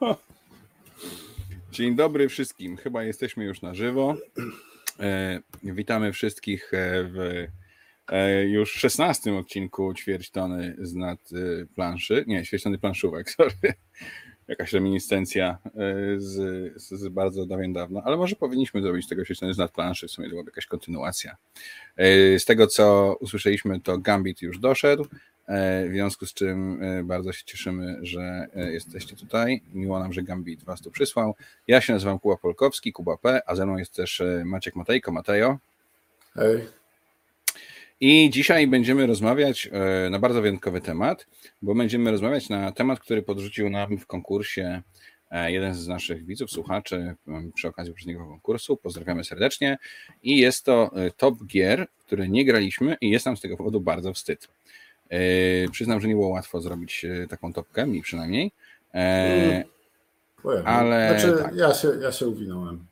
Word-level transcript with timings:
Dzień 1.72 1.96
dobry 1.96 2.28
wszystkim. 2.28 2.76
Chyba 2.76 3.04
jesteśmy 3.04 3.44
już 3.44 3.62
na 3.62 3.74
żywo. 3.74 4.16
E, 5.00 5.40
witamy 5.62 6.12
wszystkich 6.12 6.74
e, 6.74 7.04
w 7.04 7.46
e, 8.08 8.44
już 8.44 8.72
16 8.72 9.34
odcinku 9.34 9.94
ćwierć 9.94 10.30
tony 10.30 10.76
z 10.78 10.94
nad 10.94 11.30
planszy. 11.74 12.24
Nie, 12.26 12.44
ćwierć 12.44 12.62
tony 12.62 12.78
planszówek, 12.78 13.30
sorry. 13.36 13.74
Jakaś 14.48 14.72
reminiscencja 14.72 15.58
z, 16.16 16.34
z, 16.82 16.88
z 16.88 17.08
bardzo 17.08 17.46
dawien 17.46 17.72
dawno, 17.72 18.02
ale 18.04 18.16
może 18.16 18.36
powinniśmy 18.36 18.82
zrobić 18.82 19.08
tego 19.08 19.24
ćwierć 19.24 19.40
tony 19.40 19.54
z 19.54 19.58
nad 19.58 19.72
planszy, 19.72 20.08
w 20.08 20.10
sumie 20.10 20.28
to 20.28 20.30
byłaby 20.30 20.50
jakaś 20.50 20.66
kontynuacja. 20.66 21.36
Z 22.38 22.44
tego, 22.44 22.66
co 22.66 23.16
usłyszeliśmy, 23.20 23.80
to 23.80 23.98
Gambit 23.98 24.42
już 24.42 24.58
doszedł. 24.58 25.06
E, 25.46 25.88
w 25.88 25.92
związku 25.92 26.26
z 26.26 26.34
czym 26.34 26.82
e, 26.82 27.04
bardzo 27.04 27.32
się 27.32 27.44
cieszymy, 27.44 27.98
że 28.02 28.46
e, 28.56 28.72
jesteście 28.72 29.16
tutaj. 29.16 29.62
Miło 29.74 29.98
nam, 29.98 30.12
że 30.12 30.22
Gambit 30.22 30.64
Was 30.64 30.80
tu 30.80 30.90
przysłał. 30.90 31.34
Ja 31.68 31.80
się 31.80 31.92
nazywam 31.92 32.18
Kuba 32.18 32.36
Polkowski, 32.36 32.92
Kuba 32.92 33.16
P, 33.16 33.40
a 33.46 33.54
ze 33.54 33.66
mną 33.66 33.76
jest 33.76 33.94
też 33.94 34.22
Maciek 34.44 34.76
Matejko. 34.76 35.12
Matejo. 35.12 35.58
Hej. 36.34 36.60
I 38.00 38.30
dzisiaj 38.30 38.66
będziemy 38.66 39.06
rozmawiać 39.06 39.70
na 40.10 40.18
bardzo 40.18 40.42
wyjątkowy 40.42 40.80
temat, 40.80 41.26
bo 41.62 41.74
będziemy 41.74 42.10
rozmawiać 42.10 42.48
na 42.48 42.72
temat, 42.72 43.00
który 43.00 43.22
podrzucił 43.22 43.70
nam 43.70 43.98
w 43.98 44.06
konkursie 44.06 44.82
jeden 45.46 45.74
z 45.74 45.88
naszych 45.88 46.26
widzów, 46.26 46.50
słuchaczy 46.50 47.14
przy 47.54 47.68
okazji 47.68 47.92
poprzedniego 47.92 48.26
konkursu. 48.26 48.76
Pozdrawiamy 48.76 49.24
serdecznie. 49.24 49.78
I 50.22 50.38
jest 50.38 50.64
to 50.64 50.90
top 51.16 51.44
gier, 51.46 51.86
które 52.06 52.28
nie 52.28 52.44
graliśmy 52.44 52.96
i 53.00 53.10
jest 53.10 53.26
nam 53.26 53.36
z 53.36 53.40
tego 53.40 53.56
powodu 53.56 53.80
bardzo 53.80 54.12
wstyd. 54.12 54.48
E, 55.10 55.68
przyznam, 55.68 56.00
że 56.00 56.08
nie 56.08 56.14
było 56.14 56.28
łatwo 56.28 56.60
zrobić 56.60 57.04
e, 57.04 57.26
taką 57.26 57.52
topkę, 57.52 57.86
mi 57.86 58.02
przynajmniej. 58.02 58.52
E, 58.94 59.64
mm. 60.44 60.66
ale 60.66 61.20
znaczy, 61.20 61.42
tak. 61.42 61.56
ja, 61.56 61.74
się, 61.74 61.88
ja 62.02 62.12
się 62.12 62.26
uwinąłem. 62.26 62.86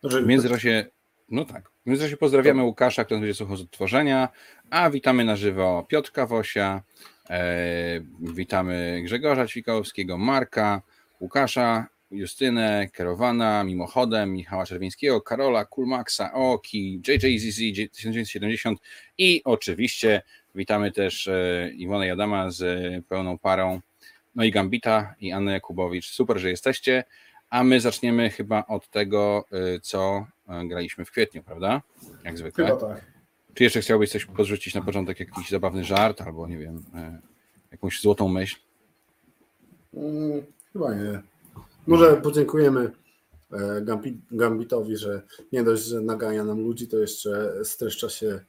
Znaczy, 0.00 0.22
w 0.22 0.26
międzyczasie, 0.26 0.86
no 1.28 1.44
tak, 1.44 1.70
w 1.86 1.86
międzyczasie 1.86 2.16
pozdrawiamy 2.16 2.60
to... 2.60 2.66
Łukasza, 2.66 3.04
który 3.04 3.20
będzie 3.20 3.34
słuchał 3.34 3.56
z 3.56 3.60
odtworzenia, 3.60 4.28
a 4.70 4.90
witamy 4.90 5.24
na 5.24 5.36
żywo 5.36 5.86
Piotrka 5.88 6.26
Wosia, 6.26 6.82
e, 7.30 8.00
witamy 8.20 9.00
Grzegorza 9.04 9.46
Ćwikałowskiego, 9.46 10.18
Marka, 10.18 10.82
Łukasza, 11.20 11.86
Justynę, 12.10 12.88
Kerowana, 12.92 13.64
mimochodem, 13.64 14.32
Michała 14.32 14.66
Czerwińskiego, 14.66 15.20
Karola, 15.20 15.64
Kulmaxa, 15.64 16.32
Oki, 16.32 17.02
JJZZ 17.08 17.90
1970 17.92 18.78
i 19.18 19.42
oczywiście 19.44 20.22
Witamy 20.54 20.92
też 20.92 21.28
e, 21.28 21.70
Iwonę 21.74 22.06
Jadama 22.06 22.50
z 22.50 22.64
pełną 23.06 23.38
parą, 23.38 23.80
no 24.34 24.44
i 24.44 24.50
Gambita 24.50 25.14
i 25.20 25.32
Annę 25.32 25.52
Jakubowicz. 25.52 26.06
Super, 26.06 26.38
że 26.38 26.50
jesteście, 26.50 27.04
a 27.50 27.64
my 27.64 27.80
zaczniemy 27.80 28.30
chyba 28.30 28.66
od 28.66 28.88
tego, 28.88 29.44
e, 29.52 29.80
co 29.80 30.26
e, 30.48 30.68
graliśmy 30.68 31.04
w 31.04 31.10
kwietniu, 31.10 31.42
prawda? 31.42 31.82
Jak 32.24 32.38
zwykle. 32.38 32.66
Chyba 32.66 32.76
tak. 32.76 33.10
Czy 33.54 33.64
jeszcze 33.64 33.80
chciałbyś 33.80 34.10
coś 34.10 34.24
podrzucić 34.24 34.74
na 34.74 34.82
początek, 34.82 35.20
jakiś 35.20 35.50
zabawny 35.50 35.84
żart 35.84 36.20
albo 36.20 36.48
nie 36.48 36.58
wiem, 36.58 36.84
jakąś 37.72 38.00
złotą 38.00 38.28
myśl? 38.28 38.56
Hmm, 39.94 40.42
chyba 40.72 40.94
nie. 40.94 41.22
Może 41.86 42.16
podziękujemy 42.16 42.90
Gambitowi, 44.30 44.96
że 44.96 45.22
nie 45.52 45.64
dość, 45.64 45.84
że 45.84 46.00
nagania 46.00 46.44
nam 46.44 46.60
ludzi, 46.60 46.88
to 46.88 46.98
jeszcze 46.98 47.64
streszcza 47.64 48.08
się 48.08 48.40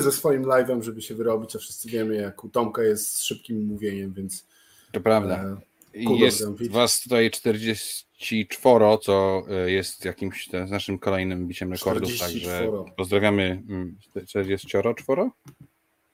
ze 0.00 0.12
swoim 0.12 0.42
live'em, 0.42 0.82
żeby 0.82 1.02
się 1.02 1.14
wyrobić, 1.14 1.56
a 1.56 1.58
wszyscy 1.58 1.88
wiemy, 1.88 2.16
jak 2.16 2.44
u 2.44 2.48
Tomka 2.48 2.82
jest 2.82 3.08
z 3.08 3.22
szybkim 3.22 3.66
mówieniem, 3.66 4.12
więc. 4.12 4.46
To 4.92 5.00
prawda. 5.00 5.56
E, 5.94 6.14
jest 6.16 6.44
was 6.70 7.00
tutaj 7.00 7.30
44, 7.30 8.84
co 9.02 9.42
e, 9.50 9.70
jest 9.70 10.04
jakimś 10.04 10.48
z 10.66 10.70
naszym 10.70 10.98
kolejnym 10.98 11.48
biciem 11.48 11.72
rekordów, 11.72 12.18
także 12.18 12.72
pozdrawiamy 12.96 13.62
44? 14.08 15.20
Mm, 15.20 15.30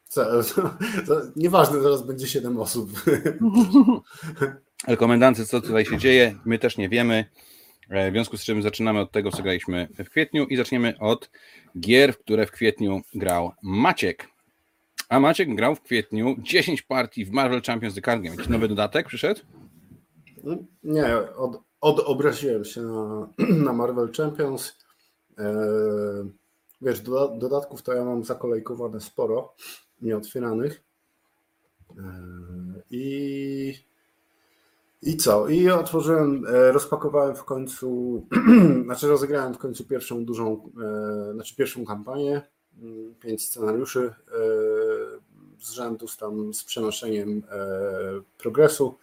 co, 0.08 0.22
nieważne, 1.36 1.80
zaraz 1.80 2.02
będzie 2.02 2.28
7 2.28 2.60
osób. 2.60 2.90
Ale 4.86 4.96
komendancy, 4.96 5.46
co 5.46 5.60
tutaj 5.60 5.84
się 5.84 5.98
dzieje, 5.98 6.38
my 6.44 6.58
też 6.58 6.76
nie 6.76 6.88
wiemy. 6.88 7.24
E, 7.90 8.10
w 8.10 8.14
związku 8.14 8.36
z 8.36 8.44
czym 8.44 8.62
zaczynamy 8.62 9.00
od 9.00 9.12
tego, 9.12 9.30
co 9.30 9.42
graliśmy 9.42 9.88
w 10.04 10.10
kwietniu 10.10 10.46
i 10.46 10.56
zaczniemy 10.56 10.98
od 10.98 11.30
gier, 11.80 12.14
w 12.14 12.18
które 12.18 12.46
w 12.46 12.50
kwietniu 12.50 13.00
grał 13.14 13.52
Maciek. 13.62 14.28
A 15.08 15.20
Maciek 15.20 15.54
grał 15.54 15.74
w 15.74 15.82
kwietniu 15.82 16.36
10 16.38 16.82
partii 16.82 17.24
w 17.24 17.30
Marvel 17.30 17.62
Champions 17.62 17.94
The 17.94 18.00
Card 18.00 18.22
Game. 18.22 18.36
Jakiś 18.36 18.48
nowy 18.48 18.68
dodatek 18.68 19.06
przyszedł? 19.06 19.40
Nie, 20.84 21.16
od, 21.36 21.62
odobraziłem 21.80 22.64
się 22.64 22.80
na, 22.80 23.28
na 23.66 23.72
Marvel 23.72 24.12
Champions. 24.12 24.78
E, 25.38 25.54
wiesz, 26.82 27.00
dodatków 27.00 27.82
to 27.82 27.92
ja 27.92 28.04
mam 28.04 28.24
zakolejkowane 28.24 29.00
sporo, 29.00 29.54
nieotwieranych. 30.02 30.82
E, 31.98 32.02
I 32.90 33.89
i 35.02 35.16
co? 35.16 35.48
I 35.48 35.70
otworzyłem, 35.70 36.46
e, 36.46 36.72
rozpakowałem 36.72 37.36
w 37.36 37.44
końcu, 37.44 38.26
znaczy 38.84 39.08
rozegrałem 39.08 39.54
w 39.54 39.58
końcu 39.58 39.84
pierwszą 39.84 40.24
dużą, 40.24 40.70
e, 40.82 41.32
znaczy 41.34 41.56
pierwszą 41.56 41.84
kampanię, 41.84 42.42
mm, 42.82 43.14
pięć 43.14 43.44
scenariuszy 43.44 44.00
e, 44.00 44.32
z 45.58 45.70
rzędu 45.70 46.08
z 46.08 46.16
tam 46.16 46.54
z 46.54 46.64
przenoszeniem 46.64 47.42
progresu. 48.38 48.94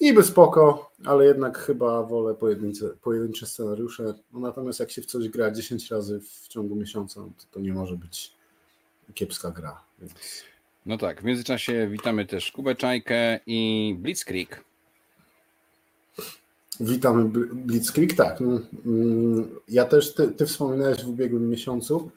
I 0.00 0.12
by 0.12 0.22
spoko, 0.22 0.90
ale 1.04 1.24
jednak 1.24 1.58
chyba 1.58 2.02
wolę 2.02 2.34
pojedyncze, 2.34 2.88
pojedyncze 3.02 3.46
scenariusze. 3.46 4.14
No 4.32 4.40
natomiast 4.40 4.80
jak 4.80 4.90
się 4.90 5.02
w 5.02 5.06
coś 5.06 5.28
gra 5.28 5.50
10 5.50 5.90
razy 5.90 6.20
w 6.20 6.48
ciągu 6.48 6.76
miesiąca, 6.76 7.20
no 7.20 7.26
to, 7.38 7.44
to 7.50 7.60
nie 7.60 7.72
może 7.72 7.96
być 7.96 8.32
kiepska 9.14 9.50
gra. 9.50 9.80
Więc... 9.98 10.12
No 10.86 10.98
tak, 10.98 11.20
w 11.20 11.24
międzyczasie 11.24 11.88
witamy 11.90 12.26
też 12.26 12.52
Kubę 12.52 12.74
Czajkę 12.74 13.40
i 13.46 13.96
Blitzkrieg. 13.98 14.64
Witamy 16.80 17.24
Blitzkrieg. 17.54 18.14
Tak, 18.14 18.40
no, 18.40 18.60
mm, 18.86 19.48
ja 19.68 19.84
też, 19.84 20.14
ty, 20.14 20.28
ty 20.28 20.46
wspominałeś 20.46 21.04
w 21.04 21.08
ubiegłym 21.08 21.50
miesiącu. 21.50 22.10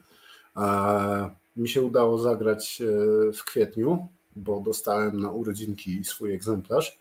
Mi 1.56 1.68
się 1.68 1.82
udało 1.82 2.18
zagrać 2.18 2.82
e, 2.82 3.32
w 3.32 3.44
kwietniu, 3.44 4.08
bo 4.36 4.60
dostałem 4.60 5.20
na 5.20 5.30
urodzinki 5.30 6.04
swój 6.04 6.32
egzemplarz 6.32 6.98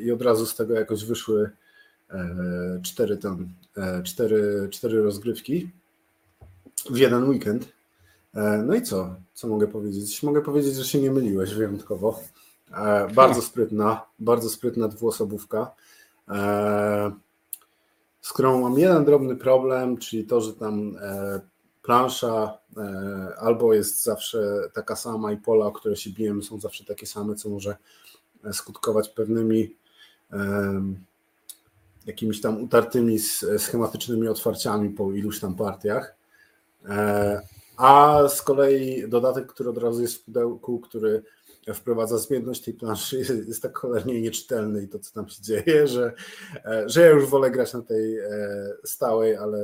i 0.00 0.12
od 0.12 0.22
razu 0.22 0.46
z 0.46 0.56
tego 0.56 0.74
jakoś 0.74 1.04
wyszły 1.04 1.50
e, 2.10 2.80
cztery, 2.82 3.18
e, 3.76 4.02
cztery, 4.02 4.68
cztery 4.70 5.02
rozgrywki 5.02 5.70
w 6.90 6.96
jeden 6.96 7.28
weekend. 7.28 7.68
No 8.66 8.74
i 8.74 8.82
co? 8.82 9.14
Co 9.34 9.48
mogę 9.48 9.66
powiedzieć? 9.66 10.22
Mogę 10.22 10.42
powiedzieć, 10.42 10.74
że 10.74 10.84
się 10.84 11.00
nie 11.00 11.10
myliłeś 11.10 11.54
wyjątkowo. 11.54 12.20
Bardzo 13.14 13.42
sprytna, 13.42 14.06
bardzo 14.18 14.50
sprytna 14.50 14.88
dwuosobówka. 14.88 15.74
E, 16.30 17.12
z 18.20 18.32
którą 18.32 18.60
mam 18.60 18.78
jeden 18.78 19.04
drobny 19.04 19.36
problem, 19.36 19.96
czyli 19.96 20.24
to, 20.24 20.40
że 20.40 20.54
tam 20.54 20.96
e, 21.02 21.40
plansza 21.82 22.58
e, 22.76 23.34
albo 23.38 23.74
jest 23.74 24.02
zawsze 24.02 24.70
taka 24.74 24.96
sama 24.96 25.32
i 25.32 25.36
pola, 25.36 25.66
o 25.66 25.72
które 25.72 25.96
się 25.96 26.10
bijemy, 26.10 26.42
są 26.42 26.60
zawsze 26.60 26.84
takie 26.84 27.06
same, 27.06 27.34
co 27.34 27.48
może 27.48 27.76
skutkować 28.52 29.08
pewnymi 29.08 29.76
jakimiś 32.06 32.40
tam 32.40 32.62
utartymi 32.62 33.18
schematycznymi 33.58 34.28
otwarciami 34.28 34.90
po 34.90 35.12
iluś 35.12 35.40
tam 35.40 35.54
partiach. 35.54 36.16
A 37.76 38.18
z 38.28 38.42
kolei 38.42 39.08
dodatek, 39.08 39.46
który 39.46 39.70
od 39.70 39.78
razu 39.78 40.02
jest 40.02 40.14
w 40.14 40.24
pudełku, 40.24 40.80
który 40.80 41.22
wprowadza 41.74 42.18
zmienność 42.18 42.62
tej 42.62 42.74
planszy, 42.74 43.18
jest 43.48 43.62
tak 43.62 43.78
cholernie 43.78 44.20
nieczytelny 44.20 44.82
i 44.82 44.88
to, 44.88 44.98
co 44.98 45.12
tam 45.12 45.28
się 45.28 45.42
dzieje, 45.42 45.86
że, 45.86 46.12
e, 46.64 46.88
że 46.88 47.00
ja 47.00 47.10
już 47.10 47.26
wolę 47.26 47.50
grać 47.50 47.72
na 47.72 47.82
tej 47.82 48.18
e, 48.18 48.28
stałej, 48.84 49.36
ale 49.36 49.58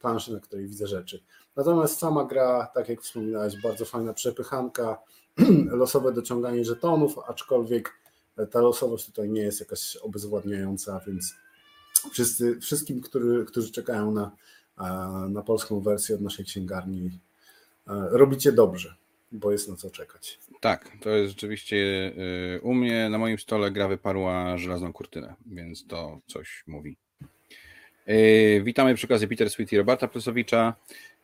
planszy, 0.00 0.32
na 0.32 0.40
której 0.40 0.66
widzę 0.66 0.86
rzeczy. 0.86 1.22
Natomiast 1.56 1.98
sama 1.98 2.24
gra, 2.24 2.70
tak 2.74 2.88
jak 2.88 3.02
wspominałeś, 3.02 3.62
bardzo 3.62 3.84
fajna 3.84 4.14
przepychanka, 4.14 4.98
losowe 5.82 6.12
dociąganie 6.12 6.64
żetonów, 6.64 7.18
aczkolwiek 7.28 8.02
ta 8.50 8.60
losowość 8.60 9.06
tutaj 9.06 9.30
nie 9.30 9.42
jest 9.42 9.60
jakaś 9.60 9.96
obezwładniająca, 9.96 11.00
więc 11.06 11.34
wszyscy, 12.12 12.60
wszystkim, 12.60 13.00
którzy, 13.00 13.44
którzy 13.44 13.72
czekają 13.72 14.12
na, 14.12 14.30
na 15.28 15.42
polską 15.42 15.80
wersję 15.80 16.14
od 16.14 16.20
naszej 16.20 16.44
księgarni, 16.44 17.20
e, 17.86 18.08
robicie 18.10 18.52
dobrze 18.52 18.94
bo 19.32 19.52
jest 19.52 19.68
na 19.68 19.76
co 19.76 19.90
czekać. 19.90 20.38
Tak, 20.60 20.88
to 21.00 21.10
jest 21.10 21.30
rzeczywiście 21.32 21.76
y, 22.56 22.60
u 22.62 22.74
mnie 22.74 23.08
na 23.08 23.18
moim 23.18 23.38
stole 23.38 23.70
gra 23.70 23.88
wyparła 23.88 24.58
żelazną 24.58 24.92
kurtynę, 24.92 25.34
więc 25.46 25.86
to 25.86 26.18
coś 26.26 26.64
mówi. 26.66 26.96
Y, 28.08 28.62
witamy 28.64 28.94
przy 28.94 29.06
okazji 29.06 29.28
Peter 29.28 29.50
Sweet 29.50 29.72
i 29.72 29.78
Roberta 29.78 30.08
Plesowicza 30.08 30.74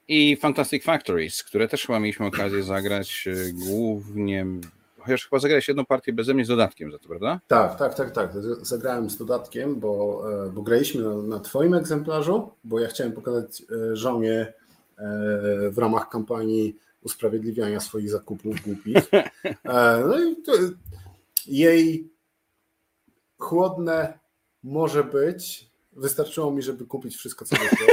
i 0.08 0.36
Fantastic 0.36 0.84
Factories, 0.84 1.44
które 1.44 1.68
też 1.68 1.86
chyba 1.86 2.00
mieliśmy 2.00 2.26
okazję 2.26 2.62
zagrać 2.62 3.24
y, 3.26 3.52
głównie, 3.52 4.46
chociaż 4.98 5.24
chyba 5.24 5.38
zagrałeś 5.38 5.68
jedną 5.68 5.84
partię 5.84 6.12
beze 6.12 6.34
mnie 6.34 6.44
z 6.44 6.48
dodatkiem 6.48 6.92
za 6.92 6.98
to, 6.98 7.08
prawda? 7.08 7.40
Tak, 7.48 7.78
tak, 7.78 7.94
tak, 7.94 8.10
tak. 8.10 8.30
Zagrałem 8.62 9.10
z 9.10 9.16
dodatkiem, 9.16 9.80
bo, 9.80 10.22
e, 10.46 10.50
bo 10.50 10.62
graliśmy 10.62 11.02
na, 11.02 11.16
na 11.16 11.40
Twoim 11.40 11.74
egzemplarzu, 11.74 12.50
bo 12.64 12.80
ja 12.80 12.88
chciałem 12.88 13.12
pokazać 13.12 13.62
e, 13.62 13.96
żonie 13.96 14.52
w 15.70 15.78
ramach 15.78 16.08
kampanii 16.08 16.76
usprawiedliwiania 17.02 17.80
swoich 17.80 18.10
zakupów 18.10 18.60
głupich. 18.60 19.10
No 20.08 20.18
i 20.18 20.36
jej 21.46 22.12
chłodne 23.38 24.18
może 24.62 25.04
być. 25.04 25.68
Wystarczyło 25.92 26.50
mi, 26.50 26.62
żeby 26.62 26.86
kupić 26.86 27.16
wszystko, 27.16 27.44
co 27.44 27.56
wyszło. 27.56 27.86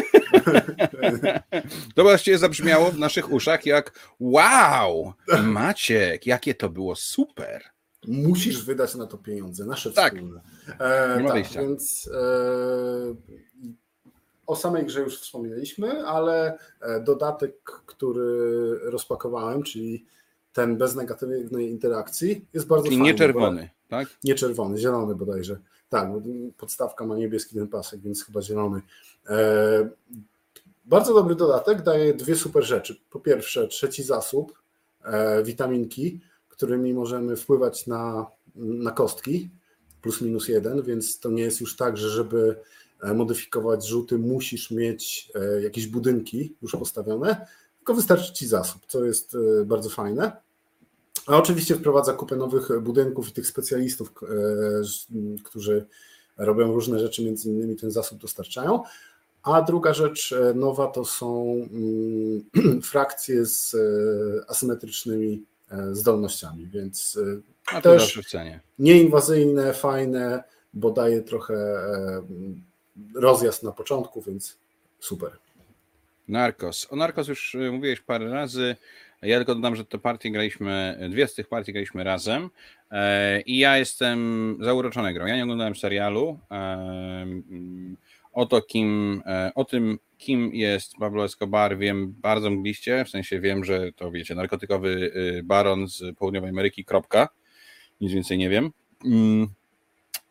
To 1.95 2.03
właściwie 2.03 2.37
zabrzmiało 2.37 2.91
w 2.91 2.99
naszych 2.99 3.31
uszach 3.31 3.65
jak 3.65 3.99
wow, 4.19 5.13
Maciek, 5.43 6.25
jakie 6.25 6.55
to 6.55 6.69
było 6.69 6.95
super. 6.95 7.63
Musisz 8.07 8.65
wydać 8.65 8.95
na 8.95 9.07
to 9.07 9.17
pieniądze, 9.17 9.65
nasze 9.65 9.91
tak. 9.91 10.13
wspólne. 10.13 10.41
E, 10.79 11.23
tak, 11.27 11.47
więc 11.47 12.09
e, 12.13 13.15
o 14.47 14.55
samej 14.55 14.85
grze 14.85 15.01
już 15.01 15.19
wspominaliśmy, 15.19 16.07
ale 16.07 16.57
e, 16.81 16.99
dodatek, 16.99 17.71
który 17.85 18.79
rozpakowałem, 18.83 19.63
czyli 19.63 20.05
ten 20.53 20.77
bez 20.77 20.95
negatywnej 20.95 21.71
interakcji, 21.71 22.45
jest 22.53 22.67
bardzo 22.67 22.85
czyli 22.85 22.97
fajny. 22.97 23.11
nie 23.11 23.17
czerwony, 23.17 23.69
tak? 23.87 24.07
Nie 24.23 24.35
czerwony, 24.35 24.77
zielony 24.77 25.15
bodajże. 25.15 25.59
Tak, 25.89 26.09
podstawka 26.57 27.05
ma 27.05 27.17
niebieski 27.17 27.55
ten 27.55 27.67
pasek, 27.67 27.99
więc 27.99 28.25
chyba 28.25 28.41
zielony. 28.41 28.81
E, 29.29 29.89
bardzo 30.85 31.13
dobry 31.13 31.35
dodatek, 31.35 31.81
daje 31.81 32.13
dwie 32.13 32.35
super 32.35 32.63
rzeczy. 32.63 32.95
Po 33.09 33.19
pierwsze, 33.19 33.67
trzeci 33.67 34.03
zasób, 34.03 34.53
e, 35.03 35.43
witaminki, 35.43 36.19
którymi 36.49 36.93
możemy 36.93 37.35
wpływać 37.35 37.87
na, 37.87 38.25
na 38.55 38.91
kostki, 38.91 39.49
plus 40.01 40.21
minus 40.21 40.47
jeden, 40.47 40.81
więc 40.81 41.19
to 41.19 41.29
nie 41.29 41.43
jest 41.43 41.61
już 41.61 41.75
tak, 41.75 41.97
że 41.97 42.09
żeby 42.09 42.55
modyfikować 43.13 43.87
rzuty, 43.87 44.17
musisz 44.17 44.71
mieć 44.71 45.31
jakieś 45.63 45.87
budynki 45.87 46.55
już 46.61 46.71
postawione, 46.71 47.47
tylko 47.77 47.93
wystarczy 47.93 48.33
ci 48.33 48.47
zasób, 48.47 48.81
co 48.87 49.05
jest 49.05 49.37
bardzo 49.65 49.89
fajne. 49.89 50.31
A 51.27 51.37
oczywiście 51.37 51.75
wprowadza 51.75 52.13
kupę 52.13 52.35
nowych 52.35 52.69
budynków 52.81 53.29
i 53.29 53.31
tych 53.31 53.47
specjalistów, 53.47 54.13
którzy 55.43 55.85
robią 56.37 56.73
różne 56.73 56.99
rzeczy, 56.99 57.25
między 57.25 57.49
innymi 57.49 57.75
ten 57.75 57.91
zasób 57.91 58.21
dostarczają. 58.21 58.83
A 59.45 59.61
druga 59.61 59.93
rzecz 59.93 60.31
e, 60.31 60.53
nowa 60.53 60.87
to 60.87 61.05
są 61.05 61.55
mm, 61.71 62.81
frakcje 62.91 63.45
z 63.45 63.75
e, 63.75 64.49
asymetrycznymi 64.49 65.43
e, 65.71 65.95
zdolnościami, 65.95 66.67
więc 66.67 67.19
A 67.67 67.81
to 67.81 67.89
też 67.89 68.19
nieinwazyjne, 68.79 69.73
fajne, 69.73 70.43
bo 70.73 70.91
daje 70.91 71.21
trochę 71.21 71.81
rozjazd 73.15 73.63
na 73.63 73.71
początku, 73.71 74.21
więc 74.21 74.57
super. 74.99 75.31
Narcos. 76.27 76.87
O 76.89 76.95
Narcos 76.95 77.27
już 77.27 77.57
mówiłeś 77.71 78.01
parę 78.01 78.29
razy. 78.29 78.75
Ja 79.21 79.37
tylko 79.37 79.55
dodam, 79.55 79.75
że 79.75 79.85
te 79.85 79.97
partie 79.97 80.31
graliśmy, 80.31 80.99
dwie 81.11 81.27
z 81.27 81.33
tych 81.33 81.47
partii 81.47 81.73
graliśmy 81.73 82.03
razem 82.03 82.49
i 83.45 83.57
ja 83.57 83.77
jestem 83.77 84.57
zauroczony 84.61 85.13
grą. 85.13 85.25
Ja 85.25 85.35
nie 85.35 85.43
oglądałem 85.43 85.75
serialu 85.75 86.39
o 88.35 88.45
to, 88.45 88.61
kim, 88.61 89.21
e, 89.25 89.51
o 89.55 89.65
tym, 89.65 89.99
kim 90.17 90.49
jest 90.53 90.93
Pablo 90.99 91.25
Escobar, 91.25 91.77
wiem 91.77 92.15
bardzo 92.21 92.49
mgliście, 92.49 93.05
w 93.05 93.09
sensie 93.09 93.39
wiem, 93.39 93.63
że 93.63 93.91
to 93.91 94.11
wiecie, 94.11 94.35
narkotykowy 94.35 95.11
y, 95.15 95.43
baron 95.43 95.87
z 95.87 96.15
południowej 96.17 96.49
Ameryki, 96.49 96.85
kropka, 96.85 97.29
nic 98.01 98.11
więcej 98.11 98.37
nie 98.37 98.49
wiem. 98.49 98.71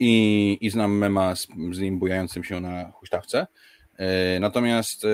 I, 0.01 0.59
i 0.61 0.71
znam 0.71 0.99
mema 0.99 1.37
z, 1.37 1.49
z 1.73 1.79
nim 1.79 1.99
bujającym 1.99 2.45
się 2.45 2.61
na 2.61 2.91
huśtawce. 2.91 3.47
E, 3.97 4.41
natomiast 4.41 5.05
e, 5.05 5.09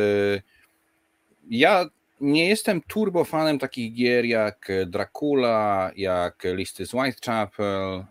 ja 1.50 1.86
nie 2.20 2.48
jestem 2.48 2.80
turbofanem 2.80 3.58
takich 3.58 3.94
gier 3.94 4.24
jak 4.24 4.72
Dracula, 4.86 5.90
jak 5.96 6.42
Listy 6.44 6.86
z 6.86 6.94
Whitechapel, 6.94 8.04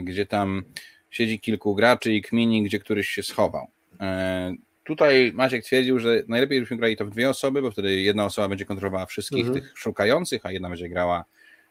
gdzie 0.00 0.26
tam 0.26 0.62
siedzi 1.10 1.40
kilku 1.40 1.74
graczy 1.74 2.12
i 2.12 2.22
kmini, 2.22 2.62
gdzie 2.62 2.78
któryś 2.78 3.08
się 3.08 3.22
schował. 3.22 3.66
E, 4.00 4.54
tutaj 4.84 5.32
Maciek 5.34 5.64
twierdził, 5.64 5.98
że 5.98 6.22
najlepiej 6.28 6.60
byśmy 6.60 6.76
grali 6.76 6.96
to 6.96 7.06
w 7.06 7.10
dwie 7.10 7.30
osoby, 7.30 7.62
bo 7.62 7.70
wtedy 7.70 8.00
jedna 8.00 8.24
osoba 8.24 8.48
będzie 8.48 8.64
kontrolowała 8.64 9.06
wszystkich 9.06 9.46
mhm. 9.46 9.60
tych 9.60 9.78
szukających, 9.78 10.46
a 10.46 10.52
jedna 10.52 10.68
będzie 10.68 10.88
grała 10.88 11.24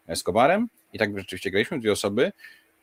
Escobarem. 0.08 0.68
I 0.94 1.00
tak 1.00 1.18
rzeczywiście 1.18 1.52
graliśmy 1.52 1.80
dwie 1.80 1.92
osoby. 1.92 2.32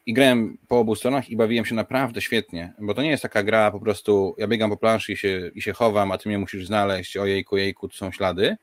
I 0.08 0.12
grałem 0.12 0.58
po 0.68 0.78
obu 0.78 0.94
stronach 0.94 1.30
i 1.30 1.36
bawiłem 1.36 1.64
się 1.64 1.74
naprawdę 1.74 2.20
świetnie, 2.20 2.72
bo 2.78 2.94
to 2.94 3.02
nie 3.02 3.10
jest 3.10 3.22
taka 3.22 3.42
gra 3.42 3.70
po 3.70 3.80
prostu, 3.80 4.34
ja 4.38 4.46
biegam 4.48 4.70
po 4.70 4.76
planszy 4.76 5.12
i 5.12 5.16
się, 5.16 5.50
i 5.54 5.62
się 5.62 5.72
chowam, 5.72 6.12
a 6.12 6.18
ty 6.18 6.28
mnie 6.28 6.38
musisz 6.38 6.66
znaleźć, 6.66 7.16
ojejku, 7.16 7.56
jejku, 7.56 7.88
tu 7.88 7.96
są 7.96 8.12
ślady. 8.12 8.56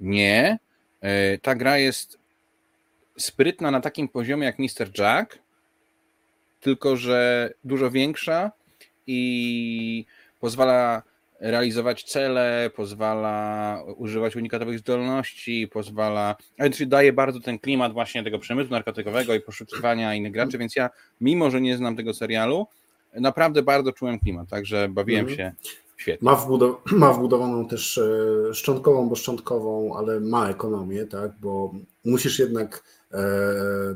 Nie. 0.00 0.58
E, 1.00 1.38
ta 1.38 1.54
gra 1.54 1.78
jest 1.78 2.18
sprytna 3.16 3.70
na 3.70 3.80
takim 3.80 4.08
poziomie 4.08 4.46
jak 4.46 4.58
Mr. 4.58 4.98
Jack, 4.98 5.38
tylko 6.60 6.96
że 6.96 7.50
dużo 7.64 7.90
większa 7.90 8.52
i 9.06 10.06
pozwala 10.40 11.02
realizować 11.40 12.04
cele, 12.04 12.70
pozwala 12.76 13.82
używać 13.96 14.36
unikatowych 14.36 14.78
zdolności, 14.78 15.68
pozwala, 15.68 16.36
czyli 16.72 16.88
daje 16.88 17.12
bardzo 17.12 17.40
ten 17.40 17.58
klimat 17.58 17.92
właśnie 17.92 18.24
tego 18.24 18.38
przemysłu 18.38 18.70
narkotykowego 18.70 19.34
i 19.34 19.40
poszukiwania 19.40 20.14
innych 20.14 20.32
graczy, 20.32 20.58
więc 20.58 20.76
ja, 20.76 20.90
mimo 21.20 21.50
że 21.50 21.60
nie 21.60 21.76
znam 21.76 21.96
tego 21.96 22.14
serialu, 22.14 22.66
naprawdę 23.14 23.62
bardzo 23.62 23.92
czułem 23.92 24.18
klimat, 24.18 24.48
także 24.48 24.88
bawiłem 24.88 25.28
mhm. 25.28 25.36
się 25.38 25.52
świetnie. 25.96 26.30
Ma, 26.30 26.36
wbudow 26.36 26.76
ma 26.92 27.12
wbudowaną 27.12 27.68
też 27.68 27.98
e, 27.98 28.54
szczątkową, 28.54 29.08
bo 29.08 29.16
szczątkową, 29.16 29.96
ale 29.96 30.20
ma 30.20 30.50
ekonomię, 30.50 31.06
tak, 31.06 31.32
bo 31.40 31.74
musisz 32.04 32.38
jednak 32.38 32.84
e, 33.12 33.18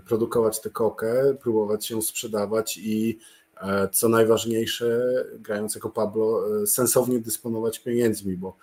produkować 0.07 0.61
tę 0.61 0.71
kokę, 0.71 1.35
próbować 1.43 1.91
ją 1.91 2.03
sprzedawać 2.03 2.79
i 2.79 3.19
co 3.93 4.09
najważniejsze, 4.09 5.01
grając 5.41 5.75
jako 5.75 5.91
Pablo, 5.91 6.43
e, 6.63 6.67
sensownie 6.67 7.19
dysponować 7.19 7.79
pieniędzmi, 7.79 8.37
bo 8.37 8.57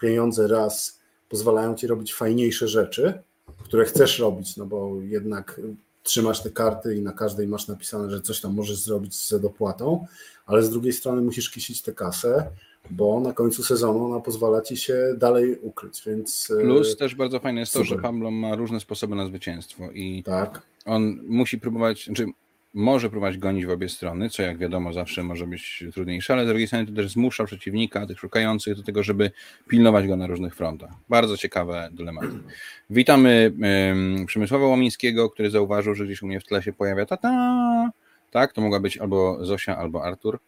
pieniądze 0.00 0.48
raz 0.48 0.98
pozwalają 1.28 1.74
ci 1.74 1.86
robić 1.86 2.14
fajniejsze 2.14 2.68
rzeczy, 2.68 3.22
które 3.64 3.84
chcesz 3.84 4.18
robić, 4.18 4.56
no 4.56 4.66
bo 4.66 5.00
jednak 5.02 5.60
trzymasz 6.02 6.42
te 6.42 6.50
karty 6.50 6.96
i 6.96 7.02
na 7.02 7.12
każdej 7.12 7.48
masz 7.48 7.68
napisane, 7.68 8.10
że 8.10 8.20
coś 8.20 8.40
tam 8.40 8.54
możesz 8.54 8.78
zrobić 8.78 9.14
z 9.14 9.40
dopłatą, 9.40 10.06
ale 10.46 10.62
z 10.62 10.70
drugiej 10.70 10.92
strony 10.92 11.22
musisz 11.22 11.50
kisić 11.50 11.82
tę 11.82 11.92
kasę, 11.92 12.46
bo 12.90 13.20
na 13.20 13.32
końcu 13.32 13.62
sezonu 13.62 14.04
ona 14.04 14.20
pozwala 14.20 14.60
ci 14.60 14.76
się 14.76 15.14
dalej 15.18 15.58
ukryć, 15.58 16.02
więc... 16.06 16.52
E, 16.60 16.62
Plus 16.62 16.96
też 16.96 17.14
bardzo 17.14 17.40
fajne 17.40 17.60
jest 17.60 17.72
super. 17.72 17.88
to, 17.88 17.94
że 17.94 18.02
Pablo 18.02 18.30
ma 18.30 18.56
różne 18.56 18.80
sposoby 18.80 19.14
na 19.14 19.26
zwycięstwo 19.26 19.90
i 19.94 20.22
tak. 20.22 20.62
on 20.84 21.20
musi 21.22 21.58
próbować, 21.58 22.04
znaczy 22.04 22.26
może 22.74 23.10
próbować 23.10 23.38
gonić 23.38 23.66
w 23.66 23.70
obie 23.70 23.88
strony, 23.88 24.30
co 24.30 24.42
jak 24.42 24.58
wiadomo 24.58 24.92
zawsze 24.92 25.22
może 25.22 25.46
być 25.46 25.84
trudniejsze, 25.92 26.32
ale 26.32 26.44
z 26.44 26.48
drugiej 26.48 26.66
strony 26.66 26.86
to 26.86 26.92
też 26.92 27.12
zmusza 27.12 27.44
przeciwnika, 27.44 28.06
tych 28.06 28.18
szukających 28.18 28.76
do 28.76 28.82
tego, 28.82 29.02
żeby 29.02 29.30
pilnować 29.68 30.06
go 30.06 30.16
na 30.16 30.26
różnych 30.26 30.54
frontach. 30.54 30.90
Bardzo 31.08 31.36
ciekawe 31.36 31.88
dylematy. 31.92 32.28
Witamy 32.90 33.52
um, 33.88 34.26
Przemysława 34.26 34.66
Łomińskiego, 34.66 35.30
który 35.30 35.50
zauważył, 35.50 35.94
że 35.94 36.04
gdzieś 36.04 36.22
u 36.22 36.26
mnie 36.26 36.40
w 36.40 36.44
tle 36.44 36.62
się 36.62 36.72
pojawia 36.72 37.06
tata. 37.06 37.90
Tak, 38.30 38.52
to 38.52 38.60
mogła 38.60 38.80
być 38.80 38.98
albo 38.98 39.44
Zosia, 39.44 39.76
albo 39.76 40.04
Artur. 40.04 40.38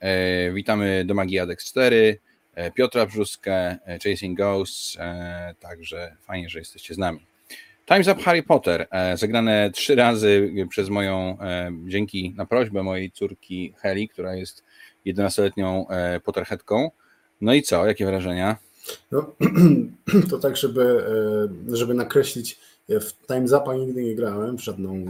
E, 0.00 0.52
witamy 0.52 1.04
do 1.04 1.14
Magii 1.14 1.38
Adex 1.38 1.64
4, 1.64 2.18
e, 2.54 2.70
Piotra 2.70 3.06
Brzuskę, 3.06 3.78
e, 3.86 3.98
Chasing 4.04 4.38
Ghosts, 4.38 4.96
e, 5.00 5.54
także 5.60 6.16
fajnie, 6.20 6.48
że 6.48 6.58
jesteście 6.58 6.94
z 6.94 6.98
nami. 6.98 7.31
Time's 7.86 8.12
Up 8.12 8.22
Harry 8.22 8.42
Potter, 8.42 8.86
e, 8.90 9.16
zagrane 9.16 9.70
trzy 9.70 9.94
razy 9.94 10.52
przez 10.68 10.88
moją, 10.88 11.38
e, 11.40 11.72
dzięki 11.86 12.34
na 12.36 12.46
prośbę 12.46 12.82
mojej 12.82 13.10
córki 13.10 13.74
Heli, 13.78 14.08
która 14.08 14.34
jest 14.34 14.62
11-letnią 15.06 15.88
e, 15.88 16.20
Potterheadką. 16.20 16.90
No 17.40 17.54
i 17.54 17.62
co, 17.62 17.86
jakie 17.86 18.06
wrażenia? 18.06 18.56
No, 19.10 19.34
to 20.30 20.38
tak, 20.38 20.56
żeby, 20.56 21.04
żeby 21.68 21.94
nakreślić, 21.94 22.58
w 22.88 23.26
Time's 23.26 23.62
Upa 23.62 23.74
nigdy 23.74 24.02
nie 24.02 24.14
grałem 24.14 24.58
w 24.58 24.64
żadną 24.64 25.04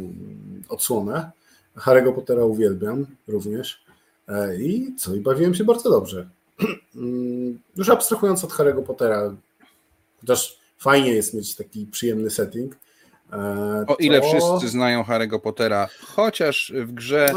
odsłonę. 0.69 1.31
Harry'ego 1.77 2.15
Pottera 2.15 2.45
uwielbiam 2.45 3.07
również. 3.29 3.85
I 4.61 4.95
co, 4.99 5.15
i 5.15 5.21
bawiłem 5.21 5.55
się 5.55 5.65
bardzo 5.65 5.91
dobrze. 5.91 6.29
Mm, 6.97 7.59
już 7.77 7.89
abstrahując 7.89 8.45
od 8.45 8.51
Harry'ego 8.51 8.83
Pottera, 8.83 9.35
chociaż 10.21 10.62
fajnie 10.83 11.13
jest 11.13 11.35
mieć 11.35 11.57
taki 11.57 11.87
przyjemny 11.87 12.31
setting. 12.31 12.77
E, 13.33 13.85
o 13.89 13.95
ile 13.95 14.21
wszyscy 14.21 14.69
znają 14.69 15.03
Harry'ego 15.03 15.41
Pottera, 15.41 15.89
chociaż 16.01 16.73
w 16.77 16.93
grze 16.93 17.33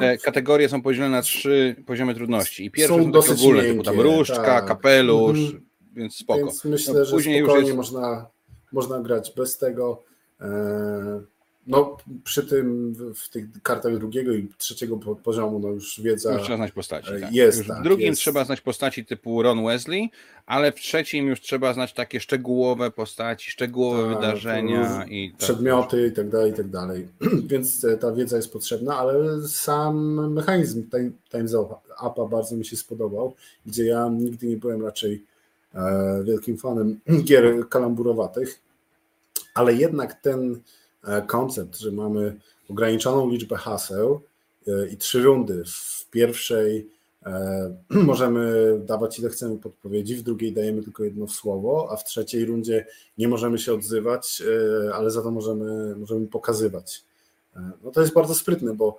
e, 0.00 0.18
kategorie 0.18 0.68
są 0.68 0.82
podzielone 0.82 1.16
na 1.16 1.22
trzy 1.22 1.76
poziomy 1.86 2.14
trudności. 2.14 2.64
I 2.64 2.70
pierwsze 2.70 2.96
są, 2.96 3.02
są 3.02 3.10
dosyć 3.10 3.40
ogólne, 3.40 3.62
typu 3.62 3.82
tam 3.82 4.00
różdżka, 4.00 4.44
tak. 4.44 4.66
kapelusz, 4.66 5.38
mhm. 5.38 5.66
więc 5.92 6.16
spoko. 6.16 6.38
Więc 6.38 6.64
myślę, 6.64 6.94
no, 6.94 7.04
że 7.04 7.20
spokojnie 7.20 7.60
jest... 7.60 7.76
można, 7.76 8.26
można 8.72 9.00
grać 9.00 9.32
bez 9.36 9.58
tego. 9.58 10.02
E, 10.40 11.20
no 11.66 11.96
przy 12.24 12.46
tym 12.46 12.94
w 13.14 13.28
tych 13.28 13.44
kartach 13.62 13.98
drugiego 13.98 14.34
i 14.34 14.48
trzeciego 14.58 14.96
poziomu 15.24 15.58
no 15.58 15.68
już 15.68 16.00
wiedza 16.00 16.32
już 16.32 16.42
trzeba 16.42 16.56
znać 16.56 16.72
postaci. 16.72 17.12
E, 17.14 17.20
tak. 17.20 17.32
Jest, 17.32 17.58
już 17.58 17.66
tak, 17.66 17.80
w 17.80 17.82
drugim 17.82 18.06
jest. 18.06 18.20
trzeba 18.20 18.44
znać 18.44 18.60
postaci 18.60 19.04
typu 19.04 19.42
Ron 19.42 19.64
Wesley, 19.64 20.10
ale 20.46 20.72
w 20.72 20.74
trzecim 20.74 21.26
już 21.26 21.40
trzeba 21.40 21.72
znać 21.72 21.92
takie 21.92 22.20
szczegółowe 22.20 22.90
postaci, 22.90 23.50
szczegółowe 23.50 24.02
Tak, 24.02 24.16
wydarzenia 24.16 25.04
i 25.08 25.30
tak. 25.30 25.38
przedmioty 25.38 26.06
i 26.06 26.12
tak 26.12 26.28
dalej, 26.28 26.50
i 26.52 26.54
tak 26.54 26.68
dalej. 26.68 27.08
Więc 27.50 27.84
e, 27.84 27.96
ta 27.96 28.12
wiedza 28.12 28.36
jest 28.36 28.52
potrzebna, 28.52 28.96
ale 28.98 29.42
sam 29.48 30.32
mechanizm 30.32 30.90
time- 30.90 31.10
Times 31.30 31.54
Upa 32.06 32.24
bardzo 32.30 32.56
mi 32.56 32.64
się 32.64 32.76
spodobał, 32.76 33.34
gdzie 33.66 33.84
ja 33.84 34.08
nigdy 34.08 34.46
nie 34.46 34.56
byłem 34.56 34.84
raczej 34.84 35.24
e, 35.74 36.22
wielkim 36.24 36.56
fanem 36.58 37.00
gier 37.24 37.68
kalamburowatych, 37.68 38.60
ale 39.54 39.74
jednak 39.74 40.14
ten 40.14 40.60
koncept, 41.26 41.78
że 41.78 41.92
mamy 41.92 42.36
ograniczoną 42.68 43.30
liczbę 43.30 43.56
haseł 43.56 44.20
e, 44.68 44.88
i 44.88 44.96
trzy 44.96 45.22
rundy. 45.22 45.62
W 45.66 46.06
pierwszej 46.10 46.88
e, 47.26 47.76
możemy 47.90 48.74
dawać 48.84 49.18
ile 49.18 49.28
chcemy 49.28 49.58
podpowiedzi, 49.58 50.16
w 50.16 50.22
drugiej 50.22 50.52
dajemy 50.52 50.82
tylko 50.82 51.04
jedno 51.04 51.28
słowo, 51.28 51.88
a 51.90 51.96
w 51.96 52.04
trzeciej 52.04 52.44
rundzie 52.44 52.86
nie 53.18 53.28
możemy 53.28 53.58
się 53.58 53.74
odzywać, 53.74 54.42
e, 54.86 54.94
ale 54.94 55.10
za 55.10 55.22
to 55.22 55.30
możemy, 55.30 55.96
możemy 55.96 56.26
pokazywać. 56.26 57.04
E, 57.56 57.70
No 57.82 57.90
to 57.90 58.00
jest 58.00 58.14
bardzo 58.14 58.34
sprytne, 58.34 58.74
bo 58.74 58.98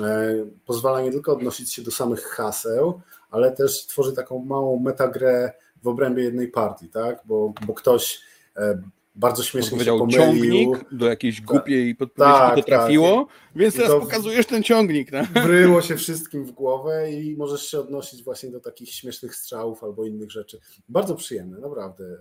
e, 0.00 0.34
pozwala 0.66 1.00
nie 1.00 1.12
tylko 1.12 1.32
odnosić 1.32 1.72
się 1.72 1.82
do 1.82 1.90
samych 1.90 2.22
haseł, 2.22 3.00
ale 3.30 3.52
też 3.52 3.86
tworzy 3.86 4.12
taką 4.12 4.38
małą 4.38 4.78
metagrę 4.78 5.52
w 5.82 5.88
obrębie 5.88 6.22
jednej 6.22 6.48
partii, 6.48 6.88
tak? 6.88 7.22
Bo, 7.24 7.52
bo 7.66 7.74
ktoś 7.74 8.20
e, 8.56 8.82
bardzo 9.18 9.42
śmiesznie 9.42 9.84
się 9.84 9.98
pomylił. 9.98 10.20
ciągnik 10.20 10.84
do 10.92 11.06
jakiejś 11.06 11.40
głupiej 11.40 11.94
podpowiedzi 11.94 12.38
Tak, 12.38 12.56
to 12.56 12.62
trafiło, 12.62 13.26
więc 13.56 13.74
I 13.74 13.78
teraz 13.78 13.92
pokazujesz 13.92 14.46
ten 14.46 14.62
ciągnik. 14.62 15.10
Tak? 15.10 15.26
Wryło 15.32 15.82
się 15.82 15.96
wszystkim 15.96 16.44
w 16.44 16.52
głowę 16.52 17.12
i 17.12 17.36
możesz 17.36 17.70
się 17.70 17.80
odnosić 17.80 18.24
właśnie 18.24 18.50
do 18.50 18.60
takich 18.60 18.90
śmiesznych 18.94 19.34
strzałów 19.34 19.84
albo 19.84 20.06
innych 20.06 20.30
rzeczy. 20.30 20.60
Bardzo 20.88 21.14
przyjemne, 21.14 21.58
naprawdę. 21.58 22.04
E, 22.04 22.18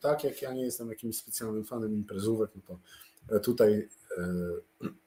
Tak 0.00 0.24
jak 0.24 0.42
ja 0.42 0.52
nie 0.52 0.62
jestem 0.62 0.88
jakimś 0.88 1.16
specjalnym 1.16 1.64
fanem 1.64 1.94
imprezówek, 1.94 2.50
no 2.56 2.62
to 2.66 2.78
e, 3.36 3.40
tutaj 3.40 3.88
e, 4.18 4.24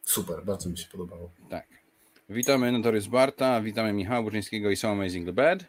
super, 0.03 0.46
bardzo 0.46 0.70
mi 0.70 0.77
się 0.77 0.88
podobało. 0.91 1.32
Tak. 1.50 1.68
Witamy 2.30 2.72
Notorious 2.72 3.08
Barta, 3.08 3.62
witamy 3.62 3.94
Michała 3.94 4.24
Burzyńskiego 4.24 4.70
i 4.70 4.75
So 4.75 4.89
Amazing 4.89 5.25
the 5.25 5.34
Bad. 5.34 5.65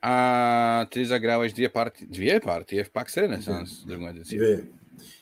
A 0.00 0.86
ty 0.90 1.06
zagrałeś 1.06 1.52
dwie 1.52 1.70
partie, 1.70 2.06
dwie 2.06 2.40
partie 2.40 2.84
w 2.84 2.90
PAX 2.90 3.16
Renaissance, 3.16 3.74
drugą 3.86 4.08
edycję. 4.08 4.38
Dwie. 4.38 4.58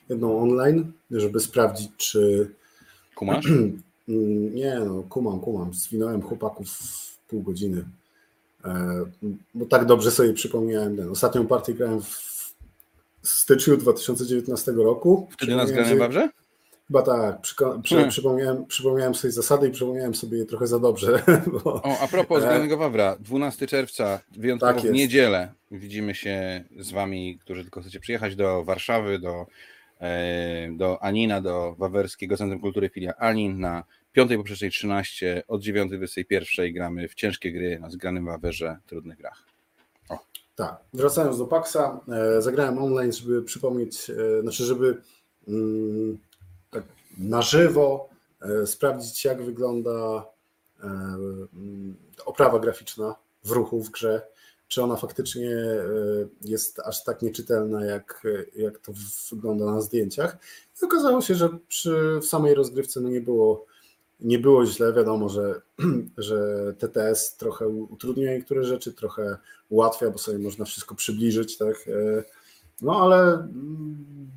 Jedną 0.08 0.42
online, 0.42 0.92
żeby 1.10 1.40
sprawdzić, 1.40 1.90
czy 1.96 2.50
Kumasz? 3.14 3.46
Nie, 4.54 4.74
no, 4.74 5.02
kumam, 5.08 5.40
kumam. 5.40 5.74
Zwinąłem 5.74 6.22
chłopaków 6.22 6.68
w 6.68 7.18
pół 7.18 7.42
godziny. 7.42 7.84
E, 8.64 9.04
Bo 9.54 9.66
tak 9.66 9.84
dobrze 9.84 10.10
sobie 10.10 10.32
przypomniałem 10.32 10.96
ten. 10.96 11.08
Ostatnią 11.08 11.46
partię 11.46 11.74
grałem 11.74 12.00
w 13.22 13.28
styczniu 13.28 13.76
2019 13.76 14.72
roku. 14.72 15.28
Wtedy 15.30 15.56
nas 15.56 15.72
grałem 15.72 15.96
w 15.96 15.98
Wawrze? 15.98 16.28
Chyba 16.86 17.02
tak. 17.02 17.40
Przyko- 17.40 17.82
przy, 17.82 17.94
Hmm. 17.94 18.10
przypomniałem, 18.10 18.66
przypomniałem 18.66 19.14
sobie 19.14 19.32
zasady 19.32 19.68
i 19.68 19.70
przypomniałem 19.70 20.14
sobie 20.14 20.38
je 20.38 20.46
trochę 20.46 20.66
za 20.66 20.78
dobrze. 20.78 21.22
Bo, 21.64 21.74
O, 21.82 21.98
a 22.00 22.08
propos 22.08 22.38
E, 22.38 22.40
zgranego 22.40 22.76
Wawra, 22.76 23.16
12 23.20 23.66
czerwca, 23.66 24.20
wyjątkowo 24.36 24.72
Tak 24.72 24.82
w 24.82 24.92
niedzielę 24.92 25.52
widzimy 25.70 26.14
się 26.14 26.64
z 26.78 26.92
wami, 26.92 27.38
którzy 27.40 27.62
tylko 27.62 27.80
chcecie 27.80 28.00
przyjechać 28.00 28.36
do 28.36 28.64
Warszawy, 28.64 29.18
do, 29.18 29.46
e, 30.00 30.68
do 30.72 31.02
Anina, 31.02 31.40
do 31.40 31.74
Wawerskiego 31.78 32.36
Centrum 32.36 32.60
Kultury 32.60 32.88
Filia 32.88 33.12
Anin 33.18 33.60
na 33.60 33.84
5 34.12 34.36
poprzecznej 34.36 34.70
13 34.70 35.42
od 35.48 35.62
9 35.62 35.90
do 35.90 35.96
21 35.96 36.72
gramy 36.72 37.08
w 37.08 37.14
ciężkie 37.14 37.52
gry 37.52 37.78
na 37.78 37.90
zgranym 37.90 38.26
Wawerze, 38.26 38.76
trudnych 38.86 39.18
grach. 39.18 39.42
Tak, 40.56 40.76
wracając 40.94 41.38
do 41.38 41.46
Paxa, 41.46 42.00
e, 42.08 42.42
zagrałem 42.42 42.78
online, 42.78 43.12
żeby 43.12 43.42
przypomnieć, 43.42 44.10
znaczy, 44.42 44.64
żeby 44.64 44.96
mm, 45.48 46.18
na 47.16 47.42
żywo 47.42 48.08
e, 48.40 48.66
sprawdzić, 48.66 49.24
jak 49.24 49.42
wygląda 49.42 50.26
e, 50.82 50.86
mm, 50.86 51.96
oprawa 52.26 52.58
graficzna 52.58 53.14
w 53.44 53.50
ruchu 53.50 53.82
w 53.82 53.90
grze, 53.90 54.22
czy 54.68 54.82
ona 54.82 54.96
faktycznie 54.96 55.50
e, 55.50 55.84
jest 56.42 56.80
aż 56.80 57.04
tak 57.04 57.22
nieczytelna, 57.22 57.84
jak, 57.84 58.26
jak 58.56 58.78
to 58.78 58.92
wygląda 59.32 59.64
na 59.64 59.80
zdjęciach. 59.80 60.36
I 60.82 60.84
okazało 60.84 61.20
się, 61.20 61.34
że 61.34 61.48
przy 61.68 62.18
w 62.22 62.26
samej 62.26 62.54
rozgrywce 62.54 63.00
no 63.00 63.08
nie 63.08 63.20
było 63.20 63.66
nie 64.20 64.38
było 64.38 64.66
źle, 64.66 64.92
wiadomo, 64.92 65.28
że, 65.28 65.60
że 66.18 66.38
TTS 66.78 67.36
trochę 67.36 67.68
utrudnia 67.68 68.32
niektóre 68.32 68.64
rzeczy, 68.64 68.92
trochę 68.92 69.36
ułatwia, 69.68 70.10
bo 70.10 70.18
sobie 70.18 70.38
można 70.38 70.64
wszystko 70.64 70.94
przybliżyć, 70.94 71.58
tak. 71.58 71.76
No 72.82 73.00
ale 73.00 73.34
mm, 73.34 74.30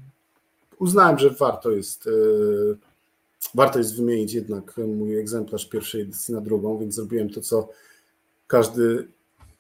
uznałem, 0.80 1.20
że 1.20 1.30
warto 1.30 1.72
jest 1.72 2.08
e, 2.08 2.12
warto 3.56 3.80
jest 3.80 3.98
wymienić 3.98 4.34
jednak 4.34 4.78
mój 4.78 5.20
egzemplarz 5.20 5.70
pierwszej 5.70 6.02
edycji 6.02 6.34
na 6.34 6.42
drugą, 6.42 6.78
więc 6.78 6.96
zrobiłem 6.96 7.30
to, 7.30 7.42
co 7.42 7.70
każdy 8.48 9.08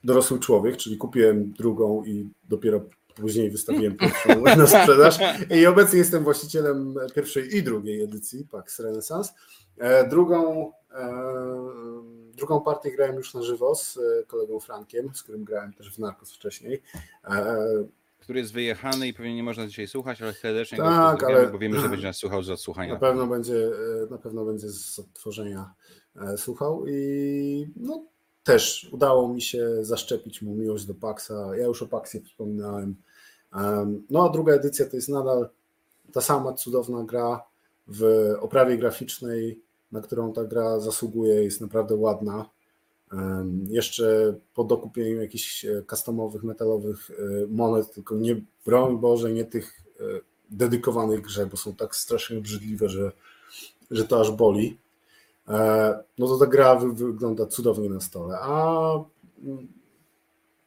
dorosły 0.03 0.39
człowiek, 0.39 0.77
czyli 0.77 0.97
kupiłem 0.97 1.51
drugą 1.51 2.03
i 2.05 2.29
dopiero 2.49 2.81
później 3.15 3.51
wystawiłem 3.51 3.97
pierwszą 3.97 4.43
na 4.57 4.67
sprzedaż. 4.67 5.19
I 5.55 5.65
obecnie 5.65 5.99
jestem 5.99 6.23
właścicielem 6.23 6.95
pierwszej 7.15 7.55
i 7.55 7.63
drugiej 7.63 8.03
edycji 8.03 8.47
PAX 8.51 8.79
Renaissance. 8.79 9.33
E, 9.77 10.07
Drugą, 10.09 10.71
e, 10.91 11.13
drugą 12.33 12.61
partię 12.61 12.91
grałem 12.91 13.15
już 13.15 13.33
na 13.33 13.41
żywo 13.41 13.75
z 13.75 13.99
kolegą 14.27 14.59
Frankiem, 14.59 15.09
z 15.13 15.23
którym 15.23 15.43
grałem 15.43 15.73
też 15.73 15.95
w 15.95 15.99
Narcos 15.99 16.33
wcześniej. 16.33 16.81
Który 18.29 18.39
jest 18.39 18.53
wyjechany 18.53 19.07
i 19.07 19.13
pewnie 19.13 19.35
nie 19.35 19.43
można 19.43 19.67
dzisiaj 19.67 19.87
słuchać, 19.87 20.21
ale 20.21 20.33
serdecznie 20.33 20.77
go 20.77 20.83
Tak, 20.83 21.11
pozdrawiamy, 21.11 21.41
ale- 21.41 21.51
bo 21.51 21.57
wiemy, 21.59 21.79
że 21.79 21.89
będzie 21.89 22.07
nas 22.07 22.17
słuchał 22.17 22.43
z 22.43 22.49
odsłuchania. 22.49 22.93
Na 22.93 22.99
pewno 22.99 23.27
będzie, 23.27 23.67
e, 24.03 24.07
na 24.09 24.17
pewno 24.17 24.45
będzie 24.45 24.69
z 24.69 24.99
odtworzenia 24.99 25.73
e, 26.21 26.37
słuchał 26.37 26.85
i 26.87 27.67
no, 27.75 28.03
też 28.43 28.89
udało 28.91 29.33
mi 29.33 29.41
się 29.41 29.67
zaszczepić 29.85 30.41
mu 30.41 30.55
miłość 30.55 30.85
do 30.85 30.93
Paxa. 30.93 31.31
Ja 31.57 31.65
już 31.65 31.81
o 31.81 31.87
Paxie 31.87 32.21
wspominałem. 32.21 32.95
Em, 33.55 34.03
No 34.09 34.25
a 34.25 34.29
druga 34.29 34.53
edycja 34.53 34.85
to 34.85 34.95
jest 34.95 35.09
nadal 35.09 35.49
ta 36.13 36.21
sama 36.21 36.53
cudowna 36.53 37.03
gra 37.03 37.43
w 37.87 38.33
oprawie 38.39 38.77
graficznej, 38.77 39.61
na 39.91 40.01
którą 40.01 40.33
ta 40.33 40.43
gra 40.43 40.79
zasługuje, 40.79 41.43
jest 41.43 41.61
naprawdę 41.61 41.95
ładna. 41.95 42.49
Jeszcze 43.67 44.35
po 44.53 44.63
dokupieniu 44.63 45.21
jakichś 45.21 45.65
e, 45.65 45.83
customowych, 45.89 46.43
metalowych 46.43 47.11
e, 47.11 47.47
monet, 47.47 47.93
tylko 47.93 48.15
nie, 48.15 48.41
broń 48.65 48.99
Boże, 48.99 49.31
nie 49.31 49.45
tych 49.45 49.81
e, 49.99 50.03
dedykowanych 50.49 51.21
grze, 51.21 51.45
bo 51.45 51.57
są 51.57 51.75
tak 51.75 51.95
strasznie 51.95 52.37
obrzydliwe, 52.37 52.89
że, 52.89 53.11
że 53.91 54.05
to 54.05 54.21
aż 54.21 54.31
boli. 54.31 54.77
No 56.17 56.27
to 56.27 56.37
ta 56.37 56.45
gra 56.45 56.75
wy- 56.75 56.93
wygląda 56.93 57.45
cudownie 57.45 57.89
na 57.89 58.01
stole. 58.01 58.37
A 58.39 58.93
mm, 59.43 59.67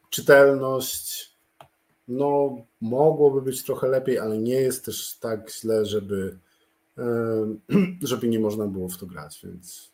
czytelność, 0.09 1.37
no 2.07 2.57
mogłoby 2.81 3.41
być 3.41 3.63
trochę 3.63 3.87
lepiej, 3.87 4.19
ale 4.19 4.37
nie 4.37 4.55
jest 4.55 4.85
też 4.85 5.17
tak 5.17 5.51
źle, 5.51 5.85
żeby, 5.85 6.39
żeby 8.01 8.27
nie 8.27 8.39
można 8.39 8.67
było 8.67 8.89
w 8.89 8.97
to 8.97 9.05
grać, 9.05 9.41
więc 9.43 9.92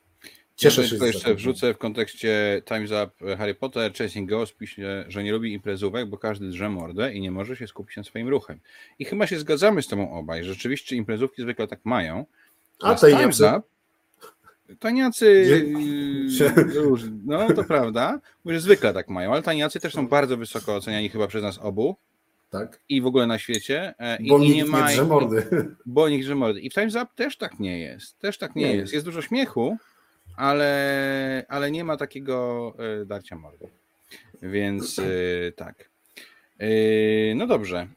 cieszę 0.59 0.81
Ja 0.81 0.87
się. 0.87 0.95
jeszcze 0.95 1.19
zakupu. 1.19 1.35
wrzucę 1.37 1.73
w 1.73 1.77
kontekście 1.77 2.61
Time's 2.65 3.03
Up 3.05 3.35
Harry 3.37 3.55
Potter, 3.55 3.93
Chasing 3.93 4.29
Ghost 4.29 4.57
pisze, 4.57 5.05
że 5.07 5.23
nie 5.23 5.31
lubi 5.31 5.53
imprezówek, 5.53 6.09
bo 6.09 6.17
każdy 6.17 6.49
drze 6.49 6.69
mordę 6.69 7.13
i 7.13 7.21
nie 7.21 7.31
może 7.31 7.55
się 7.55 7.67
skupić 7.67 7.97
na 7.97 8.03
swoim 8.03 8.27
ruchem. 8.27 8.59
I 8.99 9.05
chyba 9.05 9.27
się 9.27 9.39
zgadzamy 9.39 9.81
z 9.81 9.87
tobą 9.87 10.13
obaj, 10.13 10.43
że 10.43 10.53
rzeczywiście 10.53 10.95
imprezówki 10.95 11.41
zwykle 11.41 11.67
tak 11.67 11.79
mają. 11.85 12.25
A 12.81 12.95
tej 12.95 13.13
Time's 13.13 13.57
Up 13.57 13.67
Taniacy, 14.79 15.45
róż- 16.75 17.11
no 17.25 17.53
to 17.53 17.63
prawda, 17.63 18.19
że 18.45 18.59
zwykle 18.59 18.93
tak 18.93 19.07
mają, 19.09 19.31
ale 19.33 19.41
taniacy 19.43 19.79
też 19.79 19.93
są 19.93 20.07
bardzo 20.07 20.37
wysoko 20.37 20.75
oceniani 20.75 21.09
chyba 21.09 21.27
przez 21.27 21.43
nas 21.43 21.57
obu 21.57 21.95
Tak? 22.49 22.79
i 22.89 23.01
w 23.01 23.05
ogóle 23.05 23.27
na 23.27 23.39
świecie. 23.39 23.93
e, 23.99 24.17
I, 24.17 24.27
Bo 24.29 24.37
i 24.39 24.49
nie 24.49 24.65
ma. 24.65 24.87
Bo 25.85 26.09
nikt 26.09 26.25
drze 26.25 26.35
mordy. 26.35 26.59
I 26.61 26.69
w 26.69 26.73
Time's 26.73 27.03
Up 27.03 27.11
też 27.15 27.37
tak 27.37 27.59
nie 27.59 27.79
jest. 27.79 28.19
Też 28.19 28.37
tak 28.37 28.55
nie, 28.55 28.61
Nie 28.63 28.67
jest. 28.69 28.81
jest. 28.81 28.93
Jest 28.93 29.05
dużo 29.05 29.21
śmiechu, 29.21 29.77
ale, 30.39 31.45
ale 31.49 31.71
nie 31.71 31.83
ma 31.83 31.97
takiego 31.97 32.73
e, 33.01 33.05
darcia 33.05 33.35
mordy. 33.35 33.67
Więc 34.41 34.99
e, 34.99 35.03
tak. 35.51 35.89
E, 36.59 36.65
No 37.35 37.47
dobrze. 37.47 37.87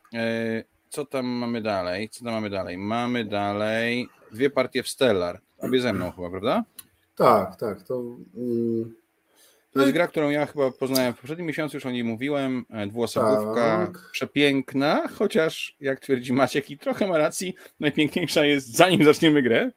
Co 0.88 1.06
tam 1.06 1.26
mamy 1.26 1.60
dalej? 1.62 2.08
Co 2.08 2.24
tam 2.24 2.34
mamy 2.34 2.50
dalej? 2.50 2.78
Mamy 2.78 3.24
dalej 3.24 4.08
dwie 4.32 4.50
partie 4.50 4.82
w 4.82 4.88
Stellar. 4.88 5.40
Obie 5.58 5.80
ze 5.80 5.92
mną 5.92 6.10
chyba, 6.12 6.30
prawda? 6.30 6.64
Tak, 7.16 7.56
tak. 7.56 7.82
To 7.82 7.94
mm, 8.36 8.94
To 9.72 9.80
jest 9.80 9.92
gra, 9.92 10.08
którą 10.08 10.30
ja 10.30 10.46
chyba 10.46 10.70
poznałem 10.70 11.12
w 11.14 11.18
poprzednim 11.18 11.46
miesiącu, 11.46 11.76
już 11.76 11.86
o 11.86 11.90
niej 11.90 12.04
mówiłem. 12.04 12.64
Dwuosobówka, 12.88 13.86
Tak. 13.86 14.10
przepiękna, 14.12 15.08
chociaż 15.08 15.76
jak 15.80 16.00
twierdzi 16.00 16.32
Maciek 16.32 16.70
i 16.70 16.78
trochę 16.78 17.06
ma 17.06 17.18
racji, 17.18 17.54
najpiękniejsza 17.80 18.44
jest 18.44 18.76
zanim 18.76 19.04
zaczniemy 19.04 19.42
grę. 19.42 19.70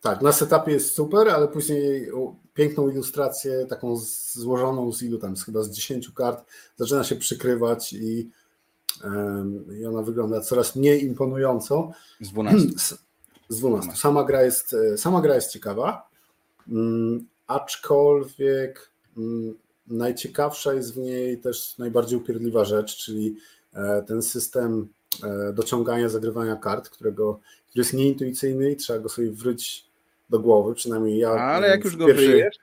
Tak, 0.00 0.22
na 0.22 0.32
setupie 0.32 0.72
jest 0.72 0.94
super, 0.94 1.28
ale 1.28 1.48
później 1.48 2.10
piękną 2.54 2.88
ilustrację, 2.88 3.66
taką 3.66 3.96
złożoną 4.32 4.92
z 4.92 5.02
ilu 5.02 5.18
tam, 5.18 5.36
z 5.36 5.44
chyba 5.44 5.62
z 5.62 5.70
10 5.70 6.10
kart, 6.10 6.44
zaczyna 6.76 7.04
się 7.04 7.16
przykrywać 7.16 7.92
i, 7.92 8.30
i 9.80 9.86
ona 9.86 10.02
wygląda 10.02 10.40
coraz 10.40 10.76
mniej 10.76 11.04
imponująco. 11.04 11.90
Z 12.20 12.28
12. 12.28 12.68
Z, 12.78 12.98
z 13.48 13.58
12. 13.58 13.96
Sama 13.96 14.24
gra 14.24 14.42
jest, 14.42 14.74
e, 14.74 14.98
sama 14.98 15.20
gra 15.20 15.34
jest 15.34 15.52
ciekawa, 15.52 16.08
mm, 16.68 17.26
aczkolwiek 17.46 18.90
mm, 19.16 19.54
najciekawsza 19.86 20.74
jest 20.74 20.94
w 20.94 20.98
niej 20.98 21.38
też 21.38 21.78
najbardziej 21.78 22.18
upierdliwa 22.18 22.64
rzecz, 22.64 22.96
czyli 22.96 23.36
e, 23.74 24.02
ten 24.02 24.22
system 24.22 24.88
e, 25.24 25.52
dociągania, 25.52 26.08
zagrywania 26.08 26.56
kart, 26.56 26.88
którego, 26.88 27.40
który 27.68 27.80
jest 27.80 27.94
nieintuicyjny 27.94 28.70
i 28.70 28.76
trzeba 28.76 28.98
go 28.98 29.08
sobie 29.08 29.30
wryć 29.30 29.87
do 30.30 30.40
głowy, 30.40 30.74
przynajmniej 30.74 31.18
ja. 31.18 31.30
Ale 31.30 31.68
jak 31.68 31.84
już 31.84 31.96
go 31.96 32.06
pierwszej- 32.06 32.26
wyjesz, 32.26 32.56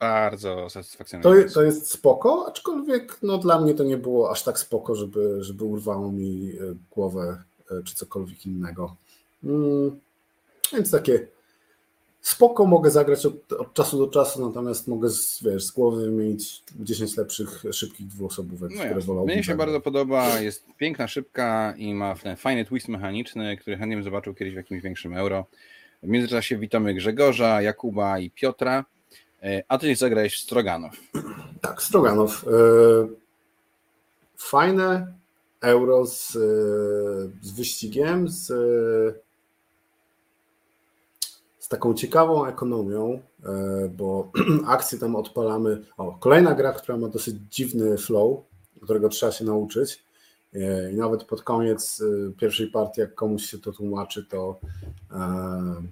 bardzo 0.00 0.54
to, 0.54 0.70
satysfakcjonujące. 0.70 1.54
to 1.54 1.62
jest 1.62 1.90
spoko, 1.90 2.46
aczkolwiek 2.48 3.18
no, 3.22 3.38
dla 3.38 3.60
mnie 3.60 3.74
to 3.74 3.84
nie 3.84 3.96
było 3.96 4.30
aż 4.30 4.42
tak 4.42 4.58
spoko, 4.58 4.94
żeby, 4.94 5.44
żeby 5.44 5.64
urwało 5.64 6.12
mi 6.12 6.52
e, 6.52 6.74
głowę 6.90 7.42
e, 7.70 7.82
czy 7.82 7.94
cokolwiek 7.94 8.46
innego. 8.46 8.96
Mm, 9.44 10.00
więc 10.72 10.90
takie 10.90 11.26
spoko 12.20 12.66
mogę 12.66 12.90
zagrać 12.90 13.26
od, 13.26 13.52
od 13.52 13.74
czasu 13.74 13.98
do 13.98 14.06
czasu, 14.12 14.48
natomiast 14.48 14.88
mogę 14.88 15.10
z, 15.10 15.42
wiesz, 15.42 15.64
z 15.64 15.70
głowy 15.70 16.04
wymienić 16.04 16.62
10 16.80 17.16
lepszych, 17.16 17.62
szybkich 17.72 18.06
dwuosobówek, 18.06 18.70
No 18.74 18.84
które 18.84 19.00
wolałbym 19.00 19.34
Mnie 19.34 19.44
się 19.44 19.56
bardzo 19.56 19.80
podoba, 19.80 20.40
jest 20.40 20.66
piękna, 20.76 21.08
szybka 21.08 21.74
i 21.76 21.94
ma 21.94 22.14
ten 22.14 22.36
fajny 22.36 22.64
twist 22.64 22.88
mechaniczny, 22.88 23.56
który 23.56 23.76
chętnie 23.76 23.96
bym 23.96 24.04
zobaczył 24.04 24.34
kiedyś 24.34 24.54
w 24.54 24.56
jakimś 24.56 24.82
większym 24.82 25.14
euro. 25.14 25.46
W 26.02 26.06
międzyczasie 26.08 26.58
witamy 26.58 26.94
Grzegorza, 26.94 27.62
Jakuba 27.62 28.18
i 28.18 28.30
Piotra, 28.30 28.84
E, 29.42 29.62
a 29.68 29.78
ty 29.78 29.96
zagrałeś 29.96 30.34
w 30.34 30.42
Stroganow. 30.42 30.92
Tak, 31.60 31.82
Stroganow. 31.82 32.44
e, 32.44 32.48
Fajne 34.36 35.14
euro 35.60 36.06
z, 36.06 36.36
e, 36.36 36.40
z 37.42 37.50
wyścigiem, 37.50 38.28
z, 38.28 38.46
z 41.58 41.68
taką 41.68 41.94
ciekawą 41.94 42.46
ekonomią, 42.46 43.20
bo 43.96 44.30
akcje 44.66 44.98
tam 44.98 45.16
odpalamy. 45.16 45.82
O, 45.96 46.12
kolejna 46.12 46.54
gra, 46.54 46.72
która 46.72 46.98
ma 46.98 47.08
dosyć 47.08 47.36
dziwny 47.50 47.98
flow, 47.98 48.40
którego 48.82 49.08
trzeba 49.08 49.32
się 49.32 49.44
nauczyć. 49.44 50.04
E, 50.54 50.92
I 50.92 50.96
nawet 50.96 51.24
pod 51.24 51.42
koniec 51.42 52.02
e, 52.02 52.32
pierwszej 52.32 52.66
partii, 52.66 53.00
jak 53.00 53.14
komuś 53.14 53.44
się 53.44 53.58
to 53.58 53.72
tłumaczy, 53.72 54.24
to, 54.24 54.60
e, 55.12 55.82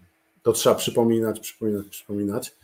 to 0.42 0.52
trzeba 0.52 0.74
przypominać, 0.74 1.40
przypominać, 1.40 1.86
przypominać. 1.86 2.56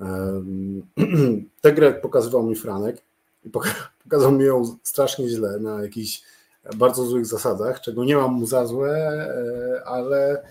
Tę 1.60 1.72
grę 1.72 1.92
pokazywał 1.92 2.42
mi 2.42 2.56
Franek 2.56 3.02
i 3.44 3.50
poka- 3.50 3.88
pokazał 4.04 4.32
mi 4.32 4.44
ją 4.44 4.76
strasznie 4.82 5.28
źle, 5.28 5.58
na 5.58 5.82
jakichś 5.82 6.22
bardzo 6.76 7.06
złych 7.06 7.26
zasadach, 7.26 7.80
czego 7.80 8.04
nie 8.04 8.16
mam 8.16 8.32
mu 8.32 8.46
za 8.46 8.66
złe, 8.66 9.26
ale 9.86 10.42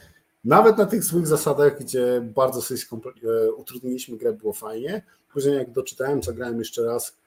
nawet 0.45 0.77
na 0.77 0.85
tych 0.85 1.03
złych 1.03 1.27
zasadach, 1.27 1.79
gdzie 1.79 2.21
bardzo 2.35 2.61
sobie 2.61 2.81
utrudniliśmy 3.57 4.17
grę, 4.17 4.33
było 4.33 4.53
fajnie. 4.53 5.01
Później 5.33 5.55
jak 5.55 5.71
doczytałem, 5.71 6.23
zagrałem 6.23 6.59
jeszcze 6.59 6.83
raz, 6.83 7.17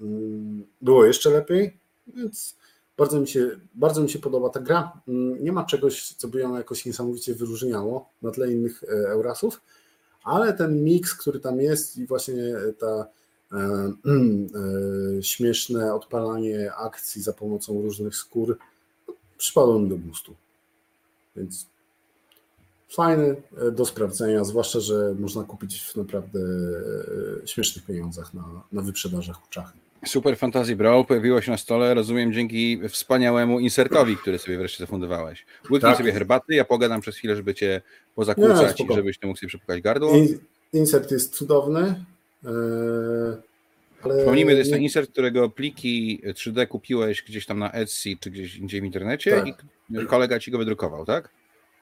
mm, 0.00 0.64
było 0.80 1.04
jeszcze 1.04 1.30
lepiej, 1.30 1.76
więc 2.06 2.56
bardzo 3.02 3.20
mi 3.20 3.28
się, 3.28 3.50
bardzo 3.74 4.02
mi 4.02 4.10
się 4.10 4.18
podoba 4.18 4.48
ta 4.48 4.60
gra. 4.60 4.92
Mm, 5.08 5.44
Nie 5.44 5.52
ma 5.52 5.64
czegoś, 5.64 6.14
co 6.14 6.28
by 6.28 6.40
ją 6.40 6.56
jakoś 6.56 6.86
niesamowicie 6.86 7.34
wyróżniało 7.34 8.08
na 8.22 8.30
tle 8.30 8.52
innych 8.52 8.84
e, 8.84 8.86
Eurasów, 8.86 9.60
ale 10.24 10.52
ten 10.52 10.84
miks, 10.84 11.14
który 11.14 11.40
tam 11.40 11.60
jest 11.60 11.98
i 11.98 12.06
właśnie 12.06 12.54
ta 12.78 13.06
e, 13.52 13.56
e, 15.18 15.22
śmieszne 15.22 15.94
odpalanie 15.94 16.72
akcji 16.74 17.22
za 17.22 17.32
pomocą 17.32 17.82
różnych 17.82 18.16
skór 18.16 18.58
no, 19.08 19.14
przypadło 19.38 19.78
mi 19.78 19.88
do 19.88 19.96
gustu. 19.96 20.34
Więc 21.36 21.66
fajny 22.90 23.36
e, 23.56 23.70
do 23.70 23.86
sprawdzenia, 23.86 24.44
zwłaszcza, 24.44 24.80
że 24.80 25.14
można 25.18 25.44
kupić 25.44 25.80
w 25.82 25.96
naprawdę 25.96 26.40
e, 27.42 27.46
śmiesznych 27.46 27.84
pieniądzach 27.84 28.34
na, 28.34 28.62
na 28.72 28.82
wyprzedażach 28.82 29.44
u 29.44 29.48
Czachy. 29.50 29.78
Super 30.06 30.36
Fantasy 30.36 30.76
Brawl 30.76 31.04
pojawiło 31.04 31.40
się 31.40 31.50
na 31.50 31.56
stole, 31.58 31.94
rozumiem, 31.94 32.32
dzięki 32.32 32.80
wspaniałemu 32.88 33.60
insertowi, 33.60 34.16
który 34.16 34.38
sobie 34.38 34.58
wreszcie 34.58 34.78
zafundowałeś. 34.78 35.46
Łyknij 35.64 35.80
Tak. 35.80 35.96
sobie 35.98 36.12
herbaty, 36.12 36.54
ja 36.54 36.64
pogadam 36.64 37.00
przez 37.00 37.16
chwilę, 37.16 37.36
żeby 37.36 37.54
cię 37.54 37.80
pozakłócać 38.14 38.80
i 38.80 38.94
żebyś 38.94 39.18
ty 39.18 39.26
mógł 39.26 39.38
sobie 39.38 39.48
przepukać 39.48 39.80
gardło. 39.82 40.14
In- 40.16 40.38
Insert 40.72 41.10
jest 41.10 41.34
cudowny. 41.36 42.04
e, 42.44 42.48
Ale 44.02 44.14
Przypomnijmy, 44.16 44.52
to 44.52 44.58
jest 44.58 44.70
nie- 44.70 44.76
ten 44.76 44.82
insert, 44.82 45.10
którego 45.10 45.50
pliki 45.50 46.22
3D 46.34 46.66
kupiłeś 46.66 47.22
gdzieś 47.22 47.46
tam 47.46 47.58
na 47.58 47.72
Etsy 47.72 48.10
czy 48.20 48.30
gdzieś 48.30 48.56
indziej 48.56 48.80
w 48.80 48.84
internecie 48.84 49.30
Tak. 49.30 49.46
i 50.02 50.06
kolega 50.06 50.38
ci 50.38 50.50
go 50.50 50.58
wydrukował, 50.58 51.04
tak? 51.06 51.28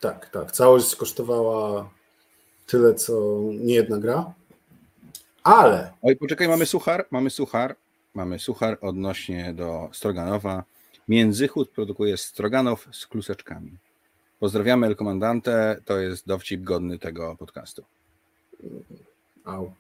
Tak, 0.01 0.31
tak. 0.31 0.53
Całość 0.53 0.97
kosztowała 0.97 1.91
tyle, 2.67 2.95
co 2.95 3.41
nie 3.61 3.75
jedna 3.75 3.99
gra. 3.99 4.33
Ale 5.45 5.93
Oj, 6.03 6.17
poczekaj, 6.17 6.49
mamy 6.49 6.67
suchar, 6.67 7.07
mamy 7.11 7.31
suchar, 7.31 7.77
mamy 8.15 8.39
suchar 8.39 8.79
odnośnie 8.81 9.55
do 9.57 9.89
Stroganowa. 9.93 10.65
Międzychód 11.09 11.71
produkuje 11.71 12.17
Stroganow 12.17 12.89
z 12.93 13.07
kluseczkami. 13.07 13.77
Pozdrawiamy 14.41 14.87
El 14.87 14.97
Comandante, 14.97 15.83
to 15.85 15.99
jest 15.99 16.27
dowcip 16.27 16.63
godny 16.63 16.99
tego 16.99 17.37
podcastu. 17.39 17.85
Au. 19.45 19.73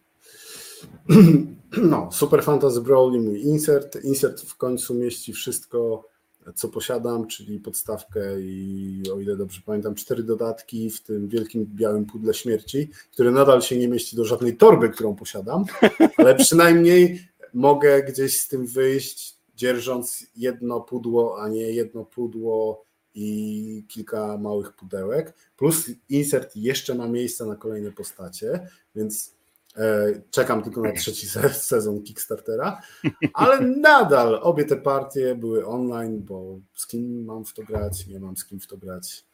No, 1.82 2.08
Super 2.12 2.42
Fantasy 2.42 2.80
Brawl 2.80 3.14
i 3.14 3.20
mój 3.20 3.42
insert. 3.42 4.04
Insert 4.04 4.42
w 4.42 4.56
końcu 4.56 4.94
mieści 4.94 5.32
wszystko, 5.32 6.08
co 6.54 6.68
posiadam, 6.68 7.26
czyli 7.26 7.60
podstawkę 7.60 8.40
i 8.40 9.02
o 9.14 9.20
ile 9.20 9.36
dobrze 9.36 9.60
pamiętam, 9.66 9.94
cztery 9.94 10.22
dodatki 10.22 10.90
w 10.90 11.00
tym 11.00 11.28
wielkim 11.28 11.66
białym 11.74 12.06
pudle 12.06 12.34
śmierci, 12.34 12.90
które 13.12 13.30
nadal 13.30 13.62
się 13.62 13.76
nie 13.76 13.88
mieści 13.88 14.16
do 14.16 14.24
żadnej 14.24 14.56
torby, 14.56 14.88
którą 14.88 15.16
posiadam, 15.16 15.64
ale 16.16 16.34
przynajmniej 16.34 17.29
mogę 17.54 18.02
gdzieś 18.02 18.40
z 18.40 18.48
tym 18.48 18.66
wyjść, 18.66 19.36
dzierżąc 19.56 20.26
jedno 20.36 20.80
pudło, 20.80 21.42
a 21.42 21.48
nie 21.48 21.62
jedno 21.72 22.04
pudło 22.04 22.84
i 23.14 23.84
kilka 23.88 24.36
małych 24.38 24.72
pudełek. 24.72 25.34
Plus 25.56 25.90
insert 26.08 26.56
jeszcze 26.56 26.94
ma 26.94 27.08
miejsce 27.08 27.46
na 27.46 27.56
kolejne 27.56 27.92
postacie, 27.92 28.68
więc 28.94 29.34
e, 29.76 30.06
czekam 30.30 30.62
tylko 30.62 30.80
na 30.80 30.92
trzeci 30.92 31.26
se- 31.28 31.54
sezon 31.54 32.02
Kickstartera, 32.02 32.80
ale 33.34 33.60
nadal 33.60 34.38
obie 34.42 34.64
te 34.64 34.76
partie 34.76 35.34
były 35.34 35.66
online, 35.66 36.22
bo 36.22 36.58
z 36.74 36.86
kim 36.86 37.24
mam 37.24 37.44
w 37.44 37.54
to 37.54 37.62
grać, 37.62 38.06
nie 38.06 38.20
mam 38.20 38.36
z 38.36 38.44
kim 38.44 38.60
w 38.60 38.66
to 38.66 38.76
grać. 38.76 39.24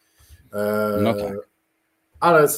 E, 0.52 0.98
No 1.02 1.14
tak. 1.14 1.38
Ale 2.20 2.48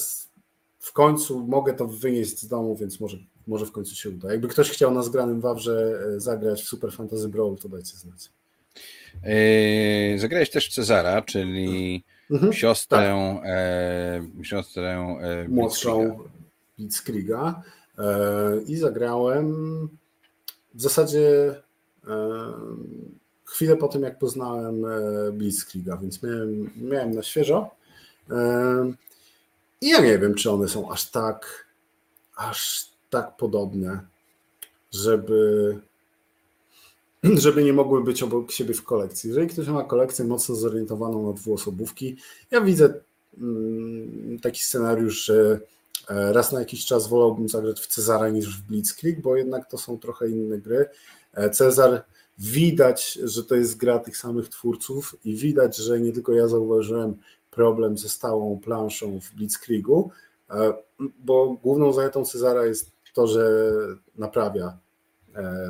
w 0.79 0.93
końcu 0.93 1.47
mogę 1.47 1.75
to 1.75 1.87
wynieść 1.87 2.41
z 2.41 2.49
domu, 2.49 2.77
więc 2.77 3.01
może, 3.01 3.17
może 3.49 3.67
w 3.67 3.73
końcu 3.73 3.95
się 3.95 4.11
uda. 4.11 4.33
Jakby 4.33 4.49
ktoś 4.49 4.71
chciał 4.71 4.95
na 4.95 5.03
zgranym 5.03 5.41
Wawrze 5.41 6.01
e, 6.17 6.21
zagrać 6.21 6.63
w 6.63 6.69
Super 6.69 6.93
Fantasy 6.93 7.29
Brawl, 7.29 7.55
to 7.57 7.69
dajcie 7.69 7.97
znać. 7.97 8.31
Yy, 10.13 10.19
zagrałeś 10.19 10.51
też 10.51 10.69
Cezara, 10.75 11.23
czyli 11.23 12.05
Mhm. 12.31 12.53
siostrę, 12.53 13.15
e, 13.45 14.45
siostrę 14.45 15.17
e, 15.21 15.49
młodszą 15.49 16.19
Blitzkriega 16.79 17.63
e, 17.99 18.05
i 18.67 18.77
zagrałem 18.77 19.49
w 20.75 20.83
zasadzie 20.83 21.55
e, 22.09 22.53
chwilę 23.45 23.77
po 23.77 23.89
tym, 23.89 24.03
jak 24.03 24.19
poznałem 24.19 24.85
e, 24.85 24.89
Blitzkriega, 25.33 25.97
więc 25.97 26.23
miałem, 26.23 26.71
miałem 26.77 27.11
na 27.11 27.23
świeżo. 27.23 27.71
I 29.81 29.89
ja 29.91 30.01
nie 30.01 30.19
wiem, 30.19 30.35
czy 30.35 30.51
one 30.51 30.69
są 30.69 30.91
aż 30.93 31.11
tak, 31.11 31.67
aż 32.37 32.89
tak 33.11 33.37
podobne, 33.37 34.01
żeby, 34.93 35.79
żeby 37.45 37.65
nie 37.65 37.73
mogły 37.73 38.05
być 38.05 38.23
obok 38.23 38.51
siebie 38.51 38.75
w 38.75 38.85
kolekcji. 38.85 39.29
Jeżeli 39.29 39.49
ktoś 39.49 39.69
ma 39.69 39.85
kolekcję 39.85 40.25
mocno 40.25 40.55
zorientowaną 40.55 41.27
na 41.27 41.33
dwuosobówki, 41.33 42.17
ja 42.51 42.61
widzę 42.61 42.95
mm, 43.39 44.39
taki 44.43 44.65
scenariusz, 44.65 45.25
że 45.25 45.61
e, 46.09 46.33
raz 46.33 46.53
na 46.53 46.61
jakiś 46.61 46.87
czas 46.87 47.09
wolałbym 47.09 47.49
zagrać 47.49 47.81
w 47.81 47.87
Cezara 47.87 48.29
niż 48.29 48.59
w 48.59 48.63
Blitzkrieg, 48.63 49.21
bo 49.21 49.37
jednak 49.37 49.71
to 49.71 49.79
są 49.79 49.99
trochę 49.99 50.29
inne 50.29 50.59
gry. 50.59 50.87
E, 51.35 51.51
Cezar 51.51 52.05
widać, 52.39 53.19
że 53.25 53.45
to 53.45 53.55
jest 53.55 53.77
gra 53.77 53.99
tych 53.99 54.17
samych 54.17 54.49
twórców 54.49 55.17
i 55.25 55.35
widać, 55.35 55.77
że 55.77 56.01
nie 56.01 56.13
tylko 56.13 56.33
ja 56.33 56.49
zauważyłem 56.49 57.17
problem 57.51 57.99
ze 57.99 58.09
stałą 58.09 58.61
planszą 58.61 59.21
w 59.21 59.35
Blitzkriegu, 59.35 60.11
e, 60.51 60.73
bo 61.19 61.59
główną 61.63 61.93
zaletą 61.93 62.25
Cezara 62.25 62.67
jest 62.67 62.91
to, 63.15 63.27
że 63.27 63.51
naprawia 64.17 64.79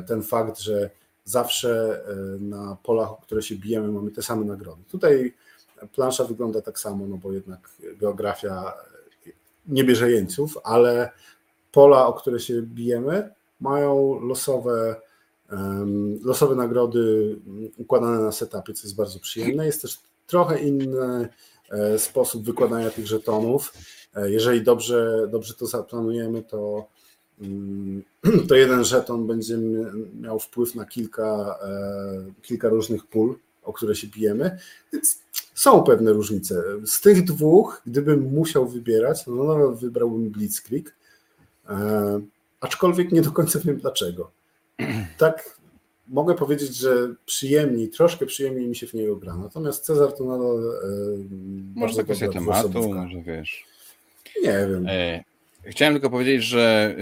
ten 0.07 0.23
fakt, 0.23 0.59
że 0.59 0.89
zawsze 1.23 2.01
na 2.39 2.77
polach, 2.83 3.11
o 3.11 3.15
które 3.15 3.41
się 3.41 3.55
bijemy, 3.55 3.87
mamy 3.87 4.11
te 4.11 4.21
same 4.21 4.45
nagrody. 4.45 4.83
Tutaj 4.91 5.33
plansza 5.93 6.23
wygląda 6.23 6.61
tak 6.61 6.79
samo, 6.79 7.07
no 7.07 7.17
bo 7.17 7.31
jednak 7.31 7.69
geografia 7.99 8.73
nie 9.67 9.83
bierze 9.83 10.11
jeńców, 10.11 10.57
ale 10.63 11.11
pola, 11.71 12.07
o 12.07 12.13
które 12.13 12.39
się 12.39 12.61
bijemy, 12.61 13.29
mają 13.59 14.19
losowe, 14.19 14.95
losowe 16.23 16.55
nagrody 16.55 17.35
układane 17.77 18.19
na 18.19 18.31
setupie, 18.31 18.73
co 18.73 18.87
jest 18.87 18.95
bardzo 18.95 19.19
przyjemne. 19.19 19.65
Jest 19.65 19.81
też 19.81 19.99
trochę 20.27 20.59
inny 20.59 21.29
e, 21.71 21.99
sposób 21.99 22.43
wykładania 22.43 22.89
tych 22.89 23.07
żetonów. 23.07 23.73
E, 24.15 24.31
jeżeli 24.31 24.61
dobrze, 24.61 25.27
dobrze 25.31 25.53
to 25.53 25.65
zaplanujemy, 25.65 26.43
to, 26.43 26.57
mm, 26.67 26.85
to 28.47 28.55
jeden 28.55 28.83
żeton 28.83 29.27
będzie 29.27 29.57
miał 30.21 30.39
wpływ 30.39 30.75
na 30.75 30.85
kilka, 30.85 31.59
e, 31.63 32.41
kilka 32.41 32.69
różnych 32.69 33.05
pól, 33.05 33.35
o 33.63 33.73
które 33.73 33.95
się 33.95 34.07
bijemy. 34.07 34.57
Więc 34.93 35.19
są 35.53 35.83
pewne 35.83 36.13
różnice. 36.13 36.63
Z 36.85 37.01
tych 37.01 37.23
dwóch, 37.23 37.81
gdybym 37.85 38.21
musiał 38.33 38.67
wybierać, 38.67 39.27
no 39.27 39.35
nadal 39.35 39.75
wybrałbym 39.75 40.29
Blitzkrieg, 40.29 40.95
e, 41.69 42.21
aczkolwiek 42.61 43.11
nie 43.11 43.21
do 43.21 43.31
końca 43.31 43.59
wiem 43.59 43.77
dlaczego. 43.77 44.31
Tak 45.17 45.59
mogę 46.07 46.35
powiedzieć, 46.35 46.75
że 46.75 47.13
przyjemniej, 47.25 47.89
troszkę 47.89 48.25
przyjemniej 48.25 48.67
mi 48.67 48.75
się 48.75 48.87
w 48.87 48.93
niego 48.93 49.15
gra. 49.15 49.35
Natomiast 49.35 49.85
Cezar 49.85 50.13
to 50.13 50.23
nadal. 50.23 50.57
E, 50.57 50.89
może 51.75 51.95
to 51.95 52.03
kwestia 52.03 52.29
tematu, 52.29 52.93
może 52.93 53.21
wiesz. 53.21 53.65
Nie 54.43 54.67
wiem. 54.69 54.85
E, 54.87 55.23
chciałem 55.65 55.93
tylko 55.93 56.09
powiedzieć, 56.09 56.43
że 56.43 56.95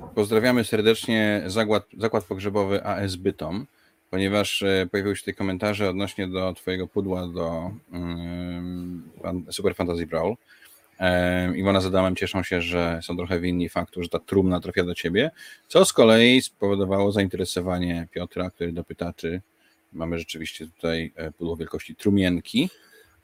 e, 0.00 0.10
pozdrawiamy 0.14 0.64
serdecznie 0.64 1.42
zakład, 1.46 1.86
zakład 1.98 2.24
pogrzebowy 2.24 2.84
AS 2.84 3.16
Bytom 3.16 3.66
ponieważ 4.14 4.62
e, 4.62 4.86
pojawiły 4.90 5.16
się 5.16 5.20
tutaj 5.22 5.34
komentarze 5.34 5.90
odnośnie 5.90 6.28
do 6.28 6.52
twojego 6.52 6.86
pudła 6.86 7.28
do 7.28 7.70
um, 7.92 9.02
Super 9.50 9.74
Fantasy 9.74 10.06
Brawl. 10.06 10.34
Um, 11.00 11.56
Iwona 11.56 11.80
z 11.80 11.86
Adamem 11.86 12.16
cieszą 12.16 12.42
się, 12.42 12.60
że 12.60 13.00
są 13.02 13.16
trochę 13.16 13.40
winni 13.40 13.68
faktu, 13.68 14.02
że 14.02 14.08
ta 14.08 14.18
trumna 14.18 14.60
trafia 14.60 14.84
do 14.84 14.94
ciebie, 14.94 15.30
co 15.68 15.84
z 15.84 15.92
kolei 15.92 16.42
spowodowało 16.42 17.12
zainteresowanie 17.12 18.08
Piotra, 18.10 18.50
który 18.50 18.72
dopyta, 18.72 19.12
czy 19.16 19.40
mamy 19.92 20.18
rzeczywiście 20.18 20.66
tutaj 20.66 21.12
e, 21.16 21.32
pudło 21.32 21.56
wielkości 21.56 21.96
trumienki. 21.96 22.70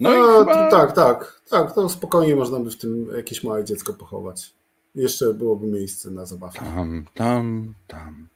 No, 0.01 0.11
no 0.11 0.17
i 0.17 0.39
chyba... 0.39 0.71
tak, 0.71 0.93
tak, 0.93 1.41
tak, 1.51 1.75
to 1.75 1.89
spokojnie 1.89 2.37
można 2.37 2.61
by 2.61 2.71
w 2.71 2.77
tym 2.77 3.07
jakieś 3.17 3.45
małe 3.45 3.65
dziecko 3.65 3.95
pochować. 3.95 4.53
Jeszcze 4.95 5.35
byłoby 5.35 5.67
miejsce 5.67 6.11
na 6.11 6.27
zabawkę. 6.27 6.61
Tam, 6.61 7.07
tam, 7.15 7.75
tam. 7.87 8.29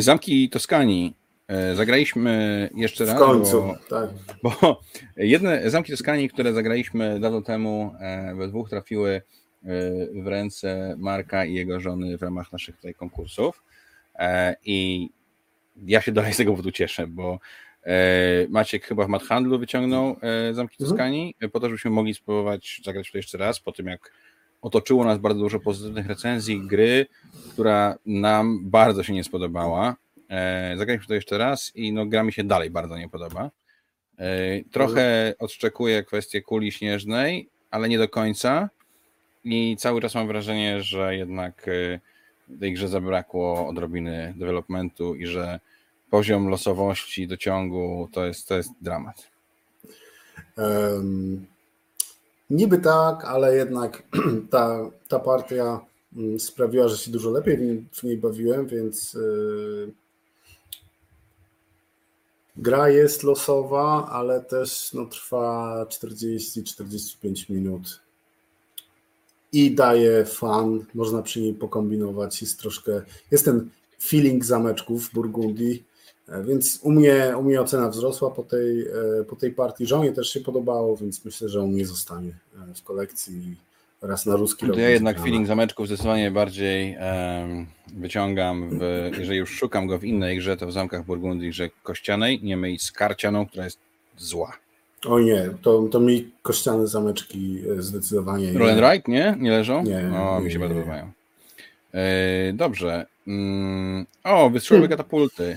Zamki 0.00 0.50
Toskanii 0.50 1.14
E, 1.48 1.74
zagraliśmy 1.74 2.70
jeszcze 2.74 3.04
raz. 3.04 3.14
W 3.14 3.18
końcu, 3.18 3.62
bo, 3.62 3.76
tak. 3.88 4.10
Bo 4.42 4.80
jedne 5.16 5.70
zamki 5.70 5.92
Toskanii, 5.92 6.28
które 6.28 6.52
zagraliśmy 6.52 7.20
dawno 7.20 7.42
temu, 7.42 7.94
e, 8.00 8.34
we 8.34 8.48
dwóch 8.48 8.70
trafiły 8.70 9.10
e, 9.12 9.22
w 10.22 10.26
ręce 10.26 10.94
Marka 10.98 11.44
i 11.44 11.54
jego 11.54 11.80
żony 11.80 12.18
w 12.18 12.22
ramach 12.22 12.52
naszych 12.52 12.76
tutaj 12.76 12.94
konkursów. 12.94 13.62
I 14.64 15.10
ja 15.86 16.00
się 16.00 16.12
dalej 16.12 16.32
z 16.32 16.36
tego 16.36 16.50
powodu 16.50 16.70
cieszę, 16.70 17.06
bo 17.06 17.38
Maciek 18.48 18.84
chyba 18.84 19.04
w 19.04 19.08
Madhandlu 19.08 19.58
wyciągnął 19.58 20.16
zamki 20.52 20.74
mhm. 20.74 20.90
Toskanii, 20.90 21.36
po 21.52 21.60
to, 21.60 21.66
żebyśmy 21.66 21.90
mogli 21.90 22.14
spróbować 22.14 22.80
zagrać 22.84 23.12
to 23.12 23.18
jeszcze 23.18 23.38
raz, 23.38 23.60
po 23.60 23.72
tym 23.72 23.86
jak 23.86 24.12
otoczyło 24.64 25.04
nas 25.04 25.18
bardzo 25.18 25.40
dużo 25.40 25.60
pozytywnych 25.60 26.06
recenzji 26.06 26.60
gry, 26.60 27.06
która 27.52 27.98
nam 28.06 28.70
bardzo 28.70 29.02
się 29.02 29.12
nie 29.12 29.24
spodobała. 29.24 29.96
E, 30.30 30.74
zagraliśmy 30.78 31.08
to 31.08 31.14
jeszcze 31.14 31.38
raz 31.38 31.72
i 31.74 31.92
no, 31.92 32.06
gra 32.06 32.22
mi 32.22 32.32
się 32.32 32.44
dalej 32.44 32.70
bardzo 32.70 32.98
nie 32.98 33.08
podoba. 33.08 33.50
E, 34.18 34.64
trochę 34.72 35.34
odszczekuję 35.38 36.02
kwestię 36.02 36.42
kuli 36.42 36.72
śnieżnej, 36.72 37.48
ale 37.70 37.88
nie 37.88 37.98
do 37.98 38.08
końca. 38.08 38.70
I 39.44 39.76
cały 39.78 40.00
czas 40.00 40.14
mam 40.14 40.26
wrażenie, 40.26 40.82
że 40.82 41.16
jednak 41.16 41.68
e, 41.68 42.00
tej 42.60 42.72
grze 42.72 42.88
zabrakło 42.88 43.68
odrobiny 43.68 44.34
developmentu 44.36 45.14
i 45.14 45.26
że 45.26 45.60
poziom 46.10 46.48
losowości 46.48 47.26
do 47.26 47.36
ciągu 47.36 48.08
to 48.12 48.26
jest, 48.26 48.48
to 48.48 48.56
jest 48.56 48.70
dramat. 48.80 49.30
Niby 52.50 52.78
tak, 52.78 53.24
ale 53.24 53.56
jednak 53.56 54.02
ta, 54.50 54.90
ta 55.08 55.18
partia 55.18 55.80
mm, 56.16 56.40
sprawiła, 56.40 56.88
że 56.88 56.98
się 56.98 57.10
dużo 57.10 57.30
lepiej 57.30 57.86
w 57.92 58.02
niej 58.02 58.16
bawiłem, 58.16 58.66
więc 58.66 59.16
Gra 62.56 62.88
jest 62.88 63.22
losowa, 63.22 64.08
ale 64.10 64.40
też 64.40 64.92
no, 64.92 65.06
trwa 65.06 65.86
40-45 65.88 67.50
minut 67.50 68.00
i 69.52 69.74
daje 69.74 70.24
fan. 70.24 70.84
Można 70.94 71.22
przy 71.22 71.40
niej 71.40 71.54
pokombinować. 71.54 72.42
Jest 72.42 72.60
troszkę, 72.60 73.02
jest 73.30 73.44
ten 73.44 73.70
feeling 74.02 74.44
zameczków 74.44 75.08
w 75.08 75.12
Burgundii, 75.12 75.84
więc 76.44 76.80
u 76.82 76.90
mnie, 76.90 77.34
u 77.38 77.42
mnie 77.42 77.60
ocena 77.60 77.88
wzrosła 77.88 78.30
po 78.30 78.42
tej, 78.42 78.82
e, 78.82 79.24
po 79.28 79.36
tej 79.36 79.50
partii. 79.50 79.86
Żonie 79.86 80.12
też 80.12 80.32
się 80.32 80.40
podobało, 80.40 80.96
więc 80.96 81.24
myślę, 81.24 81.48
że 81.48 81.60
u 81.60 81.66
mnie 81.66 81.86
zostanie 81.86 82.30
e, 82.30 82.74
w 82.74 82.82
kolekcji 82.82 83.56
raz 84.02 84.26
na 84.26 84.36
ruski 84.36 84.66
rok. 84.66 84.76
Ja 84.76 84.90
jednak 84.90 85.20
feeling 85.20 85.46
zameczków 85.46 85.86
zdecydowanie 85.86 86.30
bardziej 86.30 86.96
um, 86.96 87.66
wyciągam, 87.96 88.78
w, 88.78 89.10
jeżeli 89.18 89.38
już 89.38 89.50
szukam 89.50 89.86
go 89.86 89.98
w 89.98 90.04
innej 90.04 90.38
grze, 90.38 90.56
to 90.56 90.66
w 90.66 90.72
Zamkach 90.72 91.04
Burgundii 91.04 91.50
grze 91.50 91.70
kościanej, 91.82 92.40
nie 92.42 92.56
myj 92.56 92.78
z 92.78 92.92
karcianą, 92.92 93.46
która 93.46 93.64
jest 93.64 93.78
zła. 94.16 94.52
O 95.06 95.20
nie, 95.20 95.50
to, 95.62 95.82
to 95.90 96.00
mi 96.00 96.30
kościane 96.42 96.86
zameczki 96.86 97.62
e, 97.78 97.82
zdecydowanie. 97.82 98.52
Roll 98.52 98.70
and 98.70 98.80
Right, 98.80 99.08
nie? 99.08 99.36
Nie 99.38 99.50
leżą? 99.50 99.82
Nie. 99.82 100.10
O, 100.18 100.40
mi 100.40 100.52
się 100.52 100.58
bardzo 100.58 100.74
podobają. 100.74 101.12
E, 101.94 102.52
dobrze. 102.52 103.06
Mm, 103.26 104.06
o, 104.24 104.50
wystrzelmy 104.50 104.82
hmm. 104.82 104.98
katapulty. 104.98 105.56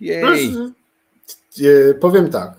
Jej. 0.00 0.54
E, 1.60 1.94
powiem 1.94 2.30
tak. 2.30 2.52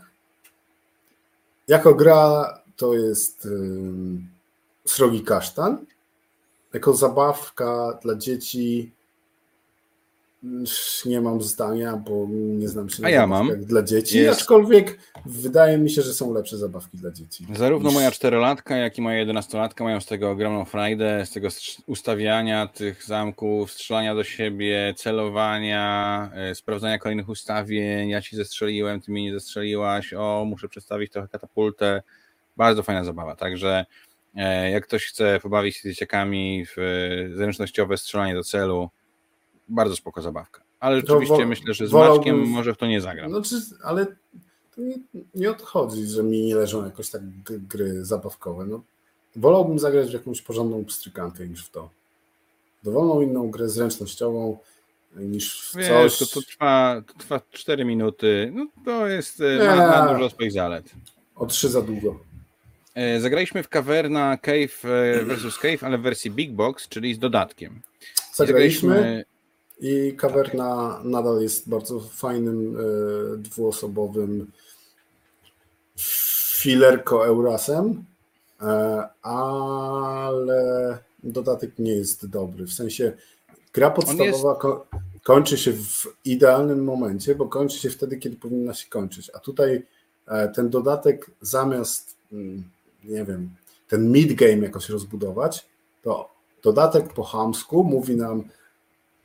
Jako 1.67 1.93
gra 1.93 2.53
to 2.75 2.93
jest 2.93 3.47
srogi 4.85 5.21
kasztan. 5.23 5.85
Jako 6.73 6.93
zabawka 6.93 7.99
dla 8.03 8.15
dzieci 8.15 8.91
nie 11.05 11.21
mam 11.21 11.41
zdania, 11.41 11.97
bo 11.97 12.27
nie 12.31 12.67
znam 12.67 12.89
się 12.89 13.01
na 13.01 13.07
A 13.07 13.11
ja 13.11 13.27
mam. 13.27 13.65
dla 13.65 13.83
dzieci, 13.83 14.17
jest... 14.17 14.39
aczkolwiek 14.39 14.99
wydaje 15.25 15.77
mi 15.77 15.89
się, 15.89 16.01
że 16.01 16.13
są 16.13 16.33
lepsze 16.33 16.57
zabawki 16.57 16.97
dla 16.97 17.11
dzieci. 17.11 17.47
Zarówno 17.55 17.91
moja 17.91 18.11
czterolatka, 18.11 18.77
jak 18.77 18.97
i 18.97 19.01
moja 19.01 19.17
jedenastolatka 19.17 19.83
mają 19.83 20.01
z 20.01 20.05
tego 20.05 20.31
ogromną 20.31 20.65
frajdę, 20.65 21.25
z 21.25 21.31
tego 21.31 21.47
ustawiania 21.85 22.67
tych 22.67 23.03
zamków, 23.03 23.71
strzelania 23.71 24.15
do 24.15 24.23
siebie, 24.23 24.93
celowania, 24.97 26.29
yy, 26.47 26.55
sprawdzania 26.55 26.99
kolejnych 26.99 27.29
ustawień, 27.29 28.09
ja 28.09 28.21
ci 28.21 28.35
zestrzeliłem, 28.35 29.01
ty 29.01 29.11
mi 29.11 29.23
nie 29.23 29.33
zestrzeliłaś, 29.33 30.13
o, 30.13 30.45
muszę 30.47 30.69
przedstawić 30.69 31.11
trochę 31.11 31.27
katapultę. 31.27 32.03
Bardzo 32.57 32.83
fajna 32.83 33.03
zabawa, 33.03 33.35
także 33.35 33.85
E, 34.35 34.71
jak 34.71 34.83
ktoś 34.87 35.05
chce 35.05 35.39
pobawić 35.39 35.75
się 35.75 35.81
z 35.81 35.91
dzieciakami 35.91 36.65
w 36.65 36.79
e, 36.79 37.35
zręcznościowe 37.35 37.97
strzelanie 37.97 38.33
do 38.33 38.43
celu, 38.43 38.89
bardzo 39.67 39.95
spoko 39.95 40.21
zabawka. 40.21 40.61
Ale 40.79 40.95
rzeczywiście 40.95 41.45
myślę, 41.45 41.73
że 41.73 41.87
z 41.87 41.91
Maćkiem 41.91 42.47
może 42.47 42.73
w 42.73 42.77
to 42.77 42.87
nie 42.87 43.01
zagram. 43.01 43.29
Znaczy, 43.29 43.55
ale 43.83 44.05
to 44.75 44.81
nie, 44.81 44.95
nie 45.35 45.51
odchodzi, 45.51 46.05
że 46.05 46.23
mi 46.23 46.45
nie 46.45 46.55
leżą 46.55 46.85
jakoś 46.85 47.09
tak 47.09 47.21
gry 47.67 48.05
zabawkowe. 48.05 48.65
No, 48.65 48.81
wolałbym 49.35 49.79
zagrać 49.79 50.09
w 50.09 50.13
jakąś 50.13 50.41
porządną 50.41 50.85
pstrykankę 50.85 51.47
niż 51.47 51.65
w 51.65 51.69
to. 51.69 51.89
Dowolną 52.83 53.21
inną 53.21 53.51
grę 53.51 53.69
zręcznościową 53.69 54.57
niż 55.15 55.71
w 55.71 55.75
Wiesz, 55.75 55.87
coś... 55.87 56.19
To, 56.19 56.25
to, 56.25 56.41
trwa, 56.41 57.01
to 57.07 57.13
trwa 57.13 57.41
4 57.51 57.85
minuty. 57.85 58.51
No, 58.55 58.67
to 58.85 59.07
jest, 59.07 59.41
e, 59.41 59.75
ma, 59.75 59.75
ma 59.75 60.13
dużo 60.13 60.29
swoich 60.29 60.51
zalet. 60.51 60.91
O 61.35 61.45
3 61.45 61.69
za 61.69 61.81
długo. 61.81 62.19
E, 62.95 63.19
zagraliśmy 63.19 63.63
w 63.63 63.69
Caverna 63.69 64.37
Cave 64.37 64.85
e, 64.85 65.25
versus 65.25 65.57
Cave, 65.57 65.83
ale 65.83 65.97
w 65.97 66.01
wersji 66.01 66.31
Big 66.31 66.51
Box, 66.51 66.87
czyli 66.87 67.13
z 67.13 67.19
dodatkiem. 67.19 67.81
Zagraliśmy 68.33 69.25
i 69.79 70.15
Caverna 70.17 70.93
tak. 70.97 71.05
nadal 71.05 71.41
jest 71.41 71.69
bardzo 71.69 71.99
fajnym 71.99 72.77
e, 72.77 73.37
dwuosobowym 73.37 74.51
filerko 76.61 77.25
Eurasem, 77.25 78.03
ale 79.21 80.97
dodatek 81.23 81.79
nie 81.79 81.93
jest 81.95 82.27
dobry. 82.27 82.65
W 82.65 82.73
sensie 82.73 83.13
gra 83.73 83.91
podstawowa 83.91 84.59
jest... 84.63 85.23
kończy 85.23 85.57
się 85.57 85.73
w 85.73 86.07
idealnym 86.25 86.83
momencie, 86.83 87.35
bo 87.35 87.47
kończy 87.47 87.79
się 87.79 87.89
wtedy, 87.89 88.17
kiedy 88.17 88.35
powinna 88.35 88.73
się 88.73 88.89
kończyć. 88.89 89.31
A 89.33 89.39
tutaj 89.39 89.85
ten 90.55 90.69
dodatek 90.69 91.31
zamiast 91.41 92.15
mm, 92.31 92.63
nie 93.03 93.25
wiem, 93.25 93.49
ten 93.87 94.11
mid-game 94.11 94.63
jakoś 94.63 94.89
rozbudować, 94.89 95.65
to 96.03 96.29
dodatek 96.63 97.13
po 97.13 97.23
hamsku 97.23 97.83
mówi 97.83 98.15
nam 98.15 98.43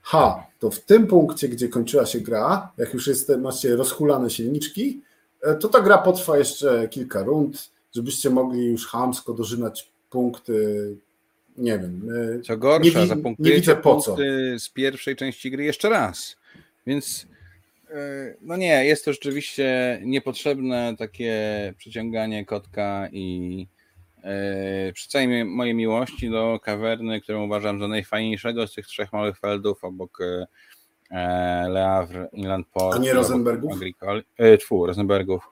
ha, 0.02 0.46
to 0.58 0.70
w 0.70 0.80
tym 0.80 1.06
punkcie, 1.06 1.48
gdzie 1.48 1.68
kończyła 1.68 2.06
się 2.06 2.20
gra, 2.20 2.72
jak 2.78 2.94
już 2.94 3.06
jest, 3.06 3.32
macie 3.38 3.76
rozhulane 3.76 4.30
silniczki, 4.30 5.00
e, 5.42 5.54
to 5.54 5.68
ta 5.68 5.80
gra 5.80 5.98
potrwa 5.98 6.38
jeszcze 6.38 6.88
kilka 6.88 7.22
rund, 7.22 7.70
żebyście 7.94 8.30
mogli 8.30 8.64
już 8.64 8.86
hamsko 8.86 9.34
dożynać 9.34 9.90
punkty 10.10 10.96
nie 11.56 11.78
wiem. 11.78 12.08
E, 12.38 12.42
co 12.42 12.56
gorsza, 12.56 13.06
za 13.06 13.14
nie 13.14 13.52
widzę 13.52 13.76
po 13.76 14.00
co. 14.00 14.16
z 14.58 14.68
pierwszej 14.68 15.16
części 15.16 15.50
gry 15.50 15.64
jeszcze 15.64 15.88
raz. 15.88 16.36
Więc 16.86 17.26
e, 17.90 18.34
no 18.42 18.56
nie, 18.56 18.84
jest 18.84 19.04
to 19.04 19.12
rzeczywiście 19.12 20.00
niepotrzebne 20.04 20.94
takie 20.98 21.34
przyciąganie 21.78 22.46
kotka 22.46 23.08
i 23.12 23.66
przy 24.94 25.09
całej 25.09 25.44
mojej 25.44 25.74
miłości 25.74 26.30
do 26.30 26.61
kawerny, 26.62 27.20
którą 27.20 27.44
uważam 27.44 27.80
za 27.80 27.88
najfajniejszego 27.88 28.66
z 28.66 28.74
tych 28.74 28.87
trzech 28.87 29.12
małych 29.12 29.38
feldów 29.38 29.85
obok 29.85 30.18
Le 31.68 31.85
Havre, 31.85 32.28
Inland 32.33 32.66
Port. 32.66 32.96
A 32.96 32.98
nie 32.98 33.12
Rosenbergów? 33.12 33.72
Agricoli, 33.72 34.22
tfu, 34.59 34.87
Rosenbergów 34.87 35.42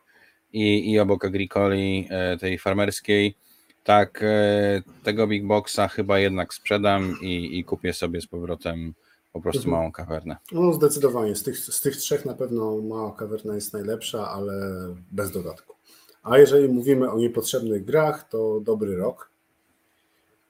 i, 0.53 0.93
i 0.93 0.99
obok 0.99 1.25
Agricoli, 1.25 2.09
tej 2.41 2.59
farmerskiej 2.59 3.35
tak, 3.89 4.23
e, 4.23 4.83
tego 5.05 5.27
Big 5.27 5.47
Boxa 5.47 5.89
chyba 5.91 6.19
jednak 6.19 6.55
sprzedam 6.55 7.17
i, 7.23 7.59
i 7.59 7.65
kupię 7.65 7.93
sobie 7.93 8.21
z 8.21 8.27
powrotem 8.27 8.95
po 9.33 9.41
prostu 9.41 9.59
mhm. 9.59 9.77
małą 9.77 9.93
kawernę. 9.93 10.37
No 10.53 10.73
zdecydowanie, 10.73 11.37
z 11.37 11.43
tych, 11.43 11.59
z 11.59 11.81
tych 11.81 11.97
trzech 11.97 12.25
na 12.25 12.35
pewno 12.35 12.83
mała 12.83 13.13
kawerna 13.13 13.55
jest 13.55 13.73
najlepsza, 13.73 14.31
ale 14.31 14.53
bez 15.11 15.31
dodatku. 15.31 15.75
A 16.23 16.39
jeżeli 16.39 16.69
mówimy 16.69 17.11
o 17.11 17.19
niepotrzebnych 17.19 17.85
grach, 17.85 18.29
to 18.29 18.61
dobry 18.61 18.97
rok 18.97 19.31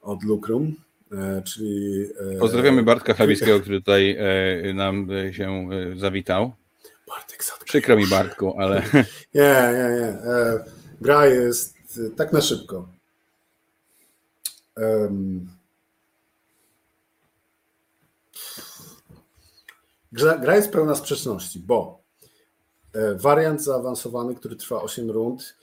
od 0.03 0.23
Lucrum, 0.23 0.75
e, 1.13 1.43
czyli... 1.43 2.07
E, 2.37 2.39
Pozdrawiamy 2.39 2.83
Bartka 2.83 3.15
Chlebickiego, 3.15 3.61
który 3.61 3.81
tutaj 3.81 4.19
nam 4.75 5.09
się 5.33 5.69
zawitał. 5.97 6.53
Bartek 7.09 7.45
Przykro 7.65 7.97
mi 7.97 8.07
Bartku, 8.07 8.55
ale... 8.59 8.83
Nie, 9.35 9.73
nie, 9.73 10.01
nie. 10.01 10.19
Gra 11.01 11.27
jest 11.27 11.75
tak 12.17 12.33
na 12.33 12.41
szybko 12.41 12.89
Gra, 20.13 20.57
jest 20.57 20.73
pełna 20.73 20.95
sprzeczności, 20.95 21.61
bo 21.61 22.03
e, 22.93 23.15
wariant 23.15 23.63
zaawansowany, 23.63 24.35
który 24.35 24.57
trwa 24.57 24.83
8 24.83 25.11
rund, 25.11 25.43
e, 25.43 25.58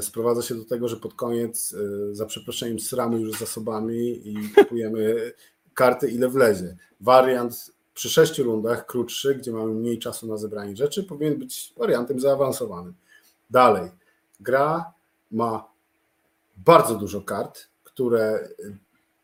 sprowadza 0.00 0.42
się 0.42 0.54
do 0.54 0.64
tego, 0.64 0.88
że 0.88 0.96
pod 0.96 1.14
koniec, 1.14 1.74
e, 1.74 2.14
za 2.14 2.26
przeproszeniem, 2.26 2.80
sramy 2.80 3.20
już 3.20 3.38
zasobami 3.38 4.28
i 4.28 4.48
kupujemy 4.56 5.32
karty 5.74 6.10
ile 6.10 6.28
wlezie. 6.28 6.76
Wariant 7.00 7.72
przy 7.94 8.10
6 8.10 8.38
rundach, 8.38 8.86
krótszy, 8.86 9.34
gdzie 9.34 9.52
mamy 9.52 9.72
mniej 9.72 9.98
czasu 9.98 10.26
na 10.26 10.36
zebranie 10.36 10.76
rzeczy, 10.76 11.04
powinien 11.04 11.38
być 11.38 11.74
wariantem 11.76 12.20
zaawansowanym. 12.20 12.94
Dalej, 13.50 13.90
gra 14.40 14.92
ma 15.30 15.68
bardzo 16.56 16.94
dużo 16.94 17.20
kart, 17.20 17.68
które 17.84 18.48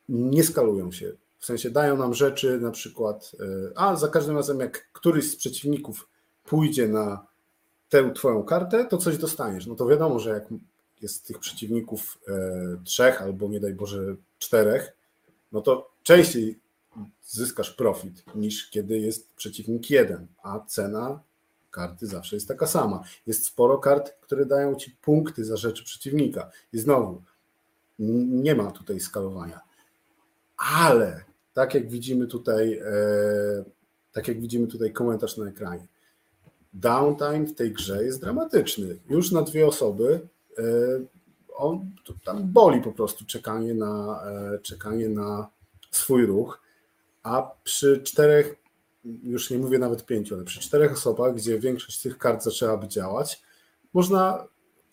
nie 0.09 0.45
skalują 0.45 0.93
się. 0.93 1.13
W 1.39 1.45
sensie 1.45 1.71
dają 1.71 1.97
nam 1.97 2.15
rzeczy, 2.15 2.61
na 2.61 2.71
przykład, 2.71 3.33
e, 3.41 3.79
a 3.79 3.97
za 3.97 4.09
każdym 4.09 4.37
razem, 4.37 4.61
jak 4.61 4.93
któryś 4.93 5.31
z 5.31 5.37
przeciwników 5.37 6.09
pójdzie 6.45 6.89
na 6.89 7.27
tę 7.91 8.13
twoją 8.15 8.43
kartę, 8.43 8.85
to 8.85 8.97
coś 8.97 9.19
dostaniesz. 9.19 9.67
No 9.67 9.75
to 9.75 9.87
wiadomo, 9.87 10.19
że 10.19 10.31
jak 10.31 10.45
jest 11.03 11.27
tych 11.27 11.39
przeciwników 11.39 12.19
e, 12.29 12.33
trzech 12.85 13.23
albo 13.23 13.49
nie 13.49 13.61
daj 13.61 13.75
Boże 13.75 14.17
czterech, 14.39 14.97
no 15.53 15.61
to 15.61 15.91
częściej 16.03 16.59
zyskasz 17.23 17.71
profit 17.71 18.25
niż 18.35 18.71
kiedy 18.71 18.99
jest 18.99 19.35
przeciwnik 19.35 19.91
jeden, 19.91 20.27
a 20.43 20.61
cena 20.61 21.21
karty 21.71 22.07
zawsze 22.07 22.37
jest 22.37 22.49
taka 22.49 22.67
sama. 22.67 23.03
Jest 23.27 23.47
sporo 23.47 23.79
kart, 23.79 24.13
które 24.21 24.47
dają 24.47 24.75
ci 24.75 24.91
punkty 24.91 25.45
za 25.45 25.57
rzeczy 25.57 25.85
przeciwnika. 25.85 26.51
I 26.73 26.79
znowu, 26.79 27.23
nie 27.99 28.55
ma 28.55 28.71
tutaj 28.71 29.01
skalowania. 29.01 29.61
Ale 30.57 31.25
tak 31.55 31.75
jak 31.75 31.89
widzimy 31.89 32.27
tutaj, 32.27 32.79
e, 32.79 33.65
tak 34.13 34.29
jak 34.29 34.41
widzimy 34.41 34.67
tutaj 34.67 34.93
komentarz 34.93 35.37
na 35.37 35.49
ekranie, 35.49 35.87
downtime 36.73 37.47
w 37.47 37.55
tej 37.55 37.73
grze 37.73 38.05
jest 38.05 38.21
dramatyczny. 38.21 38.99
Już 39.09 39.33
na 39.33 39.43
dwie 39.43 39.67
osoby 39.67 40.29
e, 40.59 40.63
on 41.57 41.91
tam 42.25 42.53
boli 42.53 42.81
po 42.81 42.93
prostu 42.93 43.25
czekanie 43.25 43.75
na, 43.75 44.23
e, 44.25 44.59
czekanie 44.59 45.09
na 45.09 45.49
swój 45.91 46.27
ruch, 46.27 46.61
a 47.23 47.51
przy 47.65 48.03
czterech, 48.03 48.57
już 49.05 49.51
nie 49.51 49.59
mówię 49.59 49.79
nawet 49.79 50.07
pięciu, 50.07 50.35
ale 50.35 50.45
przy 50.45 50.61
czterech 50.61 50.93
osobach, 50.93 51.35
gdzie 51.35 51.59
większość 51.59 52.03
tych 52.03 52.19
kart 52.19 52.43
zaczęłaby 52.43 52.89
działać, 52.89 53.43
można 53.93 54.47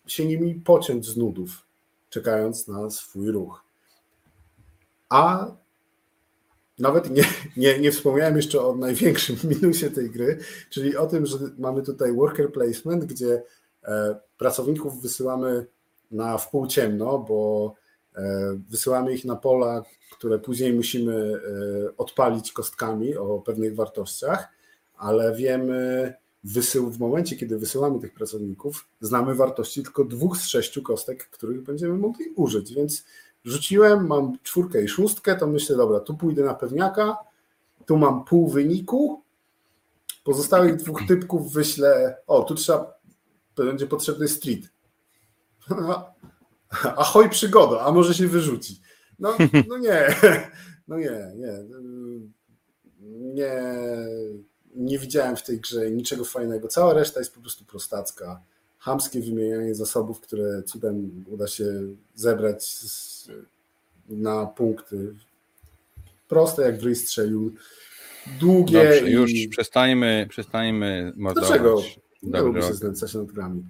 się 0.06 0.26
nimi 0.26 0.54
pociąć 0.54 1.06
z 1.06 1.16
nudów 1.16 1.66
czekając 2.10 2.68
na 2.68 2.90
swój 2.90 3.30
ruch. 3.30 3.64
A 5.08 5.50
nawet 6.78 7.10
nie, 7.10 7.24
nie, 7.56 7.78
nie 7.78 7.92
wspomniałem 7.92 8.36
jeszcze 8.36 8.62
o 8.62 8.76
największym 8.76 9.36
minusie 9.60 9.90
tej 9.90 10.10
gry, 10.10 10.38
czyli 10.70 10.96
o 10.96 11.06
tym, 11.06 11.26
że 11.26 11.38
mamy 11.58 11.82
tutaj 11.82 12.12
worker 12.12 12.52
placement, 12.52 13.04
gdzie 13.04 13.42
e, 13.84 14.16
pracowników 14.38 15.02
wysyłamy 15.02 15.66
na 16.10 16.38
wpół 16.38 16.66
ciemno, 16.66 17.18
bo 17.18 17.74
e, 18.16 18.58
wysyłamy 18.68 19.14
ich 19.14 19.24
na 19.24 19.36
pola, 19.36 19.82
które 20.12 20.38
później 20.38 20.72
musimy 20.72 21.14
e, 21.14 21.96
odpalić 21.96 22.52
kostkami 22.52 23.16
o 23.16 23.38
pewnych 23.38 23.74
wartościach, 23.74 24.48
ale 24.96 25.36
wiemy, 25.36 26.14
wysył, 26.44 26.90
w 26.90 26.98
momencie, 26.98 27.36
kiedy 27.36 27.58
wysyłamy 27.58 28.00
tych 28.00 28.14
pracowników, 28.14 28.88
znamy 29.00 29.34
wartości 29.34 29.82
tylko 29.82 30.04
dwóch 30.04 30.36
z 30.36 30.46
sześciu 30.46 30.82
kostek, 30.82 31.24
których 31.30 31.62
będziemy 31.62 31.94
mogli 31.94 32.26
użyć, 32.36 32.74
więc 32.74 33.04
rzuciłem, 33.48 34.06
mam 34.06 34.38
czwórkę 34.42 34.82
i 34.82 34.88
szóstkę, 34.88 35.36
to 35.36 35.46
myślę, 35.46 35.76
dobra, 35.76 36.00
tu 36.00 36.16
pójdę 36.16 36.44
na 36.44 36.54
pewniaka, 36.54 37.16
tu 37.86 37.96
mam 37.96 38.24
pół 38.24 38.48
wyniku, 38.48 39.22
pozostałych 40.24 40.76
dwóch 40.76 41.00
typków 41.08 41.52
wyślę, 41.52 42.16
o, 42.26 42.42
tu 42.42 42.54
trzeba, 42.54 42.98
będzie 43.56 43.86
potrzebny 43.86 44.28
street. 44.28 44.68
Ahoj 46.96 47.30
przygoda, 47.30 47.80
a 47.80 47.92
może 47.92 48.14
się 48.14 48.28
wyrzuci. 48.28 48.80
No, 49.18 49.36
no 49.68 49.78
nie, 49.78 50.06
no 50.88 50.98
nie, 50.98 51.32
nie, 51.36 51.52
nie, 53.10 53.62
nie 54.74 54.98
widziałem 54.98 55.36
w 55.36 55.42
tej 55.42 55.60
grze 55.60 55.90
niczego 55.90 56.24
fajnego. 56.24 56.68
Cała 56.68 56.94
reszta 56.94 57.20
jest 57.20 57.34
po 57.34 57.40
prostu 57.40 57.64
prostacka. 57.64 58.42
Hamskie 58.88 59.20
wymienianie 59.20 59.74
zasobów, 59.74 60.20
które 60.20 60.62
cudem 60.62 61.24
uda 61.26 61.46
się 61.46 61.64
zebrać 62.14 62.64
z, 62.64 63.28
na 64.08 64.46
punkty. 64.46 65.14
Proste 66.28 66.62
jak 66.62 66.78
w 66.78 66.94
strzelił. 66.96 67.54
Długie. 68.40 68.84
Dobrze, 68.84 69.10
już 69.10 69.32
i... 69.32 69.48
przestańmy, 69.48 70.26
przestańmy 70.30 71.12
mordować. 71.16 71.48
Dlaczego? 71.48 71.82
Nie 72.22 72.40
lubię 72.40 72.62
się 72.62 72.74
znęcać 72.74 73.14
nad 73.14 73.26
grami. 73.26 73.64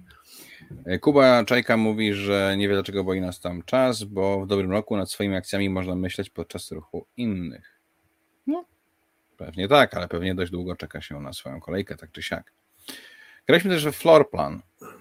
Kuba 1.01 1.45
Czajka 1.45 1.77
mówi, 1.77 2.13
że 2.13 2.55
nie 2.57 2.67
wie 2.67 2.73
dlaczego 2.73 3.03
boi 3.03 3.21
nas 3.21 3.39
tam 3.39 3.63
czas, 3.63 4.03
bo 4.03 4.41
w 4.41 4.47
dobrym 4.47 4.71
roku 4.71 4.97
nad 4.97 5.11
swoimi 5.11 5.35
akcjami 5.35 5.69
można 5.69 5.95
myśleć 5.95 6.29
podczas 6.29 6.71
ruchu 6.71 7.05
innych. 7.17 7.79
No, 8.47 8.65
Pewnie 9.37 9.67
tak, 9.67 9.93
ale 9.93 10.07
pewnie 10.07 10.35
dość 10.35 10.51
długo 10.51 10.75
czeka 10.75 11.01
się 11.01 11.19
na 11.19 11.33
swoją 11.33 11.59
kolejkę, 11.59 11.97
tak 11.97 12.11
czy 12.11 12.23
siak. 12.23 12.53
Graliśmy 13.47 13.71
też 13.71 13.85
w 13.87 13.91
floor 13.91 14.29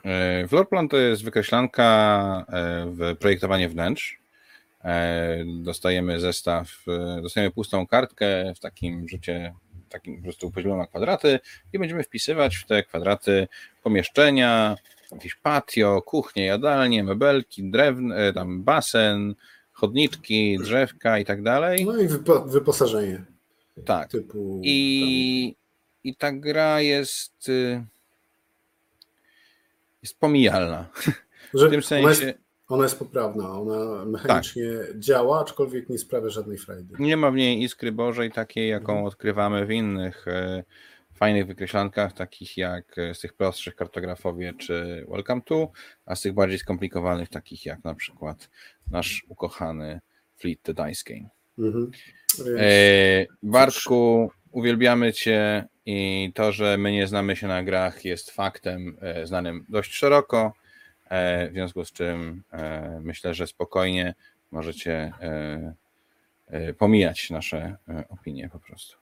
E, 0.09 0.49
floor 0.49 0.69
plan 0.69 0.89
to 0.89 0.97
jest 0.97 1.25
wykreślanka 1.25 2.45
e, 2.49 2.87
w 2.87 3.17
projektowanie 3.19 3.69
wnętrz. 3.69 4.19
E, 4.85 5.45
dostajemy 5.47 6.21
zestaw, 6.21 6.85
dostajemy 7.23 7.51
pustą 7.51 7.87
kartkę 7.87 8.55
w 8.55 8.61
takim 8.61 9.09
rzucie, 9.09 9.55
takim 9.89 10.17
po 10.17 10.23
prostu 10.23 10.51
podzielona 10.51 10.87
kwadraty 10.87 11.41
i 11.73 11.79
będziemy 11.79 12.03
wpisywać 12.03 12.57
w 12.57 12.67
te 12.67 12.83
kwadraty 12.83 13.49
pomieszczenia, 13.83 14.77
jakieś 15.13 15.35
patio, 15.35 16.03
kuchnie, 16.03 16.45
jadalnie, 16.45 17.05
mebelki, 17.05 17.71
drewne, 17.71 18.33
tam 18.33 18.63
basen, 18.63 19.35
chodniczki, 19.73 20.59
drzewka 20.59 21.19
i 21.19 21.25
tak 21.25 21.43
dalej. 21.43 21.85
No 21.85 21.99
i 21.99 22.09
wyposażenie. 22.47 23.25
Tak. 23.85 24.11
Typu, 24.11 24.61
I, 24.65 25.55
I 26.05 26.17
ta 26.17 26.33
gra 26.33 26.81
jest 26.81 27.49
y, 27.49 27.85
jest 30.03 30.21
pomijalna. 30.21 30.89
Że 31.55 31.69
w 31.69 31.71
tym 31.71 31.83
sensie. 31.83 32.07
Ona 32.07 32.27
jest, 32.27 32.39
ona 32.69 32.83
jest 32.83 32.99
poprawna, 32.99 33.51
ona 33.51 34.05
mechanicznie 34.05 34.73
tak. 34.89 34.99
działa, 34.99 35.41
aczkolwiek 35.41 35.89
nie 35.89 35.99
sprawia 35.99 36.29
żadnej 36.29 36.59
frajdy. 36.59 36.95
Nie 36.99 37.17
ma 37.17 37.31
w 37.31 37.35
niej 37.35 37.63
iskry 37.63 37.93
Bożej 37.93 38.33
takiej, 38.33 38.69
jaką 38.69 38.93
mhm. 38.93 39.07
odkrywamy 39.07 39.67
w 39.67 39.71
innych 39.71 40.29
e, 40.29 40.65
fajnych 41.15 41.47
wykreślankach, 41.47 42.13
takich 42.13 42.57
jak 42.57 42.99
e, 42.99 43.15
z 43.15 43.21
tych 43.21 43.33
prostszych 43.33 43.75
kartografowie 43.75 44.55
czy 44.59 45.07
Welcome 45.09 45.43
to, 45.45 45.71
a 46.07 46.17
z 46.17 46.21
tych 46.21 46.33
bardziej 46.33 46.59
skomplikowanych, 46.59 47.29
takich 47.29 47.67
jak 47.67 47.85
na 47.85 47.95
przykład 47.95 48.51
nasz 48.91 49.27
ukochany 49.29 50.01
Fleet 50.37 50.63
the 50.63 50.75
Dice 50.75 51.03
Game. 51.07 51.29
Mhm. 51.59 51.91
E, 52.59 53.27
Bartku, 53.43 54.31
uwielbiamy 54.53 55.13
Cię 55.13 55.65
i 55.87 56.33
to, 56.35 56.53
że 56.53 56.79
my 56.79 56.93
nie 56.93 57.07
znamy 57.07 57.37
się 57.37 57.47
na 57.47 57.63
grach 57.63 58.05
jest 58.05 58.31
faktem 58.31 58.97
e, 59.01 59.27
znanym 59.27 59.65
dość 59.69 59.95
szeroko, 59.95 60.53
e, 61.11 61.49
w 61.49 61.53
związku 61.53 61.85
z 61.85 61.93
czym 61.93 62.43
e, 62.53 63.01
myślę, 63.03 63.35
że 63.35 63.47
spokojnie 63.47 64.15
możecie 64.51 65.13
pomijać 66.79 67.31
nasze 67.31 67.77
opinie 68.09 68.49
po 68.53 68.59
prostu. 68.59 68.97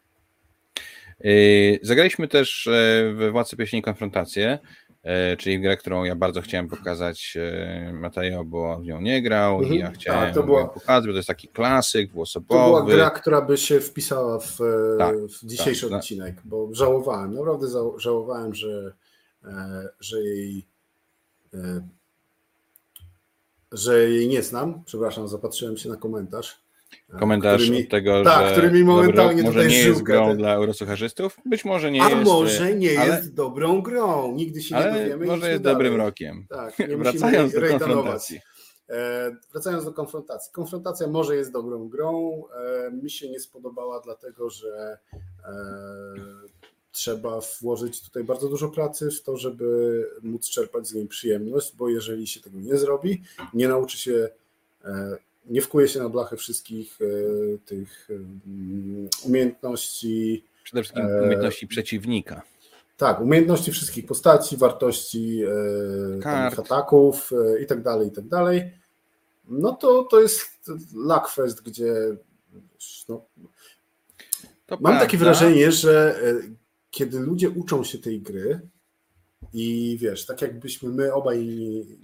Zagraliśmy 1.83 2.29
też 2.29 2.69
w 3.15 3.29
Władcy 3.33 3.57
Pieśni 3.57 3.83
Konfrontację. 3.83 4.59
E, 5.07 5.37
czyli 5.37 5.61
grę, 5.61 5.77
którą 5.77 6.05
ja 6.05 6.17
bardzo 6.17 6.41
chciałem 6.41 6.69
pokazać 6.69 7.37
e, 7.41 7.93
Mateo, 7.93 8.45
bo 8.45 8.79
w 8.79 8.85
nią 8.85 9.01
nie 9.01 9.23
grał 9.23 9.59
mhm. 9.59 9.75
i 9.75 9.79
ja 9.79 9.91
chciałem 9.91 10.25
tak, 10.27 10.35
to 10.35 10.43
była, 10.43 10.69
pokazać, 10.69 11.07
bo 11.07 11.13
to 11.13 11.17
jest 11.17 11.29
taki 11.29 11.49
klasyk 11.49 12.11
dwuosobowy. 12.11 12.61
To 12.61 12.85
była 12.85 12.97
gra, 12.97 13.11
która 13.11 13.43
by 13.43 13.57
się 13.57 13.81
wpisała 13.81 14.39
w, 14.39 14.61
e, 14.61 14.99
tak, 14.99 15.17
w 15.17 15.47
dzisiejszy 15.47 15.89
tak, 15.89 15.99
odcinek, 15.99 16.43
bo 16.45 16.69
żałowałem, 16.73 17.35
naprawdę 17.35 17.67
żałowałem, 17.97 18.55
że, 18.55 18.93
że 20.01 20.23
jej 20.23 20.67
że 23.73 24.11
jej 24.11 24.29
nie 24.29 24.43
znam. 24.43 24.85
Przepraszam, 24.85 25.29
zapatrzyłem 25.29 25.77
się 25.77 25.89
na 25.89 25.97
komentarz. 25.97 26.66
Komentarz 27.19 27.71
mi, 27.71 27.83
od 27.83 27.91
tego, 27.91 28.25
tak, 28.25 28.47
że 28.47 28.53
który 28.53 28.71
mi 28.71 28.85
momentalnie 28.85 29.43
może 29.43 29.55
tutaj 29.55 29.71
nie 29.71 29.79
jest 29.79 30.03
grą 30.03 30.37
dla 30.37 30.55
eurosucharzystów? 30.55 31.37
Być 31.45 31.65
może 31.65 31.91
nie 31.91 32.03
A 32.03 32.09
jest. 32.11 32.21
A 32.23 32.25
może 32.25 32.75
nie 32.75 33.01
ale, 33.01 33.15
jest 33.15 33.35
dobrą 33.35 33.83
grą. 33.83 34.33
Nigdy 34.33 34.63
się 34.63 34.77
ale 34.77 34.93
nie 34.93 35.01
dowiemy. 35.01 35.27
Może 35.27 35.51
jest 35.51 35.63
dobrym 35.63 35.97
rokiem. 35.97 36.47
Tak, 36.49 36.77
wracając 36.99 37.53
do 37.53 37.61
konfrontacji. 37.61 38.41
E, 38.89 39.37
wracając 39.53 39.85
do 39.85 39.93
konfrontacji. 39.93 40.53
Konfrontacja 40.53 41.07
może 41.07 41.37
jest 41.37 41.53
dobrą 41.53 41.89
grą. 41.89 42.43
E, 42.87 42.91
mi 42.91 43.11
się 43.11 43.31
nie 43.31 43.41
spodobała, 43.41 44.01
dlatego 44.01 44.51
że 44.51 44.99
e, 45.45 45.55
trzeba 46.97 47.41
włożyć 47.61 48.03
tutaj 48.03 48.25
bardzo 48.25 48.49
dużo 48.49 48.69
pracy 48.69 49.11
w 49.11 49.23
to, 49.23 49.37
żeby 49.37 50.11
móc 50.23 50.51
czerpać 50.51 50.89
z 50.89 50.95
niej 50.95 51.07
przyjemność, 51.07 51.77
bo 51.77 51.89
jeżeli 51.89 52.27
się 52.27 52.41
tego 52.41 52.59
nie 52.59 52.77
zrobi, 52.77 53.23
nie 53.55 53.69
nauczy 53.69 53.99
się 53.99 54.29
e, 54.85 55.17
nie 55.47 55.63
wkuje 55.63 55.89
się 55.89 56.01
na 56.01 56.09
blachę 56.09 56.37
wszystkich 56.37 56.99
e, 57.01 57.59
tych 57.59 58.09
e, 58.11 59.27
umiejętności. 59.27 60.45
Przede 60.65 60.83
wszystkim 60.83 61.07
e, 61.07 61.23
umiejętności 61.23 61.67
przeciwnika. 61.67 62.43
Tak, 62.97 63.21
umiejętności 63.21 63.73
wszystkich 63.73 64.07
postaci, 64.07 64.57
wartości 64.57 65.43
ataków 66.59 67.31
i 67.63 67.67
tak 67.67 67.83
dalej, 67.83 68.09
i 68.09 68.11
tak 68.11 68.29
dalej. 68.29 68.73
No 69.49 69.73
to, 69.73 70.05
to 70.05 70.21
jest 70.21 70.71
Luckfest, 70.95 71.63
gdzie 71.63 71.95
no, 73.09 73.27
mam 74.69 74.79
prawda. 74.79 75.01
takie 75.01 75.19
wrażenie, 75.19 75.73
że 75.73 76.21
kiedy 76.91 77.19
ludzie 77.19 77.51
uczą 77.51 77.85
się 77.85 77.99
tej 77.99 78.21
gry, 78.21 78.61
i 79.59 79.99
wiesz, 80.01 80.27
tak 80.27 80.43
jakbyśmy 80.43 80.89
my 80.89 81.15
obaj 81.15 81.47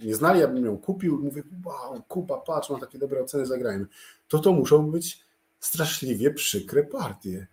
nie 0.03 0.15
znali, 0.15 0.39
ja 0.39 0.47
bym 0.47 0.65
ją 0.65 0.77
kupił 0.77 1.19
mówię, 1.23 1.43
wow, 1.65 2.03
Kuba, 2.07 2.37
patrz, 2.37 2.69
ma 2.69 2.79
takie 2.79 2.97
dobre 2.97 3.21
oceny, 3.21 3.45
zagrajmy. 3.45 3.85
To 4.27 4.39
to 4.39 4.53
muszą 4.53 4.91
być 4.91 5.19
straszliwie 5.59 6.31
przykre 6.31 6.83
partie. 6.83 7.47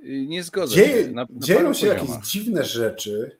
Nie 0.00 0.42
zgodzę 0.42 0.74
Dzieje, 0.74 1.04
się. 1.04 1.10
Na, 1.10 1.26
na 1.30 1.46
dzieją 1.46 1.74
się 1.74 1.86
poziomach. 1.86 2.10
jakieś 2.14 2.30
dziwne 2.30 2.64
rzeczy, 2.64 3.38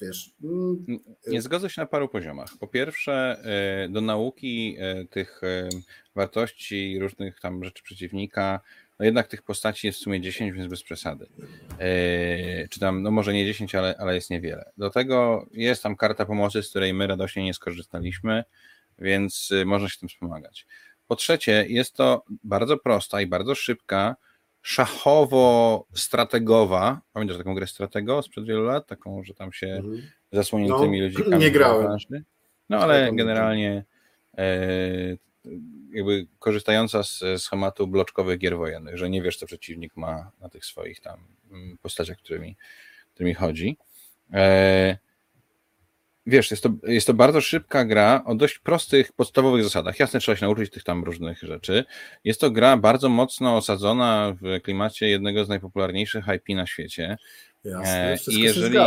wiesz. 0.00 0.34
Mm, 0.44 0.86
nie 1.26 1.42
zgodzę 1.42 1.70
się 1.70 1.80
na 1.80 1.86
paru 1.86 2.08
poziomach. 2.08 2.50
Po 2.60 2.66
pierwsze, 2.66 3.42
e, 3.84 3.88
do 3.88 4.00
nauki 4.00 4.76
tych 5.10 5.40
wartości, 6.14 6.98
różnych 7.00 7.40
tam 7.40 7.64
rzeczy 7.64 7.82
przeciwnika, 7.82 8.60
no 9.02 9.06
jednak 9.06 9.28
tych 9.28 9.42
postaci 9.42 9.86
jest 9.86 9.98
w 9.98 10.02
sumie 10.02 10.20
10, 10.20 10.52
więc 10.52 10.70
bez 10.70 10.82
przesady. 10.82 11.26
Yy, 11.38 11.46
czy 12.70 12.80
tam, 12.80 13.02
no 13.02 13.10
może 13.10 13.32
nie 13.32 13.46
10, 13.46 13.74
ale, 13.74 13.94
ale 13.98 14.14
jest 14.14 14.30
niewiele. 14.30 14.72
Do 14.76 14.90
tego 14.90 15.46
jest 15.52 15.82
tam 15.82 15.96
karta 15.96 16.26
pomocy, 16.26 16.62
z 16.62 16.70
której 16.70 16.94
my 16.94 17.06
radośnie 17.06 17.44
nie 17.44 17.54
skorzystaliśmy, 17.54 18.44
więc 18.98 19.50
yy, 19.50 19.64
można 19.64 19.88
się 19.88 19.98
tym 19.98 20.08
wspomagać. 20.08 20.66
Po 21.08 21.16
trzecie, 21.16 21.66
jest 21.68 21.94
to 21.94 22.24
bardzo 22.44 22.76
prosta 22.76 23.20
i 23.20 23.26
bardzo 23.26 23.54
szybka, 23.54 24.16
szachowo-strategowa. 24.62 26.98
Pamiętasz 27.12 27.38
taką 27.38 27.54
grę 27.54 27.66
stratego 27.66 28.22
sprzed 28.22 28.44
wielu 28.44 28.62
lat? 28.62 28.86
Taką, 28.86 29.24
że 29.24 29.34
tam 29.34 29.52
się 29.52 29.66
mhm. 29.66 30.02
zasłoniętymi 30.32 30.98
no, 30.98 31.04
ludzikami. 31.04 31.38
Nie 31.38 31.50
grałem. 31.50 31.96
No 32.68 32.78
ale 32.78 33.12
generalnie 33.12 33.84
e, 34.38 34.56
jakby 35.92 36.26
korzystająca 36.38 37.02
z 37.02 37.22
schematu 37.38 37.86
bloczkowych 37.86 38.38
gier 38.38 38.56
wojennych, 38.56 38.98
że 38.98 39.10
nie 39.10 39.22
wiesz, 39.22 39.36
co 39.36 39.46
przeciwnik 39.46 39.96
ma 39.96 40.30
na 40.40 40.48
tych 40.48 40.64
swoich 40.64 41.00
tam 41.00 41.24
mm, 41.50 41.78
postaciach, 41.78 42.16
którymi, 42.16 42.56
którymi 43.14 43.34
chodzi. 43.34 43.76
E, 44.32 44.98
wiesz, 46.26 46.50
jest 46.50 46.62
to, 46.62 46.70
jest 46.82 47.06
to 47.06 47.14
bardzo 47.14 47.40
szybka 47.40 47.84
gra 47.84 48.22
o 48.26 48.34
dość 48.34 48.58
prostych, 48.58 49.12
podstawowych 49.12 49.64
zasadach. 49.64 50.00
Jasne, 50.00 50.20
trzeba 50.20 50.36
się 50.36 50.46
nauczyć 50.46 50.70
tych 50.70 50.84
tam 50.84 51.04
różnych 51.04 51.38
rzeczy. 51.42 51.84
Jest 52.24 52.40
to 52.40 52.50
gra 52.50 52.76
bardzo 52.76 53.08
mocno 53.08 53.56
osadzona 53.56 54.36
w 54.42 54.62
klimacie 54.62 55.08
jednego 55.08 55.44
z 55.44 55.48
najpopularniejszych 55.48 56.24
IP 56.36 56.56
na 56.56 56.66
świecie. 56.66 57.16
Jasne, 57.64 58.12
e, 58.12 58.18
I 58.30 58.40
jeżeli, 58.40 58.78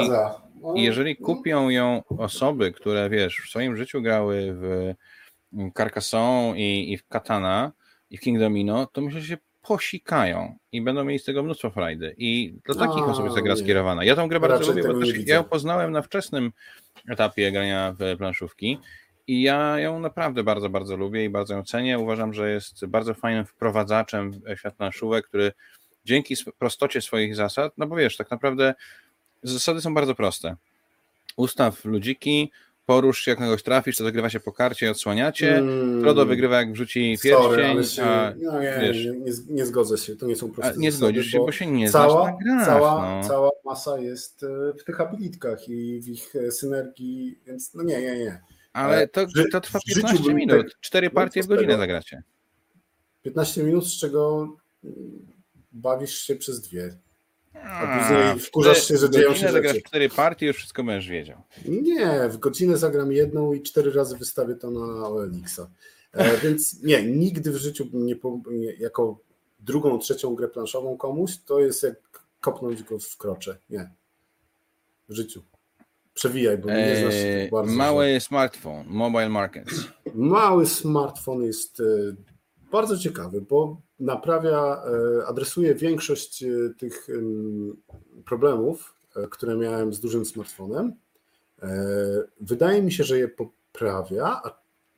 no, 0.61 0.73
jeżeli 0.75 1.15
kupią 1.15 1.69
ją 1.69 2.03
osoby, 2.17 2.71
które 2.71 3.09
wiesz, 3.09 3.41
w 3.45 3.49
swoim 3.49 3.77
życiu 3.77 4.01
grały 4.01 4.55
w 4.59 4.93
Carcassonne 5.77 6.59
i, 6.59 6.93
i 6.93 6.97
w 6.97 7.07
Katana 7.07 7.71
i 8.09 8.17
w 8.17 8.21
King 8.21 8.39
Domino, 8.39 8.85
to 8.85 9.01
myślę, 9.01 9.21
że 9.21 9.27
się 9.27 9.37
posikają 9.61 10.57
i 10.71 10.81
będą 10.81 11.03
mieli 11.03 11.19
z 11.19 11.23
tego 11.23 11.43
mnóstwo 11.43 11.69
frajdy. 11.71 12.15
I 12.17 12.55
dla 12.65 12.75
takich 12.87 13.03
A, 13.03 13.05
osób 13.05 13.23
jest 13.23 13.35
ta 13.35 13.41
gra 13.41 13.55
skierowana. 13.55 14.03
Ja 14.03 14.15
tą 14.15 14.27
grę 14.27 14.39
bardzo 14.39 14.67
lubię, 14.67 14.83
bo 14.83 14.99
też 14.99 15.27
ja 15.27 15.35
ją 15.35 15.43
poznałem 15.43 15.91
na 15.91 16.01
wczesnym 16.01 16.51
etapie 17.09 17.51
grania 17.51 17.95
w 17.99 18.17
planszówki 18.17 18.79
i 19.27 19.41
ja 19.41 19.79
ją 19.79 19.99
naprawdę 19.99 20.43
bardzo, 20.43 20.69
bardzo 20.69 20.97
lubię 20.97 21.25
i 21.25 21.29
bardzo 21.29 21.53
ją 21.53 21.63
cenię. 21.63 21.99
Uważam, 21.99 22.33
że 22.33 22.51
jest 22.51 22.85
bardzo 22.85 23.13
fajnym 23.13 23.45
wprowadzaczem 23.45 24.31
w 24.31 24.59
świat 24.59 24.75
planszówek, 24.75 25.27
który 25.27 25.51
dzięki 26.05 26.35
prostocie 26.57 27.01
swoich 27.01 27.35
zasad, 27.35 27.73
no 27.77 27.87
bo 27.87 27.95
wiesz, 27.95 28.17
tak 28.17 28.31
naprawdę 28.31 28.73
zasady 29.43 29.81
są 29.81 29.93
bardzo 29.93 30.15
proste. 30.15 30.55
Ustaw 31.35 31.85
ludziki, 31.85 32.51
porusz 32.85 33.21
się, 33.21 33.31
jak 33.31 33.39
kogoś 33.39 33.63
trafisz, 33.63 33.97
to 33.97 34.03
zagrywa 34.03 34.29
się 34.29 34.39
po 34.39 34.51
karcie, 34.51 34.91
odsłaniacie. 34.91 35.57
Mm. 35.57 36.01
Frodo 36.01 36.25
wygrywa, 36.25 36.57
jak 36.57 36.73
wrzuci 36.73 37.17
pierścień. 37.23 37.83
Się, 37.83 38.03
a, 38.03 38.33
no 38.41 38.61
nie, 38.61 38.77
wiesz, 38.81 39.05
nie, 39.05 39.11
nie, 39.11 39.31
nie, 39.49 39.65
zgodzę 39.65 39.97
się, 39.97 40.15
to 40.15 40.25
nie 40.25 40.35
są 40.35 40.51
proste 40.51 40.77
Nie 40.77 40.91
zgodzisz 40.91 41.27
się, 41.27 41.37
bo, 41.37 41.51
się 41.51 41.67
nie 41.67 41.89
cała, 41.89 42.37
grach, 42.43 42.65
cała, 42.65 43.21
no. 43.21 43.27
cała 43.27 43.49
masa 43.65 43.99
jest 43.99 44.43
e, 44.43 44.73
w 44.79 44.83
tych 44.83 45.01
abilitkach 45.01 45.69
i 45.69 46.01
w 46.01 46.07
ich 46.07 46.35
e, 46.35 46.51
synergii, 46.51 47.39
więc 47.45 47.73
no 47.73 47.83
nie, 47.83 48.01
nie, 48.01 48.17
nie. 48.17 48.41
Ale 48.73 49.01
e, 49.01 49.07
to, 49.07 49.25
to 49.51 49.61
trwa 49.61 49.79
15 49.87 50.33
minut, 50.33 50.67
tak, 50.71 50.79
cztery 50.79 51.09
partie 51.09 51.43
w 51.43 51.47
godzinę 51.47 51.77
zagracie. 51.77 52.23
15 53.23 53.63
minut, 53.63 53.87
z 53.87 53.99
czego 53.99 54.47
bawisz 55.71 56.17
się 56.17 56.35
przez 56.35 56.61
dwie. 56.61 56.97
A 57.63 57.99
później 57.99 58.39
wkurzasz 58.39 58.87
się, 58.87 58.97
że 58.97 59.09
dzieją 59.09 59.33
się 59.33 59.49
rzeczy. 59.49 59.81
cztery 59.81 60.09
partie, 60.09 60.47
już 60.47 60.57
wszystko 60.57 60.83
będziesz 60.83 61.09
wiedział. 61.09 61.41
Nie, 61.65 62.29
w 62.29 62.37
godzinę 62.37 62.77
zagram 62.77 63.11
jedną 63.11 63.53
i 63.53 63.61
cztery 63.61 63.91
razy 63.91 64.17
wystawię 64.17 64.55
to 64.55 64.71
na 64.71 65.07
OLX-a. 65.07 65.67
E, 66.11 66.37
więc 66.37 66.83
nie, 66.83 67.03
nigdy 67.03 67.51
w 67.51 67.55
życiu 67.55 67.87
nie, 67.93 68.15
nie, 68.51 68.73
jako 68.73 69.19
drugą, 69.59 69.99
trzecią 69.99 70.35
grę 70.35 70.47
planszową 70.47 70.97
komuś, 70.97 71.37
to 71.45 71.59
jest 71.59 71.83
jak 71.83 71.95
kopnąć 72.39 72.83
go 72.83 72.99
w 72.99 73.17
krocze. 73.17 73.57
Nie. 73.69 73.89
W 75.09 75.13
życiu. 75.13 75.43
Przewijaj, 76.13 76.57
bo 76.57 76.69
nie 76.69 76.95
znasz 76.97 77.13
się 77.13 77.49
bardzo. 77.51 77.71
Mały 77.73 78.19
smartfon, 78.19 78.85
mobile 78.87 79.29
markets. 79.29 79.73
Mały 80.13 80.65
smartfon 80.65 81.43
jest 81.43 81.79
e, 81.79 81.83
bardzo 82.71 82.97
ciekawy, 82.97 83.41
bo 83.41 83.81
naprawia, 83.99 84.83
e, 84.83 85.25
adresuje 85.27 85.75
większość 85.75 86.43
e, 86.43 86.47
tych 86.77 87.07
problemów, 88.25 88.95
e, 89.15 89.27
które 89.27 89.55
miałem 89.55 89.93
z 89.93 89.99
dużym 89.99 90.25
smartfonem. 90.25 90.93
Wydaje 92.41 92.81
mi 92.81 92.91
się, 92.91 93.03
że 93.03 93.19
je 93.19 93.27
poprawia, 93.27 94.41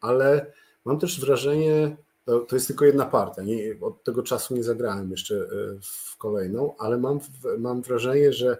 ale 0.02 0.52
mam 0.86 1.00
też 1.00 1.20
wrażenie, 1.20 1.98
to 2.26 2.56
jest 2.56 2.68
tylko 2.68 2.86
jedna 2.86 3.06
partia, 3.06 3.44
nie, 3.44 3.80
od 3.82 4.04
tego 4.04 4.24
czasu 4.24 4.56
nie 4.56 4.64
zagrałem 4.64 5.12
jeszcze 5.12 5.48
w 5.82 6.18
kolejną, 6.18 6.76
ale 6.78 6.98
mam, 6.98 7.20
mam 7.58 7.82
wrażenie, 7.82 8.34
że 8.34 8.58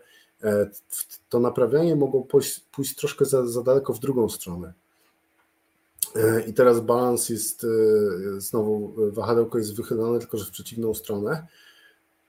to 1.30 1.40
naprawianie 1.40 1.96
mogło 1.96 2.22
pójść, 2.22 2.60
pójść 2.60 2.96
troszkę 2.96 3.26
za, 3.26 3.48
za 3.48 3.64
daleko 3.64 3.94
w 3.94 4.00
drugą 4.00 4.30
stronę 4.30 4.74
I 6.48 6.54
teraz 6.54 6.80
balans 6.80 7.30
jest 7.30 7.64
e, 7.64 7.68
znowu, 8.42 8.94
wahadełko 9.12 9.58
jest 9.58 9.76
wychylone, 9.76 10.20
tylko 10.20 10.38
że 10.38 10.46
w 10.46 10.52
przeciwną 10.52 10.94
stronę, 10.94 11.48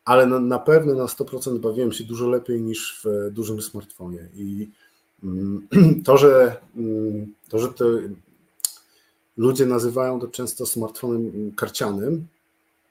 ale 0.05 0.26
na, 0.26 0.41
na 0.41 0.59
pewno 0.59 0.95
na 0.95 1.05
100% 1.05 1.59
bawiłem 1.59 1.93
się 1.93 2.05
dużo 2.05 2.28
lepiej 2.28 2.62
niż 2.62 3.01
w 3.05 3.30
dużym 3.30 3.62
smartfonie. 3.62 4.28
I 4.34 4.68
mm, 5.22 5.68
to, 6.07 6.16
że 6.16 6.57
mm, 6.76 7.34
to, 7.49 7.59
że 7.59 7.68
te 7.68 7.84
ludzie 9.36 9.66
nazywają 9.66 10.20
to 10.20 10.28
często 10.28 10.66
smartfonem 10.66 11.53
karcianym, 11.57 12.26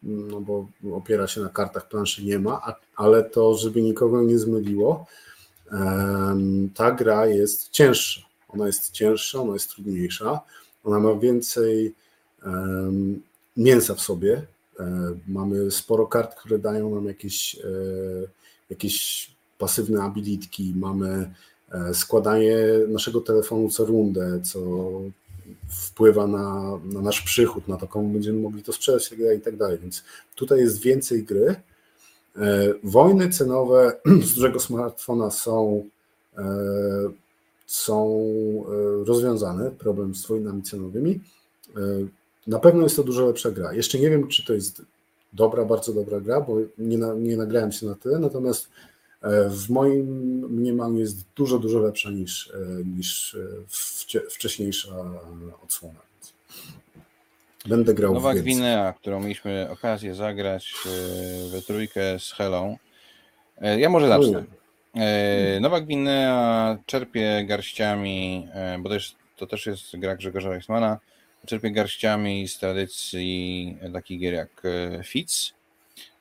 no 0.03 0.41
bo 0.41 0.67
opiera 0.93 1.27
się 1.27 1.41
na 1.41 1.49
kartach 1.49 1.89
planszy, 1.89 2.25
nie 2.25 2.39
ma, 2.39 2.75
ale 2.95 3.23
to, 3.23 3.55
żeby 3.55 3.81
nikogo 3.81 4.21
nie 4.21 4.39
zmyliło, 4.39 5.05
ta 6.75 6.91
gra 6.91 7.25
jest 7.25 7.69
cięższa. 7.69 8.21
Ona 8.49 8.67
jest 8.67 8.91
cięższa, 8.91 9.41
ona 9.41 9.53
jest 9.53 9.69
trudniejsza, 9.69 10.39
ona 10.87 10.99
ma 10.99 11.15
więcej 11.15 11.93
mięsa 13.57 13.95
w 13.95 14.01
sobie. 14.01 14.47
E, 14.79 15.13
mamy 15.27 15.71
sporo 15.71 16.07
kart, 16.07 16.35
które 16.35 16.59
dają 16.59 16.95
nam 16.95 17.05
jakieś, 17.05 17.55
e, 17.55 17.69
jakieś 18.69 19.27
pasywne 19.57 20.03
abilitki, 20.03 20.73
mamy 20.75 21.33
e, 21.71 21.93
składanie 21.93 22.57
naszego 22.87 23.21
telefonu 23.21 23.69
co 23.69 23.85
rundę, 23.85 24.41
co 24.43 24.59
wpływa 25.69 26.27
na, 26.27 26.79
na 26.83 27.01
nasz 27.01 27.21
przychód, 27.21 27.67
na 27.67 27.77
to, 27.77 27.87
komu 27.87 28.09
będziemy 28.09 28.39
mogli 28.39 28.63
to 28.63 28.73
sprzedać 28.73 29.11
i 29.37 29.41
tak 29.41 29.57
dalej. 29.57 29.77
Więc 29.81 30.03
tutaj 30.35 30.59
jest 30.59 30.81
więcej 30.81 31.23
gry. 31.23 31.55
Wojny 32.83 33.29
cenowe 33.29 33.99
z 34.27 34.33
dużego 34.33 34.59
smartfona 34.59 35.31
są, 35.31 35.83
są 37.67 38.23
rozwiązane, 39.05 39.71
problem 39.71 40.15
z 40.15 40.27
wojnami 40.27 40.63
cenowymi. 40.63 41.19
Na 42.47 42.59
pewno 42.59 42.83
jest 42.83 42.95
to 42.95 43.03
dużo 43.03 43.25
lepsza 43.25 43.51
gra. 43.51 43.73
Jeszcze 43.73 43.99
nie 43.99 44.09
wiem, 44.09 44.27
czy 44.27 44.45
to 44.45 44.53
jest 44.53 44.81
dobra, 45.33 45.65
bardzo 45.65 45.93
dobra 45.93 46.19
gra, 46.19 46.41
bo 46.41 46.57
nie, 46.77 46.97
na, 46.97 47.13
nie 47.13 47.37
nagrałem 47.37 47.71
się 47.71 47.85
na 47.85 47.95
tyle, 47.95 48.19
natomiast 48.19 48.69
e, 49.21 49.49
w 49.49 49.69
moim 49.69 50.05
mniemaniu 50.49 50.99
jest 50.99 51.25
dużo, 51.35 51.59
dużo 51.59 51.79
lepsza 51.79 52.11
niż, 52.11 52.51
e, 52.53 52.83
niż 52.85 53.37
e, 54.15 54.29
wcześniejsza 54.29 54.89
odsłona. 55.63 55.99
Będę 57.65 57.93
grał 57.93 58.13
Nowa 58.13 58.33
w 58.33 58.37
Gwinea, 58.37 58.93
którą 58.93 59.19
mieliśmy 59.19 59.67
okazję 59.71 60.15
zagrać 60.15 60.73
we 61.51 61.61
trójkę 61.61 62.19
z 62.19 62.31
Helą. 62.31 62.77
Ja 63.77 63.89
może 63.89 64.07
zacznę. 64.07 64.43
Nowa 65.61 65.81
Gwinea 65.81 66.77
czerpie 66.85 67.45
garściami, 67.45 68.47
bo 68.79 68.89
to, 68.89 68.95
jest, 68.95 69.15
to 69.35 69.47
też 69.47 69.65
jest 69.65 69.97
gra 69.97 70.15
Grzegorza 70.15 70.49
Weissmana, 70.49 70.99
czerpię 71.45 71.71
garściami 71.71 72.47
z 72.47 72.59
tradycji 72.59 73.77
takich 73.93 74.19
gier 74.19 74.33
jak 74.33 74.49
e, 74.65 75.03
Fitz 75.03 75.53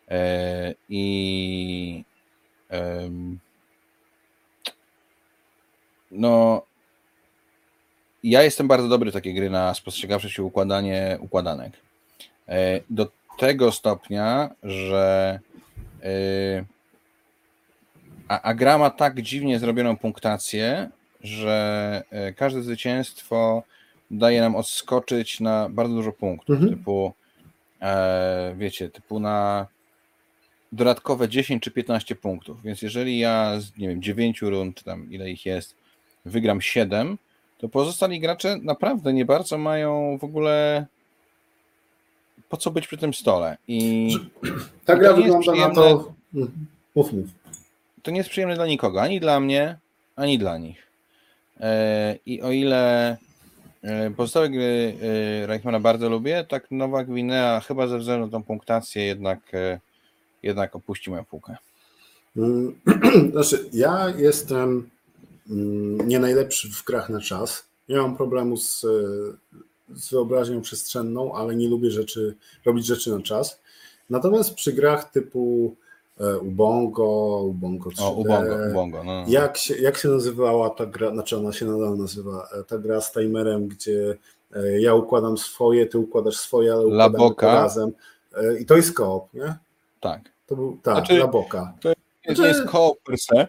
e, 0.08 0.74
i 0.88 2.04
no 6.10 6.62
ja 8.22 8.42
jestem 8.42 8.68
bardzo 8.68 8.88
dobry 8.88 9.10
w 9.10 9.14
takie 9.14 9.34
gry 9.34 9.50
na 9.50 9.74
spostrzegawczość 9.74 10.38
i 10.38 10.42
układanie 10.42 11.18
układanek. 11.20 11.72
E, 12.48 12.80
do 12.90 13.10
tego 13.38 13.72
stopnia, 13.72 14.50
że 14.62 15.40
a, 18.28 18.42
a 18.42 18.54
gra 18.54 18.78
ma 18.78 18.90
tak 18.90 19.22
dziwnie 19.22 19.58
zrobioną 19.58 19.96
punktację, 19.96 20.90
że 21.20 22.02
każde 22.36 22.62
zwycięstwo 22.62 23.62
daje 24.10 24.40
nam 24.40 24.56
odskoczyć 24.56 25.40
na 25.40 25.68
bardzo 25.68 25.94
dużo 25.94 26.12
punktów, 26.12 26.56
mhm. 26.56 26.76
typu 26.76 27.12
e, 27.82 28.54
wiecie, 28.58 28.88
typu 28.88 29.20
na 29.20 29.66
dodatkowe 30.72 31.28
10 31.28 31.62
czy 31.62 31.70
15 31.70 32.16
punktów. 32.16 32.62
Więc 32.62 32.82
jeżeli 32.82 33.18
ja 33.18 33.60
z 33.60 33.76
nie 33.76 33.88
wiem, 33.88 34.02
9 34.02 34.42
rund, 34.42 34.82
tam 34.82 35.12
ile 35.12 35.30
ich 35.30 35.46
jest, 35.46 35.74
wygram 36.24 36.60
7, 36.60 37.18
to 37.58 37.68
pozostali 37.68 38.20
gracze 38.20 38.56
naprawdę 38.62 39.12
nie 39.12 39.24
bardzo 39.24 39.58
mają 39.58 40.18
w 40.18 40.24
ogóle 40.24 40.86
po 42.48 42.56
co 42.56 42.70
być 42.70 42.86
przy 42.86 42.96
tym 42.96 43.14
stole. 43.14 43.56
I 43.68 44.10
ta 44.84 44.96
gra 44.96 45.12
wygląda 45.12 45.54
na 45.54 45.74
to. 45.74 46.12
Mów, 46.94 47.12
mów. 47.12 47.26
To 48.06 48.10
nie 48.10 48.18
jest 48.18 48.30
przyjemne 48.30 48.54
dla 48.54 48.66
nikogo, 48.66 49.02
ani 49.02 49.20
dla 49.20 49.40
mnie, 49.40 49.78
ani 50.16 50.38
dla 50.38 50.58
nich. 50.58 50.86
E, 51.60 52.18
I 52.26 52.42
o 52.42 52.52
ile 52.52 53.16
E, 53.82 54.10
pozostałe 54.10 54.50
gry 54.50 54.96
e, 55.02 55.46
Reichmana 55.46 55.80
bardzo 55.80 56.08
lubię, 56.08 56.46
tak 56.48 56.70
Nowa 56.70 57.04
Gwinea 57.04 57.60
chyba 57.60 57.86
ze 57.86 57.98
względu 57.98 58.26
na 58.26 58.32
tą 58.32 58.42
punktację 58.42 59.04
jednak, 59.04 59.40
jednak 60.42 60.76
opuści 60.76 61.10
moją 61.10 61.24
półkę. 61.24 61.56
Mm, 62.36 62.74
znaczy, 63.32 63.68
ja 63.72 64.14
jestem 64.18 64.90
mm, 65.50 66.08
nie 66.08 66.18
najlepszy 66.18 66.68
w 66.70 66.84
grach 66.84 67.08
na 67.08 67.20
czas. 67.20 67.66
Nie 67.88 67.96
mam 67.96 68.16
problemu 68.16 68.56
z, 68.56 68.80
z 69.94 70.10
wyobraźnią 70.10 70.60
przestrzenną, 70.60 71.34
ale 71.34 71.56
nie 71.56 71.68
lubię 71.68 71.90
rzeczy, 71.90 72.36
robić 72.64 72.86
rzeczy 72.86 73.10
na 73.10 73.22
czas. 73.22 73.60
Natomiast 74.10 74.54
przy 74.54 74.72
grach 74.72 75.10
typu 75.10 75.76
Ubongo, 76.40 77.40
Ubongo 77.42 77.90
3D. 77.90 78.02
O, 78.02 78.12
Ubongo, 78.12 78.56
Ubongo 78.70 79.04
no. 79.04 79.24
jak, 79.28 79.56
się, 79.56 79.76
jak 79.76 79.96
się 79.96 80.08
nazywała 80.08 80.70
ta 80.70 80.86
gra, 80.86 81.10
znaczy 81.10 81.36
ona 81.36 81.52
się 81.52 81.66
nadal 81.66 81.96
nazywa, 81.96 82.48
e, 82.60 82.64
ta 82.64 82.78
gra 82.78 83.00
z 83.00 83.12
timerem, 83.12 83.68
gdzie 83.68 84.16
e, 84.52 84.80
ja 84.80 84.94
układam 84.94 85.38
swoje, 85.38 85.86
ty 85.86 85.98
układasz 85.98 86.36
swoje, 86.36 86.72
ale 86.72 86.86
układamy 86.86 87.34
razem. 87.40 87.92
I 88.60 88.66
to 88.66 88.76
jest 88.76 88.92
koop, 88.92 89.34
nie? 89.34 89.56
Tak. 90.00 90.20
To 90.46 90.56
był, 90.56 90.78
tak, 90.82 90.94
znaczy, 90.94 91.18
Laboka. 91.18 91.74
To 91.80 91.88
jest, 91.88 92.00
znaczy, 92.24 92.42
jest 92.42 92.70
koop 92.70 92.98
per 93.02 93.18
se, 93.18 93.48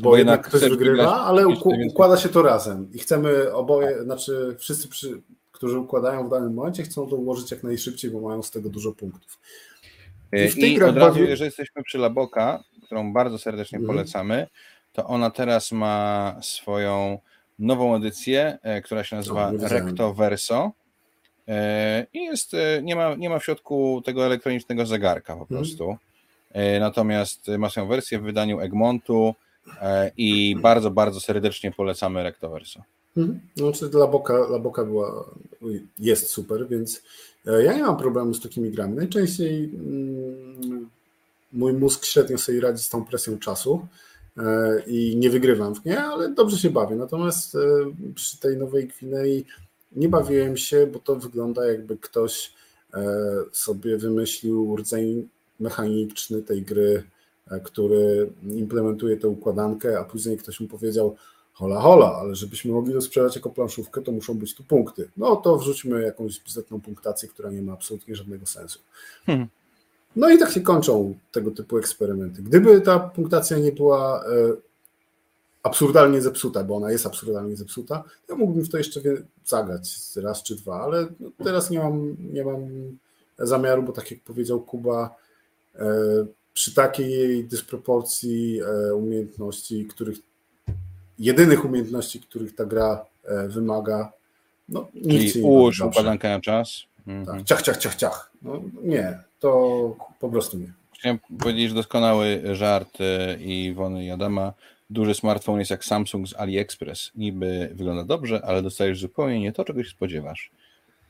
bo, 0.00 0.10
bo 0.10 0.16
jednak 0.16 0.46
ktoś 0.46 0.60
wygrywa, 0.60 1.24
ale 1.24 1.48
układa 1.88 2.16
się 2.16 2.28
to 2.28 2.42
razem 2.42 2.88
i 2.92 2.98
chcemy 2.98 3.52
oboje, 3.52 4.02
znaczy 4.02 4.56
wszyscy, 4.58 4.88
przy, 4.88 5.22
którzy 5.52 5.78
układają 5.78 6.26
w 6.26 6.30
danym 6.30 6.54
momencie, 6.54 6.82
chcą 6.82 7.08
to 7.08 7.16
ułożyć 7.16 7.50
jak 7.50 7.62
najszybciej, 7.62 8.10
bo 8.10 8.20
mają 8.20 8.42
z 8.42 8.50
tego 8.50 8.68
dużo 8.68 8.92
punktów. 8.92 9.38
I, 10.56 10.74
I 10.74 10.82
od 10.82 10.96
razu, 10.96 11.20
jeżeli 11.20 11.44
jesteśmy 11.44 11.82
przy 11.82 11.98
Laboka, 11.98 12.64
którą 12.82 13.12
bardzo 13.12 13.38
serdecznie 13.38 13.78
mhm. 13.78 13.96
polecamy, 13.96 14.46
to 14.92 15.06
ona 15.06 15.30
teraz 15.30 15.72
ma 15.72 16.36
swoją 16.42 17.18
nową 17.58 17.96
edycję, 17.96 18.58
e, 18.62 18.82
która 18.82 19.04
się 19.04 19.16
nazywa 19.16 19.52
Recto 19.60 20.14
Verso. 20.14 20.72
E, 21.48 22.06
I 22.12 22.24
jest, 22.24 22.54
e, 22.54 22.82
nie 22.82 22.96
ma, 22.96 23.14
nie 23.14 23.30
ma 23.30 23.38
w 23.38 23.44
środku 23.44 24.02
tego 24.04 24.26
elektronicznego 24.26 24.86
zegarka 24.86 25.36
po 25.36 25.42
mhm. 25.42 25.60
prostu. 25.60 25.96
Natomiast 26.80 27.48
ma 27.58 27.70
swoją 27.70 27.86
wersję 27.86 28.18
w 28.18 28.22
wydaniu 28.22 28.60
Egmontu 28.60 29.34
i 30.16 30.56
bardzo, 30.60 30.90
bardzo 30.90 31.20
serdecznie 31.20 31.72
polecamy 31.72 32.22
Recto 32.22 32.50
Verso. 32.50 32.82
Mhm. 33.16 33.40
No, 33.56 33.72
czy 33.72 33.88
dla 33.88 34.06
Boka, 34.06 34.46
dla 34.46 34.58
Boka 34.58 34.84
była, 34.84 35.24
jest 35.98 36.30
super, 36.30 36.68
więc 36.68 37.02
ja 37.44 37.72
nie 37.72 37.82
mam 37.82 37.96
problemu 37.96 38.34
z 38.34 38.40
takimi 38.40 38.70
grami. 38.70 38.96
Najczęściej 38.96 39.64
mm, 39.64 40.88
mój 41.52 41.72
mózg 41.72 42.04
średnio 42.04 42.38
sobie 42.38 42.60
radzi 42.60 42.82
z 42.82 42.88
tą 42.88 43.04
presją 43.04 43.38
czasu 43.38 43.86
e, 44.36 44.82
i 44.86 45.16
nie 45.16 45.30
wygrywam 45.30 45.74
w 45.74 45.84
nie, 45.84 46.00
ale 46.00 46.28
dobrze 46.28 46.58
się 46.58 46.70
bawię. 46.70 46.96
Natomiast 46.96 47.54
e, 47.54 47.58
przy 48.14 48.40
tej 48.40 48.56
nowej 48.56 48.88
Gwinei 48.88 49.44
nie 49.92 50.08
bawiłem 50.08 50.56
się, 50.56 50.86
bo 50.86 50.98
to 50.98 51.16
wygląda 51.16 51.66
jakby 51.66 51.96
ktoś 51.96 52.52
e, 52.94 53.04
sobie 53.52 53.98
wymyślił 53.98 54.76
rdzeń 54.76 55.28
mechaniczny 55.60 56.42
tej 56.42 56.62
gry, 56.62 57.02
który 57.64 58.30
implementuje 58.42 59.16
tę 59.16 59.28
układankę, 59.28 59.98
a 59.98 60.04
później 60.04 60.38
ktoś 60.38 60.60
mu 60.60 60.68
powiedział, 60.68 61.16
hola 61.54 61.80
hola, 61.80 62.14
ale 62.14 62.34
żebyśmy 62.34 62.72
mogli 62.72 62.94
to 62.94 63.00
sprzedać 63.00 63.36
jako 63.36 63.50
planszówkę, 63.50 64.02
to 64.02 64.12
muszą 64.12 64.34
być 64.34 64.54
tu 64.54 64.64
punkty. 64.64 65.10
No 65.16 65.36
to 65.36 65.56
wrzućmy 65.56 66.02
jakąś 66.02 66.40
bzdetną 66.40 66.80
punktację, 66.80 67.28
która 67.28 67.50
nie 67.50 67.62
ma 67.62 67.72
absolutnie 67.72 68.16
żadnego 68.16 68.46
sensu. 68.46 68.78
Hmm. 69.26 69.46
No 70.16 70.30
i 70.30 70.38
tak 70.38 70.50
się 70.50 70.60
kończą 70.60 71.14
tego 71.32 71.50
typu 71.50 71.78
eksperymenty. 71.78 72.42
Gdyby 72.42 72.80
ta 72.80 72.98
punktacja 72.98 73.58
nie 73.58 73.72
była 73.72 74.24
e, 74.24 74.28
absurdalnie 75.62 76.22
zepsuta, 76.22 76.64
bo 76.64 76.76
ona 76.76 76.92
jest 76.92 77.06
absurdalnie 77.06 77.56
zepsuta, 77.56 78.04
ja 78.28 78.34
mógłbym 78.34 78.64
w 78.64 78.70
to 78.70 78.78
jeszcze 78.78 79.00
zagrać 79.44 80.16
raz 80.16 80.42
czy 80.42 80.56
dwa, 80.56 80.80
ale 80.80 81.06
no 81.20 81.30
teraz 81.44 81.70
nie 81.70 81.78
mam, 81.78 82.16
nie 82.32 82.44
mam 82.44 82.60
zamiaru, 83.38 83.82
bo 83.82 83.92
tak 83.92 84.10
jak 84.10 84.20
powiedział 84.20 84.60
Kuba, 84.60 85.16
e, 85.74 85.86
przy 86.52 86.74
takiej 86.74 87.12
jej 87.12 87.44
dysproporcji 87.44 88.60
e, 88.60 88.94
umiejętności, 88.94 89.84
których 89.84 90.18
jedynych 91.18 91.64
umiejętności, 91.64 92.20
których 92.20 92.54
ta 92.54 92.64
gra 92.64 93.04
e, 93.24 93.48
wymaga. 93.48 94.12
No, 94.68 94.88
Czyli 95.02 95.42
ułóż 95.42 95.80
układankę 95.80 96.28
na 96.28 96.40
czas. 96.40 96.82
Mhm. 97.06 97.26
Tak, 97.26 97.46
ciach, 97.46 97.62
ciach, 97.62 97.76
ciach, 97.76 97.94
ciach. 97.94 98.30
No, 98.42 98.62
nie, 98.82 99.18
to 99.40 99.96
po 100.20 100.28
prostu 100.28 100.58
nie. 100.58 100.72
Chciałem 100.94 101.18
powiedzieć, 101.38 101.68
że 101.68 101.74
doskonały 101.74 102.42
żart 102.52 102.98
e, 103.00 103.42
Iwony 103.42 104.04
i 104.04 104.10
Adama. 104.10 104.52
Duży 104.90 105.14
smartfon 105.14 105.58
jest 105.58 105.70
jak 105.70 105.84
Samsung 105.84 106.28
z 106.28 106.34
AliExpress. 106.36 107.10
Niby 107.14 107.70
wygląda 107.74 108.04
dobrze, 108.04 108.42
ale 108.44 108.62
dostajesz 108.62 109.00
zupełnie 109.00 109.40
nie 109.40 109.52
to, 109.52 109.64
czego 109.64 109.84
się 109.84 109.90
spodziewasz. 109.90 110.50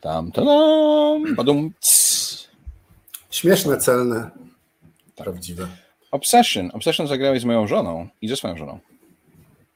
Tam, 0.00 0.32
tam, 0.32 0.46
padum, 1.36 1.72
Śmieszne, 3.30 3.76
celne, 3.76 4.30
tak. 5.14 5.24
prawdziwe. 5.24 5.68
Obsession. 6.10 6.70
Obsession 6.72 7.06
zagrałeś 7.06 7.42
z 7.42 7.44
moją 7.44 7.66
żoną 7.66 8.08
i 8.22 8.28
ze 8.28 8.36
swoją 8.36 8.56
żoną. 8.56 8.78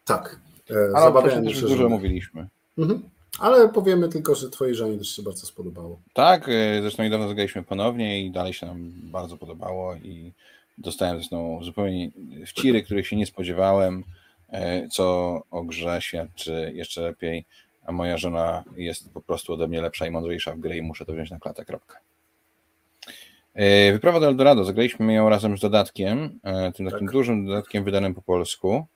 Tak. 0.08 0.40
Ale 0.70 1.04
Zabawiałem 1.04 1.50
się, 1.50 1.60
dużo 1.60 1.88
mówiliśmy. 1.88 2.46
Mhm. 2.78 3.02
Ale 3.38 3.68
powiemy 3.68 4.08
tylko, 4.08 4.34
że 4.34 4.50
twojej 4.50 4.74
żonie 4.74 4.98
też 4.98 5.08
się 5.08 5.22
bardzo 5.22 5.46
spodobało. 5.46 6.00
Tak, 6.12 6.48
e, 6.48 6.80
zresztą 6.80 7.02
niedawno 7.02 7.28
zagraliśmy 7.28 7.62
ponownie 7.62 8.24
i 8.24 8.30
dalej 8.30 8.52
się 8.52 8.66
nam 8.66 8.92
bardzo 8.94 9.36
podobało 9.36 9.94
i 9.94 10.32
dostałem 10.78 11.16
zresztą 11.16 11.60
zupełnie 11.62 12.10
wciry, 12.46 12.82
których 12.82 13.06
się 13.06 13.16
nie 13.16 13.26
spodziewałem, 13.26 14.04
e, 14.48 14.88
co 14.88 15.04
o 15.50 15.62
grze 15.62 15.98
świadczy 16.02 16.72
jeszcze 16.74 17.00
lepiej, 17.00 17.44
a 17.86 17.92
moja 17.92 18.18
żona 18.18 18.64
jest 18.76 19.12
po 19.12 19.20
prostu 19.20 19.52
ode 19.52 19.68
mnie 19.68 19.82
lepsza 19.82 20.06
i 20.06 20.10
mądrzejsza 20.10 20.52
w 20.52 20.58
gry 20.58 20.76
i 20.76 20.82
muszę 20.82 21.04
to 21.04 21.12
wziąć 21.12 21.30
na 21.30 21.38
klatę, 21.38 21.64
kropka. 21.64 21.98
E, 23.54 23.92
wyprawa 23.92 24.20
do 24.20 24.26
Eldorado, 24.26 24.64
zagraliśmy 24.64 25.12
ją 25.12 25.28
razem 25.28 25.58
z 25.58 25.60
dodatkiem, 25.60 26.40
tym 26.74 26.90
takim 26.90 27.06
Tak. 27.06 27.12
dużym 27.12 27.46
dodatkiem 27.46 27.84
wydanym 27.84 28.14
po 28.14 28.22
polsku. 28.22 28.86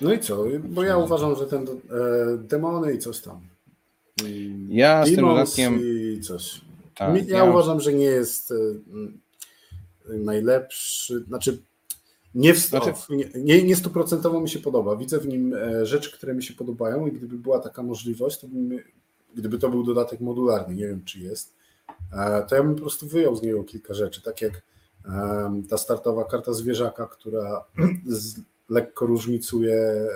No 0.00 0.12
i 0.12 0.20
co? 0.20 0.44
Bo 0.64 0.82
ja 0.82 0.96
uważam, 0.98 1.36
że 1.36 1.46
ten 1.46 1.62
e, 1.62 1.68
demony 2.38 2.94
i 2.94 2.98
coś 2.98 3.20
tam. 3.20 3.40
Ja 4.68 5.04
z 5.06 5.14
tym 5.14 5.24
dodatkiem- 5.24 5.80
I 6.16 6.20
coś. 6.20 6.60
Tak, 6.94 7.14
Mi- 7.14 7.26
ja, 7.26 7.44
uważam, 7.44 7.80
że 7.80 7.92
nie 7.92 8.04
jest 8.04 8.50
e, 8.50 8.54
najlepszy. 10.08 11.24
Znaczy, 11.28 11.58
nie, 12.34 12.54
w, 12.54 12.58
Znaczy- 12.58 12.90
o, 12.90 12.94
nie, 13.36 13.62
nie, 13.62 13.76
stuprocentowo 13.76 14.40
mi 14.40 14.48
się 14.48 14.58
podoba. 14.58 14.96
Widzę 14.96 15.18
w 15.18 15.28
nim 15.28 15.54
e, 15.54 15.86
rzeczy, 15.86 16.12
które 16.12 16.34
mi 16.34 16.42
się 16.42 16.54
podobają, 16.54 17.06
i 17.06 17.12
gdyby 17.12 17.36
była 17.38 17.58
taka 17.58 17.82
możliwość, 17.82 18.38
to 18.40 18.48
bym, 18.48 18.78
gdyby 19.34 19.58
to 19.58 19.68
był 19.68 19.84
dodatek 19.84 20.20
modularny, 20.20 20.74
nie 20.74 20.86
wiem 20.88 21.04
czy 21.04 21.20
jest, 21.20 21.54
e, 22.12 22.42
to 22.48 22.56
ja 22.56 22.62
bym 22.62 22.74
po 22.74 22.80
prostu 22.80 23.06
wyjął 23.08 23.36
z 23.36 23.42
niego 23.42 23.64
kilka 23.64 23.94
rzeczy. 23.94 24.22
Tak 24.22 24.42
jak 24.42 24.62
ta 25.68 25.78
startowa 25.78 26.24
karta 26.24 26.52
zwierzaka, 26.52 27.06
która 27.06 27.64
z, 28.06 28.40
lekko 28.68 29.06
różnicuje 29.06 29.76
e, 29.76 30.08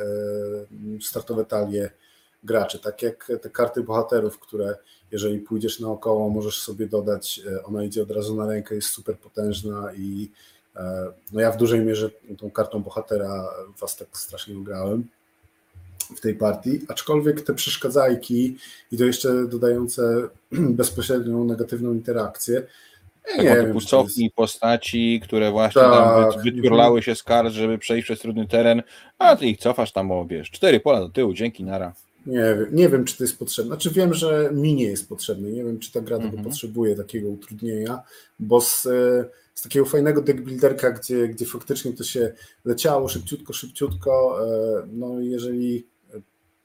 startowe 1.00 1.44
talie 1.44 1.90
graczy. 2.44 2.78
Tak 2.78 3.02
jak 3.02 3.32
te 3.42 3.50
karty 3.50 3.82
bohaterów, 3.82 4.38
które 4.38 4.76
jeżeli 5.12 5.38
pójdziesz 5.38 5.80
naokoło, 5.80 6.28
możesz 6.28 6.62
sobie 6.62 6.86
dodać, 6.86 7.40
e, 7.46 7.64
ona 7.64 7.84
idzie 7.84 8.02
od 8.02 8.10
razu 8.10 8.36
na 8.36 8.46
rękę, 8.46 8.74
jest 8.74 8.88
super 8.88 9.18
potężna 9.18 9.92
i 9.94 10.30
e, 10.76 11.12
no 11.32 11.40
ja 11.40 11.52
w 11.52 11.56
dużej 11.56 11.80
mierze 11.80 12.10
tą 12.38 12.50
kartą 12.50 12.82
bohatera 12.82 13.54
was 13.80 13.96
tak 13.96 14.08
strasznie 14.12 14.64
grałem 14.64 15.04
w 16.16 16.20
tej 16.20 16.34
partii, 16.34 16.80
aczkolwiek 16.88 17.40
te 17.40 17.54
przeszkadzajki 17.54 18.56
i 18.92 18.98
to 18.98 19.04
jeszcze 19.04 19.46
dodające 19.46 20.28
bezpośrednią 20.52 21.44
negatywną 21.44 21.92
interakcję, 21.92 22.66
nie 23.38 23.54
typu 23.56 23.80
to 23.80 24.02
jest- 24.02 24.34
postaci, 24.34 25.20
które 25.24 25.50
właśnie 25.50 25.82
Tak. 25.82 25.92
tam 25.92 26.42
wy- 26.44 26.50
wyturlały 26.52 27.02
się 27.02 27.14
z 27.14 27.22
kart, 27.22 27.48
żeby 27.52 27.78
przejść 27.78 28.04
przez 28.04 28.20
trudny 28.20 28.48
teren, 28.48 28.82
a 29.18 29.36
ty 29.36 29.46
ich 29.46 29.58
cofasz 29.58 29.92
tam 29.92 30.10
o, 30.12 30.26
wiesz, 30.26 30.50
cztery 30.50 30.80
pola 30.80 31.00
do 31.00 31.08
tyłu, 31.08 31.32
dzięki, 31.34 31.64
nara. 31.64 31.92
Nie, 32.26 32.38
wiem- 32.58 32.68
nie 32.72 32.88
wiem, 32.88 33.04
czy 33.04 33.16
to 33.16 33.24
jest 33.24 33.38
potrzebne. 33.38 33.68
Znaczy 33.68 33.90
wiem, 33.90 34.14
że 34.14 34.50
mi 34.54 34.74
nie 34.74 34.84
jest 34.84 35.08
potrzebne. 35.08 35.50
Nie 35.50 35.64
wiem, 35.64 35.78
czy 35.78 35.92
ta 35.92 36.00
gra 36.00 36.16
tego 36.16 36.28
Mhm. 36.28 36.44
potrzebuje, 36.44 36.96
takiego 36.96 37.28
utrudnienia, 37.28 38.00
bo 38.38 38.60
z, 38.60 38.86
e, 38.86 39.24
z 39.54 39.62
takiego 39.62 39.86
fajnego 39.86 40.22
deckbuilderka, 40.22 40.90
gdzie, 40.90 41.28
gdzie 41.28 41.46
faktycznie 41.46 41.92
to 41.92 42.04
się 42.04 42.32
leciało 42.64 43.08
szybciutko, 43.08 43.52
szybciutko, 43.52 44.38
e, 44.46 44.86
no 44.92 45.20
jeżeli 45.20 45.86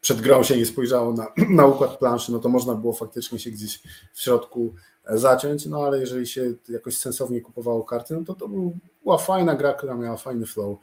przed 0.04 0.22
grą 0.22 0.44
się 0.44 0.58
nie 0.58 0.66
spojrzało 0.66 1.14
na, 1.14 1.28
na 1.60 1.66
układ 1.66 1.98
planszy, 1.98 2.32
no 2.32 2.40
to 2.40 2.50
można 2.50 2.76
było 2.76 2.94
faktycznie 2.94 3.40
się 3.40 3.52
gdzieś 3.52 3.84
w 4.14 4.22
środku 4.22 4.74
e, 5.06 5.18
zaciąć, 5.18 5.66
no 5.66 5.84
ale 5.84 6.00
jeżeli 6.00 6.28
się 6.28 6.54
jakoś 6.70 6.98
sensownie 6.98 7.42
kupowało 7.42 7.84
karty, 7.84 8.14
no 8.14 8.24
to 8.26 8.34
to 8.34 8.48
był- 8.48 8.78
była 9.04 9.18
fajna 9.18 9.56
gra, 9.56 9.74
która 9.74 9.96
miała 9.96 10.18
fajny 10.18 10.46
flow. 10.46 10.78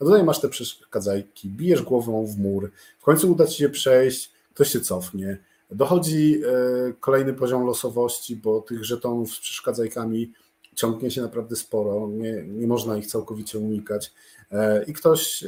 A 0.00 0.04
tutaj 0.04 0.24
masz 0.24 0.40
te 0.40 0.48
przeszkadzajki, 0.48 1.48
bijesz 1.48 1.82
głową 1.82 2.26
w 2.26 2.38
mur, 2.38 2.70
w 2.98 3.04
końcu 3.04 3.32
uda 3.32 3.46
ci 3.46 3.58
się 3.58 3.68
przejść, 3.68 4.32
ktoś 4.54 4.68
się 4.68 4.80
cofnie. 4.80 5.38
Dochodzi 5.70 6.40
e, 6.46 6.92
kolejny 7.00 7.34
poziom 7.34 7.66
losowości, 7.66 8.36
bo 8.36 8.60
tych 8.60 8.84
żetonów 8.84 9.34
z 9.34 9.40
przeszkadzajkami 9.40 10.32
ciągnie 10.74 11.10
się 11.10 11.22
naprawdę 11.22 11.56
sporo, 11.56 12.08
nie, 12.08 12.42
nie 12.46 12.66
można 12.66 12.96
ich 12.96 13.06
całkowicie 13.06 13.58
unikać. 13.58 14.12
E, 14.52 14.84
I 14.84 14.92
ktoś 14.92 15.44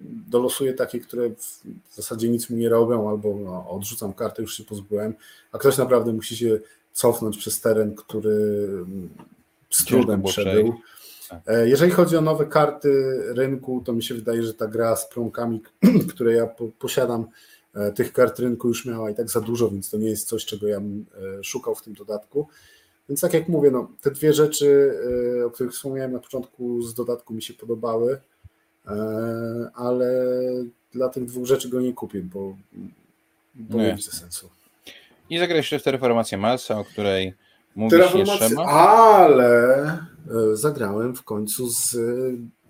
dolosuje 0.00 0.74
takie, 0.74 1.00
które 1.00 1.30
w 1.90 1.94
zasadzie 1.94 2.28
nic 2.28 2.50
mu 2.50 2.56
nie 2.56 2.68
robią, 2.68 3.08
albo 3.08 3.34
no, 3.44 3.70
odrzucam 3.70 4.12
kartę, 4.12 4.42
już 4.42 4.56
się 4.56 4.64
pozbyłem, 4.64 5.14
a 5.52 5.58
ktoś 5.58 5.78
naprawdę 5.78 6.12
musi 6.12 6.36
się 6.36 6.60
cofnąć 6.92 7.38
przez 7.38 7.60
teren, 7.60 7.94
który 7.94 8.64
mm, 8.68 9.08
z 9.70 9.84
trudem 9.84 10.22
przebył. 10.22 10.74
E, 11.46 11.68
Jeżeli 11.68 11.92
chodzi 11.92 12.16
o 12.16 12.20
nowe 12.20 12.46
karty 12.46 13.20
rynku, 13.34 13.82
to 13.84 13.92
mi 13.92 14.02
się 14.02 14.14
wydaje, 14.14 14.42
że 14.42 14.54
ta 14.54 14.66
gra 14.66 14.96
z 14.96 15.08
prąkami, 15.08 15.62
które 16.10 16.32
ja 16.32 16.46
po, 16.46 16.68
posiadam, 16.78 17.26
e, 17.74 17.92
tych 17.92 18.12
kart 18.12 18.38
rynku 18.38 18.68
już 18.68 18.86
miała 18.86 19.10
i 19.10 19.14
tak 19.14 19.30
za 19.30 19.40
dużo, 19.40 19.70
więc 19.70 19.90
to 19.90 19.96
nie 19.96 20.10
jest 20.10 20.28
coś, 20.28 20.44
czego 20.44 20.66
ja 20.68 20.80
bym 20.80 21.06
e, 21.38 21.44
szukał 21.44 21.74
w 21.74 21.82
tym 21.82 21.94
dodatku. 21.94 22.48
Więc 23.08 23.20
tak 23.20 23.34
jak 23.34 23.48
mówię, 23.48 23.70
no, 23.70 23.90
te 24.00 24.10
dwie 24.10 24.32
rzeczy, 24.32 24.98
o 25.46 25.50
których 25.50 25.72
wspomniałem 25.72 26.12
na 26.12 26.18
początku 26.18 26.82
z 26.82 26.94
dodatku 26.94 27.34
mi 27.34 27.42
się 27.42 27.54
podobały, 27.54 28.20
ale 29.74 30.12
dla 30.92 31.08
tych 31.08 31.24
dwóch 31.24 31.46
rzeczy 31.46 31.68
go 31.68 31.80
nie 31.80 31.92
kupię, 31.92 32.22
bo, 32.22 32.56
bo 33.54 33.78
Nie. 33.78 33.84
nie 33.84 33.94
widzę 33.94 34.12
sensu. 34.12 34.50
I 35.30 35.38
zagrałeś 35.38 35.64
jeszcze 35.64 35.78
w 35.78 35.82
Terraformację 35.82 36.38
Marsa, 36.38 36.78
o 36.78 36.84
której 36.84 37.34
mówić 37.76 37.92
nie 37.92 37.98
Terraformację, 37.98 38.46
trzeba. 38.46 38.64
ale 38.64 39.82
e, 39.82 40.56
zagrałem 40.56 41.16
w 41.16 41.22
końcu 41.22 41.68
z, 41.70 41.96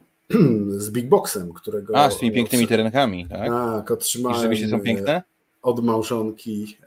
z 0.84 0.90
Big 0.90 1.08
Boxem, 1.08 1.52
którego... 1.52 1.96
A, 1.96 2.10
z 2.10 2.18
tymi 2.18 2.32
pięknymi 2.32 2.66
terenkami, 2.66 3.26
tak? 3.28 3.48
Tak, 3.48 3.90
I 3.90 3.92
otrzymałem 3.92 4.36
rzeczywiście 4.36 4.68
są 4.68 4.76
e, 4.76 4.80
piękne? 4.80 5.22
od 5.62 5.84
małżonki 5.84 6.78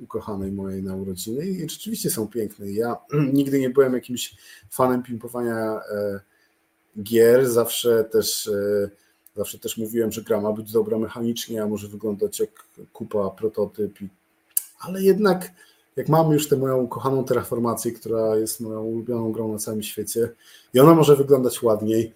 ukochanej 0.00 0.52
mojej 0.52 0.82
na 0.82 0.96
urodziny 0.96 1.46
i 1.46 1.70
rzeczywiście 1.70 2.10
są 2.10 2.28
piękne. 2.28 2.70
Ja 2.70 2.96
nigdy 3.32 3.60
nie 3.60 3.70
byłem 3.70 3.94
jakimś 3.94 4.36
fanem 4.70 5.02
pimpowania 5.02 5.80
e, 5.92 6.20
gier, 7.02 7.50
zawsze 7.50 8.04
też 8.04 8.48
e, 8.48 8.90
zawsze 9.36 9.58
też 9.58 9.76
mówiłem, 9.76 10.12
że 10.12 10.22
gra 10.22 10.40
ma 10.40 10.52
być 10.52 10.72
dobra 10.72 10.98
mechanicznie, 10.98 11.62
a 11.62 11.66
może 11.66 11.88
wyglądać 11.88 12.40
jak 12.40 12.50
kupa, 12.92 13.30
prototyp, 13.30 14.02
i, 14.02 14.08
ale 14.78 15.02
jednak 15.02 15.52
jak 15.96 16.08
mamy 16.08 16.34
już 16.34 16.48
tę 16.48 16.56
moją 16.56 16.82
ukochaną 16.82 17.24
terraformację, 17.24 17.92
która 17.92 18.36
jest 18.36 18.60
moją 18.60 18.82
ulubioną 18.82 19.32
grą 19.32 19.52
na 19.52 19.58
całym 19.58 19.82
świecie 19.82 20.28
i 20.74 20.80
ona 20.80 20.94
może 20.94 21.16
wyglądać 21.16 21.62
ładniej, 21.62 22.12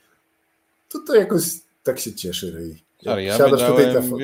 to 0.89 0.99
to 1.07 1.15
jakoś 1.15 1.43
tak 1.83 2.01
się 2.01 2.15
cieszy 2.15 2.51
ryj. 2.51 2.83
Sorry, 3.05 3.23
ja 3.23 3.39
wydałem, 3.49 4.17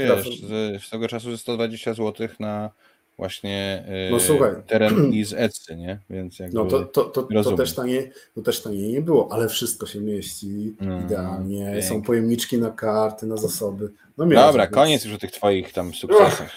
wiesz, 0.73 0.91
tego 0.91 1.09
czasu 1.09 1.31
ze 1.31 1.39
120 1.39 1.95
zł 1.95 2.29
na 2.41 2.71
właśnie 3.17 3.85
yy, 3.89 4.11
No 4.11 4.21
słuchaj. 4.21 4.51
teren 4.67 5.13
i 5.15 5.25
z 5.25 5.33
Etsy, 5.33 5.77
nie? 5.77 5.99
Więc 6.11 6.39
jakby... 6.39 6.59
No 6.59 6.65
to, 6.65 6.85
to, 6.85 7.05
to, 7.05 7.23
to, 7.45 7.57
też 7.57 7.75
tanie, 7.75 8.11
to 8.35 8.43
też 8.43 8.63
taniej 8.63 8.93
nie 8.93 9.01
było, 9.01 9.33
ale 9.33 9.49
wszystko 9.49 9.87
się 9.87 10.01
mieści 10.01 10.77
Mm, 10.81 11.07
idealnie. 11.07 11.65
pięknie. 11.65 11.83
Są 11.83 12.03
pojemniczki 12.03 12.59
na 12.59 12.71
karty, 12.71 13.27
na 13.27 13.37
zasoby. 13.37 13.93
No 14.19 14.27
Dobra, 14.27 14.63
więc 14.65 14.75
koniec 14.75 15.05
już 15.05 15.15
o 15.15 15.19
tych 15.19 15.31
twoich 15.31 15.73
tam 15.73 15.95
sukcesach. 15.95 16.51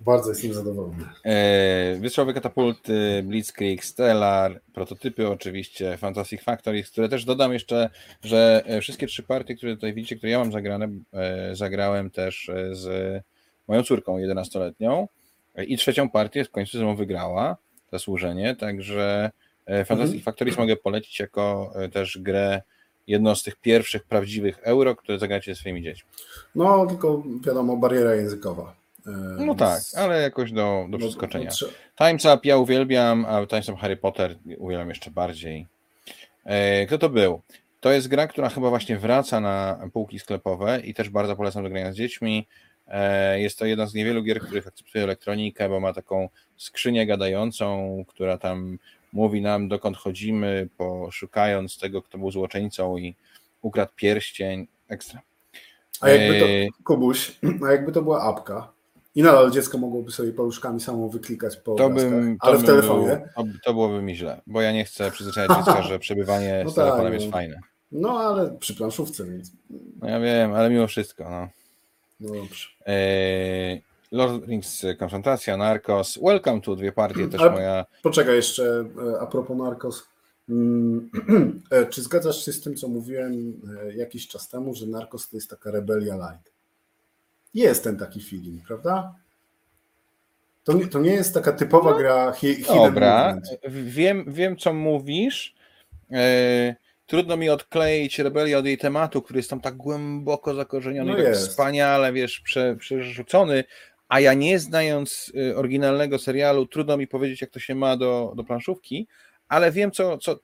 Bardzo 0.00 0.28
jestem 0.30 0.54
zadowolony. 0.54 1.04
E, 1.24 1.96
Wystrzałowe 2.00 2.34
katapulty, 2.34 3.22
Blitzkrieg, 3.26 3.84
Stellar, 3.84 4.60
prototypy 4.74 5.28
oczywiście, 5.28 5.96
Fantastic 5.96 6.42
Factories, 6.42 6.90
które 6.90 7.08
też 7.08 7.24
dodam 7.24 7.52
jeszcze, 7.52 7.90
że 8.24 8.62
e, 8.66 8.80
wszystkie 8.80 9.06
trzy 9.06 9.22
partie, 9.22 9.56
które 9.56 9.74
tutaj 9.74 9.94
widzicie, 9.94 10.16
które 10.16 10.32
ja 10.32 10.38
mam 10.38 10.52
zagrane, 10.52 10.88
e, 11.12 11.56
zagrałem 11.56 12.10
też 12.10 12.48
e, 12.48 12.74
z 12.74 12.88
moją 13.68 13.82
córką 13.82 14.18
11-letnią 14.18 15.02
e, 15.02 15.06
i 15.66 15.76
trzecią 15.76 16.10
partię 16.10 16.44
w 16.44 16.50
końcu 16.50 16.78
ze 16.78 16.84
mną 16.84 16.96
wygrała 16.96 17.56
zasłużenie, 17.92 18.56
także 18.56 19.30
e, 19.66 19.84
Fantastic 19.84 20.14
Mhm. 20.16 20.22
Factories 20.24 20.58
mogę 20.58 20.76
polecić 20.76 21.18
jako 21.20 21.72
e, 21.74 21.88
też 21.88 22.18
grę 22.20 22.62
jedną 23.06 23.34
z 23.34 23.42
tych 23.42 23.56
pierwszych 23.56 24.04
prawdziwych 24.04 24.58
euro, 24.62 24.96
które 24.96 25.18
zagracie 25.18 25.54
ze 25.54 25.60
swoimi 25.60 25.82
dziećmi. 25.82 26.08
No 26.54 26.86
tylko 26.86 27.22
wiadomo, 27.46 27.76
bariera 27.76 28.14
językowa. 28.14 28.74
E, 29.06 29.10
No 29.10 29.46
więc- 29.46 29.58
tak, 29.58 29.80
ale 29.96 30.22
jakoś 30.22 30.52
do, 30.52 30.86
do 30.88 30.88
no, 30.88 30.98
przeskoczenia. 30.98 31.50
no, 31.62 32.06
Time's 32.06 32.34
Up 32.36 32.48
ja 32.48 32.56
uwielbiam, 32.56 33.24
a 33.28 33.42
Time's 33.42 33.72
Up 33.72 33.80
Harry 33.80 33.96
Potter 33.96 34.36
uwielbiam 34.58 34.88
jeszcze 34.88 35.10
bardziej. 35.10 35.66
Kto 36.86 36.98
to 36.98 37.08
był? 37.08 37.40
To 37.80 37.90
jest 37.92 38.08
gra, 38.08 38.26
która 38.26 38.48
chyba 38.48 38.68
właśnie 38.68 38.98
wraca 38.98 39.40
na 39.40 39.78
półki 39.92 40.18
sklepowe 40.18 40.80
i 40.80 40.94
też 40.94 41.08
bardzo 41.08 41.36
polecam 41.36 41.62
do 41.62 41.70
grania 41.70 41.92
z 41.92 41.96
dziećmi. 41.96 42.46
E, 42.90 43.40
Jest 43.40 43.58
to 43.58 43.66
jedna 43.66 43.86
z 43.86 43.94
niewielu 43.94 44.22
gier, 44.22 44.40
których 44.40 44.66
akceptuje 44.66 45.04
elektronikę, 45.04 45.68
bo 45.68 45.80
ma 45.80 45.92
taką 45.92 46.28
skrzynię 46.56 47.06
gadającą, 47.06 48.04
która 48.08 48.38
tam 48.38 48.78
mówi 49.12 49.40
nam, 49.42 49.68
dokąd 49.68 49.96
chodzimy, 49.96 50.68
poszukając 50.76 51.78
tego, 51.78 52.02
kto 52.02 52.18
był 52.18 52.30
złoczyńcą 52.30 52.96
i 52.96 53.14
ukradł 53.62 53.92
pierścień. 53.96 54.66
Ekstra. 54.88 55.20
A 56.00 56.08
jakby 56.08 56.40
to, 56.40 56.46
E, 56.46 56.66
Kubuś, 56.84 57.38
a 57.68 57.72
jakby 57.72 57.92
to 57.92 58.02
była 58.02 58.22
apka 58.22 58.72
i 59.14 59.22
nadal 59.22 59.50
dziecko 59.50 59.78
mogłoby 59.78 60.12
sobie 60.12 60.32
paluszkami 60.32 60.80
samo 60.80 61.08
wyklikać 61.08 61.56
po 61.56 61.74
To 61.74 61.84
obrazkach, 61.86 62.10
bym, 62.10 62.38
to 62.38 62.46
ale 62.46 62.58
w 62.58 62.64
telefonie. 62.64 63.20
Był, 63.36 63.46
to, 63.64 63.72
byłoby 63.72 64.02
mi 64.02 64.16
źle, 64.16 64.40
bo 64.46 64.62
ja 64.62 64.72
nie 64.72 64.84
chcę 64.84 65.10
przyzwyczajać 65.10 65.50
dziecka, 65.56 65.82
że 65.82 65.98
przebywanie 65.98 66.60
No 66.64 66.70
z 66.70 66.74
tak, 66.74 66.84
telefonem 66.84 67.12
no. 67.12 67.18
jest 67.20 67.32
fajne. 67.32 67.60
No 67.92 68.18
ale 68.18 68.50
przy 68.60 68.74
planszówce, 68.74 69.24
więc 69.24 69.52
No 70.02 70.08
ja 70.08 70.20
wiem, 70.20 70.52
ale 70.54 70.70
mimo 70.70 70.86
wszystko, 70.86 71.30
no. 71.30 71.48
No 72.20 72.34
dobrze. 72.34 72.68
Lord 74.12 74.40
the 74.40 74.46
Rings 74.46 74.86
konfrontacja, 74.98 75.56
Narcos, 75.56 76.18
Welcome 76.22 76.60
to 76.60 76.76
dwie 76.76 76.92
partie 76.92 77.28
też 77.28 77.40
Ale 77.40 77.50
moja. 77.50 77.86
Poczekaj 78.02 78.36
jeszcze 78.36 78.84
a 79.20 79.26
propos 79.26 79.58
Narcos. 79.58 80.06
Mm, 80.48 81.10
Czy 81.90 82.02
zgadzasz 82.02 82.44
się 82.44 82.52
z 82.52 82.60
tym, 82.60 82.76
co 82.76 82.88
mówiłem 82.88 83.60
jakiś 83.96 84.28
czas 84.28 84.48
temu, 84.48 84.74
że 84.74 84.86
Narcos 84.86 85.28
to 85.28 85.36
jest 85.36 85.50
taka 85.50 85.70
rebelia 85.70 86.14
light? 86.14 86.52
Jest 87.54 87.84
ten 87.84 87.96
taki 87.96 88.20
feeling, 88.20 88.66
prawda? 88.66 89.14
To 90.64 90.72
nie, 90.72 90.86
to 90.86 90.98
nie 90.98 91.10
jest 91.10 91.34
taka 91.34 91.52
typowa 91.52 91.90
no, 91.90 91.98
gra 91.98 92.32
hidden 92.32 92.76
Dobra, 92.76 93.34
movement. 93.34 93.46
wiem, 93.68 94.24
wiem 94.28 94.56
co 94.56 94.74
mówisz. 94.74 95.54
E, 96.10 96.76
trudno 97.10 97.36
mi 97.36 97.50
odkleić 97.50 98.18
rebelię 98.18 98.58
od 98.58 98.66
jej 98.66 98.78
tematu, 98.78 99.22
który 99.22 99.38
jest 99.38 99.50
tam 99.50 99.60
tak 99.60 99.76
głęboko 99.76 100.54
zakorzeniony 100.54 101.10
No 101.10 101.24
tak 101.24 101.34
wspaniale, 101.34 102.12
wiesz, 102.12 102.40
prze, 102.40 102.76
przerzucony, 102.76 103.64
a 104.08 104.20
ja 104.20 104.34
nie 104.34 104.58
znając 104.58 105.32
y, 105.50 105.56
oryginalnego 105.56 106.18
serialu, 106.18 106.66
trudno 106.66 106.96
mi 106.96 107.06
powiedzieć, 107.06 107.40
jak 107.40 107.50
to 107.50 107.60
się 107.60 107.74
ma 107.74 107.96
do, 107.96 108.32
do 108.36 108.44
planszówki, 108.44 109.08
ale 109.48 109.72
wiem, 109.72 109.90
co, 109.90 110.18
co, 110.18 110.38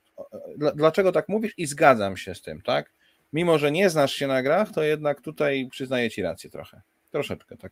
dla- 0.57 0.71
dlaczego 0.71 1.11
tak 1.11 1.29
mówisz 1.29 1.53
i 1.57 1.65
zgadzam 1.65 2.17
się 2.17 2.35
z 2.35 2.41
tym, 2.41 2.61
tak? 2.61 2.91
Mimo, 3.33 3.57
że 3.57 3.71
nie 3.71 3.89
znasz 3.89 4.13
się 4.13 4.27
na 4.27 4.43
grach, 4.43 4.71
to 4.71 4.83
jednak 4.83 5.21
tutaj 5.21 5.67
przyznaję 5.71 6.09
ci 6.09 6.21
rację 6.21 6.49
trochę. 6.49 6.81
Troszeczkę, 7.11 7.57
tak. 7.57 7.71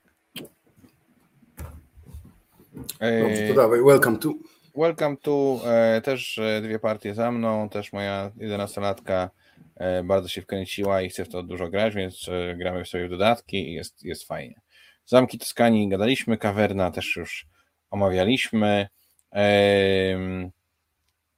Dobrze, 3.22 3.48
to 3.48 3.54
dawaj, 3.54 3.80
welcome 3.84 4.18
to. 4.18 4.34
Welcome 4.78 5.18
to 5.22 5.62
e, 5.66 6.02
też 6.02 6.38
e, 6.38 6.62
dwie 6.62 6.80
partie 6.80 7.14
za 7.14 7.32
mną, 7.32 7.70
też 7.70 7.94
moja 7.94 8.32
11-latka 8.38 9.30
e, 9.76 10.04
bardzo 10.04 10.28
się 10.28 10.42
wkręciła 10.42 11.02
i 11.02 11.10
chce 11.10 11.26
w 11.26 11.30
to 11.30 11.44
dużo 11.44 11.70
grać, 11.70 11.96
więc 11.96 12.30
e, 12.30 12.56
gramy 12.56 12.86
sobie 12.86 13.08
w 13.08 13.10
dodatki 13.10 13.70
i 13.70 13.74
jest, 13.74 14.04
jest 14.04 14.28
fajnie. 14.28 14.62
Zamki 15.06 15.40
Toskanii 15.40 15.90
gadaliśmy, 15.90 16.38
Kawerna 16.38 16.92
też 16.92 17.16
już 17.16 17.48
omawialiśmy. 17.92 18.88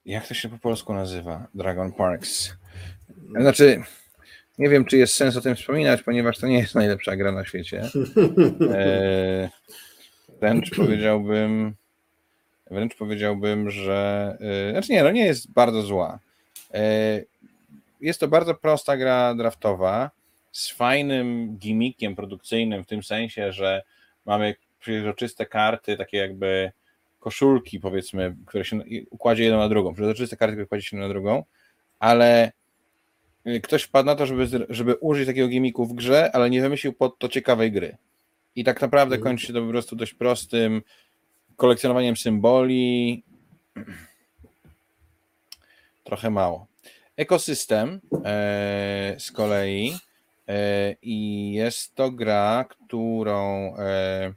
Jak 0.05 0.27
to 0.27 0.33
się 0.33 0.49
po 0.49 0.57
polsku 0.57 0.93
nazywa? 0.93 1.47
Dragon 1.53 1.93
Parks. 1.93 2.57
Znaczy, 3.39 3.81
nie 4.57 4.69
wiem, 4.69 4.85
czy 4.85 4.97
jest 4.97 5.13
sens 5.13 5.37
o 5.37 5.41
tym 5.41 5.55
wspominać, 5.55 6.03
ponieważ 6.03 6.37
to 6.37 6.47
nie 6.47 6.57
jest 6.57 6.75
najlepsza 6.75 7.15
gra 7.15 7.31
na 7.31 7.45
świecie. 7.45 7.81
E, 8.71 9.49
wręcz 10.41 10.75
powiedziałbym, 10.75 11.75
wręcz 12.71 12.95
powiedziałbym, 12.95 13.69
że. 13.71 14.37
e, 14.67 14.71
Znaczy 14.71 14.91
nie, 14.91 15.03
no 15.03 15.11
nie 15.11 15.25
jest 15.25 15.51
bardzo 15.51 15.81
zła. 15.81 16.19
E, 16.73 17.21
Jest 18.01 18.19
to 18.19 18.27
bardzo 18.27 18.53
prosta 18.55 18.97
gra 18.97 19.35
draftowa 19.35 20.11
z 20.51 20.69
fajnym 20.71 21.57
gimmickiem 21.57 22.15
produkcyjnym 22.15 22.83
w 22.83 22.87
tym 22.87 23.03
sensie, 23.03 23.51
że 23.53 23.81
mamy 24.25 24.55
przezroczyste 24.79 25.45
karty, 25.45 25.97
takie 25.97 26.17
jakby 26.17 26.71
koszulki, 27.19 27.79
powiedzmy, 27.79 28.35
które 28.45 28.65
się 28.65 28.79
układzie 29.09 29.43
jedną 29.43 29.59
na 29.59 29.69
drugą. 29.69 29.93
Przezroczyste 29.93 30.37
karty, 30.37 30.53
które 30.53 30.65
kładzie 30.67 30.83
się 30.89 30.97
na 30.97 31.09
drugą, 31.09 31.43
ale 31.99 32.51
y, 33.47 33.61
ktoś 33.61 33.83
wpadł 33.83 34.05
na 34.05 34.15
to, 34.15 34.25
żeby, 34.25 34.47
żeby 34.69 34.95
użyć 34.95 35.27
takiego 35.27 35.47
gimmicku 35.47 35.85
w 35.85 35.93
grze, 35.93 36.31
ale 36.33 36.49
nie 36.49 36.61
wymyślił 36.61 36.93
pod 36.93 37.19
to 37.19 37.29
ciekawej 37.29 37.71
gry. 37.71 37.97
I 38.55 38.63
tak 38.63 38.81
naprawdę 38.81 39.15
Mhm. 39.15 39.23
kończy 39.31 39.47
się 39.47 39.53
to 39.53 39.61
po 39.61 39.69
prostu 39.69 39.95
dość 39.95 40.13
prostym 40.13 40.81
kolekcjonowaniem 41.57 42.17
symboli. 42.17 43.23
Trochę 46.03 46.29
mało. 46.29 46.67
Ekosystem 47.17 48.01
e, 48.25 49.15
z 49.19 49.31
kolei 49.31 49.93
e, 50.47 50.95
i 51.01 51.51
jest 51.51 51.95
to 51.95 52.11
gra, 52.11 52.65
którą 52.69 53.75
e, 53.77 54.33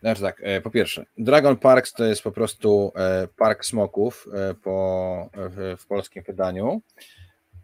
znaczy 0.00 0.22
tak, 0.22 0.42
po 0.62 0.70
pierwsze, 0.70 1.04
Dragon 1.18 1.56
Parks 1.56 1.92
to 1.92 2.04
jest 2.04 2.22
po 2.22 2.32
prostu 2.32 2.92
park 3.36 3.64
smoków 3.64 4.26
po, 4.62 5.30
w, 5.34 5.76
w 5.78 5.86
polskim 5.86 6.22
wydaniu, 6.22 6.82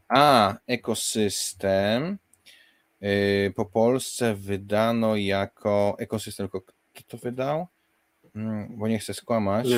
a 0.09 0.55
ekosystem 0.67 2.19
po 3.57 3.65
Polsce 3.65 4.35
wydano 4.35 5.17
jako 5.17 5.97
ekosystem, 5.99 6.49
kto 6.49 6.63
to 7.09 7.17
wydał? 7.17 7.67
Mm, 8.35 8.69
Bo 8.79 8.89
nie 8.89 8.99
chcę 8.99 9.15
skłamać. 9.15 9.69
Nie. 9.69 9.77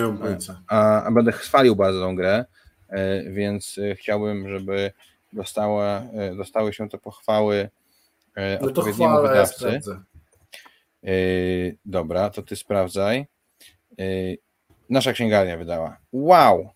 A, 0.69 1.03
a 1.03 1.11
będę 1.11 1.33
chwalił 1.33 1.77
bardzo 1.77 2.01
tą 2.01 2.17
grę, 2.17 2.45
e, 2.89 3.23
więc 3.31 3.79
e, 3.79 3.95
chciałbym, 3.95 4.49
żeby 4.49 4.93
dostała, 5.33 6.03
e, 6.13 6.37
dostały 6.37 6.73
się 6.73 6.89
te 6.89 6.99
pochwały 6.99 7.71
No 8.37 8.69
odpowiedniemu 8.69 9.13
chwalę, 9.13 9.29
ja 9.29 9.33
wydawcy. 9.33 9.81
Yy, 11.03 11.77
dobra, 11.85 12.31
to 12.31 12.43
ty 12.43 12.57
sprawdzaj. 12.57 13.27
Nasza 14.91 15.13
księgarnia 15.13 15.57
wydała. 15.57 15.97
Wow! 16.13 16.71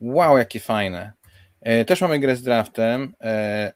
Wow, 0.00 0.38
jakie 0.38 0.60
fajne. 0.60 1.12
Też 1.86 2.00
mamy 2.00 2.18
grę 2.18 2.36
z 2.36 2.42
draftem, 2.42 3.14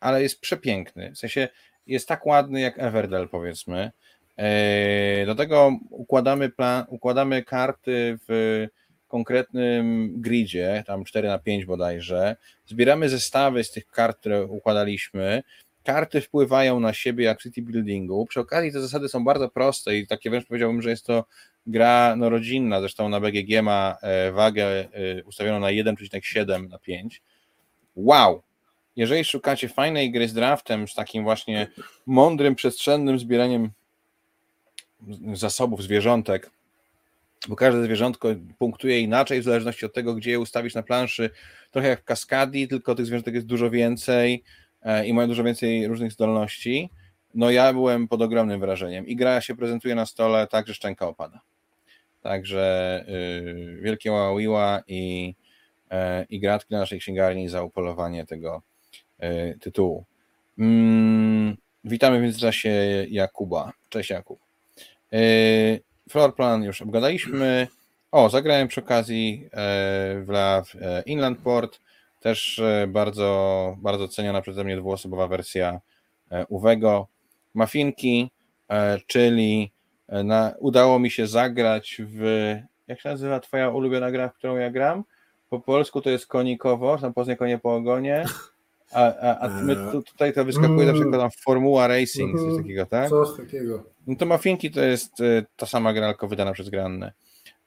ale 0.00 0.22
jest 0.22 0.40
przepiękny. 0.40 1.12
W 1.12 1.18
sensie 1.18 1.48
jest 1.86 2.08
tak 2.08 2.26
ładny 2.26 2.60
jak 2.60 2.78
Everdell, 2.78 3.28
powiedzmy. 3.28 3.90
Yy, 4.38 5.26
do 5.26 5.34
tego 5.34 5.78
układamy, 5.90 6.48
plan, 6.48 6.84
układamy 6.88 7.42
karty 7.42 8.18
w 8.28 8.66
konkretnym 9.08 10.14
gridzie, 10.20 10.84
tam 10.86 11.04
4 11.04 11.28
na 11.28 11.38
5 11.38 11.64
bodajże. 11.64 12.36
Zbieramy 12.66 13.08
zestawy 13.08 13.64
z 13.64 13.70
tych 13.70 13.86
kart, 13.86 14.18
które 14.18 14.44
układaliśmy 14.44 15.42
karty 15.86 16.20
wpływają 16.20 16.80
na 16.80 16.92
siebie 16.92 17.24
jak 17.24 17.42
city 17.42 17.62
buildingu. 17.62 18.26
Przy 18.26 18.40
okazji 18.40 18.72
te 18.72 18.80
zasady 18.80 19.08
są 19.08 19.24
bardzo 19.24 19.48
proste 19.48 19.96
i 19.96 20.06
takie 20.06 20.30
wręcz 20.30 20.46
powiedziałbym, 20.46 20.82
że 20.82 20.90
jest 20.90 21.06
to 21.06 21.24
gra 21.66 22.16
no, 22.16 22.30
rodzinna. 22.30 22.80
Zresztą 22.80 23.08
na 23.08 23.20
BGG 23.20 23.62
ma 23.62 23.96
e, 24.02 24.32
wagę 24.32 24.66
e, 24.66 24.86
ustawioną 25.24 25.60
na 25.60 25.66
1,7 25.66 26.68
na 26.68 26.78
5. 26.78 27.22
Wow! 27.96 28.42
Jeżeli 28.96 29.24
szukacie 29.24 29.68
fajnej 29.68 30.10
gry 30.10 30.28
z 30.28 30.34
draftem, 30.34 30.88
z 30.88 30.94
takim 30.94 31.24
właśnie 31.24 31.66
mądrym, 32.06 32.54
przestrzennym 32.54 33.18
zbieraniem 33.18 33.70
zasobów, 35.34 35.82
zwierzątek, 35.82 36.50
bo 37.48 37.56
każde 37.56 37.84
zwierzątko 37.84 38.28
punktuje 38.58 39.00
inaczej 39.00 39.40
w 39.40 39.44
zależności 39.44 39.86
od 39.86 39.94
tego, 39.94 40.14
gdzie 40.14 40.30
je 40.30 40.40
ustawić 40.40 40.74
na 40.74 40.82
planszy. 40.82 41.30
Trochę 41.70 41.88
jak 41.88 42.00
w 42.00 42.04
Kaskadii, 42.04 42.68
tylko 42.68 42.94
tych 42.94 43.06
zwierzątek 43.06 43.34
jest 43.34 43.46
dużo 43.46 43.70
więcej 43.70 44.42
e, 44.82 45.06
i 45.06 45.14
mają 45.14 45.28
dużo 45.28 45.44
więcej 45.44 45.88
różnych 45.88 46.12
zdolności. 46.12 46.90
No 47.34 47.50
ja 47.50 47.72
byłem 47.72 48.08
pod 48.08 48.22
ogromnym 48.22 48.60
wrażeniem 48.60 49.06
i 49.06 49.16
gra 49.16 49.40
się 49.40 49.56
prezentuje 49.56 49.94
na 49.94 50.06
stole 50.06 50.46
tak, 50.46 50.66
że 50.66 50.74
szczęka 50.74 51.08
opada. 51.08 51.40
Także 52.22 53.04
yy, 53.08 53.80
wielkie 53.82 54.12
ławiła 54.12 54.82
i, 54.88 55.34
e, 55.90 56.24
i 56.24 56.40
gratki 56.40 56.74
na 56.74 56.80
naszej 56.80 57.00
księgarni 57.00 57.48
za 57.48 57.62
upolowanie 57.62 58.26
tego 58.26 58.62
e, 59.18 59.54
tytułu. 59.54 60.04
Mm, 60.58 61.56
witamy 61.84 62.18
w 62.18 62.22
międzyczasie 62.22 62.70
Jakuba. 63.10 63.72
Cześć 63.88 64.10
Jakub. 64.10 64.45
E, 65.12 65.18
floor 66.10 66.34
plan 66.34 66.62
już 66.62 66.82
obgadaliśmy. 66.82 67.68
O, 68.12 68.28
zagrałem 68.28 68.68
przy 68.68 68.80
okazji 68.80 69.44
e, 69.44 69.48
w 70.20 70.28
LAW 70.28 70.74
e, 70.80 71.02
Inland 71.06 71.38
Port. 71.38 71.80
Też 72.20 72.62
bardzo, 72.88 73.76
bardzo 73.78 74.08
ceniona 74.08 74.42
przeze 74.42 74.64
mnie 74.64 74.76
dwuosobowa 74.76 75.28
wersja 75.28 75.80
Uwego. 76.48 77.08
Mafinki, 77.54 78.30
czyli 79.06 79.72
na, 80.08 80.54
udało 80.58 80.98
mi 80.98 81.10
się 81.10 81.26
zagrać 81.26 82.02
w. 82.04 82.22
Jak 82.88 83.00
się 83.00 83.08
nazywa 83.08 83.40
Twoja 83.40 83.70
ulubiona 83.70 84.10
gra, 84.10 84.28
w 84.28 84.34
którą 84.34 84.56
ja 84.56 84.70
gram? 84.70 85.04
Po 85.50 85.60
polsku 85.60 86.00
to 86.00 86.10
jest 86.10 86.26
konikowo, 86.26 86.98
tam 86.98 87.14
Poznań 87.14 87.36
konie 87.36 87.58
po 87.58 87.74
ogonie. 87.74 88.24
A, 88.96 89.14
a, 89.20 89.38
a 89.38 89.48
my 89.48 89.76
tu, 89.76 90.02
tutaj 90.02 90.32
to 90.32 90.44
wyskakuje 90.44 90.86
zawsze 90.86 91.04
jako 91.04 91.18
tam 91.18 91.30
Formuła 91.44 91.86
Racing, 91.86 92.40
coś 92.40 92.56
takiego, 92.56 92.86
tak? 92.86 93.10
Coś 93.10 93.36
takiego. 93.36 93.84
No 94.06 94.16
to 94.16 94.26
Mafinki 94.26 94.70
to 94.70 94.80
jest 94.80 95.20
e, 95.20 95.44
ta 95.56 95.66
sama 95.66 95.92
gra, 95.92 96.08
tylko 96.08 96.28
wydana 96.28 96.52
przez 96.52 96.68
Grannę. 96.68 97.12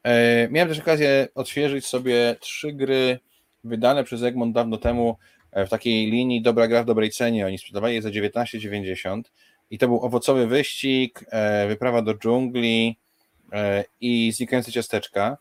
E, 0.04 0.48
miałem 0.50 0.70
też 0.70 0.80
okazję 0.80 1.28
odświeżyć 1.36 1.86
sobie 1.86 2.36
trzy 2.40 2.74
gry 2.74 3.20
wydane 3.64 4.04
przez 4.04 4.24
Egmont 4.24 4.56
dawno 4.56 4.78
temu 4.78 5.18
e, 5.52 5.66
w 5.66 5.70
takiej 5.70 6.12
linii 6.12 6.42
Dobra 6.42 6.68
gra 6.68 6.84
w 6.84 6.86
dobrej 6.86 7.12
cenie. 7.12 7.46
Oni 7.46 7.58
sprzedawali 7.58 7.96
je 7.96 8.02
za 8.02 8.10
19,90 8.10 9.22
i 9.72 9.78
to 9.78 9.88
był 9.88 10.06
Owocowy 10.06 10.48
Wyścig, 10.48 11.26
e, 11.32 11.68
Wyprawa 11.68 12.02
do 12.02 12.14
dżungli 12.14 12.98
e, 13.54 13.84
i 14.02 14.32
Znikające 14.32 14.72
ciasteczka. 14.72 15.38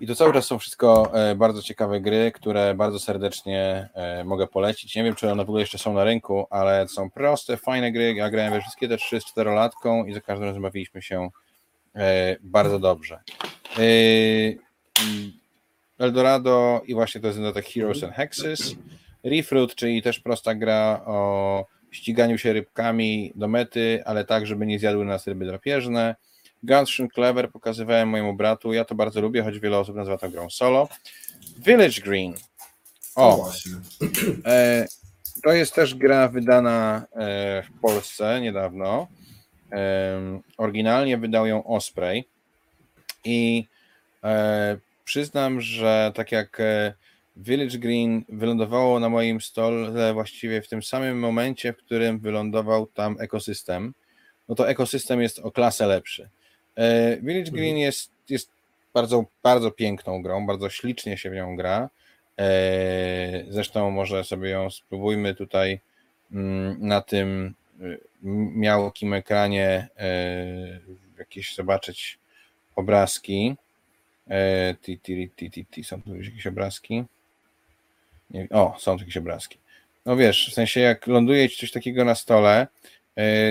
I 0.00 0.06
to 0.06 0.14
cały 0.14 0.32
czas 0.32 0.46
są 0.46 0.58
wszystko 0.58 1.10
e, 1.14 1.34
bardzo 1.34 1.62
ciekawe 1.62 2.00
gry, 2.00 2.32
które 2.34 2.74
bardzo 2.74 2.98
serdecznie 2.98 3.88
e, 3.94 4.24
mogę 4.24 4.46
polecić. 4.46 4.96
Nie 4.96 5.04
wiem, 5.04 5.14
czy 5.14 5.30
one 5.30 5.44
w 5.44 5.48
ogóle 5.48 5.60
jeszcze 5.60 5.78
są 5.78 5.94
na 5.94 6.04
rynku, 6.04 6.46
ale 6.50 6.88
są 6.88 7.10
proste, 7.10 7.56
fajne 7.56 7.92
gry. 7.92 8.14
Ja 8.14 8.30
grałem 8.30 8.52
we 8.52 8.60
wszystkie 8.60 8.88
te 8.88 8.96
trzy 8.96 9.20
z 9.20 9.24
czterolatką 9.24 10.04
i 10.04 10.14
za 10.14 10.20
każdym 10.20 10.48
razem 10.48 10.62
bawiliśmy 10.62 11.02
się 11.02 11.30
e, 11.94 12.36
bardzo 12.40 12.78
dobrze. 12.78 13.20
Eldorado 15.98 16.82
i 16.86 16.94
właśnie 16.94 17.20
to 17.20 17.26
jest 17.26 17.38
dodatek 17.38 17.66
Heroes 17.66 18.04
and 18.04 18.14
Hexes. 18.14 18.74
Refruit, 19.24 19.74
czyli 19.74 20.02
też 20.02 20.20
prosta 20.20 20.54
gra 20.54 21.02
o 21.06 21.66
ściganiu 21.90 22.38
się 22.38 22.52
rybkami 22.52 23.32
do 23.34 23.48
mety, 23.48 24.02
ale 24.04 24.24
tak, 24.24 24.46
żeby 24.46 24.66
nie 24.66 24.78
zjadły 24.78 25.04
nas 25.04 25.26
ryby 25.26 25.46
drapieżne. 25.46 26.16
Gunshot 26.66 27.12
Clever 27.14 27.50
pokazywałem 27.50 28.08
mojemu 28.08 28.34
bratu, 28.34 28.72
ja 28.72 28.84
to 28.84 28.94
bardzo 28.94 29.20
lubię, 29.20 29.42
choć 29.42 29.58
wiele 29.58 29.78
osób 29.78 29.96
nazywa 29.96 30.18
to 30.18 30.30
grą 30.30 30.50
solo. 30.50 30.88
Village 31.58 32.00
Green. 32.00 32.34
O, 33.16 33.52
e, 34.46 34.86
to 35.42 35.52
jest 35.52 35.74
też 35.74 35.94
gra 35.94 36.28
wydana 36.28 37.06
e, 37.12 37.62
w 37.62 37.80
Polsce 37.80 38.40
niedawno. 38.40 39.06
E, 39.72 40.40
oryginalnie 40.58 41.18
wydał 41.18 41.46
ją 41.46 41.64
Osprey 41.64 42.24
i 43.24 43.66
e, 44.24 44.76
przyznam, 45.04 45.60
że 45.60 46.12
tak 46.14 46.32
jak 46.32 46.60
e, 46.60 46.94
Village 47.36 47.78
Green 47.78 48.24
wylądowało 48.28 49.00
na 49.00 49.08
moim 49.08 49.40
stole 49.40 50.14
właściwie 50.14 50.62
w 50.62 50.68
tym 50.68 50.82
samym 50.82 51.18
momencie, 51.18 51.72
w 51.72 51.76
którym 51.76 52.18
wylądował 52.18 52.86
tam 52.86 53.16
ekosystem, 53.20 53.94
no 54.48 54.54
to 54.54 54.68
ekosystem 54.68 55.22
jest 55.22 55.38
o 55.38 55.52
klasę 55.52 55.86
lepszy. 55.86 56.28
E, 56.76 57.16
Village 57.16 57.50
Green 57.50 57.68
mhm. 57.68 57.78
jest, 57.78 58.10
jest 58.28 58.50
bardzo, 58.94 59.24
bardzo 59.42 59.70
piękną 59.70 60.22
grą, 60.22 60.46
bardzo 60.46 60.70
ślicznie 60.70 61.18
się 61.18 61.30
w 61.30 61.34
nią 61.34 61.56
gra. 61.56 61.90
E, 62.38 63.44
zresztą 63.48 63.90
może 63.90 64.24
sobie 64.24 64.50
ją 64.50 64.70
spróbujmy 64.70 65.34
tutaj 65.34 65.80
mm, 66.32 66.76
na 66.80 67.00
tym 67.00 67.54
miałkim 68.54 69.14
ekranie 69.14 69.88
jakieś 71.18 71.54
zobaczyć 71.54 72.18
obrazki. 72.76 73.56
Ti, 74.82 74.98
ti, 74.98 75.30
ti, 75.36 75.50
ti, 75.50 75.66
ti. 75.66 75.84
Są 75.84 76.02
tu 76.02 76.16
jakieś 76.22 76.46
obrazki? 76.46 77.04
Nie, 78.30 78.48
o, 78.50 78.76
są 78.78 78.96
jakieś 78.96 79.16
obrazki. 79.16 79.58
No 80.06 80.16
wiesz, 80.16 80.50
w 80.50 80.54
sensie 80.54 80.80
jak 80.80 81.06
ląduje 81.06 81.48
ci 81.48 81.56
coś 81.56 81.72
takiego 81.72 82.04
na 82.04 82.14
stole, 82.14 82.60
e, 82.60 82.66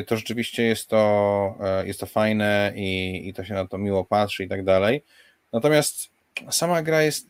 to 0.08 0.18
rzeczywiście 0.18 0.64
jest 0.64 0.90
to, 0.90 1.56
e, 1.62 1.88
jest 1.88 2.00
to 2.00 2.06
fajne 2.06 2.74
i, 2.76 3.22
i 3.28 3.34
to 3.34 3.44
się 3.44 3.54
na 3.54 3.68
to 3.68 3.78
miło 3.78 4.06
patrzy 4.06 4.44
i 4.44 4.48
tak 4.48 4.64
dalej. 4.64 5.04
Natomiast 5.54 6.10
sama 6.50 6.82
gra 6.82 7.02
jest 7.02 7.28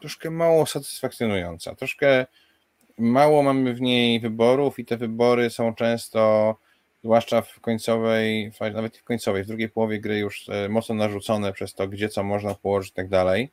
troszkę 0.00 0.30
mało 0.30 0.66
satysfakcjonująca. 0.66 1.74
Troszkę 1.74 2.26
mało 2.98 3.42
mamy 3.42 3.74
w 3.74 3.80
niej 3.80 4.20
wyborów 4.20 4.78
i 4.78 4.84
te 4.84 4.96
wybory 4.96 5.50
są 5.50 5.74
często, 5.74 6.56
zwłaszcza 7.04 7.42
w 7.42 7.60
końcowej, 7.60 8.52
nawet 8.74 8.96
w 8.96 9.04
końcowej, 9.04 9.44
w 9.44 9.46
drugiej 9.46 9.68
połowie 9.68 10.00
gry 10.00 10.18
już 10.18 10.48
e, 10.48 10.68
mocno 10.68 10.94
narzucone 10.94 11.52
przez 11.52 11.74
to, 11.74 11.88
gdzie 11.88 12.08
co 12.08 12.24
można 12.24 12.54
położyć 12.54 12.90
i 12.90 12.94
tak 12.94 13.08
dalej 13.08 13.50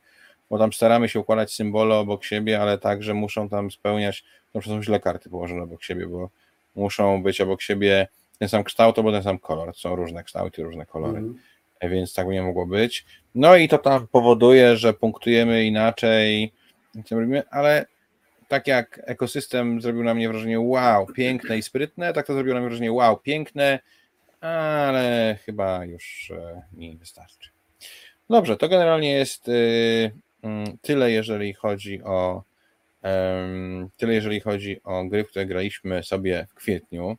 bo 0.50 0.58
tam 0.58 0.72
staramy 0.72 1.08
się 1.08 1.20
układać 1.20 1.54
symbole 1.54 1.96
obok 1.96 2.24
siebie, 2.24 2.60
ale 2.60 2.78
także 2.78 3.14
muszą 3.14 3.48
tam 3.48 3.70
spełniać, 3.70 4.24
to 4.52 4.62
są 4.62 4.82
źle 4.82 5.00
karty 5.00 5.30
położone 5.30 5.62
obok 5.62 5.82
siebie, 5.82 6.06
bo 6.06 6.30
muszą 6.74 7.22
być 7.22 7.40
obok 7.40 7.62
siebie 7.62 8.08
ten 8.38 8.48
sam 8.48 8.64
kształt 8.64 8.98
albo 8.98 9.12
ten 9.12 9.22
sam 9.22 9.38
kolor. 9.38 9.76
Są 9.76 9.96
różne 9.96 10.24
kształty, 10.24 10.62
różne 10.62 10.86
kolory, 10.86 11.18
mm. 11.18 11.38
więc 11.82 12.14
tak 12.14 12.26
by 12.26 12.32
nie 12.32 12.42
mogło 12.42 12.66
być. 12.66 13.04
No 13.34 13.56
i 13.56 13.68
to 13.68 13.78
tam 13.78 14.06
powoduje, 14.06 14.76
że 14.76 14.94
punktujemy 14.94 15.64
inaczej, 15.64 16.52
ale 17.50 17.86
tak 18.48 18.66
jak 18.66 19.00
ekosystem 19.04 19.80
zrobił 19.80 20.04
na 20.04 20.14
mnie 20.14 20.28
wrażenie 20.28 20.60
wow, 20.60 21.06
piękne 21.06 21.58
i 21.58 21.62
sprytne, 21.62 22.12
tak 22.12 22.26
to 22.26 22.34
zrobiło 22.34 22.54
na 22.54 22.60
mnie 22.60 22.68
wrażenie 22.68 22.92
wow, 22.92 23.16
piękne, 23.16 23.78
ale 24.40 25.38
chyba 25.46 25.84
już 25.84 26.32
e, 26.36 26.62
mi 26.72 26.96
wystarczy. 26.96 27.50
Dobrze, 28.30 28.56
to 28.56 28.68
generalnie 28.68 29.12
jest 29.12 29.48
y, 29.48 30.10
Mm, 30.42 30.78
tyle 30.82 31.10
jeżeli 31.10 31.54
chodzi 31.54 32.02
o 32.02 32.42
tyle 33.96 34.14
jeżeli 34.14 34.40
chodzi 34.40 34.80
o 34.84 35.04
gry, 35.04 35.24
które 35.24 35.46
graliśmy 35.46 36.02
sobie 36.02 36.46
w 36.50 36.54
kwietniu. 36.54 37.16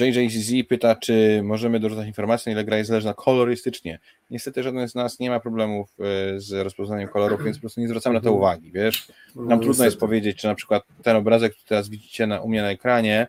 JJZZ 0.00 0.50
y, 0.50 0.64
pyta, 0.64 0.96
czy 0.96 1.40
możemy 1.44 1.80
dorzucać 1.80 2.06
informację, 2.06 2.50
na 2.50 2.60
ile 2.60 2.64
gra 2.64 2.76
jest 2.76 2.88
zależna 2.88 3.14
kolorystycznie. 3.14 3.98
Niestety 4.30 4.62
żaden 4.62 4.88
z 4.88 4.94
nas 4.94 5.18
nie 5.18 5.30
ma 5.30 5.40
problemów 5.40 5.88
y, 6.36 6.40
z 6.40 6.52
rozpoznaniem 6.52 7.08
kolorów, 7.08 7.44
więc 7.44 7.56
po 7.56 7.60
prostu 7.60 7.80
nie 7.80 7.88
zwracamy 7.88 8.14
na 8.14 8.20
to 8.20 8.28
mhm. 8.28 8.36
uwagi, 8.36 8.70
wiesz? 8.72 9.08
Nam 9.36 9.48
no, 9.48 9.58
trudno 9.58 9.84
jest 9.84 9.98
powiedzieć, 9.98 10.38
czy 10.38 10.46
na 10.46 10.54
przykład 10.54 10.84
ten 11.02 11.16
obrazek, 11.16 11.52
który 11.52 11.68
teraz 11.68 11.88
widzicie 11.88 12.26
na, 12.26 12.40
u 12.40 12.48
mnie 12.48 12.62
na 12.62 12.70
ekranie, 12.70 13.26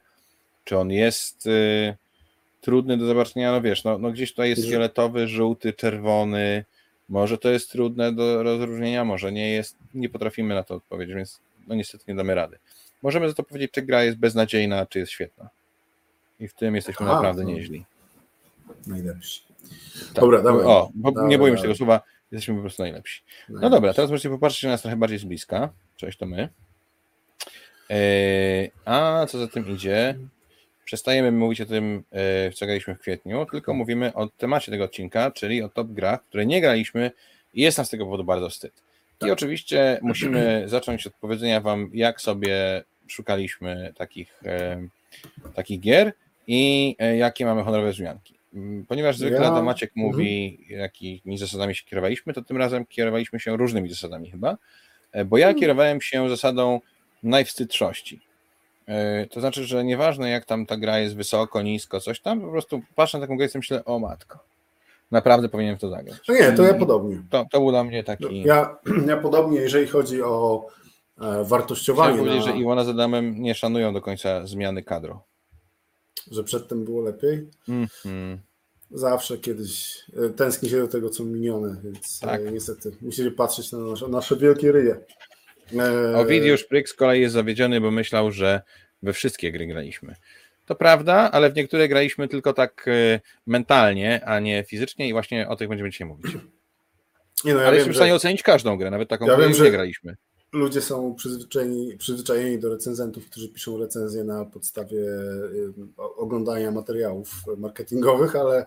czy 0.63 0.77
on 0.77 0.91
jest 0.91 1.47
y, 1.47 1.95
trudny 2.61 2.97
do 2.97 3.05
zobaczenia, 3.05 3.51
no 3.51 3.61
wiesz, 3.61 3.83
no, 3.83 3.97
no 3.97 4.11
gdzieś 4.11 4.31
tutaj 4.31 4.49
jest 4.49 4.69
fioletowy, 4.69 5.27
żółty, 5.27 5.73
czerwony, 5.73 6.65
może 7.09 7.37
to 7.37 7.49
jest 7.49 7.71
trudne 7.71 8.13
do 8.13 8.43
rozróżnienia, 8.43 9.05
może 9.05 9.31
nie 9.31 9.51
jest, 9.51 9.77
nie 9.93 10.09
potrafimy 10.09 10.55
na 10.55 10.63
to 10.63 10.75
odpowiedzieć, 10.75 11.15
więc 11.15 11.39
no 11.67 11.75
niestety 11.75 12.03
nie 12.07 12.15
damy 12.15 12.35
rady. 12.35 12.59
Możemy 13.01 13.29
za 13.29 13.33
to 13.33 13.43
powiedzieć, 13.43 13.71
czy 13.71 13.81
gra 13.81 14.03
jest 14.03 14.17
beznadziejna, 14.17 14.85
czy 14.85 14.99
jest 14.99 15.11
świetna. 15.11 15.49
I 16.39 16.47
w 16.47 16.53
tym 16.53 16.75
jesteśmy 16.75 17.05
Aha, 17.05 17.15
naprawdę 17.15 17.45
nieźli. 17.45 17.85
Najlepsi. 18.87 19.41
Tak. 20.13 20.23
Dobra, 20.23 20.41
dawaj. 20.41 20.65
O, 20.65 20.89
bo 20.95 21.11
dawaj, 21.11 21.29
nie 21.29 21.37
boimy 21.37 21.57
się 21.57 21.61
tego 21.61 21.75
słowa, 21.75 22.01
jesteśmy 22.31 22.55
po 22.55 22.61
prostu 22.61 22.83
najlepsi. 22.83 23.21
No 23.25 23.53
najlepsi. 23.53 23.63
No 23.63 23.69
dobra, 23.69 23.93
teraz 23.93 24.11
możecie 24.11 24.29
popatrzeć 24.29 24.63
na 24.63 24.69
nas 24.69 24.81
trochę 24.81 24.97
bardziej 24.97 25.19
z 25.19 25.23
bliska. 25.23 25.69
Cześć, 25.95 26.17
to 26.17 26.25
my. 26.25 26.49
Eee, 27.89 28.71
a 28.85 29.25
co 29.29 29.39
za 29.39 29.47
tym 29.47 29.69
idzie? 29.69 30.15
Przestajemy 30.85 31.31
mówić 31.31 31.61
o 31.61 31.65
tym, 31.65 32.03
e, 32.11 32.51
co 32.51 32.65
graliśmy 32.65 32.95
w 32.95 32.99
kwietniu, 32.99 33.45
tylko 33.51 33.73
mówimy 33.73 34.13
o 34.13 34.27
temacie 34.27 34.71
tego 34.71 34.83
odcinka, 34.83 35.31
czyli 35.31 35.61
o 35.61 35.69
top 35.69 35.87
grach, 35.87 36.23
które 36.23 36.45
nie 36.45 36.61
graliśmy 36.61 37.11
i 37.53 37.61
jest 37.61 37.77
nam 37.77 37.85
z 37.85 37.89
tego 37.89 38.05
powodu 38.05 38.23
bardzo 38.23 38.49
wstyd. 38.49 38.83
Tak. 39.17 39.29
I 39.29 39.31
oczywiście 39.31 39.99
musimy 40.01 40.63
zacząć 40.69 41.07
od 41.07 41.13
powiedzenia 41.13 41.61
Wam, 41.61 41.89
jak 41.93 42.21
sobie 42.21 42.83
szukaliśmy 43.07 43.93
takich, 43.97 44.41
e, 44.45 44.87
takich 45.55 45.79
gier 45.79 46.13
i 46.47 46.95
e, 46.99 47.17
jakie 47.17 47.45
mamy 47.45 47.63
honorowe 47.63 47.91
wzmianki. 47.91 48.33
Mm, 48.53 48.85
ponieważ 48.85 49.17
zwykle 49.17 49.41
ja... 49.41 49.61
Maciek 49.61 49.91
mhm. 49.97 50.07
mówi, 50.07 50.59
jakimi 50.69 51.37
zasadami 51.37 51.75
się 51.75 51.83
kierowaliśmy, 51.83 52.33
to 52.33 52.41
tym 52.41 52.57
razem 52.57 52.85
kierowaliśmy 52.85 53.39
się 53.39 53.57
różnymi 53.57 53.89
zasadami 53.89 54.31
chyba, 54.31 54.57
bo 55.25 55.37
ja 55.37 55.47
mhm. 55.47 55.59
kierowałem 55.59 56.01
się 56.01 56.29
zasadą 56.29 56.79
najwstydczości. 57.23 58.21
E, 58.87 59.27
to 59.27 59.39
znaczy, 59.39 59.63
że 59.63 59.83
nieważne 59.83 60.29
jak 60.29 60.45
tam 60.45 60.65
ta 60.65 60.77
gra 60.77 60.99
jest 60.99 61.15
wysoko, 61.15 61.61
nisko, 61.61 61.99
coś 61.99 62.19
tam, 62.19 62.41
po 62.41 62.51
prostu 62.51 62.81
patrzę 62.95 63.17
na 63.17 63.23
taką 63.23 63.37
grę 63.37 63.47
i 63.55 63.57
myślę, 63.57 63.85
o 63.85 63.99
matko, 63.99 64.39
naprawdę 65.11 65.49
powinienem 65.49 65.77
w 65.77 65.81
to 65.81 65.89
zagrać. 65.89 66.19
No 66.27 66.35
nie, 66.35 66.51
to 66.51 66.63
ja 66.63 66.73
podobnie. 66.73 67.23
To, 67.29 67.45
to 67.51 67.59
był 67.59 67.71
dla 67.71 67.83
mnie 67.83 68.03
taki... 68.03 68.41
Ja, 68.41 68.77
ja 69.07 69.17
podobnie, 69.17 69.59
jeżeli 69.59 69.87
chodzi 69.87 70.23
o 70.23 70.65
e, 71.21 71.43
wartościowanie. 71.43 72.13
Chciałem 72.13 72.25
powiedzieć, 72.25 72.47
na... 72.47 72.53
że 72.53 72.59
Iwona 72.59 72.83
z 72.83 72.89
Adamem 72.89 73.41
nie 73.41 73.55
szanują 73.55 73.93
do 73.93 74.01
końca 74.01 74.47
zmiany 74.47 74.83
kadro. 74.83 75.23
Że 76.31 76.43
przedtem 76.43 76.85
było 76.85 77.01
lepiej? 77.01 77.49
Mm 77.67 77.85
-hmm. 77.85 78.37
Zawsze 78.91 79.37
kiedyś 79.37 79.97
e, 80.25 80.29
tęskni 80.29 80.69
się 80.69 80.79
do 80.79 80.87
tego, 80.87 81.09
co 81.09 81.23
minione, 81.23 81.77
więc 81.83 82.19
tak. 82.19 82.51
niestety 82.51 82.91
musicie 83.01 83.31
patrzeć 83.31 83.71
na 83.71 83.79
nasze, 83.79 84.07
nasze 84.07 84.35
wielkie 84.35 84.71
ryje. 84.71 84.99
Eee... 85.73 86.15
Ovidiusz 86.15 86.63
Pryk 86.63 86.89
z 86.89 86.93
kolei 86.93 87.21
jest 87.21 87.33
zawiedziony, 87.33 87.81
bo 87.81 87.91
myślał, 87.91 88.31
że 88.31 88.61
we 89.03 89.13
wszystkie 89.13 89.51
gry 89.51 89.67
graliśmy. 89.67 90.15
To 90.65 90.75
prawda, 90.75 91.31
ale 91.31 91.49
w 91.49 91.55
niektóre 91.55 91.87
graliśmy 91.87 92.27
tylko 92.27 92.53
tak 92.53 92.85
e, 92.87 93.19
mentalnie, 93.47 94.25
a 94.25 94.39
nie 94.39 94.63
fizycznie 94.63 95.07
i 95.07 95.13
właśnie 95.13 95.49
o 95.49 95.55
tych 95.55 95.69
będziemy 95.69 95.89
dzisiaj 95.89 96.07
mówić. 96.07 96.37
Nie 97.45 97.53
no, 97.53 97.59
ja 97.59 97.67
ale 97.67 97.71
wiem, 97.71 97.73
jesteśmy 97.73 97.93
w 97.93 97.95
stanie 97.95 98.11
że... 98.11 98.15
ocenić 98.15 98.43
każdą 98.43 98.77
grę, 98.77 98.91
nawet 98.91 99.09
taką, 99.09 99.25
ja 99.25 99.33
którą 99.33 99.63
nie 99.63 99.71
graliśmy. 99.71 100.15
Ludzie 100.53 100.81
są 100.81 101.15
przyzwyczajeni, 101.15 101.97
przyzwyczajeni 101.97 102.59
do 102.59 102.69
recenzentów, 102.69 103.29
którzy 103.29 103.49
piszą 103.49 103.77
recenzje 103.77 104.23
na 104.23 104.45
podstawie 104.45 104.99
e, 104.99 106.03
oglądania 106.17 106.71
materiałów 106.71 107.29
marketingowych, 107.57 108.35
ale 108.35 108.65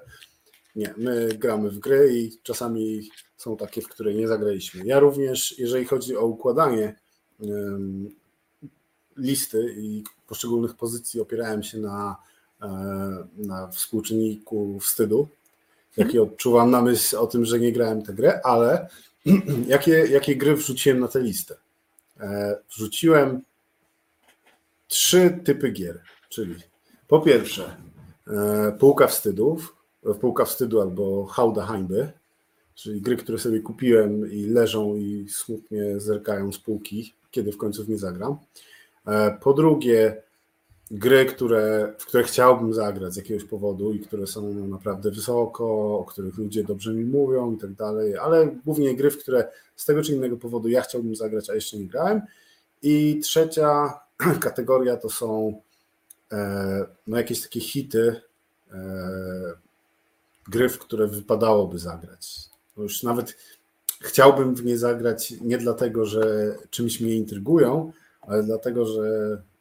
nie, 0.76 0.94
my 0.96 1.28
gramy 1.28 1.70
w 1.70 1.78
gry 1.78 2.18
i 2.18 2.38
czasami 2.42 3.10
są 3.36 3.56
takie, 3.56 3.82
w 3.82 3.88
które 3.88 4.14
nie 4.14 4.28
zagraliśmy. 4.28 4.86
Ja 4.86 4.98
również, 4.98 5.58
jeżeli 5.58 5.84
chodzi 5.84 6.16
o 6.16 6.26
układanie 6.26 6.94
listy 9.16 9.74
i 9.78 10.04
poszczególnych 10.26 10.74
pozycji, 10.74 11.20
opierałem 11.20 11.62
się 11.62 11.78
na, 11.78 12.16
e, 12.62 12.68
na 13.36 13.68
współczynniku 13.68 14.80
wstydu, 14.80 15.28
jaki 15.96 16.18
mhm. 16.18 16.32
odczuwam 16.32 16.70
na 16.70 16.82
myśl 16.82 17.16
o 17.16 17.26
tym, 17.26 17.44
że 17.44 17.60
nie 17.60 17.72
grałem 17.72 18.02
tę 18.02 18.12
grę, 18.12 18.40
ale 18.44 18.88
jakie, 19.68 19.90
jakie 19.90 20.36
gry 20.36 20.56
wrzuciłem 20.56 21.00
na 21.00 21.08
tę 21.08 21.20
listę? 21.20 21.56
E, 22.20 22.58
wrzuciłem 22.70 23.42
trzy 24.88 25.40
typy 25.44 25.70
gier, 25.70 26.00
czyli 26.28 26.54
po 27.08 27.20
pierwsze 27.20 27.76
e, 28.26 28.72
półka 28.78 29.06
wstydów, 29.06 29.75
półka 30.14 30.44
wstydu 30.44 30.80
albo 30.80 31.26
hałda 31.26 31.66
hańby, 31.66 32.12
czyli 32.74 33.00
gry, 33.00 33.16
które 33.16 33.38
sobie 33.38 33.60
kupiłem 33.60 34.32
i 34.32 34.46
leżą 34.46 34.96
i 34.96 35.26
smutnie 35.30 36.00
zerkają 36.00 36.52
z 36.52 36.58
półki, 36.58 37.14
kiedy 37.30 37.52
w 37.52 37.56
końcu 37.56 37.84
w 37.84 37.88
nie 37.88 37.98
zagram. 37.98 38.36
E, 39.06 39.38
po 39.40 39.52
drugie, 39.52 40.22
gry, 40.90 41.26
które, 41.26 41.94
w 41.98 42.06
które 42.06 42.24
chciałbym 42.24 42.74
zagrać 42.74 43.14
z 43.14 43.16
jakiegoś 43.16 43.44
powodu 43.44 43.92
i 43.92 44.00
które 44.00 44.26
są 44.26 44.66
naprawdę 44.68 45.10
wysoko, 45.10 45.98
o 45.98 46.04
których 46.04 46.38
ludzie 46.38 46.64
dobrze 46.64 46.94
mi 46.94 47.04
mówią 47.04 47.52
i 47.52 47.58
tak 47.58 47.72
dalej, 47.72 48.16
ale 48.16 48.56
głównie 48.64 48.96
gry, 48.96 49.10
w 49.10 49.18
które 49.18 49.48
z 49.76 49.84
tego 49.84 50.02
czy 50.02 50.12
innego 50.12 50.36
powodu 50.36 50.68
ja 50.68 50.82
chciałbym 50.82 51.16
zagrać, 51.16 51.50
a 51.50 51.54
jeszcze 51.54 51.76
nie 51.76 51.86
grałem. 51.86 52.20
I 52.82 53.20
trzecia 53.22 54.00
kategoria 54.40 54.96
to 54.96 55.10
są 55.10 55.60
e, 56.32 56.86
no, 57.06 57.16
jakieś 57.16 57.42
takie 57.42 57.60
hity, 57.60 58.20
e, 58.72 59.65
gry, 60.48 60.68
w 60.68 60.78
które 60.78 61.06
wypadałoby 61.06 61.78
zagrać. 61.78 62.38
Już 62.76 63.02
nawet 63.02 63.36
chciałbym 64.00 64.54
w 64.54 64.64
nie 64.64 64.78
zagrać 64.78 65.34
nie 65.40 65.58
dlatego, 65.58 66.06
że 66.06 66.54
czymś 66.70 67.00
mnie 67.00 67.14
intrygują, 67.14 67.92
ale 68.20 68.42
dlatego, 68.42 68.86
że 68.86 69.02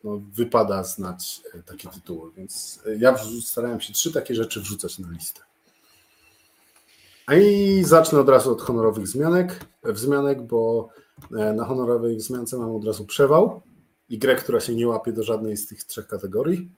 no, 0.03 0.21
wypada 0.33 0.83
znać 0.83 1.41
takie 1.65 1.89
tytuły. 1.89 2.31
Więc 2.37 2.79
ja 2.99 3.17
starałem 3.41 3.81
się 3.81 3.93
trzy 3.93 4.13
takie 4.13 4.35
rzeczy 4.35 4.61
wrzucać 4.61 4.99
na 4.99 5.11
listę. 5.11 5.41
I 7.33 7.83
zacznę 7.83 8.19
od 8.19 8.29
razu 8.29 8.51
od 8.51 8.61
honorowych 8.61 9.07
zmianek, 9.07 9.65
wzmianek, 9.83 10.41
bo 10.41 10.89
e, 11.37 11.53
na 11.53 11.65
honorowej 11.65 12.17
wzmiance 12.17 12.57
mam 12.57 12.75
od 12.75 12.85
razu 12.85 13.05
przewał 13.05 13.61
i 14.09 14.17
grę, 14.17 14.35
która 14.35 14.59
się 14.59 14.75
nie 14.75 14.87
łapie 14.87 15.11
do 15.11 15.23
żadnej 15.23 15.57
z 15.57 15.67
tych 15.67 15.83
trzech 15.83 16.07
kategorii. 16.07 16.69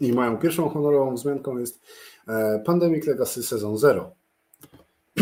I 0.00 0.12
moją 0.12 0.38
pierwszą 0.38 0.68
honorową 0.68 1.14
wzmianką 1.14 1.58
jest 1.58 1.80
e, 2.28 2.62
Pandemic 2.66 3.06
Legacy 3.06 3.42
Sezon 3.42 3.78
0, 3.78 4.10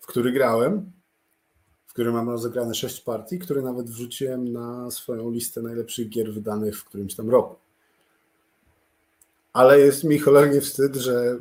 w 0.00 0.06
który 0.06 0.32
grałem, 0.32 0.92
w 1.86 1.92
którym 1.92 2.14
mam 2.14 2.30
rozegrane 2.30 2.74
6 2.74 3.00
partii, 3.00 3.38
które 3.38 3.62
nawet 3.62 3.90
wrzuciłem 3.90 4.52
na 4.52 4.90
swoją 4.90 5.30
listę 5.30 5.62
najlepszych 5.62 6.08
gier 6.08 6.32
wydanych 6.32 6.78
w 6.78 6.84
którymś 6.84 7.14
tam 7.14 7.30
roku. 7.30 7.56
Ale 9.52 9.80
jest 9.80 10.04
mi 10.04 10.18
cholernie 10.18 10.60
wstyd, 10.60 10.96
że 10.96 11.38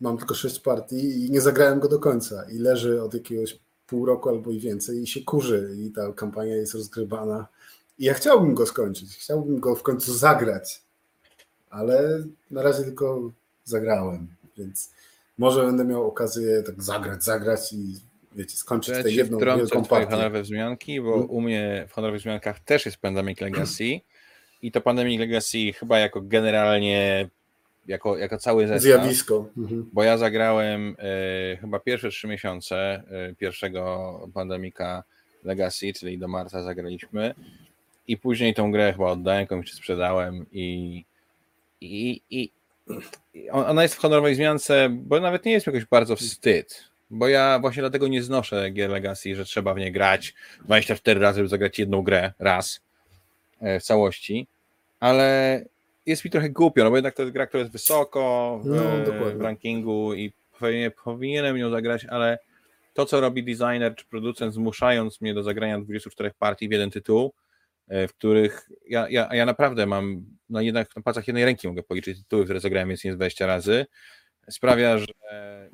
mam 0.00 0.18
tylko 0.18 0.34
6 0.34 0.60
partii 0.60 1.26
i 1.26 1.30
nie 1.30 1.40
zagrałem 1.40 1.80
go 1.80 1.88
do 1.88 1.98
końca 1.98 2.44
i 2.50 2.58
leży 2.58 3.02
od 3.02 3.14
jakiegoś 3.14 3.58
pół 3.86 4.06
roku 4.06 4.28
albo 4.28 4.50
i 4.50 4.60
więcej 4.60 5.02
i 5.02 5.06
się 5.06 5.20
kurzy 5.24 5.76
i 5.78 5.90
ta 5.90 6.12
kampania 6.12 6.56
jest 6.56 6.74
rozgrywana. 6.74 7.46
I 7.98 8.04
ja 8.04 8.14
chciałbym 8.14 8.54
go 8.54 8.66
skończyć, 8.66 9.16
chciałbym 9.16 9.60
go 9.60 9.74
w 9.74 9.82
końcu 9.82 10.12
zagrać, 10.14 10.82
ale 11.70 12.24
na 12.50 12.62
razie 12.62 12.84
tylko 12.84 13.30
zagrałem, 13.64 14.26
więc 14.58 14.90
może 15.38 15.62
będę 15.62 15.84
miał 15.84 16.06
okazję 16.06 16.62
tak 16.62 16.82
zagrać, 16.82 17.24
zagrać 17.24 17.72
i 17.72 17.94
wiecie, 18.32 18.56
skończyć 18.56 18.94
tę 19.02 19.10
jedną 19.10 19.38
wielką 19.38 19.84
partię. 19.84 20.10
honorowe 20.10 20.42
wzmianki, 20.42 21.00
bo 21.00 21.10
hmm? 21.10 21.30
u 21.30 21.40
mnie 21.40 21.86
w 21.88 21.92
honorowych 21.92 22.20
wzmiankach 22.20 22.60
też 22.60 22.86
jest 22.86 22.98
Pandemic 22.98 23.40
Legacy 23.40 24.00
i 24.62 24.72
to 24.72 24.80
Pandemic 24.80 25.20
Legacy 25.20 25.72
chyba 25.72 25.98
jako 25.98 26.20
generalnie 26.20 27.28
jako, 27.86 28.18
jako 28.18 28.38
cały 28.38 28.66
zestaw. 28.66 28.82
Zjawisko. 28.82 29.48
Mhm. 29.56 29.90
Bo 29.92 30.02
ja 30.02 30.18
zagrałem 30.18 30.96
e, 30.98 31.56
chyba 31.56 31.80
pierwsze 31.80 32.10
trzy 32.10 32.28
miesiące 32.28 32.76
e, 32.76 33.34
pierwszego 33.34 34.28
pandemika 34.34 35.04
Legacy, 35.44 35.92
czyli 35.92 36.18
do 36.18 36.28
marca 36.28 36.62
zagraliśmy 36.62 37.34
i 38.08 38.16
później 38.16 38.54
tą 38.54 38.72
grę 38.72 38.92
chyba 38.92 39.10
oddałem 39.10 39.46
komuś, 39.46 39.66
czy 39.70 39.76
sprzedałem 39.76 40.46
i, 40.52 41.04
i, 41.80 42.22
i 42.30 42.50
ona 43.52 43.82
jest 43.82 43.94
w 43.94 43.98
honorowej 43.98 44.34
zmiance, 44.34 44.88
bo 44.90 45.20
nawet 45.20 45.44
nie 45.44 45.52
jest 45.52 45.66
jakoś 45.66 45.84
bardzo 45.84 46.16
wstyd, 46.16 46.84
bo 47.10 47.28
ja 47.28 47.58
właśnie 47.58 47.82
dlatego 47.82 48.08
nie 48.08 48.22
znoszę 48.22 48.70
gier 48.70 48.90
Legacy, 48.90 49.34
że 49.34 49.44
trzeba 49.44 49.74
w 49.74 49.78
nie 49.78 49.92
grać 49.92 50.34
24 50.64 51.20
razy, 51.20 51.36
żeby 51.38 51.48
zagrać 51.48 51.78
jedną 51.78 52.02
grę 52.02 52.32
raz 52.38 52.80
e, 53.60 53.80
w 53.80 53.82
całości, 53.82 54.46
ale 55.00 55.64
jest 56.06 56.24
mi 56.24 56.30
trochę 56.30 56.50
głupio, 56.50 56.84
no 56.84 56.90
bo 56.90 56.96
jednak 56.96 57.14
to 57.14 57.22
jest 57.22 57.34
gra, 57.34 57.46
która 57.46 57.60
jest 57.60 57.72
wysoko 57.72 58.60
w, 58.62 58.66
no, 58.66 59.32
w 59.34 59.40
rankingu 59.40 60.14
i 60.14 60.32
powinienem 61.04 61.58
ją 61.58 61.70
zagrać, 61.70 62.04
ale 62.04 62.38
to, 62.94 63.06
co 63.06 63.20
robi 63.20 63.44
designer 63.44 63.94
czy 63.96 64.04
producent, 64.06 64.54
zmuszając 64.54 65.20
mnie 65.20 65.34
do 65.34 65.42
zagrania 65.42 65.80
24 65.80 66.30
partii 66.38 66.68
w 66.68 66.72
jeden 66.72 66.90
tytuł, 66.90 67.32
w 67.90 68.14
których 68.14 68.70
ja, 68.88 69.08
ja, 69.08 69.28
ja 69.34 69.46
naprawdę 69.46 69.86
mam, 69.86 70.24
no 70.50 70.60
jednak 70.60 70.96
na 70.96 71.02
palcach 71.02 71.26
jednej 71.26 71.44
ręki 71.44 71.68
mogę 71.68 71.82
policzyć 71.82 72.18
tytuły, 72.18 72.44
które 72.44 72.60
zagrałem 72.60 72.88
więcej 72.88 73.10
niż 73.10 73.16
20 73.16 73.46
razy, 73.46 73.86
sprawia, 74.50 74.98
że 74.98 75.06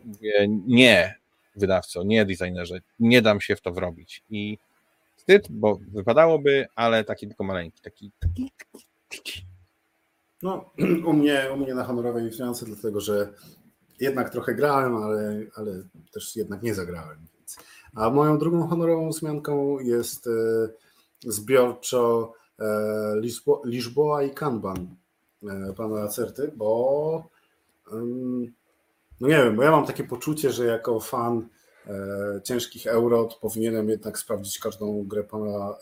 mówię 0.05 0.47
nie 0.67 1.15
wydawco, 1.57 2.03
nie 2.05 2.25
designerze, 2.25 2.79
nie 2.99 3.23
dam 3.23 3.41
się 3.41 3.57
w 3.57 3.61
to 3.61 3.73
wrobić. 3.73 4.25
I 4.31 4.59
wstyd, 5.17 5.47
bo 5.51 5.79
wypadałoby, 5.93 6.67
ale 6.75 7.05
taki 7.05 7.27
tylko 7.27 7.45
maleńki, 7.45 7.83
taki, 7.83 8.11
no, 10.43 10.71
u 11.11 11.13
mnie, 11.13 11.49
u 11.55 11.57
mnie 11.57 11.75
na 11.75 11.85
honorowej 11.85 12.31
wzmiance, 12.31 12.67
dlatego 12.67 13.01
że 13.01 13.33
jednak 14.01 14.31
trochę 14.31 14.55
grałem, 14.55 14.97
ale, 14.97 15.41
ale 15.55 15.83
też 16.13 16.37
jednak 16.37 16.63
nie 16.63 16.75
zagrałem. 16.75 17.19
A 17.95 18.11
moją 18.11 18.39
drugą 18.39 18.69
honorową 18.69 19.11
wzmianką 19.11 19.81
jest 19.81 20.27
e, 20.27 20.31
zbiorczo 21.21 22.33
e, 22.59 22.67
Lisboa 23.65 24.23
i 24.23 24.31
Kanban 24.31 24.97
e, 25.43 25.73
pana 25.73 26.03
Acerty, 26.03 26.53
bo 26.57 27.31
no 29.21 29.29
nie 29.29 29.37
wiem, 29.37 29.57
bo 29.57 29.63
ja 29.63 29.71
mam 29.71 29.87
takie 29.87 30.05
poczucie, 30.05 30.51
że 30.51 30.67
jako 30.67 31.01
fan 31.01 31.49
E, 31.87 32.41
ciężkich 32.45 32.87
euro, 32.87 33.29
powinienem 33.41 33.89
jednak 33.89 34.19
sprawdzić 34.19 34.59
każdą 34.59 35.05
grę 35.05 35.25
pana 35.25 35.77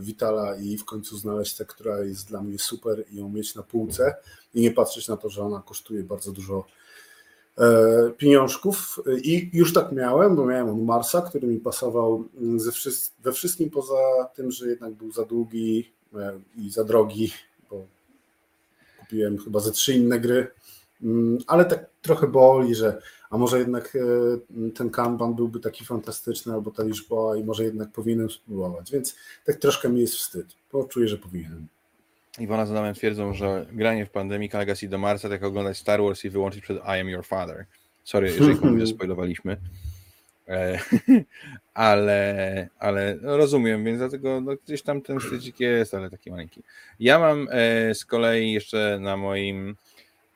Vitala 0.00 0.56
i 0.56 0.78
w 0.78 0.84
końcu 0.84 1.16
znaleźć 1.16 1.56
tę, 1.56 1.64
która 1.64 2.00
jest 2.00 2.28
dla 2.28 2.42
mnie 2.42 2.58
super 2.58 3.04
i 3.10 3.16
ją 3.16 3.28
mieć 3.28 3.54
na 3.54 3.62
półce 3.62 4.16
i 4.54 4.60
nie 4.60 4.70
patrzeć 4.70 5.08
na 5.08 5.16
to, 5.16 5.28
że 5.28 5.42
ona 5.42 5.62
kosztuje 5.66 6.02
bardzo 6.02 6.32
dużo 6.32 6.64
pieniążków. 8.16 9.00
I 9.22 9.50
już 9.52 9.72
tak 9.72 9.92
miałem, 9.92 10.36
bo 10.36 10.46
miałem 10.46 10.84
Marsa, 10.84 11.22
który 11.22 11.46
mi 11.46 11.58
pasował 11.60 12.24
wszy- 12.72 13.10
we 13.22 13.32
wszystkim 13.32 13.70
poza 13.70 14.24
tym, 14.34 14.50
że 14.50 14.68
jednak 14.68 14.92
był 14.92 15.12
za 15.12 15.24
długi 15.24 15.92
i 16.56 16.70
za 16.70 16.84
drogi, 16.84 17.32
bo 17.70 17.86
kupiłem 19.00 19.38
chyba 19.38 19.60
ze 19.60 19.70
trzy 19.72 19.94
inne 19.94 20.20
gry, 20.20 20.50
mm, 21.02 21.38
ale 21.46 21.64
tak 21.64 21.90
trochę 22.02 22.26
boli, 22.26 22.74
że 22.74 23.02
a 23.30 23.38
może 23.38 23.58
jednak 23.58 23.96
e, 23.96 24.70
ten 24.70 24.90
Kanban 24.90 25.34
byłby 25.34 25.60
taki 25.60 25.84
fantastyczny, 25.84 26.52
albo 26.52 26.70
ta 26.70 26.82
liczba 26.82 27.36
i 27.36 27.44
może 27.44 27.64
jednak 27.64 27.92
powinienem 27.92 28.30
spróbować, 28.30 28.90
więc 28.92 29.16
tak 29.44 29.56
troszkę 29.56 29.88
mi 29.88 30.00
jest 30.00 30.14
wstyd, 30.14 30.46
bo 30.72 30.84
czuję, 30.84 31.08
że 31.08 31.16
powinienem. 31.16 31.66
Iwona 32.38 32.66
z 32.66 32.70
Adamem 32.70 32.94
twierdzą, 32.94 33.34
że 33.34 33.66
granie 33.72 34.06
w 34.06 34.10
Pandemic 34.10 34.54
Legacy 34.54 34.88
do 34.88 34.98
marca, 34.98 35.28
tak 35.28 35.44
oglądać 35.44 35.78
Star 35.78 36.02
Wars 36.02 36.24
i 36.24 36.30
wyłączyć 36.30 36.62
przed 36.62 36.76
I 36.76 37.00
am 37.00 37.08
your 37.08 37.26
father. 37.26 37.66
Sorry, 38.04 38.26
jeżeli 38.28 38.56
komuś 38.60 38.88
spoilowaliśmy. 38.88 39.56
E, 40.48 40.78
ale, 41.74 42.68
ale 42.78 43.18
no 43.22 43.36
rozumiem, 43.36 43.84
więc 43.84 43.98
dlatego 43.98 44.40
no, 44.40 44.52
gdzieś 44.64 44.82
tam 44.82 45.02
ten 45.02 45.20
wstydzik 45.20 45.60
jest, 45.60 45.94
ale 45.94 46.10
taki 46.10 46.30
maleńki. 46.30 46.62
Ja 47.00 47.18
mam 47.18 47.48
e, 47.50 47.94
z 47.94 48.04
kolei 48.04 48.52
jeszcze 48.52 48.98
na 49.00 49.16
moim 49.16 49.76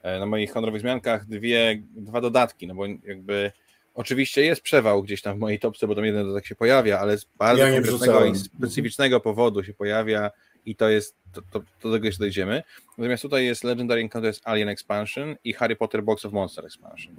E, 0.03 0.18
na 0.18 0.26
moich 0.26 0.53
honorowych 0.53 0.80
zmiankach 0.80 1.26
dwie, 1.26 1.82
dwa 1.97 2.20
dodatki, 2.20 2.66
no 2.66 2.74
bo 2.74 2.86
jakby 2.86 3.53
oczywiście 3.95 4.45
jest 4.45 4.62
przewał 4.62 5.03
gdzieś 5.03 5.22
tam 5.22 5.36
w 5.36 5.40
mojej 5.40 5.59
topce, 5.59 5.86
bo 5.86 5.95
tam 5.95 6.05
jeden 6.05 6.26
dodatek 6.26 6.47
się 6.47 6.55
pojawia, 6.55 6.99
ale 6.99 7.18
z 7.18 7.26
bardzo 7.38 7.66
ja 7.66 7.72
konkretnego 7.72 8.24
i 8.24 8.36
specyficznego 8.36 9.20
powodu 9.20 9.64
się 9.64 9.74
pojawia 9.74 10.30
i 10.66 10.76
to 10.76 10.88
jest, 10.88 11.16
to, 11.32 11.42
to, 11.42 11.62
do 11.82 11.92
tego 11.92 12.06
jeszcze 12.06 12.20
dojdziemy. 12.20 12.62
Natomiast 12.98 13.22
tutaj 13.22 13.44
jest 13.46 13.64
Legendary 13.64 14.00
Encounters 14.00 14.40
Alien 14.44 14.68
Expansion 14.68 15.36
i 15.44 15.52
Harry 15.52 15.76
Potter 15.76 16.02
Box 16.02 16.24
of 16.24 16.32
Monster 16.32 16.64
Expansion. 16.64 17.16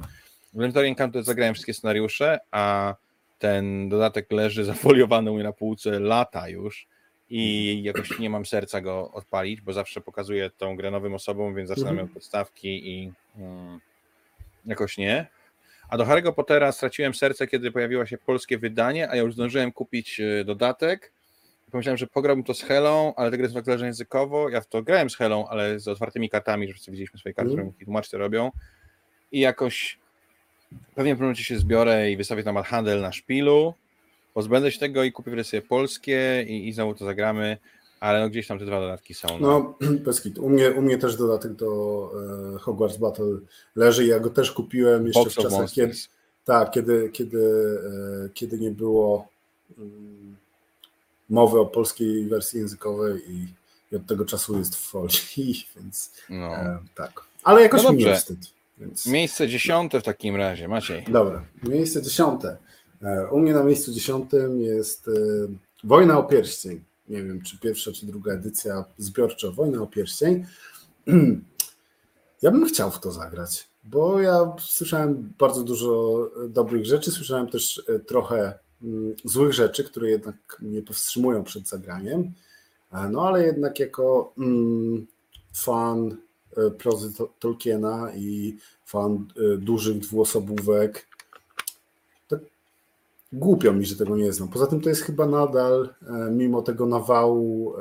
W 0.54 0.58
Legendary 0.58 0.88
Encounters 0.88 1.26
zagrałem 1.26 1.54
wszystkie 1.54 1.74
scenariusze, 1.74 2.40
a 2.52 2.96
ten 3.40 3.90
dodatek 3.90 4.32
leży 4.32 4.66
zafoliowany 4.74 5.32
u 5.32 5.34
mnie 5.36 5.44
na 5.44 5.54
półce 5.54 6.00
lata 6.00 6.50
już 6.50 6.88
i 7.30 7.84
jakoś 7.84 8.20
nie 8.20 8.30
mam 8.30 8.46
serca 8.46 8.82
go 8.82 9.12
odpalić, 9.12 9.62
bo 9.62 9.74
zawsze 9.74 10.02
pokazuję 10.02 10.50
tą 10.50 10.76
grę 10.76 10.92
nowym 10.92 11.14
osobom, 11.14 11.56
więc 11.56 11.70
zaczynam 11.70 11.90
mhm. 11.90 12.08
od 12.08 12.14
podstawki 12.14 12.90
i 12.90 13.14
hmm, 13.36 13.80
jakoś 14.66 14.98
nie. 14.98 15.28
A 15.90 15.98
do 15.98 16.06
Harry'ego 16.06 16.34
Pottera 16.34 16.72
straciłem 16.72 17.14
serce, 17.14 17.48
kiedy 17.48 17.72
pojawiło 17.72 18.06
się 18.06 18.18
polskie 18.18 18.58
wydanie, 18.58 19.10
a 19.10 19.16
ja 19.16 19.22
już 19.22 19.34
zdążyłem 19.34 19.72
kupić 19.72 20.20
e, 20.20 20.44
dodatek. 20.44 21.12
Pomyślałem, 21.74 21.98
że 21.98 22.08
pograłbym 22.08 22.44
to 22.44 22.54
z 22.54 22.62
Helą, 22.62 23.14
ale 23.16 23.32
ta 23.32 23.38
gra 23.38 23.44
jest 23.44 23.56
w 23.56 23.58
ogóle 23.58 23.86
językowo. 23.86 24.50
Ja 24.50 24.62
w 24.62 24.68
to 24.68 24.84
grałem 24.84 25.10
z 25.10 25.16
Helą, 25.16 25.48
ale 25.48 25.80
z 25.80 25.88
otwartymi 25.88 26.30
kartami, 26.30 26.68
że 26.68 26.74
wszyscy 26.74 26.92
widzieliśmy 26.92 27.20
swoje 27.20 27.34
karty, 27.34 27.54
mm. 27.54 27.72
które 27.72 27.86
tłumaczcy 27.86 28.18
robią. 28.18 28.52
I 29.32 29.40
jakoś 29.40 30.00
pewnie 30.70 31.14
w 31.14 31.18
pewnym 31.18 31.20
momencie 31.20 31.44
się 31.44 31.60
zbiorę 31.60 32.12
i 32.12 32.18
wystawię 32.18 32.44
tam 32.44 32.56
handel 32.64 33.02
na 33.02 33.12
szpilu 33.12 33.74
pozbędę 34.34 34.72
się 34.72 34.80
tego 34.80 35.04
i 35.04 35.12
kupię 35.12 35.32
wersje 35.32 35.62
polskie 35.62 36.46
i, 36.48 36.68
i 36.68 36.74
znowu 36.74 36.96
to 36.96 37.06
zagramy, 37.06 37.58
ale 38.00 38.20
no 38.20 38.30
gdzieś 38.30 38.48
tam 38.48 38.60
te 38.60 38.66
dwa 38.66 38.80
dodatki 38.80 39.14
są. 39.14 39.28
No, 39.40 39.76
no 39.82 40.42
u 40.46 40.50
mnie, 40.50 40.72
u 40.72 40.82
mnie 40.82 40.98
też 40.98 41.16
dodatek 41.16 41.54
do 41.54 42.12
e, 42.56 42.60
Hogwarts 42.60 42.98
Battle 42.98 43.38
leży, 43.76 44.06
ja 44.06 44.20
go 44.20 44.30
też 44.30 44.52
kupiłem 44.52 45.08
jeszcze 45.08 45.24
Box 45.24 45.34
w 45.34 45.42
czasach, 45.42 45.72
kiedy, 45.72 45.94
tak, 46.46 46.72
kiedy, 46.72 47.10
kiedy, 47.10 47.78
e, 48.26 48.30
kiedy 48.34 48.60
nie 48.60 48.72
było 48.72 49.28
um, 49.78 50.33
mowy 51.30 51.60
o 51.60 51.66
polskiej 51.66 52.26
wersji 52.28 52.60
językowej 52.60 53.32
i, 53.32 53.48
i, 53.92 53.96
od 53.96 54.06
tego 54.06 54.26
czasu 54.26 54.58
jest 54.58 54.76
w 54.76 54.80
folii, 54.80 55.68
więc 55.76 56.12
no. 56.30 56.56
e, 56.56 56.80
tak. 56.96 57.22
Ale 57.44 57.62
jakoś 57.62 57.84
no 57.84 57.94
mi 57.94 58.06
nie 58.06 58.16
wstyd. 58.16 58.40
Więc... 58.78 59.06
Miejsce 59.06 59.48
dziesiąte 59.48 60.00
w 60.00 60.04
takim 60.04 60.36
razie, 60.36 60.68
Maciej. 60.68 61.06
Dobra, 61.10 61.46
miejsce 61.64 62.02
dziesiąte. 62.02 62.58
E, 63.02 63.28
u 63.32 63.40
mnie 63.40 63.54
na 63.54 63.64
miejscu 63.64 63.94
dziesiątym 63.94 64.62
jest 64.62 65.08
e, 65.08 65.12
Wojna 65.84 66.18
o 66.18 66.24
Pierścień. 66.24 66.84
nie 67.10 67.24
wiem, 67.24 67.42
czy 67.42 67.60
pierwsza, 67.60 67.92
czy 67.92 68.06
druga 68.06 68.34
edycja 68.34 68.86
zbiorcza 68.98 69.52
Wojna 69.52 69.82
o 69.82 69.88
Pierścień. 69.88 70.46
Ja 72.42 72.52
bym 72.52 72.66
chciał 72.66 72.92
w 72.92 73.00
to 73.00 73.12
zagrać, 73.12 73.68
bo 73.84 74.22
ja 74.22 74.56
słyszałem 74.60 75.34
bardzo 75.40 75.64
dużo 75.64 76.18
dobrych 76.50 76.86
rzeczy, 76.86 77.12
słyszałem 77.12 77.48
też 77.48 77.84
e, 77.88 78.00
trochę 78.00 78.60
złych 79.26 79.54
rzeczy, 79.54 79.84
które 79.84 80.10
jednak 80.10 80.58
mnie 80.60 80.82
powstrzymują 80.82 81.44
przed 81.44 81.68
zagraniem. 81.68 82.32
No 83.12 83.28
ale 83.28 83.46
jednak 83.46 83.80
jako 83.80 84.34
mm, 84.38 85.08
fan 85.54 86.18
e, 86.58 86.72
prozy 86.72 87.12
Tolkiena 87.40 88.12
i 88.16 88.58
fan 88.86 89.28
e, 89.38 89.58
dużych 89.58 90.00
dwuosobówek, 90.00 91.08
tak 92.28 92.40
głupio 93.34 93.74
mi, 93.74 93.86
że 93.86 93.96
tego 93.96 94.18
nie 94.18 94.34
znam. 94.34 94.50
Poza 94.50 94.68
tym 94.68 94.82
to 94.82 94.90
jest 94.90 95.02
chyba 95.02 95.26
nadal, 95.26 95.90
e, 96.08 96.32
mimo 96.32 96.62
tego 96.62 96.86
nawału 96.86 97.74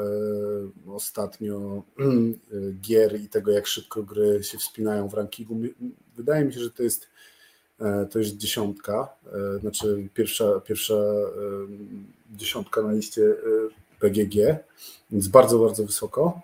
ostatnio 0.87 1.83
gier 2.87 3.21
i 3.21 3.29
tego, 3.29 3.51
jak 3.51 3.67
szybko 3.67 4.03
gry 4.03 4.45
się 4.45 4.59
wspinają 4.59 5.09
w 5.09 5.15
rankingu, 5.15 5.61
wydaje 6.17 6.45
mi 6.45 6.53
się, 6.53 6.61
że 6.61 6.71
to 6.71 6.83
jest 6.83 7.09
to 8.11 8.19
jest 8.19 8.37
dziesiątka, 8.37 9.09
znaczy 9.61 10.09
pierwsza, 10.15 10.61
pierwsza 10.61 10.95
dziesiątka 12.31 12.83
na 12.83 12.93
liście 12.93 13.23
PGG, 14.01 14.35
więc 15.11 15.29
bardzo, 15.29 15.59
bardzo 15.59 15.87
wysoko. 15.87 16.41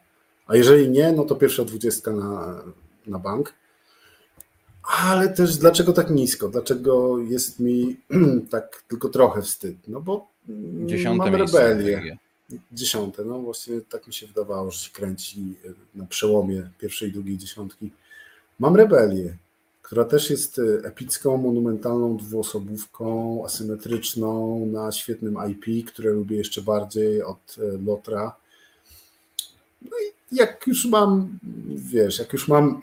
A 0.46 0.56
jeżeli 0.56 0.90
nie, 0.90 1.12
no 1.12 1.24
to 1.24 1.34
pierwsza 1.36 1.64
dwudziestka 1.64 2.12
na, 2.12 2.62
na 3.06 3.18
bank. 3.18 3.54
Ale 4.82 5.28
też 5.28 5.56
dlaczego 5.56 5.92
tak 5.92 6.10
nisko? 6.10 6.48
Dlaczego 6.48 7.18
jest 7.18 7.60
mi 7.60 7.96
tak 8.50 8.82
tylko 8.88 9.08
trochę 9.08 9.42
wstyd? 9.42 9.76
No 9.88 10.00
bo 10.00 10.28
Dziesiąte 10.86 11.30
mam 11.30 11.34
rebelię. 11.34 12.18
Dziesiąte, 12.72 13.24
no 13.24 13.38
właśnie 13.38 13.80
tak 13.80 14.06
mi 14.06 14.14
się 14.14 14.26
wydawało, 14.26 14.70
że 14.70 14.78
się 14.78 14.90
kręci 14.90 15.54
na 15.94 16.06
przełomie 16.06 16.70
pierwszej 16.78 17.08
i 17.08 17.12
drugiej 17.12 17.38
dziesiątki. 17.38 17.90
Mam 18.58 18.76
rebelię 18.76 19.36
która 19.88 20.04
też 20.04 20.30
jest 20.30 20.58
e, 20.58 20.86
epicką, 20.88 21.36
monumentalną 21.36 22.16
dwuosobówką, 22.16 23.42
asymetryczną, 23.44 24.66
na 24.66 24.92
świetnym 24.92 25.38
IP, 25.50 25.88
które 25.88 26.10
lubię 26.10 26.36
jeszcze 26.36 26.62
bardziej 26.62 27.22
od 27.22 27.56
e, 27.58 27.78
Lotra. 27.86 28.36
No 29.82 29.90
i 29.90 30.36
jak 30.36 30.66
już 30.66 30.84
mam, 30.84 31.38
wiesz, 31.68 32.18
jak 32.18 32.32
już 32.32 32.48
mam 32.48 32.80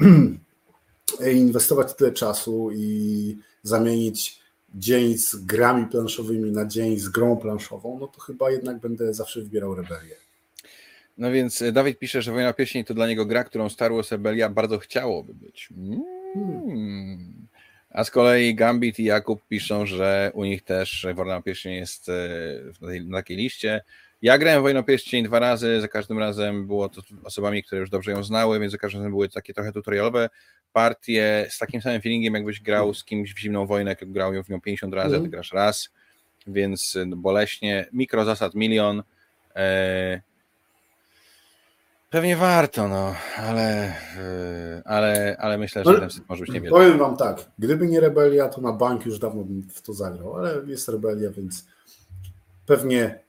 inwestować 1.36 1.95
tyle 1.95 2.12
czasu 2.12 2.70
i 2.72 3.38
zamienić 3.64 4.39
dzień 4.76 5.18
z 5.18 5.36
grami 5.36 5.86
planszowymi 5.86 6.51
na 6.51 6.66
dzień 6.66 6.99
z 6.99 7.10
grą 7.10 7.38
planszową, 7.38 7.97
no 7.99 8.08
to 8.08 8.22
chyba 8.22 8.51
jednak 8.51 8.80
będę 8.80 9.14
zawsze 9.14 9.41
wybierał 9.41 9.76
Rebelię. 9.76 10.16
No 11.18 11.32
więc 11.32 11.62
e, 11.62 11.72
Dawid 11.72 11.99
pisze, 11.99 12.22
że 12.22 12.32
Wojna 12.32 12.53
Pieśni 12.53 12.86
to 12.86 12.93
dla 12.93 13.08
niego 13.08 13.26
gra, 13.26 13.43
którą 13.43 13.70
Star 13.70 13.93
Wars 13.93 14.12
Rebellia 14.12 14.49
bardzo 14.49 14.80
chciałoby 14.80 15.34
być. 15.34 15.70
Mm. 15.78 16.14
Hmm. 16.36 17.47
A 17.89 18.03
z 18.03 18.11
kolei 18.11 18.55
Gambit 18.55 18.99
i 18.99 19.03
Jakub 19.03 19.47
piszą, 19.47 19.86
że 19.86 20.31
u 20.33 20.43
nich 20.43 20.63
też 20.63 21.07
Wojna 21.15 21.41
Pierścień 21.41 21.73
jest 21.73 22.09
e, 22.09 23.03
na 23.05 23.17
takiej 23.17 23.38
liście. 23.38 23.81
Ja 24.21 24.38
grałem 24.38 24.59
w 24.59 24.63
Wojnę 24.63 24.83
Pierścień 24.83 25.25
dwa 25.25 25.39
razy, 25.39 25.81
za 25.81 25.88
każdym 25.88 26.19
razem 26.19 26.67
było 26.67 26.89
to 26.89 27.01
osobami, 27.23 27.63
które 27.63 27.81
już 27.81 27.89
dobrze 27.89 28.11
ją 28.11 28.23
znały, 28.23 28.59
więc 28.59 28.71
za 28.71 28.77
każdym 28.77 29.01
razem 29.01 29.11
były 29.11 29.29
takie 29.29 29.53
trochę 29.53 29.71
tutorialowe 29.71 30.29
partie 30.73 31.47
z 31.49 31.57
takim 31.57 31.81
samym 31.81 32.01
feelingiem, 32.01 32.33
jakbyś 32.33 32.61
grał 32.61 32.93
z 32.93 33.03
kimś 33.03 33.33
w 33.33 33.39
zimną 33.39 33.65
wojnę, 33.65 33.91
jak 33.91 34.11
grał 34.11 34.33
ją 34.33 34.43
w 34.43 34.49
nią 34.49 34.61
50 34.61 34.93
razy, 34.93 35.15
mm. 35.15 35.21
a 35.21 35.23
ty 35.23 35.29
grasz 35.29 35.53
raz, 35.53 35.89
więc 36.47 36.97
no, 37.05 37.15
boleśnie. 37.17 37.86
Mikro 37.93 38.25
zasad 38.25 38.55
milion. 38.55 39.03
E, 39.55 40.21
Pewnie 42.16 42.36
warto, 42.36 42.88
no, 42.88 43.16
ale, 43.38 43.95
yy, 44.76 44.82
ale, 44.86 45.38
ale 45.39 45.57
myślę, 45.57 45.84
że 45.86 45.91
no, 45.91 45.99
ten 45.99 46.09
może 46.30 46.41
być 46.41 46.51
niewiele. 46.53 46.72
Powiem 46.72 46.97
wam 46.97 47.18
tak, 47.18 47.45
gdyby 47.59 47.88
nie 47.88 47.99
rebelia, 47.99 48.49
to 48.49 48.61
na 48.61 48.72
bank 48.72 49.05
już 49.05 49.20
dawno 49.20 49.43
bym 49.43 49.68
w 49.74 49.82
to 49.82 49.93
zagrał, 49.93 50.36
ale 50.36 50.61
jest 50.66 50.89
rebelia, 50.89 51.30
więc 51.30 51.66
pewnie 52.66 53.20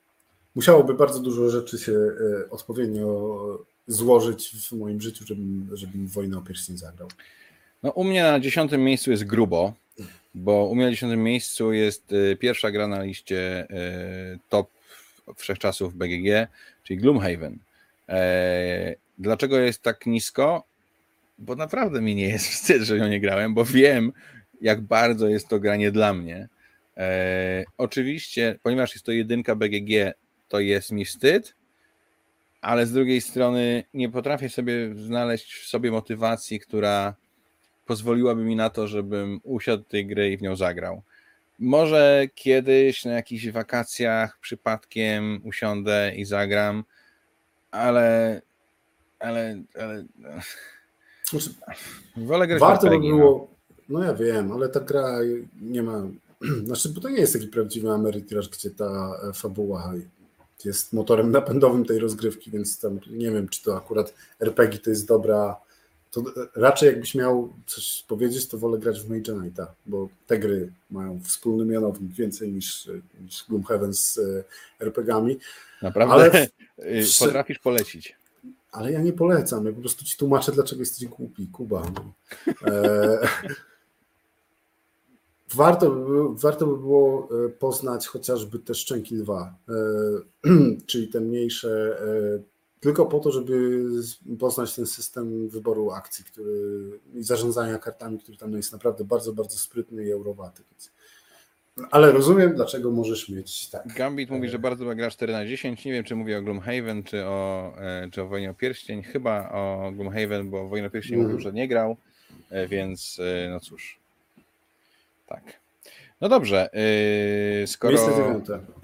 musiałoby 0.54 0.94
bardzo 0.94 1.20
dużo 1.20 1.50
rzeczy 1.50 1.78
się 1.78 1.92
e, 1.92 2.50
odpowiednio 2.50 3.38
złożyć 3.86 4.68
w 4.68 4.72
moim 4.72 5.00
życiu, 5.00 5.24
żebym, 5.26 5.70
żebym 5.72 6.06
wojnę 6.06 6.38
o 6.38 6.42
pierścień 6.42 6.76
zagrał. 6.76 7.08
No 7.82 7.90
u 7.90 8.04
mnie 8.04 8.22
na 8.22 8.40
dziesiątym 8.40 8.84
miejscu 8.84 9.10
jest 9.10 9.24
grubo, 9.24 9.72
bo 10.34 10.64
u 10.64 10.74
mnie 10.74 10.84
na 10.84 10.90
dziesiątym 10.90 11.22
miejscu 11.22 11.72
jest 11.72 12.12
e, 12.12 12.36
pierwsza 12.36 12.70
gra 12.70 12.88
na 12.88 13.02
liście 13.02 13.66
e, 13.70 14.38
top 14.48 14.68
wszechczasów 15.36 15.94
BGG, 15.94 16.48
czyli 16.84 16.98
Gloomhaven. 16.98 17.65
E, 18.08 18.94
dlaczego 19.18 19.58
jest 19.58 19.82
tak 19.82 20.06
nisko? 20.06 20.64
Bo 21.38 21.56
naprawdę 21.56 22.00
mi 22.00 22.14
nie 22.14 22.28
jest 22.28 22.46
wstyd, 22.52 22.82
że 22.82 22.96
ją 22.96 23.08
nie 23.08 23.20
grałem, 23.20 23.54
bo 23.54 23.64
wiem, 23.64 24.12
jak 24.60 24.80
bardzo 24.80 25.28
jest 25.28 25.48
to 25.48 25.60
granie 25.60 25.92
dla 25.92 26.14
mnie. 26.14 26.48
E, 26.96 27.64
oczywiście, 27.78 28.58
ponieważ 28.62 28.94
jest 28.94 29.06
to 29.06 29.12
jedynka 29.12 29.56
BGG, 29.56 30.14
to 30.48 30.60
jest 30.60 30.92
mi 30.92 31.04
wstyd, 31.04 31.54
ale 32.60 32.86
z 32.86 32.92
drugiej 32.92 33.20
strony 33.20 33.84
nie 33.94 34.08
potrafię 34.08 34.48
sobie 34.48 34.94
znaleźć 34.94 35.54
w 35.54 35.68
sobie 35.68 35.90
motywacji, 35.90 36.60
która 36.60 37.14
pozwoliłaby 37.86 38.44
mi 38.44 38.56
na 38.56 38.70
to, 38.70 38.88
żebym 38.88 39.40
usiadł 39.42 39.84
tej 39.84 40.06
gry 40.06 40.32
i 40.32 40.36
w 40.36 40.42
nią 40.42 40.56
zagrał. 40.56 41.02
Może 41.58 42.26
kiedyś 42.34 43.04
na 43.04 43.12
jakichś 43.12 43.48
wakacjach 43.48 44.38
przypadkiem 44.40 45.40
usiądę 45.44 46.12
i 46.16 46.24
zagram, 46.24 46.84
ale, 47.70 48.42
ale, 49.18 49.62
ale 49.80 50.04
znaczy, 51.30 51.54
wolę 52.16 52.46
grać 52.46 52.60
Warto 52.60 52.90
by 52.90 52.98
było, 52.98 53.48
no. 53.88 54.04
ja 54.04 54.14
wiem, 54.14 54.52
ale 54.52 54.68
ta 54.68 54.80
gra 54.80 55.18
nie 55.60 55.82
ma, 55.82 56.02
znaczy, 56.66 56.88
bo 56.88 57.00
to 57.00 57.08
nie 57.08 57.20
jest 57.20 57.32
taki 57.32 57.46
prawdziwy 57.46 57.90
Ameritraż, 57.90 58.48
gdzie 58.48 58.70
ta 58.70 59.18
e, 59.28 59.32
fabuła 59.32 59.92
jest 60.64 60.92
motorem 60.92 61.30
napędowym 61.30 61.84
tej 61.84 61.98
rozgrywki, 61.98 62.50
więc 62.50 62.80
tam 62.80 63.00
nie 63.10 63.30
wiem, 63.30 63.48
czy 63.48 63.62
to 63.62 63.76
akurat 63.76 64.14
RPG 64.40 64.78
to 64.78 64.90
jest 64.90 65.08
dobra. 65.08 65.56
To 66.10 66.24
raczej 66.54 66.86
jakbyś 66.86 67.14
miał 67.14 67.52
coś 67.66 68.04
powiedzieć, 68.08 68.48
to 68.48 68.58
wolę 68.58 68.78
grać 68.78 69.00
w 69.00 69.08
Major 69.08 69.40
Knighta, 69.40 69.74
bo 69.86 70.08
te 70.26 70.38
gry 70.38 70.72
mają 70.90 71.20
wspólny 71.20 71.64
mianownik 71.64 72.12
więcej 72.12 72.52
niż, 72.52 72.90
niż 73.20 73.44
Gloomhaven 73.48 73.94
z 73.94 74.18
e, 74.18 74.44
RPGami. 74.84 75.38
Naprawdę? 75.82 76.14
Ale 76.14 76.48
Y, 76.78 77.04
potrafisz 77.24 77.58
polecić. 77.58 78.16
Ale 78.72 78.92
ja 78.92 79.02
nie 79.02 79.12
polecam. 79.12 79.66
Ja 79.66 79.72
po 79.72 79.80
prostu 79.80 80.04
ci 80.04 80.16
tłumaczę, 80.16 80.52
dlaczego 80.52 80.82
jesteś 80.82 81.08
głupi, 81.08 81.46
Kuba. 81.46 81.82
No. 81.94 82.12
E... 82.72 83.18
warto, 85.54 85.90
by, 85.90 86.40
warto 86.40 86.66
by 86.66 86.76
było 86.76 87.28
e, 87.46 87.48
poznać 87.48 88.06
chociażby 88.06 88.58
te 88.58 88.74
szczęki 88.74 89.16
lwa, 89.16 89.54
e... 89.68 89.72
czyli 90.86 91.08
te 91.08 91.20
mniejsze. 91.20 91.98
Tylko 92.80 93.06
po 93.06 93.20
to, 93.20 93.32
żeby 93.32 93.84
poznać 94.38 94.74
ten 94.74 94.86
system 94.86 95.48
wyboru 95.48 95.90
akcji 95.90 96.24
który, 96.24 96.52
i 97.14 97.22
zarządzania 97.22 97.78
kartami, 97.78 98.18
który 98.18 98.38
tam 98.38 98.52
jest 98.52 98.72
naprawdę 98.72 99.04
bardzo, 99.04 99.32
bardzo 99.32 99.58
sprytny 99.58 100.04
i 100.04 100.10
eurowaty. 100.10 100.62
Ale 101.90 102.12
rozumiem, 102.12 102.54
dlaczego 102.54 102.90
możesz 102.90 103.28
mieć 103.28 103.70
tak. 103.70 103.92
Gambit 103.94 104.30
mówi, 104.30 104.48
że 104.48 104.58
bardzo 104.58 104.94
gra 104.94 105.10
4 105.10 105.32
na 105.32 105.46
10. 105.46 105.84
Nie 105.84 105.92
wiem, 105.92 106.04
czy 106.04 106.16
mówi 106.16 106.34
o 106.34 106.42
Gloomhaven, 106.42 107.02
czy 107.02 107.24
o, 107.24 107.72
e, 107.78 108.08
czy 108.12 108.22
o 108.22 108.26
Wojnie 108.26 108.50
o 108.50 108.54
Pierścień. 108.54 109.02
Chyba 109.02 109.50
o 109.50 109.92
Gloomhaven, 109.92 110.50
bo 110.50 110.68
Wojnie 110.68 110.86
o 110.86 110.90
Pierścień 110.90 111.14
mm. 111.14 111.26
mówił, 111.26 111.40
że 111.40 111.52
nie 111.52 111.68
grał, 111.68 111.96
e, 112.50 112.68
więc 112.68 113.18
e, 113.20 113.50
no 113.50 113.60
cóż. 113.60 113.98
Tak. 115.26 115.42
No 116.20 116.28
dobrze, 116.28 116.70
skoro 117.66 117.98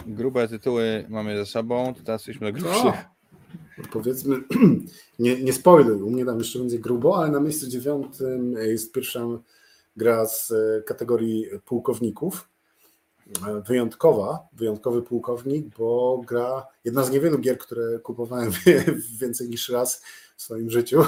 grube 0.06 0.48
tytuły 0.48 1.04
mamy 1.08 1.36
ze 1.36 1.46
sobą, 1.46 1.94
to 1.94 2.02
teraz 2.02 2.26
jesteśmy 2.26 2.52
do 2.52 2.58
grubszych. 2.60 3.11
Powiedzmy, 3.90 4.36
nie, 5.18 5.42
nie 5.42 5.52
spoiluj, 5.52 6.02
u 6.02 6.10
mnie 6.10 6.24
tam 6.24 6.38
jeszcze 6.38 6.58
będzie 6.58 6.78
grubo, 6.78 7.16
ale 7.16 7.30
na 7.30 7.40
miejscu 7.40 7.68
dziewiątym 7.68 8.52
jest 8.52 8.92
pierwsza 8.92 9.26
gra 9.96 10.26
z 10.26 10.52
kategorii 10.86 11.46
pułkowników 11.64 12.48
wyjątkowa, 13.68 14.48
wyjątkowy 14.52 15.02
pułkownik, 15.02 15.66
bo 15.78 16.22
gra 16.26 16.66
jedna 16.84 17.04
z 17.04 17.10
niewielu 17.10 17.38
gier, 17.38 17.58
które 17.58 17.98
kupowałem 17.98 18.50
więcej 19.20 19.48
niż 19.48 19.68
raz 19.68 20.02
w 20.36 20.42
swoim 20.42 20.70
życiu, 20.70 21.04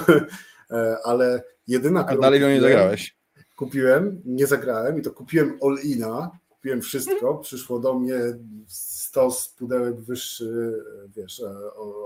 ale 1.05 1.43
jedyna, 1.69 2.07
A 2.07 2.17
dalej 2.17 2.41
go 2.41 2.49
nie 2.49 2.61
zagrałeś. 2.61 3.17
Kupiłem, 3.57 4.23
nie 4.25 4.47
zagrałem 4.47 4.99
i 4.99 5.03
to 5.03 5.11
kupiłem 5.11 5.59
all-ina, 5.63 6.31
kupiłem 6.65 6.83
wszystko, 6.83 7.35
przyszło 7.39 7.79
do 7.79 7.95
mnie 7.95 8.19
100 8.67 9.29
pudełek 9.59 10.01
wyższy, 10.01 10.85
wiesz, 11.17 11.43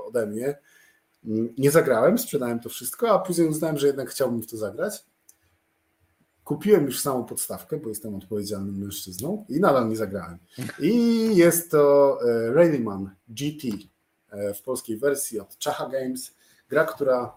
ode 0.07 0.27
mnie. 0.27 0.59
Nie 1.59 1.71
zagrałem, 1.71 2.19
sprzedałem 2.19 2.61
to 2.61 2.69
wszystko, 2.69 3.11
a 3.11 3.19
później 3.19 3.49
uznałem, 3.49 3.79
że 3.79 3.87
jednak 3.87 4.11
chciałbym 4.11 4.43
w 4.43 4.47
to 4.47 4.57
zagrać 4.57 5.05
Kupiłem 6.45 6.85
już 6.85 7.01
samą 7.01 7.25
podstawkę, 7.25 7.77
bo 7.77 7.89
jestem 7.89 8.15
odpowiedzialnym 8.15 8.79
mężczyzną 8.79 9.45
i 9.49 9.61
nadal 9.61 9.89
nie 9.89 9.97
zagrałem. 9.97 10.39
I 10.79 11.37
jest 11.37 11.71
to 11.71 12.19
e, 12.23 12.53
Rallyman 12.53 13.11
GT. 13.29 13.67
w 14.55 14.63
polskiej 14.63 14.99
wersji 14.99 15.41
od 15.41 15.57
Chacha 15.65 15.89
Games. 15.89 16.35
Gra, 16.69 16.85
która 16.85 17.37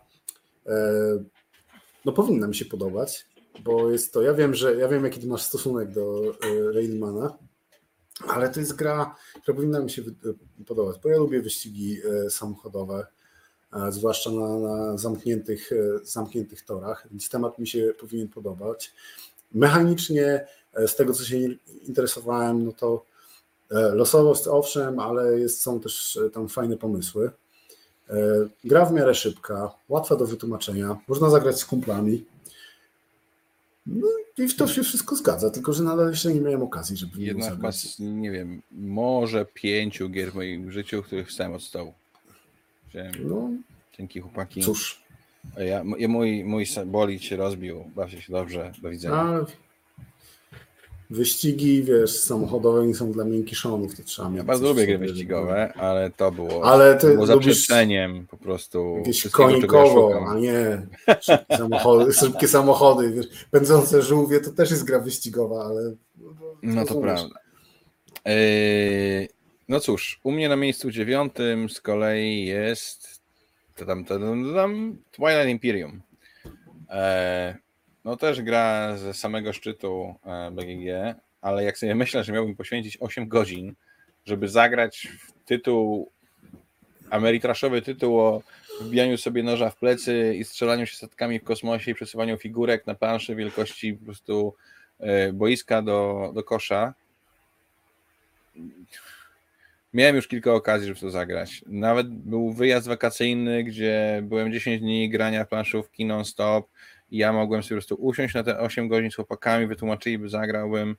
no, 2.05 2.11
powinna 2.11 2.47
mi 2.47 2.55
się 2.55 2.65
podobać, 2.65 3.25
bo 3.59 3.91
jest 3.91 4.13
to, 4.13 4.21
ja 4.21 4.33
wiem, 4.33 4.53
że 4.53 4.75
ja 4.75 4.87
wiem, 4.87 5.03
jaki 5.03 5.19
ty 5.19 5.27
masz 5.27 5.41
stosunek 5.41 5.91
do 5.91 6.35
Railmana, 6.73 7.37
ale 8.27 8.49
to 8.49 8.59
jest 8.59 8.75
gra, 8.75 9.15
która 9.41 9.55
powinna 9.55 9.79
mi 9.79 9.89
się 9.89 10.01
podobać, 10.67 10.97
bo 11.03 11.09
ja 11.09 11.17
lubię 11.17 11.41
wyścigi 11.41 11.97
samochodowe, 12.29 13.07
zwłaszcza 13.89 14.31
na, 14.31 14.59
na 14.59 14.97
zamkniętych, 14.97 15.71
zamkniętych 16.03 16.65
torach, 16.65 17.07
więc 17.11 17.29
temat 17.29 17.59
mi 17.59 17.67
się 17.67 17.93
powinien 17.99 18.27
podobać. 18.27 18.93
Mechanicznie, 19.53 20.47
e, 20.73 20.87
z 20.87 20.95
tego 20.95 21.13
co 21.13 21.23
się 21.23 21.37
interesowałem, 21.87 22.65
no 22.65 22.71
to 22.71 23.05
e, 23.71 23.95
losowość 23.95 24.47
owszem, 24.47 24.99
ale 24.99 25.39
jest, 25.39 25.61
są 25.61 25.79
też 25.79 26.17
e, 26.17 26.29
tam 26.29 26.49
fajne 26.49 26.77
pomysły. 26.77 27.31
Gra 28.63 28.85
w 28.85 28.93
miarę 28.93 29.15
szybka, 29.15 29.71
łatwa 29.89 30.15
do 30.15 30.25
wytłumaczenia, 30.25 30.97
można 31.07 31.29
zagrać 31.29 31.59
z 31.59 31.65
kumplami. 31.65 32.25
No 33.85 34.07
i 34.37 34.49
to 34.49 34.67
się 34.67 34.83
wszystko 34.83 35.15
zgadza, 35.15 35.49
tylko 35.49 35.73
że 35.73 35.83
nadal 35.83 36.09
jeszcze 36.09 36.33
nie 36.33 36.41
miałem 36.41 36.61
okazji, 36.61 36.97
żeby 36.97 37.21
Jedna 37.21 37.49
chyba, 37.49 37.69
nie 37.99 38.31
wiem, 38.31 38.61
może 38.71 39.45
pięciu 39.45 40.09
gier 40.09 40.31
w 40.31 40.35
moim 40.35 40.71
życiu, 40.71 41.03
których 41.03 41.27
wstałem 41.27 41.53
od 41.53 41.63
stołu. 41.63 41.93
no, 43.23 43.49
dzięki 43.97 44.19
chłopaki. 44.19 44.61
Cóż, 44.61 45.03
ja, 45.57 45.83
mój, 45.83 46.43
mój 46.43 46.65
bolid 46.85 47.23
się 47.23 47.35
rozbił, 47.35 47.91
bawcie 47.95 48.21
się 48.21 48.33
dobrze, 48.33 48.71
do 48.81 48.89
widzenia. 48.89 49.15
A, 49.15 49.45
wyścigi, 51.11 51.83
wiesz, 51.83 52.19
samochodowe 52.19 52.87
nie 52.87 52.95
są 52.95 53.11
dla 53.11 53.23
miękiszonów, 53.23 53.95
to 53.95 54.03
trzeba 54.03 54.29
mieć. 54.29 54.37
Ja 54.37 54.43
bardzo 54.43 54.67
lubię 54.67 54.87
gry 54.87 54.97
wyścigowe, 54.97 55.73
ale 55.73 56.11
to 56.17 56.31
było, 56.31 56.65
ale 56.65 56.95
ty 56.95 57.13
było 57.13 57.25
zaprzeczeniem 57.25 58.27
po 58.27 58.37
prostu. 58.37 58.95
Jakieś 58.97 59.27
konikowo, 59.27 60.25
a 60.29 60.35
nie 60.35 60.87
szybkie 61.21 61.57
samochody, 61.57 62.13
szybkie 62.23 62.47
samochody 62.47 63.11
wiesz, 63.11 63.27
pędzące 63.51 64.01
żółwie, 64.01 64.39
to 64.39 64.51
też 64.51 64.71
jest 64.71 64.83
gra 64.83 64.99
wyścigowa, 64.99 65.65
ale... 65.65 65.93
No, 66.63 66.85
to 66.85 66.95
prawda. 66.95 67.35
Yy, 68.25 69.27
no 69.69 69.79
cóż, 69.79 70.19
u 70.23 70.31
mnie 70.31 70.49
na 70.49 70.55
miejscu 70.55 70.91
dziewiątym 70.91 71.69
z 71.69 71.81
kolei 71.81 72.45
jest 72.45 73.21
to 73.75 73.85
tam, 73.85 74.05
to 74.05 74.19
tam 74.55 74.97
Twilight 75.11 75.49
Imperium. 75.49 76.01
E, 76.89 77.57
no 78.05 78.17
też 78.17 78.41
gra 78.41 78.97
ze 78.97 79.13
samego 79.13 79.53
szczytu 79.53 80.15
e, 80.25 80.51
BGG, 80.51 81.15
ale 81.41 81.63
jak 81.63 81.77
sobie 81.77 81.95
myślę, 81.95 82.23
że 82.23 82.33
miałbym 82.33 82.55
poświęcić 82.55 82.97
8 82.99 83.27
godzin, 83.27 83.75
żeby 84.25 84.49
zagrać 84.49 85.07
w 85.19 85.45
tytuł, 85.45 86.11
ameritraszowy 87.09 87.81
tytuł 87.81 88.19
o 88.19 88.41
wbijaniu 88.81 89.17
sobie 89.17 89.43
noża 89.43 89.69
w 89.69 89.75
plecy 89.75 90.35
i 90.35 90.43
strzelaniu 90.43 90.85
się 90.85 90.95
statkami 90.95 91.39
w 91.39 91.43
kosmosie 91.43 91.91
i 91.91 91.95
przesuwaniu 91.95 92.37
figurek 92.37 92.87
na 92.87 92.95
planszy 92.95 93.35
wielkości 93.35 93.93
po 93.93 94.05
prostu 94.05 94.55
e, 94.99 95.33
boiska 95.33 95.81
do, 95.81 96.31
do 96.35 96.43
kosza, 96.43 96.93
Miałem 99.93 100.15
już 100.15 100.27
kilka 100.27 100.53
okazji, 100.53 100.87
żeby 100.87 100.99
to 100.99 101.09
zagrać. 101.09 101.63
Nawet 101.67 102.09
był 102.09 102.53
wyjazd 102.53 102.87
wakacyjny, 102.87 103.63
gdzie 103.63 104.21
byłem 104.23 104.51
10 104.53 104.81
dni 104.81 105.09
grania 105.09 105.45
planszówki 105.45 106.05
non-stop 106.05 106.67
i 107.11 107.17
ja 107.17 107.33
mogłem 107.33 107.63
sobie 107.63 107.69
po 107.69 107.75
prostu 107.75 107.95
usiąść 107.95 108.33
na 108.33 108.43
te 108.43 108.59
8 108.59 108.87
godzin 108.87 109.11
z 109.11 109.15
chłopakami, 109.15 109.67
wytłumaczyli, 109.67 110.17
by 110.17 110.29
zagrałbym. 110.29 110.95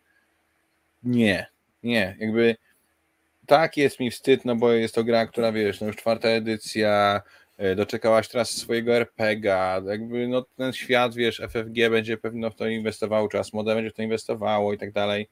Nie, 1.03 1.47
nie, 1.83 2.17
jakby 2.21 2.57
tak 3.47 3.77
jest 3.77 4.01
mi 4.01 4.11
wstyd, 4.11 4.45
no 4.45 4.57
bo 4.57 4.73
jest 4.73 4.95
to 4.95 5.05
gra, 5.05 5.27
która 5.27 5.53
wiesz, 5.53 5.81
no 5.81 5.87
już 5.87 5.97
czwarta 5.97 6.29
edycja, 6.29 7.23
e, 7.59 7.75
doczekałaś 7.75 8.29
teraz 8.29 8.51
swojego 8.51 8.93
RPGa, 8.97 9.83
jakby 9.87 10.29
no 10.29 10.45
ten 10.57 10.73
świat, 10.73 11.15
wiesz, 11.15 11.41
FFG 11.41 11.91
będzie 11.91 12.17
pewno 12.17 12.51
w 12.51 12.55
to 12.55 12.69
inwestował 12.69 13.29
czas, 13.29 13.53
Mode 13.53 13.75
będzie 13.75 13.91
w 13.91 13.95
to 13.95 14.03
inwestowało 14.03 14.73
i 14.73 14.79
tak 14.79 14.93
dalej. 14.93 15.29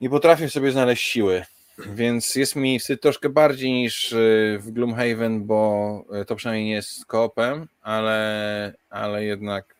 Nie 0.00 0.10
potrafię 0.10 0.50
sobie 0.50 0.72
znaleźć 0.72 1.02
siły 1.02 1.42
więc 1.78 2.34
jest 2.34 2.56
mi 2.56 2.78
wstyd 2.78 3.02
troszkę 3.02 3.28
bardziej 3.28 3.72
niż 3.72 4.12
y, 4.12 4.58
w 4.60 4.70
Gloomhaven, 4.70 5.46
bo 5.46 6.04
y, 6.22 6.24
to 6.24 6.36
przynajmniej 6.36 6.66
nie 6.66 6.72
jest 6.72 7.06
koopem, 7.06 7.68
ale, 7.82 8.74
ale 8.90 9.24
jednak 9.24 9.76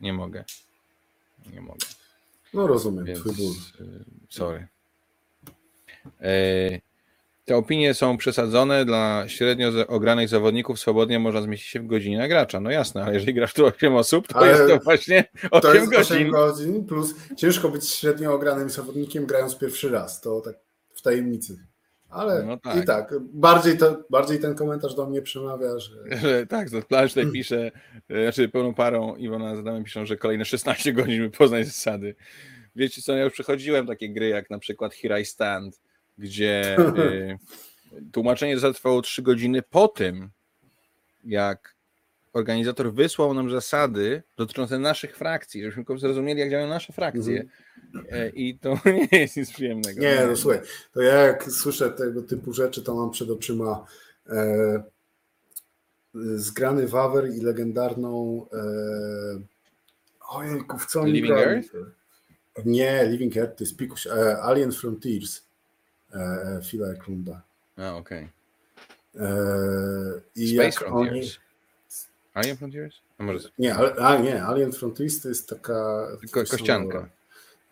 nie 0.00 0.12
mogę. 0.12 0.44
Nie 1.52 1.60
mogę. 1.60 1.86
No 2.54 2.66
rozumiem, 2.66 3.04
Więc, 3.04 3.20
twój 3.20 3.34
ból. 3.34 3.54
Te 7.48 7.56
opinie 7.56 7.94
są 7.94 8.16
przesadzone 8.16 8.84
dla 8.84 9.28
średnio 9.28 9.68
ogranych 9.86 10.28
zawodników, 10.28 10.80
swobodnie 10.80 11.18
można 11.18 11.42
zmieścić 11.42 11.68
się 11.68 11.80
w 11.80 11.86
godzinę 11.86 12.28
gracza. 12.28 12.60
No 12.60 12.70
jasne, 12.70 13.04
ale 13.04 13.14
jeżeli 13.14 13.34
grasz 13.34 13.54
tu 13.54 13.66
8 13.66 13.94
osób, 13.94 14.28
to 14.28 14.36
ale 14.36 14.48
jest 14.48 14.68
to 14.68 14.78
właśnie 14.78 15.24
8 15.50 15.60
to 15.60 15.74
jest 15.74 15.90
godzin. 15.90 16.16
8 16.16 16.30
godzin. 16.30 16.84
Plus 16.84 17.14
ciężko 17.36 17.68
być 17.68 17.88
średnio 17.88 18.34
ogranym 18.34 18.70
zawodnikiem 18.70 19.26
grając 19.26 19.58
pierwszy 19.58 19.90
raz, 19.90 20.20
to 20.20 20.40
tak 20.40 20.54
w 20.94 21.02
tajemnicy. 21.02 21.58
Ale 22.08 22.42
no 22.42 22.56
tak. 22.56 22.82
i 22.82 22.86
tak, 22.86 23.14
bardziej, 23.20 23.78
to, 23.78 24.04
bardziej 24.10 24.40
ten 24.40 24.54
komentarz 24.54 24.94
do 24.94 25.06
mnie 25.06 25.22
przemawia, 25.22 25.78
że... 25.78 25.92
tak, 26.48 26.70
to 26.70 26.82
plansz 26.82 27.14
tutaj 27.14 27.32
pisze, 27.32 27.70
znaczy 28.22 28.48
pełną 28.48 28.74
parą 28.74 29.16
Iwona 29.16 29.56
z 29.56 29.58
Adamem 29.58 29.84
piszą, 29.84 30.06
że 30.06 30.16
kolejne 30.16 30.44
16 30.44 30.92
godzin, 30.92 31.22
by 31.22 31.30
poznać 31.30 31.66
zasady. 31.66 32.14
Wiecie 32.76 33.02
co, 33.02 33.16
ja 33.16 33.24
już 33.24 33.32
przechodziłem 33.32 33.86
takie 33.86 34.08
gry, 34.08 34.28
jak 34.28 34.50
na 34.50 34.58
przykład 34.58 34.94
Here 34.94 35.20
I 35.20 35.24
Stand, 35.24 35.80
gdzie 36.18 36.76
y, 36.98 37.38
tłumaczenie 38.12 38.58
zasad 38.58 38.76
trwało 38.76 39.02
3 39.02 39.22
godziny 39.22 39.62
po 39.62 39.88
tym, 39.88 40.30
jak 41.24 41.78
organizator 42.32 42.92
wysłał 42.92 43.34
nam 43.34 43.50
zasady 43.50 44.22
dotyczące 44.36 44.78
naszych 44.78 45.16
frakcji, 45.16 45.62
żebyśmy 45.62 45.98
zrozumieli, 45.98 46.40
jak 46.40 46.50
działają 46.50 46.68
nasze 46.68 46.92
frakcje. 46.92 47.44
Mm. 47.94 48.34
I 48.34 48.58
to 48.58 48.78
nie 49.12 49.18
jest 49.18 49.36
nic 49.36 49.52
przyjemnego. 49.52 50.00
Nie, 50.00 50.26
no 50.26 50.36
słuchaj, 50.36 50.60
to 50.92 51.02
ja 51.02 51.14
jak 51.14 51.44
słyszę 51.44 51.90
tego 51.90 52.22
typu 52.22 52.52
rzeczy, 52.52 52.82
to 52.82 52.94
mam 52.94 53.10
przed 53.10 53.30
oczyma 53.30 53.86
e, 54.26 54.82
zgrany 56.36 56.86
Wawer 56.86 57.30
i 57.30 57.40
legendarną 57.40 58.46
e, 58.52 58.58
ojejku, 60.28 60.78
w 60.78 60.86
co 60.86 61.00
oni 61.00 61.12
Living 61.12 61.32
Earth? 61.32 61.68
Nie, 62.64 63.06
Living 63.08 63.36
Earth 63.36 63.58
to 63.58 63.64
jest 63.64 63.76
pikuś, 63.76 64.06
e, 64.06 64.42
Alien 64.42 64.72
Frontiers 64.72 65.38
e, 65.38 65.47
Phila 66.70 66.88
Eklunda. 66.88 67.42
A, 67.76 67.96
okej. 67.96 68.28
Okay. 69.14 69.26
E, 69.26 70.20
I 70.36 70.48
Space 70.48 70.64
jak 70.64 70.74
Frontiers. 70.74 71.14
oni 71.14 71.48
Alien 72.34 72.56
Frontiers? 72.56 72.94
A 73.18 73.22
może... 73.22 73.48
Nie, 73.58 73.74
a 73.74 74.16
nie, 74.16 74.42
Alien 74.42 74.72
Frontiers 74.72 75.20
to 75.20 75.28
jest 75.28 75.48
taka... 75.48 76.08
Ko 76.32 76.44
kościanka. 76.44 77.08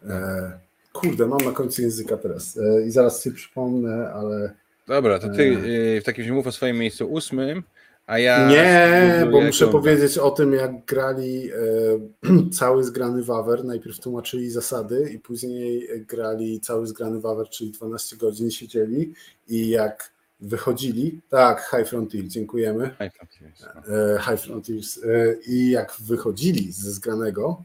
E, 0.09 0.59
kurde, 0.93 1.27
mam 1.27 1.39
na 1.39 1.53
końcu 1.53 1.83
języka 1.83 2.17
teraz 2.17 2.59
e, 2.59 2.87
i 2.87 2.91
zaraz 2.91 3.23
sobie 3.23 3.37
przypomnę, 3.37 4.13
ale... 4.13 4.55
Dobra, 4.87 5.19
to 5.19 5.29
ty 5.29 5.57
e, 5.97 6.01
w 6.01 6.05
takim 6.05 6.23
razie 6.23 6.33
mów 6.33 6.47
o 6.47 6.53
swoim 6.53 6.79
miejscu 6.79 7.13
ósmym, 7.13 7.63
a 8.07 8.19
ja... 8.19 8.49
Nie, 8.49 9.27
bo 9.31 9.41
muszę 9.41 9.69
powiedzieć 9.69 10.19
o 10.19 10.31
tym, 10.31 10.53
jak 10.53 10.85
grali 10.85 11.51
e, 11.51 12.51
cały 12.59 12.85
zgrany 12.85 13.23
Wawer. 13.23 13.65
Najpierw 13.65 14.01
tłumaczyli 14.01 14.51
zasady 14.51 15.11
i 15.15 15.19
później 15.19 15.89
grali 16.09 16.61
cały 16.61 16.87
zgrany 16.87 17.21
Wawer, 17.21 17.49
czyli 17.49 17.71
12 17.71 18.17
godzin 18.17 18.51
siedzieli 18.51 19.13
i 19.49 19.69
jak 19.69 20.17
wychodzili, 20.41 21.21
tak, 21.29 21.71
High 21.71 21.89
Frontier, 21.89 22.29
dziękujemy. 22.29 22.91
High 23.03 23.15
Frontiers. 23.15 23.65
No. 23.75 24.19
High 24.19 24.41
Frontiers. 24.41 25.05
E, 25.05 25.35
I 25.47 25.71
jak 25.71 25.97
wychodzili 26.01 26.73
ze 26.73 26.91
zgranego, 26.91 27.65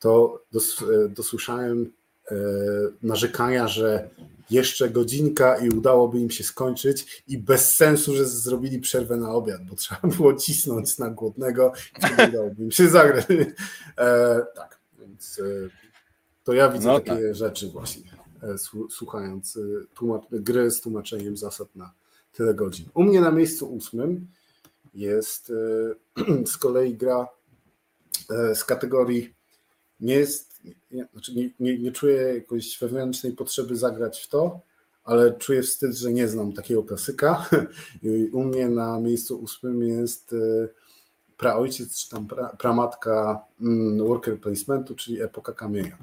to 0.00 0.42
dos, 0.52 0.82
e, 0.82 1.08
dosłyszałem 1.08 1.92
narzekania, 3.02 3.68
że 3.68 4.10
jeszcze 4.50 4.90
godzinka 4.90 5.56
i 5.58 5.68
udałoby 5.68 6.18
im 6.18 6.30
się 6.30 6.44
skończyć 6.44 7.22
i 7.28 7.38
bez 7.38 7.74
sensu, 7.74 8.16
że 8.16 8.26
zrobili 8.26 8.80
przerwę 8.80 9.16
na 9.16 9.30
obiad, 9.30 9.64
bo 9.64 9.76
trzeba 9.76 10.00
było 10.16 10.34
cisnąć 10.34 10.98
na 10.98 11.10
głodnego 11.10 11.72
i 11.98 12.28
udałoby 12.28 12.64
im 12.64 12.70
się 12.70 12.88
zagrać. 12.88 13.26
E, 13.98 14.42
tak, 14.54 14.78
więc 15.00 15.40
to 16.44 16.52
ja 16.52 16.68
widzę 16.68 16.86
no 16.86 17.00
takie 17.00 17.22
tak. 17.22 17.34
rzeczy 17.34 17.68
właśnie, 17.68 18.10
słuchając 18.90 19.58
gry 20.30 20.70
z 20.70 20.80
tłumaczeniem 20.80 21.36
zasad 21.36 21.76
na 21.76 21.92
tyle 22.32 22.54
godzin. 22.54 22.88
U 22.94 23.02
mnie 23.02 23.20
na 23.20 23.30
miejscu 23.30 23.74
ósmym 23.74 24.26
jest 24.94 25.52
e, 26.16 26.46
z 26.52 26.56
kolei 26.56 26.94
gra 26.94 27.28
e, 28.30 28.54
z 28.54 28.64
kategorii 28.64 29.34
nie 30.00 30.14
jest, 30.14 30.49
nie, 30.90 31.06
znaczy 31.12 31.34
nie, 31.34 31.50
nie, 31.60 31.78
nie 31.78 31.92
czuję 31.92 32.16
jakiejś 32.16 32.78
wewnętrznej 32.78 33.32
potrzeby 33.32 33.76
zagrać 33.76 34.20
w 34.20 34.28
to, 34.28 34.60
ale 35.04 35.32
czuję 35.32 35.62
wstyd, 35.62 35.96
że 35.96 36.12
nie 36.12 36.28
znam 36.28 36.52
takiego 36.52 36.82
klasyka. 36.82 37.48
U 38.32 38.44
mnie 38.44 38.68
na 38.68 39.00
miejscu 39.00 39.38
ósmym 39.38 39.82
jest 39.82 40.32
e, 40.32 40.68
praojciec, 41.36 41.96
czy 41.96 42.10
tam 42.10 42.26
pra, 42.26 42.48
pramatka 42.48 43.44
mm, 43.60 44.06
worker 44.06 44.40
placementu, 44.40 44.94
czyli 44.94 45.22
epoka 45.22 45.52
kamienia. 45.52 45.98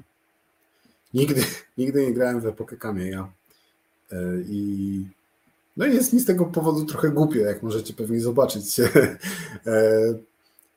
Nigdy, 1.14 1.44
nigdy 1.78 2.06
nie 2.06 2.14
grałem 2.14 2.40
w 2.40 2.46
epokę 2.46 2.76
kamienia 2.76 3.32
i 4.48 5.04
No 5.76 5.86
jest 5.86 6.12
mi 6.12 6.20
z 6.20 6.24
tego 6.24 6.44
powodu 6.44 6.84
trochę 6.84 7.08
głupio, 7.10 7.38
jak 7.38 7.62
możecie 7.62 7.94
pewnie 7.94 8.20
zobaczyć. 8.20 8.64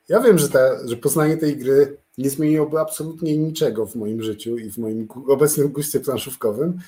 Ja 0.10 0.20
wiem, 0.20 0.38
że, 0.38 0.50
ta, 0.50 0.88
że 0.88 0.98
poznanie 0.98 1.38
tej 1.38 1.58
gry 1.58 1.98
nie 2.18 2.30
zmieniłoby 2.30 2.80
absolutnie 2.80 3.38
niczego 3.38 3.86
w 3.86 3.96
moim 3.96 4.22
życiu 4.22 4.58
i 4.58 4.72
w 4.72 4.78
moim 4.78 5.08
obecnym 5.28 5.68
guście 5.68 6.00
planszówkowym, 6.00 6.80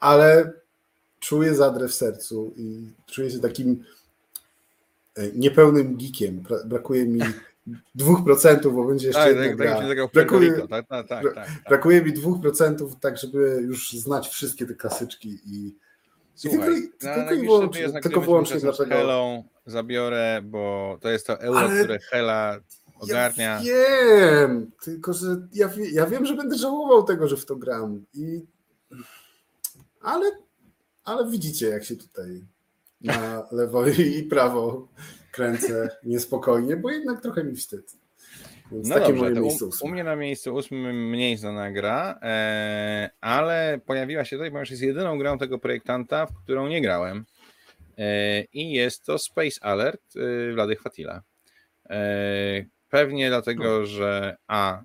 ale 0.00 0.52
czuję 1.20 1.54
zadrę 1.54 1.88
w 1.88 1.94
sercu 1.94 2.54
i 2.56 2.90
czuję 3.06 3.30
się 3.30 3.38
takim 3.38 3.84
e, 5.16 5.32
niepełnym 5.32 5.96
geekiem. 5.96 6.44
Brakuje 6.64 7.06
mi 7.06 7.20
dwóch 7.94 8.24
procentów, 8.24 8.74
bo 8.74 8.84
będzie 8.84 9.06
jeszcze 9.06 9.22
tak, 9.22 9.28
jedna 9.28 9.46
tak, 9.46 9.56
gra. 9.56 9.88
Tak, 9.88 10.12
brakuje, 10.12 10.52
tak, 10.68 10.88
tak, 10.88 11.08
tak, 11.08 11.34
tak, 11.34 11.48
brakuje 11.68 12.02
mi 12.02 12.12
dwóch 12.12 12.40
procentów, 12.40 13.00
tak 13.00 13.18
żeby 13.18 13.58
już 13.62 13.92
znać 13.92 14.28
wszystkie 14.28 14.66
te 14.66 14.74
klasyczki 14.74 15.38
i 15.46 15.74
Słuchaj, 16.36 16.78
I 16.78 16.98
tylko, 16.98 17.14
tylko, 17.14 17.34
i 17.34 17.40
wyłącznie, 17.40 18.00
tylko 18.02 18.20
wyłącznie 18.20 18.60
dlatego. 18.60 18.94
Helą 18.94 19.44
zabiorę, 19.66 20.40
bo 20.44 20.96
to 21.00 21.10
jest 21.10 21.26
to 21.26 21.40
euro, 21.40 21.58
Ale... 21.58 21.78
które 21.78 21.98
Hela 21.98 22.60
ogarnia. 22.98 23.60
Ja 23.62 23.62
wiem, 23.64 24.70
tylko 24.82 25.12
że 25.12 25.48
ja, 25.52 25.70
ja 25.92 26.06
wiem, 26.06 26.26
że 26.26 26.34
będę 26.34 26.58
żałował 26.58 27.04
tego, 27.04 27.28
że 27.28 27.36
w 27.36 27.46
to 27.46 27.56
gram. 27.56 28.04
I... 28.14 28.42
Ale, 30.00 30.30
ale 31.04 31.30
widzicie, 31.30 31.68
jak 31.68 31.84
się 31.84 31.96
tutaj 31.96 32.44
na 33.00 33.46
lewo 33.52 33.86
i 33.86 34.22
prawo 34.22 34.88
kręcę 35.32 35.88
niespokojnie, 36.04 36.76
bo 36.76 36.90
jednak 36.90 37.20
trochę 37.20 37.44
mi 37.44 37.56
wstyd. 37.56 37.96
Więc 38.72 38.88
no 38.88 39.00
dobrze, 39.00 39.42
u, 39.42 39.70
u, 39.80 39.88
mnie 39.88 40.04
na 40.04 40.16
miejscu 40.16 40.54
ósmym 40.54 41.10
mniej 41.10 41.36
znana 41.36 41.72
gra, 41.72 42.18
e, 42.22 43.10
ale 43.20 43.80
pojawiła 43.86 44.24
się 44.24 44.36
tutaj, 44.36 44.50
ponieważ 44.50 44.70
jest 44.70 44.82
jedyną 44.82 45.18
grą 45.18 45.38
tego 45.38 45.58
projektanta, 45.58 46.26
w 46.26 46.42
którą 46.44 46.68
nie 46.68 46.82
grałem. 46.82 47.24
E, 47.98 48.42
I 48.42 48.72
jest 48.72 49.04
to 49.04 49.18
Space 49.18 49.64
Alert 49.64 50.02
e, 50.16 50.52
Wlady 50.52 50.76
Chwatila. 50.76 51.22
E, 51.90 52.64
pewnie 52.94 53.28
dlatego, 53.28 53.86
że 53.86 54.36
A 54.46 54.82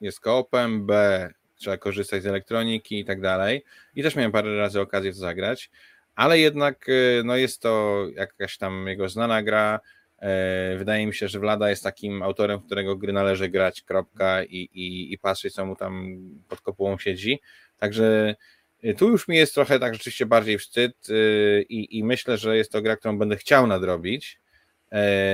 jest 0.00 0.20
koopem, 0.20 0.86
B 0.86 1.28
trzeba 1.56 1.76
korzystać 1.76 2.22
z 2.22 2.26
elektroniki 2.26 3.00
i 3.00 3.04
tak 3.04 3.20
dalej. 3.20 3.64
I 3.94 4.02
też 4.02 4.16
miałem 4.16 4.32
parę 4.32 4.56
razy 4.56 4.80
okazję 4.80 5.12
to 5.12 5.18
zagrać, 5.18 5.70
ale 6.14 6.38
jednak 6.38 6.86
e, 6.88 7.22
no 7.24 7.36
jest 7.36 7.62
to 7.62 8.04
jakaś 8.14 8.58
tam 8.58 8.86
jego 8.86 9.08
znana 9.08 9.42
gra 9.42 9.80
E, 10.22 10.76
wydaje 10.78 11.06
mi 11.06 11.14
się, 11.14 11.28
że 11.28 11.40
Wlada 11.40 11.70
jest 11.70 11.82
takim 11.82 12.22
autorem, 12.22 12.60
którego 12.60 12.96
gry 12.96 13.12
należy 13.12 13.48
grać, 13.48 13.82
kropka, 13.82 14.44
i, 14.44 14.56
i, 14.56 15.12
i 15.12 15.18
patrzeć, 15.18 15.54
co 15.54 15.66
mu 15.66 15.76
tam 15.76 16.18
pod 16.48 16.60
kopułą 16.60 16.98
siedzi. 16.98 17.40
Także 17.78 18.34
e, 18.82 18.94
tu 18.94 19.08
już 19.08 19.28
mi 19.28 19.36
jest 19.36 19.54
trochę 19.54 19.78
tak 19.78 19.94
rzeczywiście 19.94 20.26
bardziej 20.26 20.58
wstyd 20.58 20.92
e, 21.08 21.62
i, 21.62 21.98
i 21.98 22.04
myślę, 22.04 22.38
że 22.38 22.56
jest 22.56 22.72
to 22.72 22.82
gra, 22.82 22.96
którą 22.96 23.18
będę 23.18 23.36
chciał 23.36 23.66
nadrobić. 23.66 24.42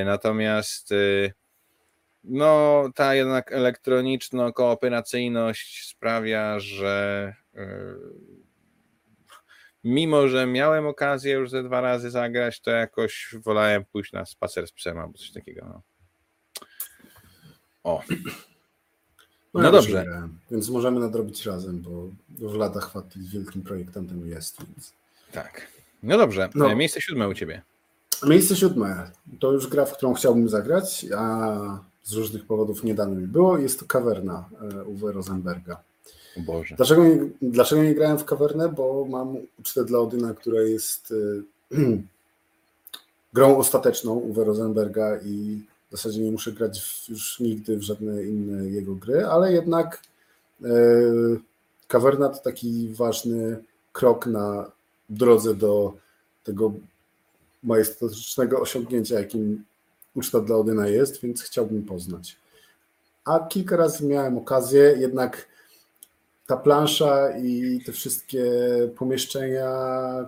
Natomiast 0.04 0.94
no, 2.24 2.84
ta 2.94 3.14
jednak 3.14 3.52
elektroniczno-kooperacyjność 3.52 5.90
sprawia, 5.90 6.60
że 6.60 7.34
mimo 9.84 10.28
że 10.28 10.46
miałem 10.46 10.86
okazję 10.86 11.32
już 11.32 11.50
ze 11.50 11.62
dwa 11.62 11.80
razy 11.80 12.10
zagrać, 12.10 12.60
to 12.60 12.70
jakoś 12.70 13.34
wolałem 13.44 13.84
pójść 13.84 14.12
na 14.12 14.26
spacer 14.26 14.68
z 14.68 14.72
psem 14.72 14.98
albo 14.98 15.18
coś 15.18 15.30
takiego. 15.30 15.66
No. 15.66 15.82
O. 17.84 18.02
No, 19.54 19.62
no 19.62 19.72
dobrze. 19.72 20.04
Grałem, 20.04 20.38
więc 20.50 20.68
możemy 20.68 21.00
nadrobić 21.00 21.46
razem, 21.46 21.82
bo 21.82 22.10
w 22.28 22.54
latach 22.54 22.90
Chwatli 22.90 23.28
wielkim 23.28 23.62
projektem 23.62 24.28
jest. 24.28 24.66
Więc... 24.66 24.92
Tak. 25.32 25.66
No 26.02 26.18
dobrze. 26.18 26.48
No. 26.54 26.70
E, 26.70 26.76
miejsce 26.76 27.00
siódme 27.00 27.28
u 27.28 27.34
ciebie. 27.34 27.62
Miejsce 28.26 28.56
siódme. 28.56 29.10
To 29.40 29.52
już 29.52 29.66
gra, 29.66 29.84
w 29.84 29.96
którą 29.96 30.14
chciałbym 30.14 30.48
zagrać, 30.48 31.06
a 31.16 31.58
z 32.08 32.12
różnych 32.12 32.46
powodów 32.46 32.84
nie 32.84 32.94
dane 32.94 33.16
mi 33.16 33.26
było. 33.26 33.58
Jest 33.58 33.80
to 33.80 33.86
Kawerna 33.86 34.48
e, 34.60 34.84
Uwe 34.84 35.12
Rosenberga. 35.12 35.82
Boże. 36.36 36.74
Dlaczego 36.76 37.04
nie, 37.04 37.28
dlaczego 37.42 37.82
nie 37.82 37.94
grałem 37.94 38.18
w 38.18 38.24
kawernę? 38.24 38.68
Bo 38.68 39.06
mam 39.08 39.36
ucztę 39.58 39.84
dla 39.84 39.98
Odyna, 39.98 40.34
która 40.34 40.60
jest 40.60 41.10
y, 41.10 41.42
grą 43.34 43.56
ostateczną 43.56 44.14
Uwe 44.14 44.44
Rosenberga 44.44 45.18
i 45.24 45.62
w 45.88 45.90
zasadzie 45.90 46.20
nie 46.20 46.32
muszę 46.32 46.52
grać 46.52 46.80
w, 46.80 47.08
już 47.08 47.40
nigdy 47.40 47.76
w 47.76 47.82
żadne 47.82 48.24
inne 48.24 48.66
jego 48.66 48.94
gry, 48.94 49.26
ale 49.26 49.52
jednak 49.52 50.02
y, 50.64 50.68
kawerna 51.88 52.28
to 52.28 52.38
taki 52.38 52.88
ważny 52.88 53.56
krok 53.92 54.26
na 54.26 54.70
drodze 55.10 55.54
do 55.54 55.92
tego 56.44 56.72
majestatycznego 57.62 58.60
osiągnięcia, 58.60 59.18
jakim 59.18 59.64
uczta 60.18 60.40
dla 60.40 60.56
Odyna 60.56 60.88
jest, 60.88 61.20
więc 61.20 61.42
chciałbym 61.42 61.82
poznać. 61.82 62.36
A 63.24 63.40
kilka 63.40 63.76
razy 63.76 64.06
miałem 64.06 64.38
okazję, 64.38 64.94
jednak 64.98 65.48
ta 66.46 66.56
plansza 66.56 67.38
i 67.38 67.80
te 67.86 67.92
wszystkie 67.92 68.44
pomieszczenia, 68.96 69.70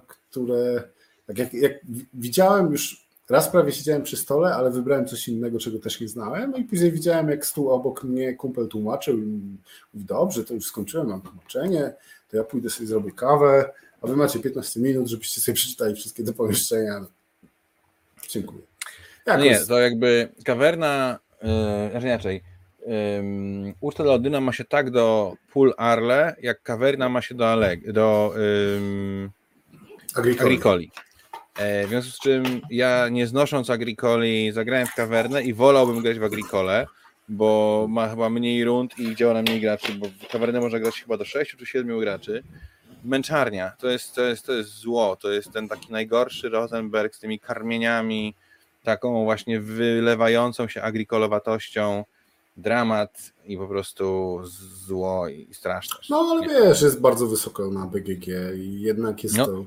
które 0.07 0.83
tak 1.27 1.39
jak, 1.39 1.55
jak 1.55 1.73
widziałem 2.15 2.73
już, 2.73 3.07
raz 3.31 3.49
prawie 3.49 3.73
siedziałem 3.73 4.03
przy 4.03 4.17
stole, 4.17 4.55
ale 4.55 4.71
wybrałem 4.71 5.07
coś 5.07 5.29
innego, 5.29 5.59
czego 5.59 5.79
też 5.79 6.01
nie 6.01 6.09
znałem, 6.09 6.51
no 6.51 6.57
i 6.57 6.65
później 6.65 6.93
widziałem, 6.93 7.29
jak 7.29 7.47
stół 7.47 7.71
obok 7.71 8.05
mnie 8.05 8.35
kumpel 8.35 8.69
tłumaczył 8.69 9.19
i 9.19 9.23
mówi, 9.23 10.07
dobrze, 10.07 10.45
to 10.45 10.55
już 10.55 10.67
skończyłem, 10.67 11.09
mam 11.09 11.23
tłumaczenie, 11.23 11.95
to 12.31 12.37
ja 12.37 12.45
pójdę 12.45 12.71
sobie 12.71 12.87
zrobię 12.87 13.13
kawę, 13.13 13.73
a 14.03 14.07
wy 14.07 14.17
macie 14.17 14.39
15 14.39 14.81
minut, 14.81 15.09
żebyście 15.09 15.41
sobie 15.41 15.55
przeczytali 15.55 15.95
wszystkie 15.95 16.25
te 16.25 16.33
pomieszczenia. 16.33 17.07
Dziękuję. 18.29 18.70
Jakoś... 19.27 19.45
Nie, 19.45 19.59
to 19.59 19.81
jakby 19.81 20.29
kawerna, 20.45 21.19
yy, 21.93 22.01
inaczej, 22.01 22.43
um, 22.81 23.75
Urta 23.81 24.05
do 24.05 24.13
Odyna 24.13 24.41
ma 24.41 24.53
się 24.53 24.65
tak 24.65 24.91
do 24.91 25.35
Pól 25.53 25.75
Arle, 25.77 26.37
jak 26.43 26.63
Kawerna 26.63 27.09
ma 27.09 27.23
się 27.23 27.35
do, 27.35 27.49
Aleg, 27.49 27.93
do 27.93 28.35
um, 28.35 29.31
Agricoli. 30.15 30.47
Agricoli. 30.47 30.91
E, 31.59 31.87
w 31.87 31.89
związku 31.89 32.11
z 32.11 32.19
czym 32.19 32.61
ja 32.71 33.09
nie 33.09 33.27
znosząc 33.27 33.71
Agricoli 33.71 34.53
zagrałem 34.53 34.87
w 34.87 34.95
Kawernę 34.95 35.43
i 35.43 35.55
wolałbym 35.55 36.03
grać 36.03 36.19
w 36.19 36.25
Agricole, 36.25 36.87
bo 37.29 37.87
ma 37.89 38.09
chyba 38.09 38.31
mniej 38.31 38.65
rund 38.65 38.99
i 38.99 39.17
działa 39.17 39.35
na 39.35 39.43
mniej 39.43 39.61
graczy, 39.61 39.93
bo 39.93 40.07
w 40.09 40.29
Kawernę 40.33 40.61
można 40.61 40.79
grać 40.79 41.03
chyba 41.03 41.17
do 41.17 41.25
6 41.25 41.57
czy 41.57 41.67
7 41.67 42.01
graczy. 42.01 42.43
Męczarnia, 43.05 43.73
to 43.79 43.89
jest, 43.89 44.15
to, 44.15 44.23
jest, 44.23 44.47
to 44.47 44.53
jest 44.53 44.71
zło, 44.71 45.17
to 45.17 45.31
jest 45.31 45.53
ten 45.53 45.69
taki 45.69 45.93
najgorszy 45.93 46.49
Rosenberg 46.49 47.15
z 47.15 47.21
tymi 47.21 47.39
karmieniami, 47.39 48.35
taką 48.85 49.25
właśnie 49.25 49.61
wylewającą 49.61 50.69
się 50.69 50.83
agrikolowatością, 50.83 52.05
dramat 52.57 53.33
i 53.45 53.57
po 53.57 53.69
prostu 53.69 54.39
zło 54.87 55.29
i 55.29 55.49
straszność. 55.55 56.09
No 56.09 56.17
ale 56.17 56.41
nie? 56.41 56.49
wiesz, 56.49 56.83
jest 56.83 57.01
bardzo 57.01 57.27
wysoko 57.27 57.71
na 57.71 57.87
BGG 57.87 58.27
i 58.57 58.81
jednak 58.81 59.25
jest 59.25 59.37
no. 59.37 59.47
to 59.47 59.65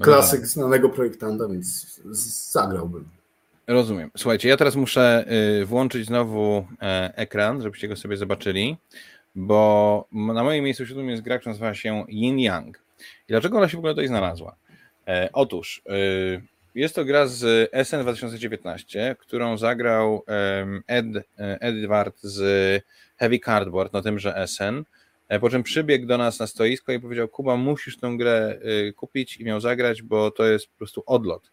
klasyk 0.00 0.40
no. 0.40 0.46
znanego 0.46 0.88
projektanta, 0.88 1.48
więc 1.48 2.00
zagrałbym. 2.52 3.08
Rozumiem. 3.66 4.10
Słuchajcie, 4.16 4.48
ja 4.48 4.56
teraz 4.56 4.76
muszę 4.76 5.24
y, 5.60 5.66
włączyć 5.66 6.06
znowu 6.06 6.66
e, 6.82 7.12
ekran, 7.16 7.62
żebyście 7.62 7.88
go 7.88 7.96
sobie 7.96 8.16
zobaczyli, 8.16 8.76
bo 9.34 10.04
na 10.12 10.44
moim 10.44 10.64
miejscu 10.64 10.86
siódmym 10.86 11.10
jest 11.10 11.22
gra, 11.22 11.38
która 11.38 11.50
nazywa 11.50 11.74
się 11.74 12.04
Yin 12.08 12.38
Yang. 12.38 12.78
I 12.98 13.28
dlaczego 13.28 13.58
ona 13.58 13.68
się 13.68 13.76
w 13.76 13.78
ogóle 13.78 13.92
tutaj 13.92 14.08
znalazła? 14.08 14.56
E, 15.06 15.28
otóż 15.32 15.82
y, 15.86 16.42
jest 16.74 16.94
to 16.94 17.04
gra 17.04 17.26
z 17.26 17.70
SN 17.88 18.00
2019, 18.00 19.16
którą 19.18 19.58
zagrał 19.58 20.24
Ed, 20.86 21.06
Edward 21.38 22.20
z 22.20 22.84
Heavy 23.16 23.38
Cardboard 23.38 23.92
na 23.92 24.02
tymże 24.02 24.46
SN. 24.46 24.84
E, 25.28 25.40
po 25.40 25.50
czym 25.50 25.62
przybiegł 25.62 26.06
do 26.06 26.18
nas 26.18 26.38
na 26.38 26.46
stoisko 26.46 26.92
i 26.92 27.00
powiedział: 27.00 27.28
Kuba, 27.28 27.56
musisz 27.56 27.98
tę 27.98 28.14
grę 28.16 28.58
y, 28.88 28.92
kupić 28.92 29.36
i 29.36 29.44
miał 29.44 29.60
zagrać, 29.60 30.02
bo 30.02 30.30
to 30.30 30.44
jest 30.44 30.66
po 30.66 30.78
prostu 30.78 31.02
odlot. 31.06 31.50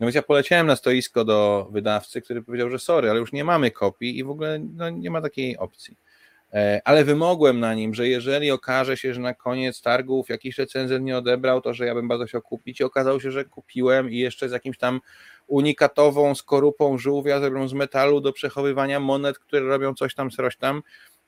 No 0.00 0.06
więc 0.06 0.14
ja 0.14 0.22
poleciałem 0.22 0.66
na 0.66 0.76
stoisko 0.76 1.24
do 1.24 1.68
wydawcy, 1.72 2.20
który 2.20 2.42
powiedział, 2.42 2.70
że 2.70 2.78
sorry, 2.78 3.10
ale 3.10 3.20
już 3.20 3.32
nie 3.32 3.44
mamy 3.44 3.70
kopii 3.70 4.18
i 4.18 4.24
w 4.24 4.30
ogóle 4.30 4.58
no, 4.76 4.90
nie 4.90 5.10
ma 5.10 5.20
takiej 5.20 5.58
opcji. 5.58 5.96
E, 6.54 6.80
ale 6.84 7.04
wymogłem 7.04 7.60
na 7.60 7.74
nim, 7.74 7.94
że 7.94 8.08
jeżeli 8.08 8.50
okaże 8.50 8.96
się, 8.96 9.14
że 9.14 9.20
na 9.20 9.34
koniec 9.34 9.82
targów 9.82 10.28
jakiś 10.28 10.58
recenzent 10.58 11.04
nie 11.04 11.18
odebrał, 11.18 11.60
to 11.60 11.74
że 11.74 11.86
ja 11.86 11.94
bym 11.94 12.08
bardzo 12.08 12.24
chciał 12.24 12.42
kupić 12.42 12.80
i 12.80 12.84
okazało 12.84 13.20
się, 13.20 13.30
że 13.30 13.44
kupiłem 13.44 14.10
i 14.10 14.16
jeszcze 14.16 14.48
z 14.48 14.52
jakimś 14.52 14.78
tam 14.78 15.00
unikatową 15.46 16.34
skorupą 16.34 16.98
żółwia 16.98 17.40
zrobią 17.40 17.68
z 17.68 17.72
metalu 17.72 18.20
do 18.20 18.32
przechowywania 18.32 19.00
monet, 19.00 19.38
które 19.38 19.60
robią 19.60 19.94
coś 19.94 20.14
tam, 20.14 20.30
coś 20.30 20.56
tam 20.56 20.82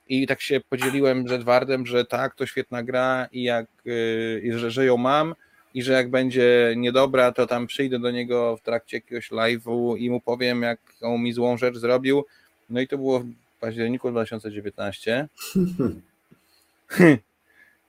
i 0.09 0.27
tak 0.27 0.41
się 0.41 0.61
podzieliłem 0.69 1.27
z 1.27 1.31
Edwardem, 1.31 1.85
że 1.85 2.05
tak, 2.05 2.35
to 2.35 2.45
świetna 2.45 2.83
gra 2.83 3.27
i 3.31 3.43
jak, 3.43 3.65
yy, 3.85 4.59
że, 4.59 4.71
że 4.71 4.85
ją 4.85 4.97
mam 4.97 5.35
i 5.73 5.83
że 5.83 5.93
jak 5.93 6.09
będzie 6.09 6.73
niedobra, 6.77 7.31
to 7.31 7.47
tam 7.47 7.67
przyjdę 7.67 7.99
do 7.99 8.11
niego 8.11 8.57
w 8.57 8.61
trakcie 8.61 8.97
jakiegoś 8.97 9.31
live'u 9.31 9.97
i 9.97 10.09
mu 10.09 10.21
powiem, 10.21 10.61
jaką 10.61 11.17
mi 11.17 11.33
złą 11.33 11.57
rzecz 11.57 11.77
zrobił. 11.77 12.25
No 12.69 12.81
i 12.81 12.87
to 12.87 12.97
było 12.97 13.23
październiku 13.63 14.11
2019. 14.11 15.27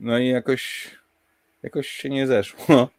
No 0.00 0.18
i 0.18 0.28
jakoś, 0.28 0.90
jakoś 1.62 1.88
się 1.88 2.10
nie 2.10 2.26
zeszło. 2.26 2.90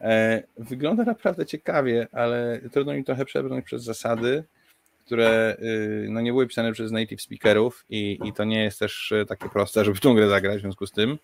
E, 0.00 0.42
wygląda 0.58 1.04
naprawdę 1.04 1.46
ciekawie, 1.46 2.06
ale 2.12 2.60
trudno 2.72 2.94
mi 2.94 3.04
trochę 3.04 3.24
przebrnąć 3.24 3.64
przez 3.64 3.82
zasady, 3.84 4.44
które 5.06 5.56
y, 5.62 6.06
no, 6.10 6.20
nie 6.20 6.32
były 6.32 6.46
pisane 6.46 6.72
przez 6.72 6.92
native 6.92 7.22
speakerów 7.22 7.84
i, 7.90 8.18
i 8.24 8.32
to 8.32 8.44
nie 8.44 8.64
jest 8.64 8.78
też 8.78 9.12
e, 9.12 9.26
takie 9.26 9.48
proste, 9.48 9.84
żeby 9.84 10.00
tą 10.00 10.14
grę 10.14 10.28
zagrać 10.28 10.58
w 10.58 10.60
związku 10.60 10.86
z 10.86 10.92
tym. 10.92 11.18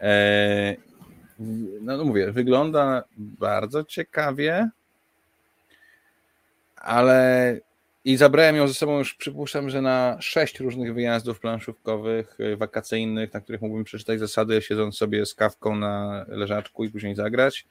E, 0.00 0.76
no, 1.80 1.96
no 1.96 2.04
mówię, 2.04 2.32
wygląda 2.32 3.04
bardzo 3.16 3.84
ciekawie, 3.84 4.70
ale 6.76 7.58
i 8.04 8.16
zabrałem 8.16 8.56
ją 8.56 8.68
ze 8.68 8.74
sobą 8.74 8.98
już, 8.98 9.14
przypuszczam, 9.14 9.70
że 9.70 9.82
na 9.82 10.16
sześć 10.20 10.60
różnych 10.60 10.94
wyjazdów 10.94 11.40
planszówkowych, 11.40 12.40
y, 12.40 12.56
wakacyjnych, 12.56 13.32
na 13.32 13.40
których 13.40 13.62
mógłbym 13.62 13.84
przeczytać 13.84 14.18
zasady, 14.18 14.62
siedząc 14.62 14.96
sobie 14.96 15.26
z 15.26 15.34
kawką 15.34 15.76
na 15.76 16.24
leżaczku 16.28 16.84
i 16.84 16.90
później 16.90 17.14
zagrać. 17.14 17.66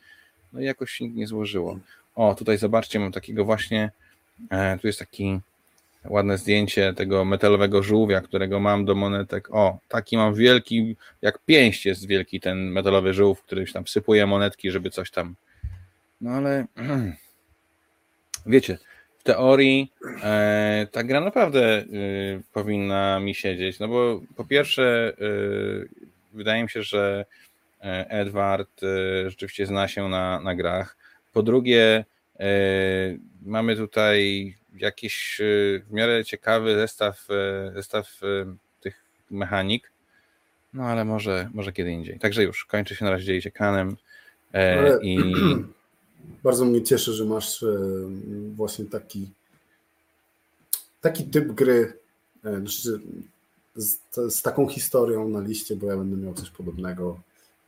No 0.53 0.61
i 0.61 0.65
jakoś 0.65 0.91
się 0.91 1.07
nie 1.07 1.27
złożyło. 1.27 1.79
O, 2.15 2.35
tutaj 2.35 2.57
zobaczcie, 2.57 2.99
mam 2.99 3.11
takiego 3.11 3.45
właśnie, 3.45 3.91
e, 4.49 4.77
tu 4.79 4.87
jest 4.87 4.99
taki 4.99 5.39
ładne 6.05 6.37
zdjęcie 6.37 6.93
tego 6.93 7.25
metalowego 7.25 7.83
żółwia, 7.83 8.21
którego 8.21 8.59
mam 8.59 8.85
do 8.85 8.95
monetek. 8.95 9.47
O, 9.51 9.79
taki 9.87 10.17
mam 10.17 10.35
wielki, 10.35 10.95
jak 11.21 11.39
pięść 11.39 11.85
jest 11.85 12.07
wielki 12.07 12.39
ten 12.39 12.71
metalowy 12.71 13.13
żółw, 13.13 13.41
który 13.41 13.65
tam 13.65 13.83
wsypuje 13.83 14.25
monetki, 14.25 14.71
żeby 14.71 14.89
coś 14.89 15.11
tam. 15.11 15.35
No 16.21 16.31
ale 16.31 16.65
wiecie, 18.45 18.77
w 19.23 19.25
teorii 19.25 19.91
e, 20.23 20.87
ta 20.91 21.03
gra 21.03 21.21
naprawdę 21.21 21.77
e, 21.77 21.85
powinna 22.53 23.19
mi 23.19 23.35
siedzieć, 23.35 23.79
no 23.79 23.87
bo 23.87 24.21
po 24.35 24.45
pierwsze 24.45 25.13
e, 25.13 25.25
wydaje 26.33 26.63
mi 26.63 26.69
się, 26.69 26.83
że 26.83 27.25
e, 27.81 28.09
Edward 28.09 28.81
rzeczywiście 29.27 29.65
zna 29.65 29.87
się 29.87 30.09
na, 30.09 30.39
na 30.39 30.55
grach. 30.55 30.97
Po 31.33 31.43
drugie, 31.43 32.05
mamy 33.45 33.75
tutaj 33.75 34.55
jakiś 34.77 35.41
w 35.87 35.91
miarę 35.91 36.25
ciekawy 36.25 36.75
zestaw, 36.75 37.27
zestaw 37.73 38.21
tych 38.81 39.03
mechanik, 39.31 39.91
no 40.73 40.83
ale 40.83 41.05
może, 41.05 41.49
może 41.53 41.73
kiedy 41.73 41.91
indziej. 41.91 42.19
Także 42.19 42.43
już, 42.43 42.65
kończy 42.65 42.95
się 42.95 43.05
na 43.05 43.11
razie 43.11 43.25
dzielicie 43.25 43.51
kanem 43.51 43.97
i 45.01 45.17
Bardzo 46.43 46.65
mnie 46.65 46.83
cieszy, 46.83 47.13
że 47.13 47.25
masz 47.25 47.63
e, 47.63 47.77
właśnie 48.55 48.85
taki, 48.85 49.29
taki 51.01 51.23
typ 51.23 51.51
gry 51.51 51.97
e, 52.43 52.59
znaczy, 52.59 53.01
z, 53.75 53.97
z, 54.15 54.41
taką 54.41 54.67
historią 54.67 55.29
na 55.29 55.41
liście, 55.41 55.75
bo 55.75 55.87
ja 55.87 55.97
będę 55.97 56.17
miał 56.17 56.33
coś 56.33 56.49
podobnego 56.49 57.19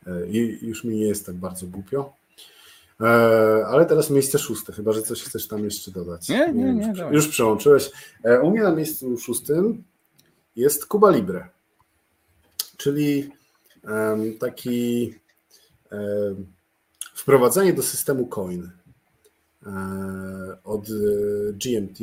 e, 0.06 0.28
i 0.28 0.66
już 0.66 0.84
mi 0.84 0.96
nie 0.96 1.06
jest 1.06 1.26
tak 1.26 1.34
bardzo 1.34 1.66
głupio. 1.66 2.12
Ale 3.66 3.86
teraz 3.86 4.10
miejsce 4.10 4.38
szóste, 4.38 4.72
chyba 4.72 4.92
że 4.92 5.02
coś 5.02 5.22
chcesz 5.22 5.48
tam 5.48 5.64
jeszcze 5.64 5.90
dodać. 5.90 6.28
Nie, 6.28 6.52
nie, 6.52 6.74
nie. 6.74 6.88
Już, 6.88 7.12
już 7.12 7.28
przełączyłeś. 7.28 7.90
U 8.42 8.50
mnie 8.50 8.62
na 8.62 8.72
miejscu 8.72 9.18
szóstym 9.18 9.84
jest 10.56 10.86
Cuba 10.86 11.10
Libre, 11.10 11.48
czyli 12.76 13.30
taki 14.40 15.14
wprowadzenie 17.16 17.72
do 17.72 17.82
systemu 17.82 18.26
coin 18.26 18.70
e, 19.66 19.70
od 20.64 20.88
e, 20.88 20.92
GMT 21.52 22.00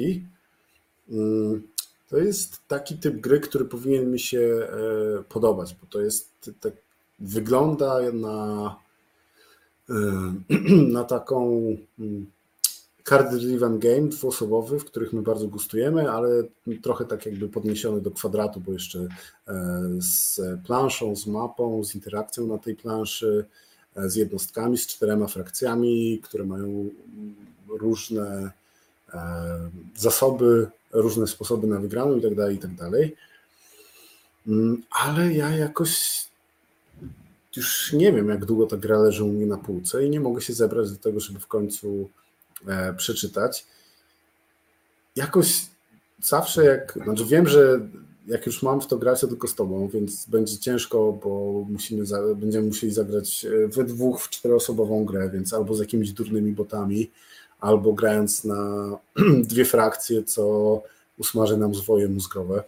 mm, 1.10 1.64
to 2.10 2.18
jest 2.18 2.60
taki 2.68 2.98
typ 2.98 3.22
gry, 3.22 3.40
który 3.40 3.66
powinien 3.66 4.12
mi 4.12 4.20
się 4.20 4.40
e, 4.40 5.24
podobać, 5.24 5.76
bo 5.82 5.88
to 5.90 6.02
jest 6.02 6.52
tak, 6.60 6.74
wygląda 7.20 8.00
na, 8.14 8.76
na 10.98 11.04
taką 11.04 11.62
mm, 12.00 12.26
card-driven 13.04 13.80
game 13.80 14.08
dwuosobowy, 14.08 14.80
w 14.80 14.86
których 14.86 15.14
my 15.14 15.22
bardzo 15.22 15.48
gustujemy, 15.48 16.12
ale 16.12 16.44
trochę 16.82 17.06
tak 17.06 17.26
jakby 17.26 17.50
podniesiony 17.50 18.02
do 18.02 18.12
kwadratu, 18.12 18.60
bo 18.60 18.72
jeszcze 18.72 19.08
z 20.00 20.40
planszą, 20.66 21.16
z 21.16 21.28
mapą, 21.28 21.84
z 21.84 21.96
interakcją 21.96 22.48
na 22.48 22.58
tej 22.58 22.76
planszy, 22.76 23.46
z 23.96 24.16
jednostkami, 24.16 24.78
z 24.78 24.88
czterema 24.88 25.28
frakcjami, 25.28 26.20
które 26.24 26.44
mają 26.44 26.90
różne 27.68 28.52
e, 29.14 29.20
zasoby, 29.96 30.68
różne 30.92 31.28
sposoby 31.28 31.68
na 31.68 31.80
wygraną 31.80 32.18
i 32.18 32.22
tak 32.22 32.36
dalej, 32.36 32.56
i 32.56 32.60
tak. 32.60 32.72
Mm, 34.48 34.84
ale 34.92 35.34
ja 35.34 35.50
jakoś 35.50 36.24
już 37.56 37.94
nie 37.94 38.14
wiem, 38.14 38.30
jak 38.30 38.46
długo 38.46 38.68
ta 38.68 38.78
gra 38.78 38.98
leży 38.98 39.24
u 39.24 39.28
mnie 39.28 39.46
na 39.46 39.58
półce 39.58 40.06
i 40.06 40.10
nie 40.10 40.20
mogę 40.20 40.42
się 40.42 40.54
zebrać 40.54 40.92
do 40.92 40.98
tego, 40.98 41.20
żeby 41.20 41.40
w 41.40 41.48
końcu 41.48 42.10
e, 42.68 42.94
przeczytać. 42.94 43.66
Jakoś 45.16 45.66
zawsze 46.22 46.64
jak, 46.64 47.00
znaczy 47.04 47.26
wiem, 47.26 47.48
że 47.48 47.80
jak 48.28 48.46
już 48.46 48.64
mam 48.64 48.82
w 48.82 48.88
to 48.88 48.98
grać, 48.98 49.22
to 49.22 49.28
tylko 49.28 49.48
z 49.48 49.56
tobą, 49.56 49.88
więc 49.88 50.26
będzie 50.26 50.58
ciężko, 50.58 51.20
bo 51.24 51.66
musimy 51.70 52.06
za, 52.06 52.18
będziemy 52.36 52.68
musieli 52.68 52.94
zagrać 52.94 53.46
e, 53.46 53.68
we 53.68 53.84
dwóch 53.84 54.22
w 54.22 54.30
czteroosobową 54.30 55.06
grę, 55.06 55.30
więc 55.34 55.54
albo 55.54 55.76
z 55.76 55.80
jakimiś 55.80 56.12
durnymi 56.12 56.52
botami, 56.52 57.12
albo 57.60 57.94
grając 57.94 58.44
na 58.44 58.90
dwie 59.52 59.66
frakcje, 59.66 60.24
co 60.24 60.82
usmaży 61.18 61.58
nam 61.58 61.76
zwoje 61.76 62.08
mózgowe. 62.08 62.64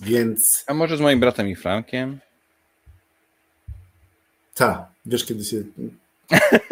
Więc. 0.00 0.64
A 0.66 0.74
może 0.74 0.96
z 0.96 1.00
moim 1.00 1.20
bratem 1.20 1.48
i 1.48 1.56
Frankiem? 1.56 2.18
Tak, 4.54 4.84
wiesz 5.06 5.24
kiedy 5.24 5.44
się. 5.44 5.62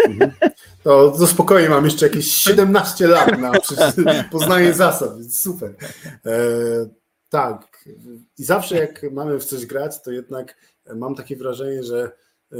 Mhm. 0.09 0.32
To, 0.85 1.10
to 1.18 1.27
spokojnie, 1.27 1.68
mam 1.68 1.85
jeszcze 1.85 2.06
jakieś 2.06 2.35
17 2.35 3.06
lat 3.06 3.39
na 3.39 3.52
poznanie 4.32 4.72
zasad, 4.72 5.18
więc 5.18 5.40
super. 5.40 5.74
E, 6.27 6.99
tak. 7.31 7.85
I 8.39 8.44
zawsze 8.44 8.77
jak 8.77 9.12
mamy 9.12 9.40
w 9.40 9.44
coś 9.44 9.66
grać, 9.66 10.02
to 10.02 10.11
jednak 10.11 10.57
mam 10.94 11.15
takie 11.15 11.36
wrażenie, 11.36 11.82
że 11.82 12.12
e, 12.52 12.57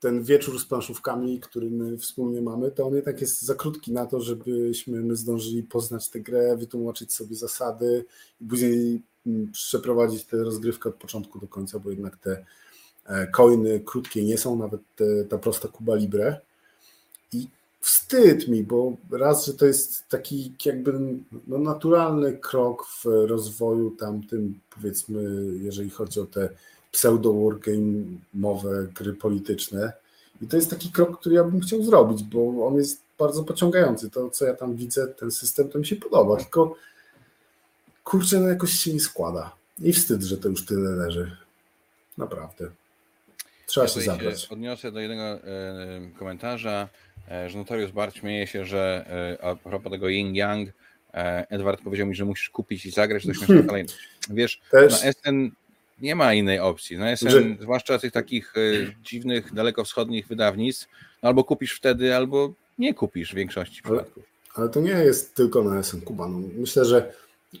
ten 0.00 0.22
wieczór 0.22 0.60
z 0.60 0.64
planszówkami, 0.64 1.40
który 1.40 1.70
my 1.70 1.98
wspólnie 1.98 2.42
mamy, 2.42 2.70
to 2.70 2.86
on 2.86 2.94
jednak 2.94 3.20
jest 3.20 3.42
za 3.42 3.54
krótki 3.54 3.92
na 3.92 4.06
to, 4.06 4.20
żebyśmy 4.20 5.00
my 5.00 5.16
zdążyli 5.16 5.62
poznać 5.62 6.08
tę 6.08 6.20
grę, 6.20 6.56
wytłumaczyć 6.56 7.12
sobie 7.12 7.36
zasady 7.36 8.04
i 8.40 8.44
później 8.44 9.02
mm, 9.26 9.52
przeprowadzić 9.52 10.24
tę 10.24 10.36
rozgrywkę 10.36 10.88
od 10.88 10.94
początku 10.94 11.38
do 11.38 11.48
końca, 11.48 11.78
bo 11.78 11.90
jednak 11.90 12.16
te 12.16 12.44
coiny 13.32 13.72
e, 13.72 13.80
krótkie 13.80 14.24
nie 14.24 14.38
są, 14.38 14.56
nawet 14.56 14.80
te, 14.96 15.24
ta 15.24 15.38
prosta 15.38 15.68
Kuba 15.68 15.94
Libre. 15.94 16.40
I 17.32 17.48
wstyd 17.80 18.48
mi, 18.48 18.64
bo 18.64 18.96
raz, 19.10 19.46
że 19.46 19.54
to 19.54 19.66
jest 19.66 20.08
taki 20.08 20.52
jakby 20.64 20.92
no, 21.46 21.58
naturalny 21.58 22.38
krok 22.38 22.86
w 22.86 23.04
rozwoju 23.04 23.90
tamtym, 23.90 24.60
powiedzmy, 24.74 25.22
jeżeli 25.62 25.90
chodzi 25.90 26.20
o 26.20 26.26
te 26.26 26.48
pseudo-wargame'owe 26.92 28.86
gry 28.94 29.14
polityczne. 29.14 29.92
I 30.42 30.46
to 30.46 30.56
jest 30.56 30.70
taki 30.70 30.90
krok, 30.90 31.20
który 31.20 31.34
ja 31.34 31.44
bym 31.44 31.60
chciał 31.60 31.82
zrobić, 31.82 32.22
bo 32.22 32.66
on 32.66 32.74
jest 32.74 33.00
bardzo 33.18 33.44
pociągający. 33.44 34.10
To, 34.10 34.30
co 34.30 34.44
ja 34.44 34.54
tam 34.54 34.76
widzę, 34.76 35.08
ten 35.08 35.30
system, 35.30 35.68
to 35.68 35.78
mi 35.78 35.86
się 35.86 35.96
podoba, 35.96 36.36
tylko 36.36 36.74
kurczę, 38.04 38.40
no 38.40 38.48
jakoś 38.48 38.72
się 38.72 38.92
nie 38.94 39.00
składa. 39.00 39.52
I 39.78 39.92
wstyd, 39.92 40.22
że 40.22 40.36
to 40.36 40.48
już 40.48 40.66
tyle 40.66 40.90
leży. 40.90 41.36
Naprawdę. 42.18 42.70
Trzeba 43.70 43.88
się 43.88 44.00
zabrać. 44.00 44.42
Się 44.42 44.48
odniosę 44.50 44.92
do 44.92 45.00
jednego 45.00 45.22
e, 45.22 45.40
komentarza. 46.18 46.88
E, 47.30 47.50
że 47.50 47.58
Notorius 47.58 47.90
Bart 47.90 48.16
śmieje 48.16 48.46
się, 48.46 48.64
że 48.64 49.04
e, 49.40 49.44
a 49.44 49.56
propos 49.56 49.92
tego 49.92 50.08
Yin 50.08 50.36
Yang, 50.36 50.68
e, 51.14 51.46
Edward 51.50 51.80
powiedział 51.82 52.06
mi, 52.06 52.14
że 52.14 52.24
musisz 52.24 52.50
kupić 52.50 52.86
i 52.86 52.90
zagrać 52.90 53.26
do 53.26 53.34
śmiesznej 53.34 53.66
kolejność. 53.66 53.98
Wiesz, 54.30 54.60
Też... 54.70 54.92
na 54.92 55.12
SN 55.12 55.50
nie 56.00 56.14
ma 56.14 56.34
innej 56.34 56.58
opcji. 56.58 56.98
Na 56.98 57.16
SN, 57.16 57.30
że... 57.30 57.42
zwłaszcza 57.60 57.98
tych 57.98 58.12
takich 58.12 58.54
dziwnych, 59.02 59.54
dalekowschodnich 59.54 60.26
wydawnictw, 60.26 60.88
no 61.22 61.28
albo 61.28 61.44
kupisz 61.44 61.72
wtedy, 61.72 62.16
albo 62.16 62.52
nie 62.78 62.94
kupisz 62.94 63.32
w 63.32 63.34
większości 63.34 63.82
przypadków. 63.82 64.24
Ale, 64.24 64.64
ale 64.64 64.68
to 64.68 64.80
nie 64.80 64.90
jest 64.90 65.34
tylko 65.34 65.62
na 65.62 65.82
SN 65.82 66.00
Kuba. 66.00 66.28
No, 66.28 66.38
myślę, 66.56 66.84
że 66.84 67.12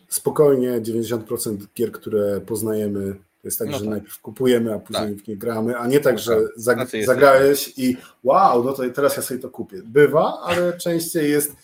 spokojnie 0.08 0.70
90% 0.70 1.56
gier, 1.76 1.92
które 1.92 2.40
poznajemy 2.40 3.14
to 3.42 3.48
jest 3.48 3.58
tak, 3.58 3.68
no 3.68 3.78
że 3.78 3.84
tak. 3.84 3.90
najpierw 3.90 4.20
kupujemy, 4.20 4.74
a 4.74 4.78
później 4.78 5.14
tak. 5.14 5.24
w 5.24 5.28
nie 5.28 5.36
gramy, 5.36 5.78
a 5.78 5.86
nie 5.86 6.00
tak, 6.00 6.18
że 6.18 6.36
tak. 6.36 6.42
zag 6.56 6.78
zagrałeś 7.04 7.78
i 7.78 7.96
wow, 8.24 8.64
no 8.64 8.72
to 8.72 8.90
teraz 8.90 9.16
ja 9.16 9.22
sobie 9.22 9.40
to 9.40 9.50
kupię. 9.50 9.82
Bywa, 9.84 10.40
ale 10.42 10.72
częściej 10.84 11.30
jest 11.30 11.56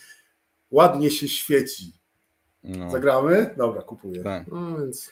ładnie 0.71 1.11
się 1.11 1.29
świeci. 1.29 1.93
No. 2.65 2.91
Zagramy? 2.91 3.55
Dobra, 3.57 3.83
kupuję. 3.83 4.23
Tak. 4.23 4.47
No, 4.47 4.79
więc 4.79 5.11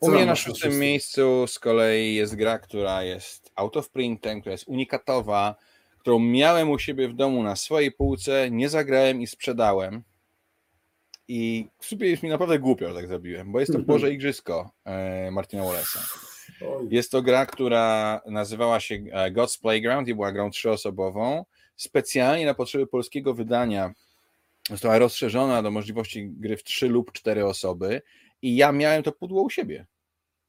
u 0.00 0.10
mnie 0.10 0.26
na 0.26 0.36
szóstym 0.36 0.78
miejscu 0.78 1.46
z 1.46 1.58
kolei 1.58 2.14
jest 2.14 2.36
gra, 2.36 2.58
która 2.58 3.02
jest 3.02 3.50
out 3.56 3.76
of 3.76 3.90
printem, 3.90 4.40
która 4.40 4.52
jest 4.52 4.68
unikatowa, 4.68 5.54
którą 5.98 6.18
miałem 6.18 6.70
u 6.70 6.78
siebie 6.78 7.08
w 7.08 7.14
domu 7.14 7.42
na 7.42 7.56
swojej 7.56 7.92
półce, 7.92 8.50
nie 8.50 8.68
zagrałem 8.68 9.22
i 9.22 9.26
sprzedałem. 9.26 10.02
I 11.32 11.68
w 11.78 11.86
sumie 11.86 12.06
jest 12.06 12.22
mi 12.22 12.28
naprawdę 12.28 12.58
głupio, 12.58 12.88
że 12.88 12.94
tak 12.94 13.06
zrobiłem, 13.06 13.52
bo 13.52 13.60
jest 13.60 13.72
to 13.72 13.78
mhm. 13.78 13.86
Boże 13.86 14.12
Igrzysko 14.12 14.70
e, 14.84 15.30
Martina 15.30 15.62
Wallace'a. 15.62 16.18
Jest 16.90 17.10
to 17.10 17.22
gra, 17.22 17.46
która 17.46 18.20
nazywała 18.26 18.80
się 18.80 18.94
e, 18.94 19.32
God's 19.32 19.60
Playground 19.60 20.08
i 20.08 20.14
była 20.14 20.32
grą 20.32 20.50
trzyosobową. 20.50 21.44
Specjalnie 21.76 22.46
na 22.46 22.54
potrzeby 22.54 22.86
polskiego 22.86 23.34
wydania 23.34 23.92
została 24.70 24.98
rozszerzona 24.98 25.62
do 25.62 25.70
możliwości 25.70 26.28
gry 26.28 26.56
w 26.56 26.64
trzy 26.64 26.88
lub 26.88 27.12
cztery 27.12 27.46
osoby 27.46 28.02
i 28.42 28.56
ja 28.56 28.72
miałem 28.72 29.02
to 29.02 29.12
pudło 29.12 29.42
u 29.42 29.50
siebie. 29.50 29.86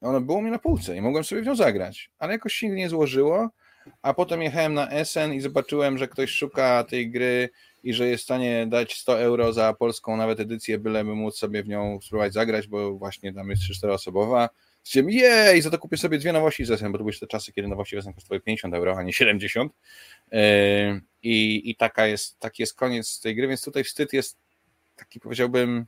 Ono 0.01 0.21
było 0.21 0.41
mi 0.41 0.51
na 0.51 0.59
półce 0.59 0.97
i 0.97 1.01
mogłem 1.01 1.23
sobie 1.23 1.41
w 1.41 1.45
nią 1.45 1.55
zagrać, 1.55 2.11
ale 2.19 2.33
jakoś 2.33 2.53
się 2.53 2.69
nie 2.69 2.89
złożyło, 2.89 3.49
a 4.01 4.13
potem 4.13 4.41
jechałem 4.41 4.73
na 4.73 4.89
SN 5.05 5.33
i 5.33 5.39
zobaczyłem, 5.41 5.97
że 5.97 6.07
ktoś 6.07 6.31
szuka 6.31 6.83
tej 6.83 7.11
gry 7.11 7.49
i 7.83 7.93
że 7.93 8.07
jest 8.07 8.21
w 8.21 8.23
stanie 8.23 8.67
dać 8.67 8.97
100 8.97 9.19
euro 9.19 9.53
za 9.53 9.73
polską 9.73 10.17
nawet 10.17 10.39
edycję, 10.39 10.79
byleby 10.79 11.15
móc 11.15 11.37
sobie 11.37 11.63
w 11.63 11.67
nią 11.67 11.99
spróbować 12.01 12.33
zagrać, 12.33 12.67
bo 12.67 12.93
właśnie 12.93 13.33
tam 13.33 13.49
jest 13.49 13.61
3-4 13.61 13.89
osobowa. 13.89 14.49
Stwierdziłem, 14.83 15.23
jej, 15.23 15.61
za 15.61 15.69
to 15.69 15.77
kupię 15.77 15.97
sobie 15.97 16.17
dwie 16.17 16.33
nowości 16.33 16.65
z 16.65 16.79
SN, 16.79 16.91
bo 16.91 16.97
to 16.97 17.03
były 17.03 17.13
te 17.13 17.27
czasy, 17.27 17.53
kiedy 17.53 17.67
nowości 17.67 18.01
z 18.01 18.03
SN 18.03 18.13
kosztowały 18.13 18.41
50 18.41 18.73
euro, 18.73 18.97
a 18.97 19.03
nie 19.03 19.13
70. 19.13 19.73
Yy, 20.31 20.39
I, 21.23 21.69
i 21.69 21.75
taka 21.75 22.07
jest, 22.07 22.39
taki 22.39 22.63
jest 22.63 22.73
koniec 22.73 23.19
tej 23.19 23.35
gry, 23.35 23.47
więc 23.47 23.63
tutaj 23.63 23.83
wstyd 23.83 24.13
jest 24.13 24.37
taki 24.95 25.19
powiedziałbym 25.19 25.85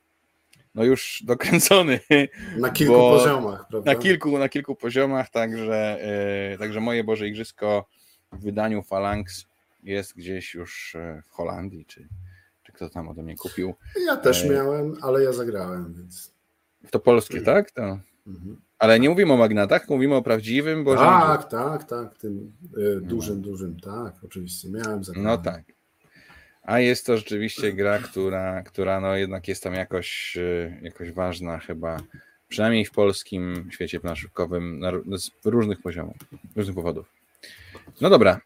no 0.75 0.83
już 0.83 1.23
dokręcony. 1.25 1.99
Na 2.57 2.69
kilku 2.69 2.93
bo- 2.93 3.17
poziomach, 3.17 3.67
prawda? 3.69 3.93
Na 3.93 3.99
kilku, 3.99 4.37
na 4.37 4.49
kilku 4.49 4.75
poziomach, 4.75 5.29
także, 5.29 5.99
yy, 6.51 6.57
także 6.57 6.79
moje 6.79 7.03
Boże 7.03 7.27
Igrzysko 7.27 7.85
w 8.31 8.43
wydaniu 8.43 8.83
Phalanx 8.83 9.45
jest 9.83 10.15
gdzieś 10.15 10.53
już 10.53 10.95
e, 10.95 11.21
w 11.25 11.29
Holandii, 11.29 11.85
czy, 11.85 12.07
czy 12.63 12.71
kto 12.71 12.89
tam 12.89 13.09
ode 13.09 13.23
mnie 13.23 13.35
kupił. 13.35 13.73
Ja 14.05 14.17
też 14.17 14.43
Ej. 14.43 14.49
miałem, 14.49 14.95
ale 15.01 15.23
ja 15.23 15.33
zagrałem, 15.33 15.93
więc. 15.93 16.33
To 16.91 16.99
polskie, 16.99 17.41
tak? 17.41 17.71
To... 17.71 17.99
Mhm. 18.27 18.61
Ale 18.79 18.99
nie 18.99 19.09
mówimy 19.09 19.33
o 19.33 19.37
magnatach, 19.37 19.89
mówimy 19.89 20.15
o 20.15 20.21
prawdziwym 20.21 20.83
Boże 20.83 21.03
Tak, 21.03 21.49
tak, 21.49 21.83
tak, 21.83 22.17
tym 22.17 22.53
y, 22.77 23.01
dużym, 23.01 23.41
dużym, 23.41 23.79
tak, 23.79 24.13
oczywiście. 24.23 24.69
Miałem 24.69 25.03
zagrałem. 25.03 25.27
No 25.31 25.37
tak. 25.37 25.63
A 26.63 26.79
jest 26.79 27.05
to 27.05 27.17
rzeczywiście 27.17 27.73
gra, 27.73 27.99
która, 27.99 28.63
która 28.63 29.01
no 29.01 29.15
jednak 29.15 29.47
jest 29.47 29.63
tam 29.63 29.73
jakoś, 29.73 30.37
e, 30.37 30.79
jakoś 30.81 31.11
ważna 31.11 31.59
chyba, 31.59 31.97
przynajmniej 32.47 32.85
w 32.85 32.91
polskim 32.91 33.69
świecie 33.71 33.99
planszówkowym 33.99 34.79
na, 34.79 34.91
z 35.17 35.29
różnych 35.45 35.81
poziomów, 35.81 36.17
różnych 36.55 36.75
powodów. 36.75 37.13
No 38.01 38.09
dobra, 38.09 38.39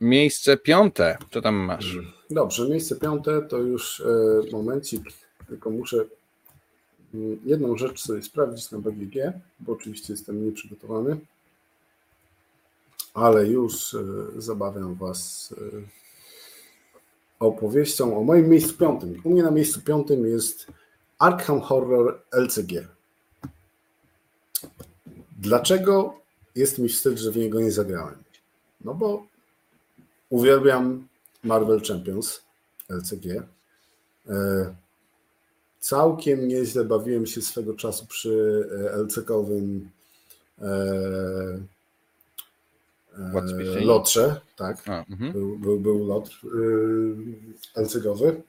miejsce 0.00 0.56
piąte, 0.56 1.18
co 1.30 1.42
tam 1.42 1.54
masz? 1.54 1.98
Dobrze, 2.30 2.68
miejsce 2.68 2.96
piąte 2.96 3.42
to 3.42 3.58
już 3.58 4.00
e, 4.00 4.04
momencik, 4.52 5.02
tylko 5.48 5.70
muszę 5.70 6.04
mm, 7.14 7.38
jedną 7.44 7.76
rzecz 7.76 8.00
sobie 8.00 8.22
sprawdzić 8.22 8.70
na 8.70 8.78
BGG, 8.78 9.14
bo 9.60 9.72
oczywiście 9.72 10.12
jestem 10.12 10.44
nieprzygotowany, 10.44 11.16
ale 13.14 13.46
już 13.46 13.94
e, 13.94 14.04
zabawiam 14.36 14.94
Was 14.94 15.54
e, 15.58 15.82
opowieścią 17.38 18.18
o 18.18 18.24
moim 18.24 18.48
miejscu 18.48 18.74
piątym. 18.74 19.20
U 19.24 19.30
mnie 19.30 19.42
na 19.42 19.50
miejscu 19.50 19.80
piątym 19.80 20.26
jest 20.26 20.66
Arkham 21.18 21.60
Horror 21.60 22.22
LCG. 22.32 22.88
Dlaczego 25.38 26.14
jest 26.54 26.78
mi 26.78 26.88
wstyd, 26.88 27.18
że 27.18 27.30
w 27.30 27.36
niego 27.36 27.60
nie 27.60 27.72
zagrałem? 27.72 28.22
No 28.80 28.94
bo 28.94 29.31
uwielbiam 30.32 31.06
Marvel 31.44 31.80
Champions 31.80 32.42
LCG. 32.88 33.26
E, 34.28 34.74
Całkiem 35.80 36.48
nieźle 36.48 36.84
bawiłem 36.84 37.26
się 37.26 37.42
swego 37.42 37.74
czasu 37.74 38.06
przy 38.06 38.64
e, 38.94 38.96
LCK-owym 38.96 39.88
e, 40.60 40.66
lotrze, 43.84 44.40
tak. 44.56 44.88
A, 44.88 45.04
mhm. 45.10 45.32
Był, 45.32 45.58
był, 45.58 45.80
był 45.80 46.06
lot 46.06 46.28
y, 46.28 47.80
LCG-owy. 47.80 48.42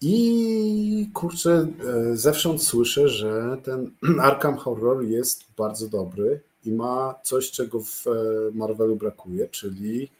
I 0.00 1.10
kurczę, 1.14 1.66
zewsząd 2.14 2.62
słyszę, 2.62 3.08
że 3.08 3.56
ten 3.64 3.90
Arkham 4.20 4.56
Horror 4.56 5.04
jest 5.04 5.44
bardzo 5.56 5.88
dobry 5.88 6.40
i 6.64 6.72
ma 6.72 7.14
coś, 7.22 7.50
czego 7.50 7.80
w 7.80 8.04
Marvelu 8.52 8.96
brakuje, 8.96 9.48
czyli 9.48 10.10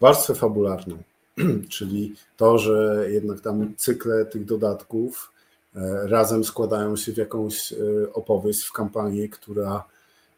warstwę 0.00 0.34
fabularną. 0.34 0.98
czyli 1.68 2.14
to, 2.36 2.58
że 2.58 3.06
jednak 3.10 3.40
tam 3.40 3.74
cykle 3.76 4.26
tych 4.26 4.44
dodatków 4.44 5.32
e, 5.76 6.08
razem 6.08 6.44
składają 6.44 6.96
się 6.96 7.12
w 7.12 7.16
jakąś 7.16 7.72
e, 7.72 7.76
opowieść, 8.12 8.62
w 8.62 8.72
kampanię, 8.72 9.28
która 9.28 9.84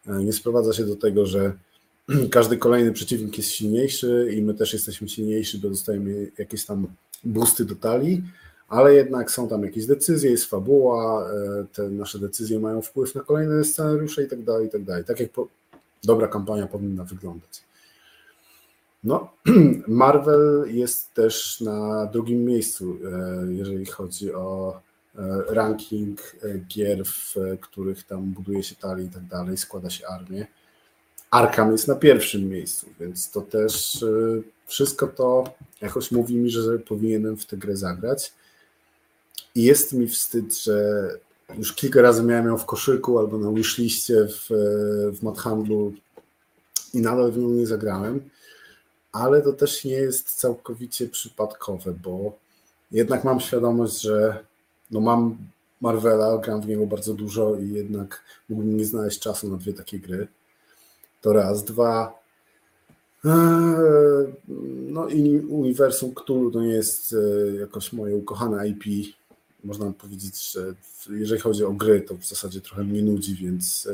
e, 0.06 0.24
nie 0.24 0.32
sprowadza 0.32 0.72
się 0.72 0.84
do 0.84 0.96
tego, 0.96 1.26
że 1.26 1.52
każdy 2.30 2.56
kolejny 2.56 2.92
przeciwnik 2.92 3.38
jest 3.38 3.50
silniejszy 3.50 4.32
i 4.36 4.42
my 4.42 4.54
też 4.54 4.72
jesteśmy 4.72 5.08
silniejsi, 5.08 5.58
bo 5.58 5.68
dostajemy 5.68 6.30
jakieś 6.38 6.64
tam 6.64 6.86
boosty 7.24 7.64
do 7.64 7.74
talii, 7.74 8.22
ale 8.68 8.94
jednak 8.94 9.30
są 9.30 9.48
tam 9.48 9.62
jakieś 9.64 9.86
decyzje, 9.86 10.30
jest 10.30 10.44
fabuła, 10.44 11.28
te 11.72 11.88
nasze 11.90 12.18
decyzje 12.18 12.60
mają 12.60 12.82
wpływ 12.82 13.14
na 13.14 13.20
kolejne 13.20 13.64
scenariusze 13.64 14.22
i 14.22 14.28
tak 14.28 14.42
dalej, 14.42 14.66
i 14.66 14.70
tak 14.70 14.82
dalej. 14.82 15.04
Tak 15.04 15.20
jak 15.20 15.30
po, 15.30 15.48
dobra 16.04 16.28
kampania 16.28 16.66
powinna 16.66 17.04
wyglądać. 17.04 17.62
No, 19.04 19.30
Marvel 19.88 20.64
jest 20.66 21.14
też 21.14 21.60
na 21.60 22.06
drugim 22.06 22.44
miejscu, 22.44 22.98
e, 23.04 23.52
jeżeli 23.52 23.86
chodzi 23.86 24.34
o 24.34 24.80
e, 25.14 25.20
ranking 25.48 26.20
e, 26.42 26.58
gier, 26.58 27.04
w 27.06 27.34
których 27.60 28.02
tam 28.02 28.22
buduje 28.22 28.62
się 28.62 28.76
talii 28.76 29.06
i 29.06 29.10
tak 29.10 29.24
dalej, 29.24 29.56
składa 29.56 29.90
się 29.90 30.06
armię. 30.06 30.46
Arkham 31.30 31.72
jest 31.72 31.88
na 31.88 31.94
pierwszym 31.94 32.48
miejscu, 32.48 32.86
więc 33.00 33.30
to 33.30 33.40
też 33.40 34.04
wszystko 34.66 35.06
to 35.06 35.44
jakoś 35.80 36.10
mówi 36.10 36.36
mi, 36.36 36.50
że 36.50 36.78
powinienem 36.78 37.36
w 37.36 37.46
tę 37.46 37.56
grę 37.56 37.76
zagrać. 37.76 38.32
I 39.54 39.62
jest 39.62 39.92
mi 39.92 40.08
wstyd, 40.08 40.58
że 40.62 41.08
już 41.58 41.72
kilka 41.72 42.02
razy 42.02 42.22
miałem 42.22 42.46
ją 42.46 42.58
w 42.58 42.66
koszyku 42.66 43.18
albo 43.18 43.38
na 43.38 43.52
wishliście 43.52 44.28
w, 44.28 44.46
w 45.18 45.22
Madhandlu 45.22 45.92
i 46.94 47.00
nadal 47.00 47.32
w 47.32 47.38
nią 47.38 47.50
nie 47.50 47.66
zagrałem, 47.66 48.20
ale 49.14 49.42
to 49.42 49.52
też 49.52 49.84
nie 49.84 49.92
jest 49.92 50.34
całkowicie 50.34 51.08
przypadkowe, 51.08 51.92
bo 51.92 52.32
jednak 52.90 53.24
mam 53.24 53.40
świadomość, 53.40 54.00
że 54.00 54.44
no 54.90 55.00
mam 55.00 55.36
Marvela, 55.80 56.38
gram 56.38 56.60
w 56.60 56.68
niego 56.68 56.86
bardzo 56.86 57.14
dużo 57.14 57.56
i 57.56 57.72
jednak 57.72 58.22
mógłbym 58.48 58.76
nie 58.76 58.84
znaleźć 58.84 59.20
czasu 59.20 59.50
na 59.50 59.56
dwie 59.56 59.72
takie 59.72 59.98
gry. 59.98 60.28
To 61.20 61.32
raz. 61.32 61.64
Dwa. 61.64 62.18
eee, 63.24 63.30
No 64.88 65.08
i 65.08 65.38
uniwersum 65.38 66.14
Cthulhu 66.14 66.50
to 66.50 66.60
nie 66.60 66.72
jest 66.72 67.14
e, 67.14 67.56
jakoś 67.56 67.92
moje 67.92 68.16
ukochane 68.16 68.68
IP. 68.68 68.84
Można 69.64 69.92
powiedzieć, 69.92 70.52
że 70.52 70.74
jeżeli 71.10 71.40
chodzi 71.40 71.64
o 71.64 71.72
gry, 71.72 72.00
to 72.00 72.14
w 72.14 72.24
zasadzie 72.24 72.60
trochę 72.60 72.84
mnie 72.84 73.02
nudzi, 73.02 73.34
więc 73.34 73.88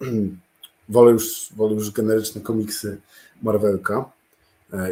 e, 0.00 0.06
wolę 0.94 1.12
już, 1.12 1.48
wolę 1.56 1.74
już 1.74 1.90
generyczne 1.90 2.40
komiksy 2.40 3.00
Marvelka 3.42 3.98
e, 3.98 4.17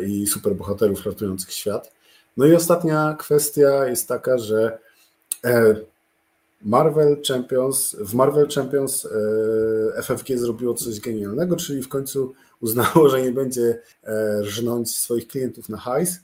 i 0.07 0.27
superbohaterów 0.27 1.07
ratujących 1.07 1.53
świat. 1.53 1.93
No 2.37 2.47
i 2.47 2.55
ostatnia 2.55 3.17
kwestia 3.19 3.87
jest 3.87 4.09
taka, 4.09 4.39
że 4.39 4.79
e, 5.45 5.75
Marvel 6.63 7.23
Champions, 7.29 7.97
w 8.01 8.15
Marvel 8.15 8.49
Champions 8.49 9.07
e, 9.97 10.03
FFG 10.03 10.39
zrobiło 10.39 10.75
coś 10.75 11.01
genialnego, 11.01 11.57
czyli 11.57 11.83
w 11.83 11.89
końcu 11.89 12.35
uznało, 12.61 13.09
że 13.09 13.23
nie 13.23 13.33
będzie 13.33 13.79
e, 14.05 14.43
rżnąć 14.43 14.97
swoich 14.97 15.29
klientów 15.29 15.69
na 15.69 15.77
hajs 15.77 16.21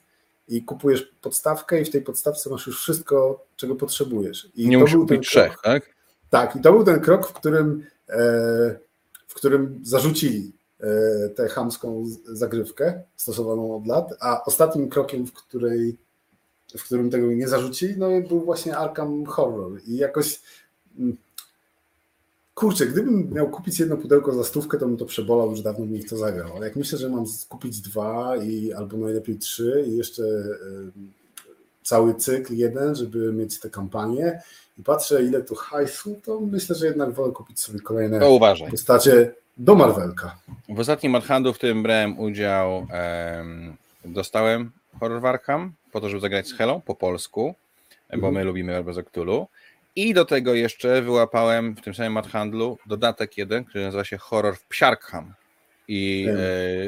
i 0.49 0.65
kupujesz 0.65 1.13
podstawkę 1.23 1.81
i 1.81 1.85
w 1.85 1.91
tej 1.91 2.03
podstawce 2.03 2.51
masz 2.51 2.67
już 2.67 2.81
wszystko, 2.81 3.45
czego 3.57 3.77
potrzebujesz. 3.77 4.49
I 4.55 4.69
Nie 4.69 4.77
to 4.77 4.81
musi 4.81 4.95
był 4.95 5.07
ten 5.07 5.17
kupić 5.17 5.31
trzech, 5.31 5.57
tak? 5.63 5.83
Tak, 6.31 6.57
i 6.57 6.61
to 6.61 6.73
był 6.73 6.85
ten 6.85 7.01
krok, 7.01 7.29
w 7.29 7.33
którym, 7.33 7.87
e, 8.09 8.19
w 9.27 9.35
którym 9.35 9.81
zarzucili 9.83 10.39
e, 10.49 10.62
tę 11.37 11.49
chamską 11.49 12.05
zagrywkę 12.25 13.03
stosowaną 13.17 13.77
od 13.77 13.87
lat, 13.87 14.15
a 14.21 14.45
ostatnim 14.45 14.89
krokiem, 14.89 15.27
w, 15.27 15.33
której, 15.33 15.97
w 16.79 16.85
którym 16.85 17.11
tego 17.11 17.27
nie 17.27 17.49
zarzucili, 17.49 17.95
no 17.99 18.09
był 18.29 18.41
właśnie 18.41 18.77
Arkham 18.77 19.27
Horror. 19.27 19.81
I 19.87 19.97
jakoś 19.97 20.41
mm, 20.99 21.17
kurczę, 22.55 22.87
gdybym 22.87 23.31
miał 23.33 23.51
kupić 23.51 23.81
jedno 23.81 23.97
pudełko 23.97 24.33
za 24.33 24.45
stówkę, 24.45 24.79
to 24.79 24.87
bym 24.87 24.97
to 24.97 25.07
przebolał, 25.07 25.51
już 25.51 25.63
dawno 25.63 25.87
bym 25.87 26.03
w 26.03 26.09
to 26.11 26.17
zagrał. 26.17 26.57
Ale 26.57 26.67
jak 26.67 26.77
myślę, 26.77 26.99
że 26.99 27.09
mam 27.09 27.25
kupić 27.49 27.81
dwa 27.81 28.37
i 28.37 28.73
albo 28.73 28.97
najlepiej 28.97 29.39
trzy 29.39 29.85
i 29.89 29.97
jeszcze 29.97 30.23
em, 30.23 30.93
cały 31.83 32.15
cykl 32.15 32.55
jeden, 32.55 32.95
żeby 32.95 33.33
mieć 33.33 33.61
tę 33.61 33.71
kampanię 33.71 34.43
i 34.79 34.83
patrzę 34.83 35.23
ile 35.23 35.43
tu 35.43 35.55
hajsu, 35.55 36.21
to 36.25 36.41
myślę, 36.41 36.77
że 36.77 36.87
jednak 36.87 37.13
wolę 37.13 37.33
kupić 37.33 37.61
sobie 37.61 37.81
kolejne 37.81 38.21
To 38.21 38.33
uważaj. 38.33 38.71
postacie 38.71 39.35
do 39.57 39.75
Marvelka. 39.75 40.37
W 40.69 40.81
ostatnim 40.81 41.13
Madhandu, 41.13 41.53
w 41.53 41.57
którym 41.57 41.83
brałem 41.83 42.19
udział, 42.19 42.87
em, 42.93 43.77
dostałem 44.05 44.71
Horror 45.01 45.21
Warham 45.21 45.73
po 45.93 46.01
to, 46.01 46.09
żeby 46.09 46.21
zagrać 46.21 46.49
z 46.49 46.53
Helą 46.55 46.81
po 46.81 46.95
polsku, 46.95 47.55
bo 48.11 48.15
Mhm. 48.17 48.35
my 48.35 48.45
lubimy 48.45 48.73
Herba 48.73 48.93
Cthulhu. 49.03 49.47
I 49.97 50.15
do 50.15 50.25
tego 50.25 50.55
jeszcze 50.55 51.03
wyłapałem 51.03 51.75
w 51.75 51.81
tym 51.81 51.95
samym 51.95 52.23
handlu 52.25 52.79
dodatek 52.87 53.39
jeden, 53.39 53.65
który 53.65 53.85
nazywa 53.85 54.05
się 54.05 54.19
Horror 54.19 54.57
w 54.57 54.65
Psiarkham 54.65 55.35
i 55.89 56.27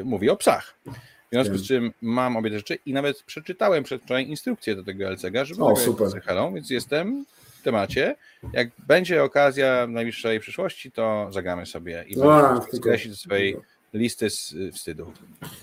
e, 0.01 0.05
mówi 0.05 0.31
o 0.31 0.37
psach. 0.37 0.75
W 0.87 0.91
związku 1.33 1.57
z 1.59 1.67
czym 1.69 1.93
mam 2.03 2.37
obie 2.37 2.51
te 2.51 2.57
rzeczy 2.57 2.79
i 2.87 2.93
nawet 2.93 3.23
przeczytałem 3.23 3.85
przedwczoraj 3.85 4.29
instrukcję 4.29 4.77
do 4.77 4.85
tego 4.85 5.09
LCG, 5.11 5.45
żeby 5.45 5.65
o, 5.65 5.77
super. 5.77 6.09
z 6.09 6.15
Helą, 6.25 6.55
więc 6.55 6.71
jestem 6.71 7.25
temacie. 7.65 8.17
Jak 8.53 8.69
będzie 8.87 9.23
okazja 9.23 9.87
w 9.87 9.91
najbliższej 9.91 10.41
przyszłości, 10.41 10.93
to 10.93 11.29
zagramy 11.31 11.67
sobie 11.67 12.05
i 12.09 12.17
no, 12.17 12.67
skreślić 12.73 13.13
do 13.13 13.17
swojej 13.17 13.57
listy 13.95 14.31
z 14.31 14.55
wstydu. 14.75 15.13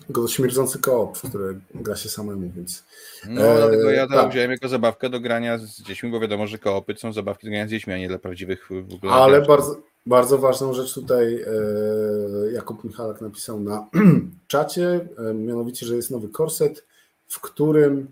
Tylko 0.06 0.28
śmierdzący 0.28 0.80
koop, 0.80 1.18
w 1.18 1.30
który 1.30 1.60
gra 1.76 1.95
się 1.95 2.10
samemu, 2.10 2.52
więc... 2.56 2.84
No, 3.30 3.41
e, 3.41 3.57
dlatego 3.57 3.91
ja 3.91 4.07
to 4.07 4.14
tak. 4.14 4.32
wziąłem 4.32 4.52
jako 4.52 4.68
zabawkę 4.68 5.10
do 5.10 5.19
grania 5.19 5.57
z 5.57 5.82
dziećmi, 5.82 6.11
bo 6.11 6.19
wiadomo, 6.19 6.48
że 6.48 6.57
koopy 6.57 6.95
są 6.98 7.14
zabawki 7.14 7.48
do 7.48 7.52
grania 7.52 7.68
z 7.68 7.69
dziećmi, 7.69 7.94
a 7.94 7.98
nie 7.98 8.07
dla 8.07 8.19
prawdziwych 8.19 8.69
w 8.69 8.94
ogóle. 8.94 9.14
Ale 9.14 9.41
bardzo, 9.41 9.82
bardzo 10.06 10.38
ważną 10.38 10.73
rzecz 10.73 10.94
tutaj 10.94 11.36
e, 11.36 12.52
Jakub 12.52 12.84
Michalak 12.84 13.22
napisał 13.22 13.60
na 13.60 13.88
czacie, 14.48 15.07
e, 15.30 15.34
mianowicie, 15.34 15.86
że 15.86 15.95
jest 15.95 16.11
nowy 16.11 16.30
korset, 16.30 16.86
w 17.28 17.41
którym 17.41 18.07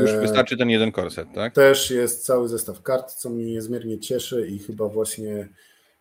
już 0.00 0.12
wystarczy 0.12 0.56
ten 0.56 0.70
jeden 0.70 0.92
korset, 0.92 1.28
tak? 1.34 1.54
Też 1.54 1.90
jest 1.90 2.24
cały 2.24 2.48
zestaw 2.48 2.82
kart, 2.82 3.12
co 3.12 3.30
mnie 3.30 3.44
niezmiernie 3.44 3.98
cieszy 3.98 4.46
i 4.48 4.58
chyba 4.58 4.88
właśnie 4.88 5.48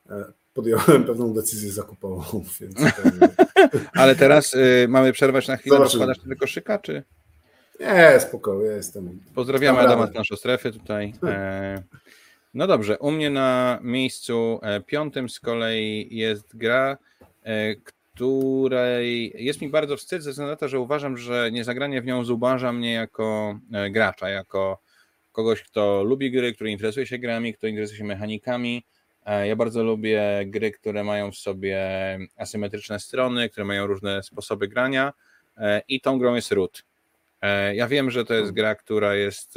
e, 0.09 0.25
podjąłem 0.53 1.03
pewną 1.07 1.33
decyzję 1.33 1.71
zakupową. 1.71 2.23
Więc 2.61 2.75
Ale 3.93 4.15
teraz 4.15 4.53
y, 4.53 4.85
mamy 4.89 5.13
przerwać 5.13 5.47
na 5.47 5.57
chwilę, 5.57 5.89
składasz 5.89 6.17
do 6.25 6.35
koszyka, 6.35 6.79
czy? 6.79 7.03
Nie, 7.79 8.19
spokojnie, 8.19 8.65
jestem. 8.65 9.19
Pozdrawiamy 9.35 9.79
Adama 9.79 10.07
z 10.07 10.13
naszej 10.13 10.37
strefy 10.37 10.71
tutaj. 10.71 11.13
E, 11.23 11.83
no 12.53 12.67
dobrze, 12.67 12.97
u 12.97 13.11
mnie 13.11 13.29
na 13.29 13.79
miejscu 13.81 14.59
e, 14.63 14.81
piątym 14.81 15.29
z 15.29 15.39
kolei 15.39 16.07
jest 16.11 16.57
gra, 16.57 16.97
e, 17.43 17.75
której 18.15 19.33
jest 19.35 19.61
mi 19.61 19.69
bardzo 19.69 19.97
wstyd 19.97 20.23
ze 20.23 20.31
względu 20.31 20.51
na 20.51 20.57
to, 20.57 20.67
że 20.67 20.79
uważam, 20.79 21.17
że 21.17 21.51
niezagranie 21.51 22.01
w 22.01 22.05
nią 22.05 22.23
zubaża 22.23 22.73
mnie 22.73 22.93
jako 22.93 23.59
gracza, 23.91 24.29
jako 24.29 24.79
kogoś, 25.31 25.63
kto 25.63 26.03
lubi 26.03 26.31
gry, 26.31 26.53
który 26.53 26.71
interesuje 26.71 27.07
się 27.07 27.17
grami, 27.17 27.53
kto 27.53 27.67
interesuje 27.67 27.97
się 27.97 28.03
mechanikami, 28.03 28.83
E, 29.25 29.47
ja 29.47 29.55
bardzo 29.55 29.83
lubię 29.83 30.43
gry, 30.45 30.71
które 30.71 31.03
mają 31.03 31.31
w 31.31 31.35
sobie 31.35 31.79
asymetryczne 32.37 32.99
strony, 32.99 33.49
które 33.49 33.65
mają 33.65 33.87
różne 33.87 34.23
sposoby 34.23 34.67
grania 34.67 35.13
e, 35.57 35.81
i 35.87 36.01
tą 36.01 36.19
grą 36.19 36.35
jest 36.35 36.51
Root. 36.51 36.83
E, 37.41 37.75
ja 37.75 37.87
wiem, 37.87 38.11
że 38.11 38.25
to 38.25 38.33
jest 38.33 38.51
gra, 38.51 38.75
która 38.75 39.15
jest 39.15 39.55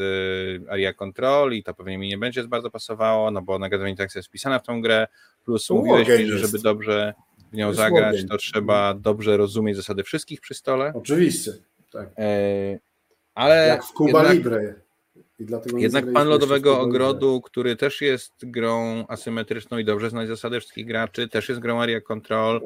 area 0.68 0.92
control 0.92 1.52
i 1.52 1.62
to 1.62 1.74
pewnie 1.74 1.98
mi 1.98 2.08
nie 2.08 2.18
będzie 2.18 2.44
bardzo 2.44 2.70
pasowało, 2.70 3.30
no 3.30 3.42
bo 3.42 3.58
negatywa 3.58 3.88
interakcja 3.88 4.18
jest 4.18 4.28
wpisana 4.28 4.58
w 4.58 4.62
tą 4.62 4.80
grę, 4.82 5.06
plus 5.44 5.70
mówiłeś 5.70 6.08
mi, 6.08 6.26
że 6.26 6.38
żeby 6.38 6.58
dobrze 6.58 7.14
w 7.52 7.56
nią 7.56 7.74
zagrać, 7.74 8.26
to 8.28 8.36
trzeba 8.36 8.94
dobrze 8.94 9.36
rozumieć 9.36 9.76
zasady 9.76 10.02
wszystkich 10.02 10.40
przy 10.40 10.54
stole. 10.54 10.92
Oczywiście, 10.94 11.52
tak. 11.92 12.08
Ale 13.34 13.68
Jak 13.68 13.84
w 13.84 13.92
Cuba 13.92 14.18
jednak... 14.18 14.32
Libre. 14.32 14.74
Jednak 15.76 16.12
Pan 16.12 16.28
Lodowego 16.28 16.80
Ogrodu, 16.80 17.40
który 17.40 17.76
też 17.76 18.00
jest 18.00 18.32
grą 18.42 19.04
asymetryczną 19.08 19.78
i 19.78 19.84
dobrze 19.84 20.10
znać 20.10 20.28
zasady 20.28 20.60
wszystkich 20.60 20.86
graczy, 20.86 21.28
też 21.28 21.48
jest 21.48 21.60
grą 21.60 21.80
Area 21.80 22.00
Control, 22.00 22.60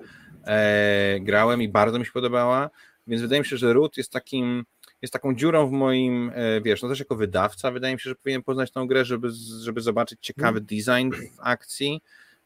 e, 0.45 1.21
grałem 1.21 1.63
i 1.63 1.69
bardzo 1.69 1.99
mi 1.99 2.07
się 2.07 2.13
podobała, 2.13 2.71
więc 3.07 3.23
wydaje 3.23 3.41
mi 3.41 3.47
się, 3.47 3.57
że 3.57 3.73
Root 3.73 3.97
jest 3.97 4.13
takim 4.13 4.65
jest 5.03 5.13
taką 5.13 5.35
dziurą 5.35 5.67
w 5.67 5.71
moim, 5.71 6.33
e, 6.35 6.61
wiesz, 6.61 6.83
no 6.83 6.89
też 6.89 6.99
jako 6.99 7.17
wydawca 7.17 7.71
wydaje 7.71 7.95
mi 7.95 8.01
się, 8.01 8.11
że 8.11 8.17
powinien 8.17 8.43
poznać 8.43 8.71
tą 8.71 8.87
grę, 8.87 9.05
żeby, 9.05 9.29
żeby 9.61 9.81
zobaczyć 9.81 10.19
ciekawy 10.23 10.61
hmm. 10.61 10.67
design 10.67 11.27
w 11.27 11.41
akcji. 11.41 12.03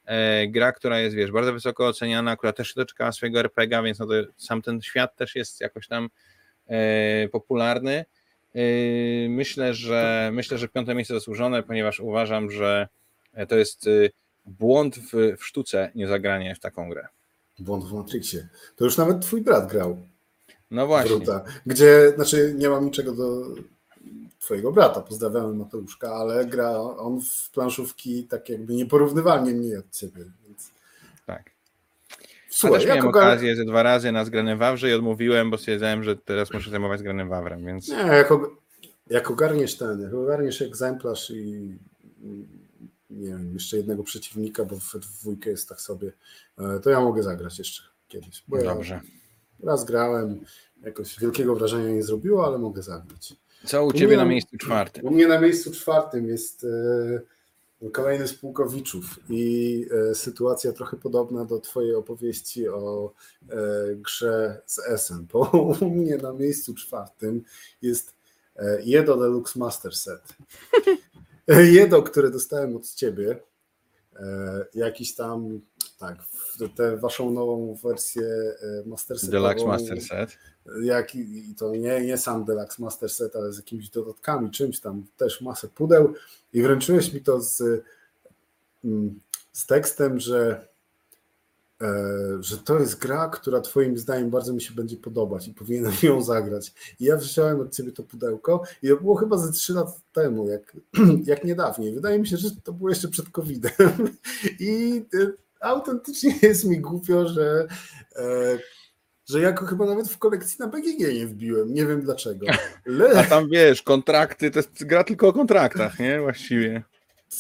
E, 0.07 0.47
gra, 0.49 0.73
która 0.73 1.01
jest, 1.01 1.17
wiesz, 1.17 1.31
bardzo 1.33 1.53
wysoko 1.53 1.87
oceniana, 1.87 2.37
która 2.37 2.53
też 2.53 2.75
doczekała 2.75 3.13
swojego 3.13 3.41
RPGa, 3.41 3.83
więc 3.83 3.99
no 3.99 4.07
to 4.07 4.13
sam 4.37 4.63
ten 4.63 4.83
świat 4.83 5.17
też 5.17 5.35
jest 5.35 5.61
jakoś 5.61 5.89
tam 5.89 6.09
e, 6.67 7.29
popularny. 7.29 8.05
Yy, 8.55 9.29
myślę, 9.29 9.75
że 9.75 10.31
myślę, 10.33 10.59
że 10.59 10.69
piąte 10.69 10.95
miejsce 10.95 11.15
zasłużone, 11.15 11.63
ponieważ 11.63 12.01
uważam, 12.01 12.51
że 12.51 12.89
to 13.49 13.57
jest 13.57 13.89
błąd 14.47 14.99
w, 14.99 15.37
w 15.39 15.45
sztuce 15.45 15.91
nie 15.95 16.09
zagranie 16.09 16.55
w 16.55 16.61
taką 16.61 16.91
grę. 16.91 17.09
Błąd 17.59 17.85
w 17.85 17.93
Matrixie. 17.93 18.49
To 18.77 18.85
już 18.85 18.97
nawet 18.97 19.21
twój 19.21 19.41
brat 19.41 19.71
grał. 19.71 19.97
No 20.71 20.87
właśnie. 20.87 21.17
Gdzie, 21.67 22.13
znaczy 22.15 22.55
nie 22.59 22.69
mam 22.69 22.85
niczego 22.85 23.13
do 23.13 23.55
twojego 24.47 24.73
brata, 24.73 25.01
pozdrawiamy 25.01 25.55
Mateuszka, 25.55 26.15
ale 26.15 26.47
gra 26.47 26.73
on 26.81 27.21
w 27.21 27.51
planszówki 27.51 28.25
tak 28.25 28.49
jakby 28.49 28.75
nieporównywalnie 28.75 29.53
mniej 29.53 29.77
od 29.77 29.91
ciebie. 29.91 30.25
Więc... 30.47 30.71
Tak. 31.27 31.51
Słuchaj, 32.51 32.81
też 32.81 32.89
miałem 32.89 33.09
okazję 33.09 33.57
ze 33.57 33.65
dwa 33.65 33.83
razy 33.83 34.13
na 34.13 34.25
zgrane 34.25 34.57
wawrze 34.57 34.91
i 34.91 34.95
odmówiłem, 34.95 35.51
bo 35.51 35.59
stwierdzałem, 35.59 36.03
że 36.05 36.17
teraz 36.17 36.53
muszę 36.53 36.71
zajmować 36.71 37.01
zgranym 37.01 37.29
wawrem, 37.29 37.65
więc... 37.65 37.89
Nie, 37.89 37.97
jako, 37.97 38.57
jak 39.11 39.31
ogarniesz 39.31 39.77
ten, 39.77 40.01
jak 40.01 40.15
ogarniesz 40.15 40.63
egzemplarz 40.63 41.31
i 41.31 41.79
nie 43.11 43.29
wiem, 43.29 43.55
jeszcze 43.55 43.77
jednego 43.77 44.03
przeciwnika, 44.03 44.65
bo 44.65 44.77
w 44.77 44.99
dwójkę 44.99 45.51
jest 45.51 45.69
tak 45.69 45.81
sobie, 45.81 46.13
e, 46.59 46.81
to 46.81 46.91
ja 46.91 47.01
mogę 47.01 47.23
zagrać 47.23 47.59
jeszcze 47.59 47.83
kiedyś. 48.09 48.45
Bo 48.49 48.63
Dobrze. 48.63 49.01
Ja 49.61 49.71
raz 49.71 49.85
grałem, 49.85 50.41
jakoś 50.83 51.19
wielkiego 51.21 51.55
wrażenia 51.55 51.91
nie 51.91 52.03
zrobiło, 52.03 52.47
ale 52.47 52.59
mogę 52.59 52.83
zagrać. 52.83 53.35
Co 53.67 53.85
u, 53.85 53.87
u 53.87 53.93
Ciebie 53.93 54.17
na, 54.17 54.25
na 54.25 54.31
miejscu 54.31 54.57
czwartym? 54.59 55.05
U 55.05 55.11
mnie 55.11 55.29
na 55.29 55.41
miejscu 55.41 55.73
czwartym 55.73 56.29
jest... 56.29 56.65
E, 56.65 57.37
kolejny 57.93 58.29
z 58.29 58.35
Pułkowiczów 58.35 59.05
i 59.29 59.87
e, 60.11 60.15
sytuacja 60.15 60.73
trochę 60.73 60.97
podobna 60.97 61.45
do 61.45 61.59
Twojej 61.61 61.95
opowieści 61.95 62.69
o 62.69 63.13
e, 63.51 63.57
grze 63.95 64.63
z 64.67 64.79
Essen, 64.79 65.27
bo 65.33 65.51
u 65.81 65.91
mnie 65.91 66.17
na 66.17 66.33
miejscu 66.33 66.75
czwartym 66.75 67.43
jest 67.83 68.15
e, 68.57 68.83
Jedo 68.83 69.17
Deluxe 69.17 69.59
Master 69.59 69.97
Set. 69.97 70.23
Jedo, 71.73 72.03
które 72.03 72.31
dostałem 72.31 72.77
od 72.77 72.95
Ciebie, 72.95 73.41
jakiś 74.75 75.15
tam, 75.15 75.61
tak, 75.99 76.19
tę 76.77 76.97
Waszą 76.97 77.31
nową 77.31 77.75
wersję 77.83 78.55
Master 78.87 79.19
Setową. 79.19 79.43
Deluxe 79.43 79.67
Master 79.67 80.01
Set. 80.01 80.39
Jak, 80.83 81.15
I 81.15 81.55
to 81.59 81.77
nie, 81.77 82.07
nie 82.07 82.19
sam 82.19 82.45
Deluxe 82.45 82.83
Master 82.83 83.11
Set, 83.11 83.37
ale 83.37 83.53
z 83.53 83.57
jakimiś 83.57 83.91
dodatkami, 83.91 84.51
czymś 84.51 84.81
tam, 84.81 85.07
też 85.17 85.41
masę 85.41 85.69
pudeł 85.69 86.15
i 86.53 86.63
wręczyłeś 86.63 87.13
mi 87.13 87.21
to 87.21 87.41
z, 87.41 87.63
mm, 88.85 89.21
z 89.53 89.67
tekstem, 89.67 90.21
że, 90.21 90.69
e, 91.83 91.87
że 92.41 92.59
to 92.59 92.79
jest 92.79 92.99
gra, 92.99 93.29
która 93.29 93.61
Twoim 93.61 93.99
zdaniem 93.99 94.31
bardzo 94.31 94.53
mi 94.53 94.63
się 94.63 94.75
będzie 94.75 94.97
podobać 94.97 95.49
i 95.49 95.55
powinienem 95.55 95.93
ją 96.03 96.23
zagrać. 96.23 96.75
I 97.01 97.05
ja 97.05 97.17
wziąłem 97.17 97.61
od 97.61 97.75
Ciebie 97.75 97.93
to 97.93 98.03
pudełko 98.03 98.63
i 98.83 98.89
to 98.89 98.97
było 98.97 99.15
chyba 99.15 99.39
ze 99.39 99.53
trzy 99.53 99.73
lata 99.73 99.93
temu, 100.13 100.49
jak, 100.49 100.77
jak 101.33 101.45
niedawniej. 101.45 101.95
Wydaje 101.95 102.19
mi 102.19 102.27
się, 102.27 102.37
że 102.37 102.51
to 102.65 102.73
było 102.73 102.89
jeszcze 102.89 103.09
przed 103.09 103.29
COVID-em. 103.29 104.09
I 104.61 105.05
e, 105.15 105.46
autentycznie 105.61 106.35
jest 106.43 106.65
mi 106.65 106.81
głupio, 106.81 107.29
że 107.29 107.67
e, 108.17 108.59
że 109.29 109.41
ja 109.41 109.53
go 109.53 109.67
chyba 109.67 109.87
nawet 109.87 110.09
w 110.09 110.19
kolekcji 110.19 110.57
na 110.61 110.67
BGG 110.67 111.15
nie 111.15 111.27
wbiłem. 111.27 111.75
Nie 111.75 111.87
wiem 111.87 112.03
dlaczego. 112.03 112.47
Le... 112.87 113.19
A 113.19 113.25
tam 113.25 113.49
wiesz, 113.51 113.83
kontrakty, 113.83 114.51
to 114.51 114.59
jest 114.59 114.85
gra 114.85 115.05
tylko 115.05 115.29
o 115.29 115.33
kontraktach, 115.33 115.99
nie? 115.99 116.21
Właściwie. 116.21 116.83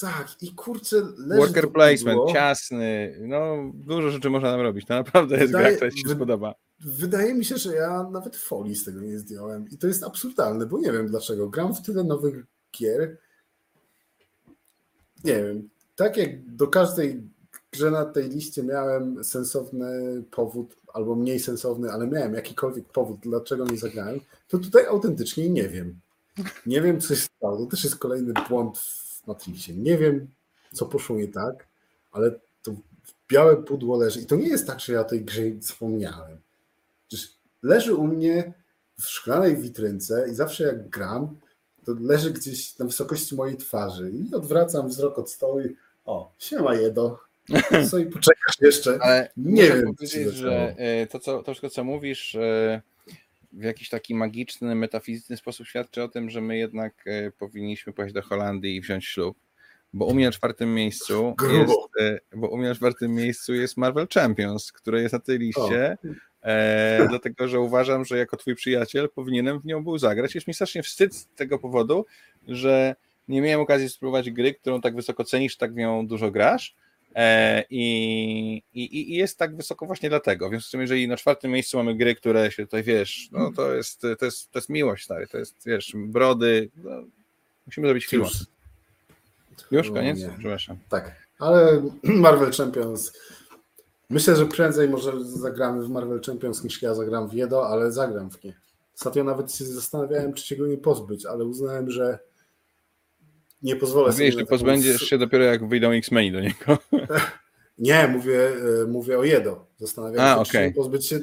Tak, 0.01 0.43
i 0.43 0.55
kurczę, 0.55 0.97
leży 1.18 1.40
Worker 1.40 1.72
placement, 1.72 2.18
pudło. 2.18 2.32
ciasny, 2.32 3.18
no 3.20 3.72
dużo 3.74 4.10
rzeczy 4.10 4.30
można 4.30 4.51
tam 4.51 4.60
robić. 4.60 4.86
To 4.86 4.94
naprawdę 4.94 5.36
jest 5.36 5.47
wydaje, 5.47 5.66
gra, 5.66 5.76
która 5.76 5.90
ci 5.90 6.02
się 6.02 6.09
spodoba. 6.09 6.55
Wydaje 6.80 7.34
mi 7.34 7.44
się, 7.44 7.56
że 7.56 7.74
ja 7.74 8.09
nawet 8.12 8.36
folii 8.36 8.76
z 8.76 8.84
tego 8.84 9.01
nie 9.01 9.18
zdjąłem 9.18 9.68
i 9.70 9.78
to 9.78 9.86
jest 9.86 10.05
absurdalne, 10.05 10.66
bo 10.66 10.78
nie 10.78 10.93
wiem 10.93 11.06
dlaczego. 11.06 11.48
Gram 11.48 11.74
w 11.74 11.82
tyle 11.82 12.05
nowych 12.05 12.44
gier. 12.78 13.16
Nie 15.24 15.43
wiem, 15.43 15.68
tak 15.97 16.16
jak 16.16 16.55
do 16.55 16.66
każdej 16.66 17.22
grze 17.76 17.90
na 17.90 18.04
tej 18.04 18.28
liście 18.28 18.62
miałem 18.62 19.24
sensowny 19.24 20.22
powód, 20.30 20.76
albo 20.92 21.14
mniej 21.14 21.40
sensowny, 21.40 21.90
ale 21.90 22.06
miałem 22.06 22.34
jakikolwiek 22.34 22.84
powód, 22.84 23.20
dlaczego 23.22 23.64
nie 23.64 23.78
zagrałem, 23.78 24.20
to 24.48 24.58
tutaj 24.58 24.86
autentycznie 24.86 25.50
nie 25.50 25.68
wiem. 25.68 26.00
Nie 26.66 26.80
wiem, 26.82 27.00
co 27.00 27.14
się 27.14 27.28
stało. 27.36 27.56
To 27.56 27.66
też 27.66 27.84
jest 27.84 27.96
kolejny 27.96 28.32
błąd 28.48 28.78
w 28.78 29.26
Matrixie. 29.26 29.74
Nie 29.74 29.98
wiem, 29.98 30.28
co 30.72 30.86
poszło 30.86 31.16
nie 31.16 31.28
tak, 31.28 31.66
ale 32.12 32.30
to 32.62 32.72
białe 33.28 33.56
pudło 33.56 33.96
leży. 33.96 34.20
I 34.20 34.26
to 34.26 34.36
nie 34.36 34.48
jest 34.48 34.66
tak, 34.66 34.80
że 34.80 34.92
ja 34.92 35.04
tej 35.04 35.24
grze 35.24 35.42
zapomniałem. 35.60 36.38
Przecież 37.08 37.34
leży 37.62 37.94
u 37.94 38.06
mnie 38.06 38.52
w 39.00 39.04
szklanej 39.04 39.56
witrynce 39.56 40.28
i 40.30 40.34
zawsze 40.34 40.64
jak 40.64 40.88
gram, 40.88 41.36
to 41.84 41.92
leży 42.00 42.30
gdzieś 42.30 42.78
na 42.78 42.86
wysokości 42.86 43.34
mojej 43.34 43.56
twarzy 43.56 44.10
i 44.10 44.34
odwracam 44.34 44.88
wzrok 44.88 45.18
od 45.18 45.30
stołu 45.30 45.60
i 45.60 45.76
o, 46.04 46.32
siema 46.38 46.74
jedo, 46.74 47.18
co 47.90 47.98
i 47.98 48.06
poczekasz 48.06 48.60
jeszcze. 48.60 48.98
Ale 49.01 49.31
nie 49.36 49.62
wiem. 49.62 49.94
Powiedzieć, 49.94 50.35
że 50.35 50.74
e, 50.78 51.06
to, 51.06 51.18
co, 51.18 51.43
to 51.43 51.52
wszystko, 51.52 51.70
co 51.70 51.85
mówisz, 51.85 52.35
e, 52.35 52.82
w 53.52 53.62
jakiś 53.62 53.89
taki 53.89 54.14
magiczny, 54.14 54.74
metafizyczny 54.74 55.36
sposób 55.36 55.66
świadczy 55.66 56.02
o 56.02 56.09
tym, 56.09 56.31
że 56.31 56.40
my 56.40 56.56
jednak 56.56 56.94
e, 57.06 57.31
powinniśmy 57.31 57.93
pojechać 57.93 58.14
do 58.14 58.23
Holandii 58.23 58.77
i 58.77 58.81
wziąć 58.81 59.05
ślub. 59.05 59.36
bo 59.93 60.06
u 60.06 60.14
mnie 60.14 60.27
na 60.27 60.32
czwartym 60.32 60.74
miejscu 60.74 61.35
jest, 61.52 62.20
bo 62.36 62.48
u 62.48 62.56
mnie 62.56 62.68
na 62.68 62.74
czwartym 62.74 63.14
miejscu 63.14 63.55
jest 63.55 63.77
Marvel 63.77 64.06
Champions, 64.14 64.73
które 64.73 65.02
jest 65.02 65.12
na 65.12 65.18
tej 65.18 65.39
liście, 65.39 65.98
e, 66.43 67.06
dlatego 67.10 67.48
że 67.48 67.60
uważam, 67.60 68.05
że 68.05 68.18
jako 68.18 68.36
twój 68.36 68.55
przyjaciel 68.55 69.09
powinienem 69.09 69.60
w 69.60 69.64
nią 69.64 69.85
był 69.85 69.98
zagrać. 69.98 70.35
Jest 70.35 70.47
mi 70.47 70.55
strasznie 70.55 70.82
wstyd 70.82 71.14
z 71.14 71.27
tego 71.27 71.59
powodu, 71.59 72.06
że 72.48 72.97
nie 73.28 73.43
miałem 73.43 73.60
okazji 73.60 73.89
spróbować 73.89 74.31
gry, 74.31 74.55
którą 74.55 74.81
tak 74.81 74.97
wysoko 74.97 75.24
cenisz, 75.24 75.56
tak 75.56 75.73
w 75.73 75.77
nią 75.77 76.06
dużo 76.06 76.31
grasz. 76.31 76.74
E, 77.16 77.64
I, 77.70 78.62
i, 78.74 79.12
I, 79.12 79.14
jest 79.14 79.38
tak 79.38 79.56
wysoko 79.56 79.86
właśnie 79.86 80.09
dlatego. 80.09 80.51
Więc 80.51 80.72
jeżeli 80.72 81.09
na 81.09 81.16
czwartym 81.16 81.51
miejscu 81.51 81.76
mamy 81.76 81.94
gry, 81.94 82.14
które 82.14 82.51
się 82.51 82.64
tutaj 82.64 82.82
wiesz, 82.82 83.28
no 83.32 83.52
to 83.52 83.74
jest, 83.74 84.01
to 84.01 84.24
jest, 84.24 84.52
to 84.52 84.59
jest 84.59 84.68
miłość, 84.68 85.05
stary, 85.05 85.26
to 85.26 85.38
jest, 85.38 85.55
wiesz, 85.66 85.93
brody. 85.97 86.70
No, 86.76 86.90
musimy 87.66 87.86
zrobić 87.86 88.06
film. 88.06 88.22
Już, 88.22 88.47
Już 89.70 89.90
koniec? 89.90 90.18
Nie. 90.18 90.34
Przepraszam. 90.38 90.76
Tak, 90.88 91.14
ale 91.38 91.82
Marvel 92.02 92.52
Champions. 92.52 93.12
Myślę, 94.10 94.36
że 94.36 94.47
prędzej 94.47 94.88
może 94.88 95.24
zagramy 95.24 95.84
w 95.84 95.90
Marvel 95.90 96.20
Champions 96.26 96.64
niż 96.64 96.82
ja 96.82 96.94
zagram 96.94 97.28
w 97.28 97.32
Jedo, 97.32 97.68
ale 97.68 97.93
zagram 97.93 98.30
w 98.30 98.44
nie. 98.44 98.55
Ostatnio 98.97 99.24
nawet 99.24 99.52
się 99.52 99.64
zastanawiałem, 99.64 100.34
czy 100.34 100.47
się 100.47 100.56
go 100.56 100.66
nie 100.66 100.78
pozbyć, 100.78 101.26
ale 101.26 101.44
uznałem, 101.44 101.90
że 101.90 102.18
nie 103.66 103.76
pozwolę 103.76 104.12
sobie. 104.12 104.24
Wiesz, 104.24 104.44
pozbędziesz 104.48 105.01
się 105.01 105.18
dopiero 105.18 105.44
jak 105.44 105.68
wyjdą 105.68 105.90
X-Meni 105.90 106.32
do 106.32 106.40
niego. 106.40 106.78
Nie, 107.78 108.09
mówię, 108.09 108.48
e, 108.82 108.86
mówię 108.86 109.18
o 109.18 109.24
Jedo. 109.24 109.66
Zastanawiam 109.78 110.44
się, 110.44 110.51
okay. 110.51 110.68
czy 110.68 110.74
pozbyć 110.74 111.06
się 111.06 111.20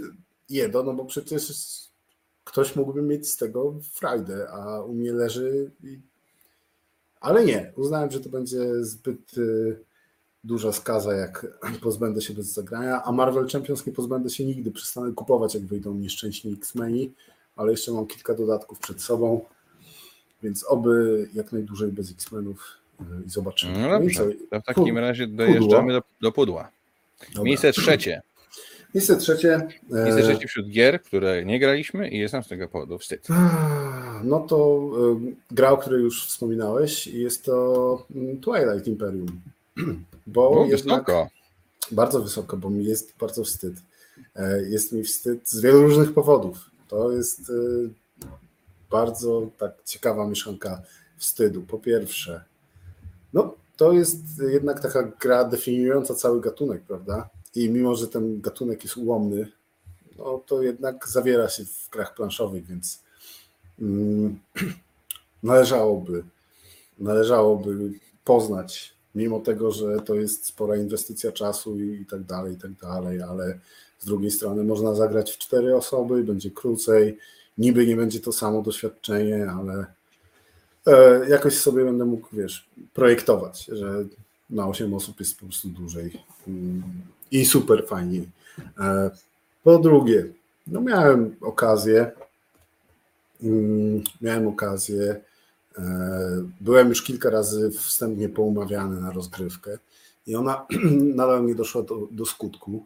Jedo, 0.50 0.84
no 0.84 0.94
bo 0.94 1.06
przecież 1.06 1.54
ktoś 2.44 2.76
mógłby 2.76 3.02
mieć 3.02 3.30
z 3.30 3.38
tego 3.38 3.74
frajdę, 3.92 4.50
a 4.50 4.82
u 4.82 4.94
mnie 4.94 5.14
leży. 5.14 5.72
I... 5.84 6.00
Ale 7.22 7.46
nie, 7.46 7.72
uznałem, 7.76 8.12
że 8.12 8.20
to 8.20 8.30
będzie 8.30 8.84
zbyt 8.84 9.38
e, 9.38 9.76
duża 10.44 10.72
skaza, 10.72 11.14
jak 11.14 11.48
pozbędę 11.84 12.22
się 12.22 12.34
bez 12.34 12.46
zagrania, 12.46 13.04
a 13.04 13.12
Marvel 13.12 13.48
Champions 13.48 13.86
nie 13.86 13.94
pozbędę 13.94 14.30
się 14.30 14.46
nigdy. 14.46 14.72
Przestanę 14.72 15.14
kupować, 15.14 15.56
jak 15.56 15.66
wyjdą 15.66 15.94
nieszczęśni 15.94 16.54
X-Meni, 16.54 17.14
ale 17.56 17.72
jeszcze 17.72 17.92
mam 17.92 18.08
kilka 18.08 18.34
dodatków 18.34 18.80
przed 18.80 19.02
sobą. 19.02 19.46
Więc 20.44 20.66
oby 20.68 21.28
jak 21.34 21.52
najdłużej 21.52 21.92
bez 21.92 22.12
X-Menów 22.12 22.68
y, 23.02 23.04
i 23.28 23.30
zobaczymy. 23.30 23.80
No 23.80 24.00
dobrze, 24.00 24.26
to 24.50 24.62
w 24.62 24.64
takim 24.64 24.98
razie 24.98 25.28
dojeżdżamy 25.28 25.94
do, 25.94 26.02
do 26.22 26.32
pudła. 26.32 26.70
Dobra. 27.30 27.44
Miejsce 27.44 27.72
trzecie. 27.72 28.22
Miejsce 28.96 29.18
trzecie. 29.18 29.68
Miejsce 29.90 30.20
e, 30.20 30.24
trzecie 30.24 30.48
wśród 30.48 30.70
gier, 30.70 31.02
które 31.02 31.46
nie 31.46 31.60
graliśmy 31.60 32.10
i 32.10 32.20
jest 32.20 32.34
nam 32.34 32.44
z 32.44 32.48
tego 32.48 32.68
powodu 32.68 32.98
wstyd. 32.98 33.28
No 34.24 34.40
to 34.40 34.90
y, 35.52 35.56
gra, 35.56 35.72
o 35.72 35.78
której 35.78 36.02
już 36.02 36.28
wspominałeś, 36.28 37.08
jest 37.08 37.46
to 37.46 38.06
mm, 38.16 38.42
Twilight 38.42 38.88
Imperium. 38.88 39.42
Bo 40.28 40.50
o, 40.50 40.66
wysoko. 40.66 41.30
Bardzo 41.92 42.22
wysoko, 42.22 42.58
bo 42.58 42.70
mi 42.70 42.86
jest 42.86 43.14
bardzo 43.20 43.44
wstyd. 43.44 43.74
E, 44.36 44.62
jest 44.62 44.92
mi 44.92 45.04
wstyd 45.04 45.50
z 45.50 45.62
wielu 45.62 45.82
różnych 45.82 46.14
powodów. 46.14 46.58
To 46.88 47.12
jest 47.12 47.52
bardzo 48.94 49.48
tak 49.58 49.72
ciekawa 49.86 50.28
mieszanka 50.28 50.82
wstydu. 51.18 51.62
Po 51.62 51.78
pierwsze, 51.80 52.44
no 53.34 53.56
to 53.78 53.92
jest 53.92 54.18
jednak 54.52 54.80
taka 54.80 55.04
gra 55.04 55.44
definiująca 55.44 56.16
cały 56.16 56.42
gatunek, 56.42 56.82
prawda? 56.88 57.30
I 57.56 57.70
mimo, 57.70 57.96
że 57.96 58.08
ten 58.08 58.42
gatunek 58.42 58.84
jest 58.84 58.98
ułomny, 58.98 59.52
no 60.18 60.42
to 60.46 60.62
jednak 60.62 61.08
zawiera 61.08 61.50
się 61.50 61.66
w 61.66 61.90
grach 61.90 62.16
planszowych, 62.16 62.66
więc 62.66 63.00
mm, 63.82 64.40
należałoby, 65.44 66.24
należałoby 67.00 67.92
poznać, 68.26 68.94
mimo 69.16 69.40
tego, 69.40 69.72
że 69.72 70.00
to 70.00 70.16
jest 70.16 70.46
spora 70.46 70.76
inwestycja 70.76 71.32
czasu 71.32 71.80
i, 71.80 72.02
i 72.02 72.06
tak 72.06 72.24
dalej, 72.24 72.54
i 72.54 72.58
tak 72.58 72.72
dalej, 72.72 73.22
ale 73.22 73.60
z 74.00 74.06
drugiej 74.06 74.32
strony 74.32 74.64
można 74.64 74.96
zagrać 74.96 75.32
w 75.32 75.38
cztery 75.38 75.76
osoby, 75.76 76.24
będzie 76.24 76.52
krócej, 76.52 77.18
niby 77.58 77.88
nie 77.88 77.96
będzie 77.96 78.20
to 78.20 78.32
samo 78.32 78.62
doświadczenie, 78.62 79.52
ale 79.52 79.86
e, 80.88 81.30
jakoś 81.30 81.58
sobie 81.58 81.86
będę 81.86 82.06
mógł, 82.06 82.28
wiesz, 82.34 82.70
projektować, 82.94 83.66
że 83.66 84.06
na 84.50 84.68
8 84.68 84.94
osób 84.94 85.20
jest 85.20 85.40
po 85.40 85.46
prostu 85.46 85.68
dłużej 85.68 86.24
mm, 86.48 86.84
i 87.32 87.46
super 87.46 87.88
fajnie. 87.88 88.22
E, 88.80 89.12
po 89.64 89.80
drugie, 89.80 90.28
no 90.68 90.82
miałem 90.82 91.36
okazję, 91.42 92.12
mm, 93.44 94.04
miałem 94.22 94.48
okazję, 94.48 95.22
e, 95.78 95.84
byłem 96.62 96.90
już 96.90 97.04
kilka 97.04 97.30
razy 97.30 97.72
wstępnie 97.72 98.30
poumawiany 98.30 99.02
na 99.02 99.12
rozgrywkę 99.12 99.78
i 100.28 100.36
ona 100.36 100.66
nadal 101.16 101.46
nie 101.46 101.56
doszła 101.56 101.84
do, 101.84 102.08
do 102.12 102.26
skutku. 102.26 102.86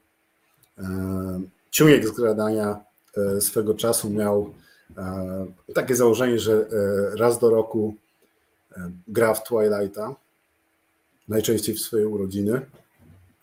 Ciuniek 1.72 2.08
z 2.08 2.12
gradania 2.12 2.87
swego 3.40 3.74
czasu 3.74 4.10
miał 4.10 4.54
e, 4.98 5.74
takie 5.74 5.96
założenie, 5.96 6.40
że 6.40 6.54
e, 6.54 7.18
raz 7.18 7.40
do 7.40 7.50
roku 7.50 7.96
gra 9.08 9.34
w 9.34 9.44
Twilighta, 9.44 10.16
najczęściej 11.28 11.76
w 11.76 11.80
swoje 11.80 12.08
urodziny. 12.08 12.62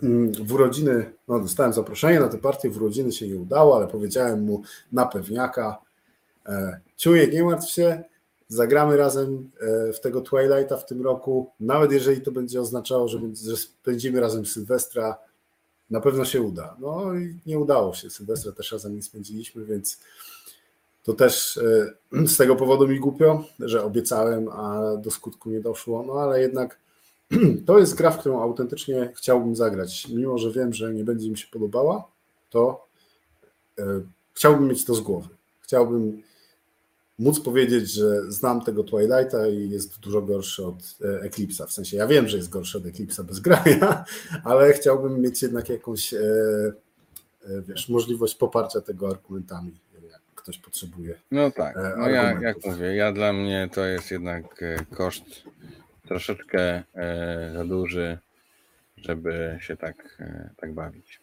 Mm, 0.03 0.33
w 0.33 0.53
urodziny, 0.53 1.11
no 1.29 1.41
dostałem 1.41 1.73
zaproszenie 1.73 2.21
na 2.21 2.29
tę 2.29 2.39
partię, 2.39 2.71
w 2.71 2.77
urodziny 2.77 3.13
się 3.13 3.29
nie 3.29 3.37
udało, 3.37 3.77
ale 3.77 3.89
powiedziałem 3.89 4.45
mu 4.45 4.63
na 4.93 5.07
pewniaka, 5.07 5.79
Ciujek, 6.97 7.33
nie 7.33 7.43
martw 7.43 7.71
się, 7.71 8.03
zagramy 8.49 8.97
razem 8.97 9.51
w 9.95 10.01
tego 10.01 10.21
Twilighta 10.21 10.77
w 10.77 10.87
tym 10.87 11.03
roku, 11.03 11.51
nawet 11.61 11.93
jeżeli 11.93 12.21
to 12.21 12.33
będzie 12.33 12.61
oznaczało, 12.61 13.09
że, 13.09 13.19
że 13.45 13.57
spędzimy 13.57 14.21
razem 14.21 14.47
Sylwestra, 14.47 15.19
na 15.91 16.01
pewno 16.01 16.25
się 16.25 16.43
uda. 16.43 16.77
No 16.79 17.15
i 17.15 17.39
nie 17.47 17.59
udało 17.59 17.95
się. 17.95 18.11
Sylwestra 18.11 18.53
też 18.53 18.73
razem 18.73 18.97
nie 18.97 19.03
spędziliśmy, 19.03 19.65
więc 19.65 20.01
to 21.03 21.13
też 21.13 21.57
e, 21.57 22.27
z 22.33 22.37
tego 22.37 22.57
powodu 22.57 22.89
mi 22.89 23.01
głupio, 23.01 23.45
że 23.61 23.85
obiecałem, 23.85 24.49
a 24.49 24.97
do 24.97 25.11
skutku 25.11 25.51
nie 25.51 25.61
doszło. 25.61 26.03
No 26.03 26.13
ale 26.13 26.41
jednak 26.41 26.79
to 27.67 27.79
jest 27.79 27.95
gra, 27.95 28.11
w 28.11 28.19
którą 28.19 28.43
autentycznie 28.43 29.13
chciałbym 29.17 29.57
zagrać. 29.57 30.09
Mimo, 30.09 30.39
że 30.39 30.51
wiem, 30.51 30.73
że 30.73 30.95
nie 30.95 31.05
będzie 31.05 31.31
mi 31.31 31.39
się 31.39 31.47
podobała, 31.53 32.09
to 32.51 32.87
e, 33.79 33.85
chciałbym 34.33 34.69
mieć 34.69 34.85
to 34.85 34.95
z 34.95 35.01
głowy. 35.01 35.29
Chciałbym 35.61 36.23
móc 37.19 37.41
powiedzieć, 37.41 37.91
że 37.91 38.33
znam 38.33 38.65
tego 38.65 38.85
Twilighta 38.85 39.49
i 39.49 39.71
jest 39.71 40.01
dużo 40.01 40.23
gorszy 40.23 40.67
od 40.67 40.97
e, 41.05 41.29
Eclipse'a. 41.29 41.67
W 41.67 41.73
sensie 41.73 41.97
ja 41.97 42.07
wiem, 42.07 42.29
że 42.29 42.37
jest 42.37 42.49
gorszy 42.49 42.79
od 42.79 42.85
Eclipse'a 42.85 43.25
bez 43.25 43.41
grania, 43.41 44.05
ale 44.45 44.73
chciałbym 44.73 45.21
mieć 45.21 45.43
jednak 45.43 45.69
jakąś 45.69 46.15
e, 46.15 46.19
e, 46.19 47.63
wiesz, 47.69 47.89
możliwość 47.89 48.35
poparcia 48.35 48.81
tego 48.81 49.11
argumentami, 49.11 49.73
jak 50.11 50.21
ktoś 50.35 50.59
potrzebuje. 50.59 51.15
No 51.31 51.51
tak, 51.51 51.77
no 51.99 52.09
ja, 52.09 52.41
jak 52.41 52.57
mówię, 52.65 52.97
ja 52.97 53.13
dla 53.13 53.33
mnie 53.33 53.69
to 53.75 53.85
jest 53.85 54.11
jednak 54.11 54.65
koszt 54.91 55.25
troszeczkę 56.09 56.83
za 57.55 57.65
duży, 57.65 58.19
żeby 58.97 59.59
się 59.61 59.77
tak, 59.77 60.19
tak 60.57 60.73
bawić. 60.73 61.21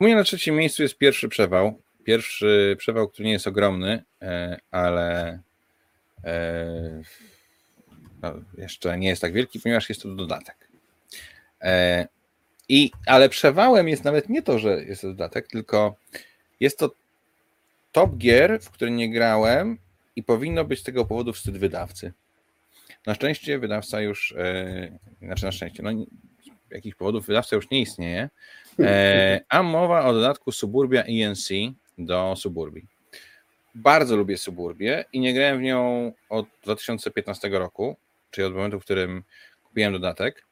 U 0.00 0.04
mnie 0.04 0.16
na 0.16 0.24
trzecim 0.24 0.54
miejscu 0.54 0.82
jest 0.82 0.98
pierwszy 0.98 1.28
przewał. 1.28 1.80
Pierwszy 2.06 2.76
przewał, 2.78 3.08
który 3.08 3.26
nie 3.26 3.32
jest 3.32 3.46
ogromny, 3.46 4.02
e, 4.22 4.58
ale 4.70 5.38
e, 6.24 7.02
no, 8.22 8.32
jeszcze 8.58 8.98
nie 8.98 9.08
jest 9.08 9.22
tak 9.22 9.32
wielki, 9.32 9.60
ponieważ 9.60 9.88
jest 9.88 10.02
to 10.02 10.14
dodatek. 10.14 10.68
E, 11.60 12.08
I, 12.68 12.90
ale 13.06 13.28
przewałem 13.28 13.88
jest 13.88 14.04
nawet 14.04 14.28
nie 14.28 14.42
to, 14.42 14.58
że 14.58 14.84
jest 14.84 15.02
to 15.02 15.08
dodatek, 15.08 15.48
tylko 15.48 15.96
jest 16.60 16.78
to 16.78 16.90
top 17.92 18.16
gier, 18.16 18.60
w 18.60 18.70
który 18.70 18.90
nie 18.90 19.10
grałem 19.10 19.78
i 20.16 20.22
powinno 20.22 20.64
być 20.64 20.80
z 20.80 20.82
tego 20.82 21.04
powodu 21.04 21.32
wstyd 21.32 21.58
wydawcy. 21.58 22.12
Na 23.06 23.14
szczęście 23.14 23.58
wydawca 23.58 24.00
już, 24.00 24.34
znaczy 25.22 25.44
na 25.44 25.52
szczęście, 25.52 25.82
no 25.82 25.90
z 26.70 26.70
jakichś 26.70 26.96
powodów 26.96 27.26
wydawca 27.26 27.56
już 27.56 27.70
nie 27.70 27.80
istnieje, 27.80 28.28
a 29.48 29.62
mowa 29.62 30.04
o 30.04 30.12
dodatku 30.12 30.52
Suburbia 30.52 31.02
ENC, 31.02 31.48
do 31.98 32.34
Suburbii. 32.36 32.86
Bardzo 33.74 34.16
lubię 34.16 34.38
Suburbię 34.38 35.04
i 35.12 35.20
nie 35.20 35.34
grałem 35.34 35.58
w 35.58 35.62
nią 35.62 36.12
od 36.28 36.46
2015 36.62 37.48
roku, 37.48 37.96
czyli 38.30 38.46
od 38.46 38.54
momentu, 38.54 38.80
w 38.80 38.84
którym 38.84 39.22
kupiłem 39.64 39.92
dodatek. 39.92 40.46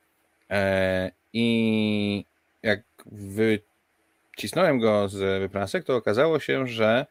E, 0.51 1.11
I 1.33 2.25
jak 2.63 2.83
wycisnąłem 3.07 4.79
go 4.79 5.09
z 5.09 5.41
wyprasek, 5.41 5.85
to 5.85 5.97
okazało 5.97 6.41
się, 6.41 6.67
że 6.67 7.07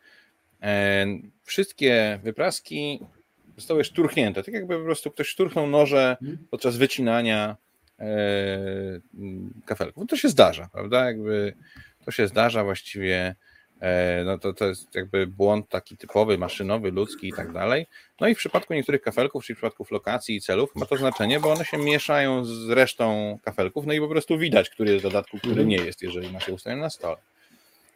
e, 0.61 1.05
wszystkie 1.43 2.19
wypraski 2.23 2.99
zostały 3.57 3.83
szturchnięte. 3.83 4.43
Tak 4.43 4.53
jakby 4.53 4.77
po 4.77 4.83
prostu 4.83 5.11
ktoś 5.11 5.27
szturchnął 5.27 5.67
noże 5.67 6.17
podczas 6.51 6.77
wycinania 6.77 7.57
e, 7.99 8.05
kafelków. 9.65 10.07
To 10.07 10.17
się 10.17 10.29
zdarza, 10.29 10.69
prawda? 10.73 11.05
Jakby 11.05 11.53
to 12.05 12.11
się 12.11 12.27
zdarza 12.27 12.63
właściwie 12.63 13.35
no 14.25 14.37
to 14.37 14.53
to 14.53 14.65
jest 14.65 14.95
jakby 14.95 15.27
błąd 15.27 15.69
taki 15.69 15.97
typowy, 15.97 16.37
maszynowy, 16.37 16.91
ludzki 16.91 17.27
i 17.27 17.33
tak 17.33 17.51
dalej. 17.51 17.87
No 18.21 18.27
i 18.27 18.35
w 18.35 18.37
przypadku 18.37 18.73
niektórych 18.73 19.01
kafelków, 19.01 19.45
czyli 19.45 19.55
w 19.55 19.57
przypadku 19.57 19.85
lokacji 19.91 20.35
i 20.35 20.41
celów, 20.41 20.75
ma 20.75 20.85
to 20.85 20.97
znaczenie, 20.97 21.39
bo 21.39 21.51
one 21.51 21.65
się 21.65 21.77
mieszają 21.77 22.45
z 22.45 22.69
resztą 22.69 23.37
kafelków, 23.43 23.85
no 23.85 23.93
i 23.93 23.99
po 23.99 24.07
prostu 24.07 24.37
widać, 24.37 24.69
który 24.69 24.91
jest 24.91 25.05
w 25.05 25.09
dodatku, 25.09 25.37
który 25.37 25.51
mhm. 25.51 25.69
nie 25.69 25.77
jest, 25.77 26.01
jeżeli 26.01 26.31
ma 26.31 26.39
się 26.39 26.53
ustawiony 26.53 26.81
na 26.81 26.89
stole. 26.89 27.17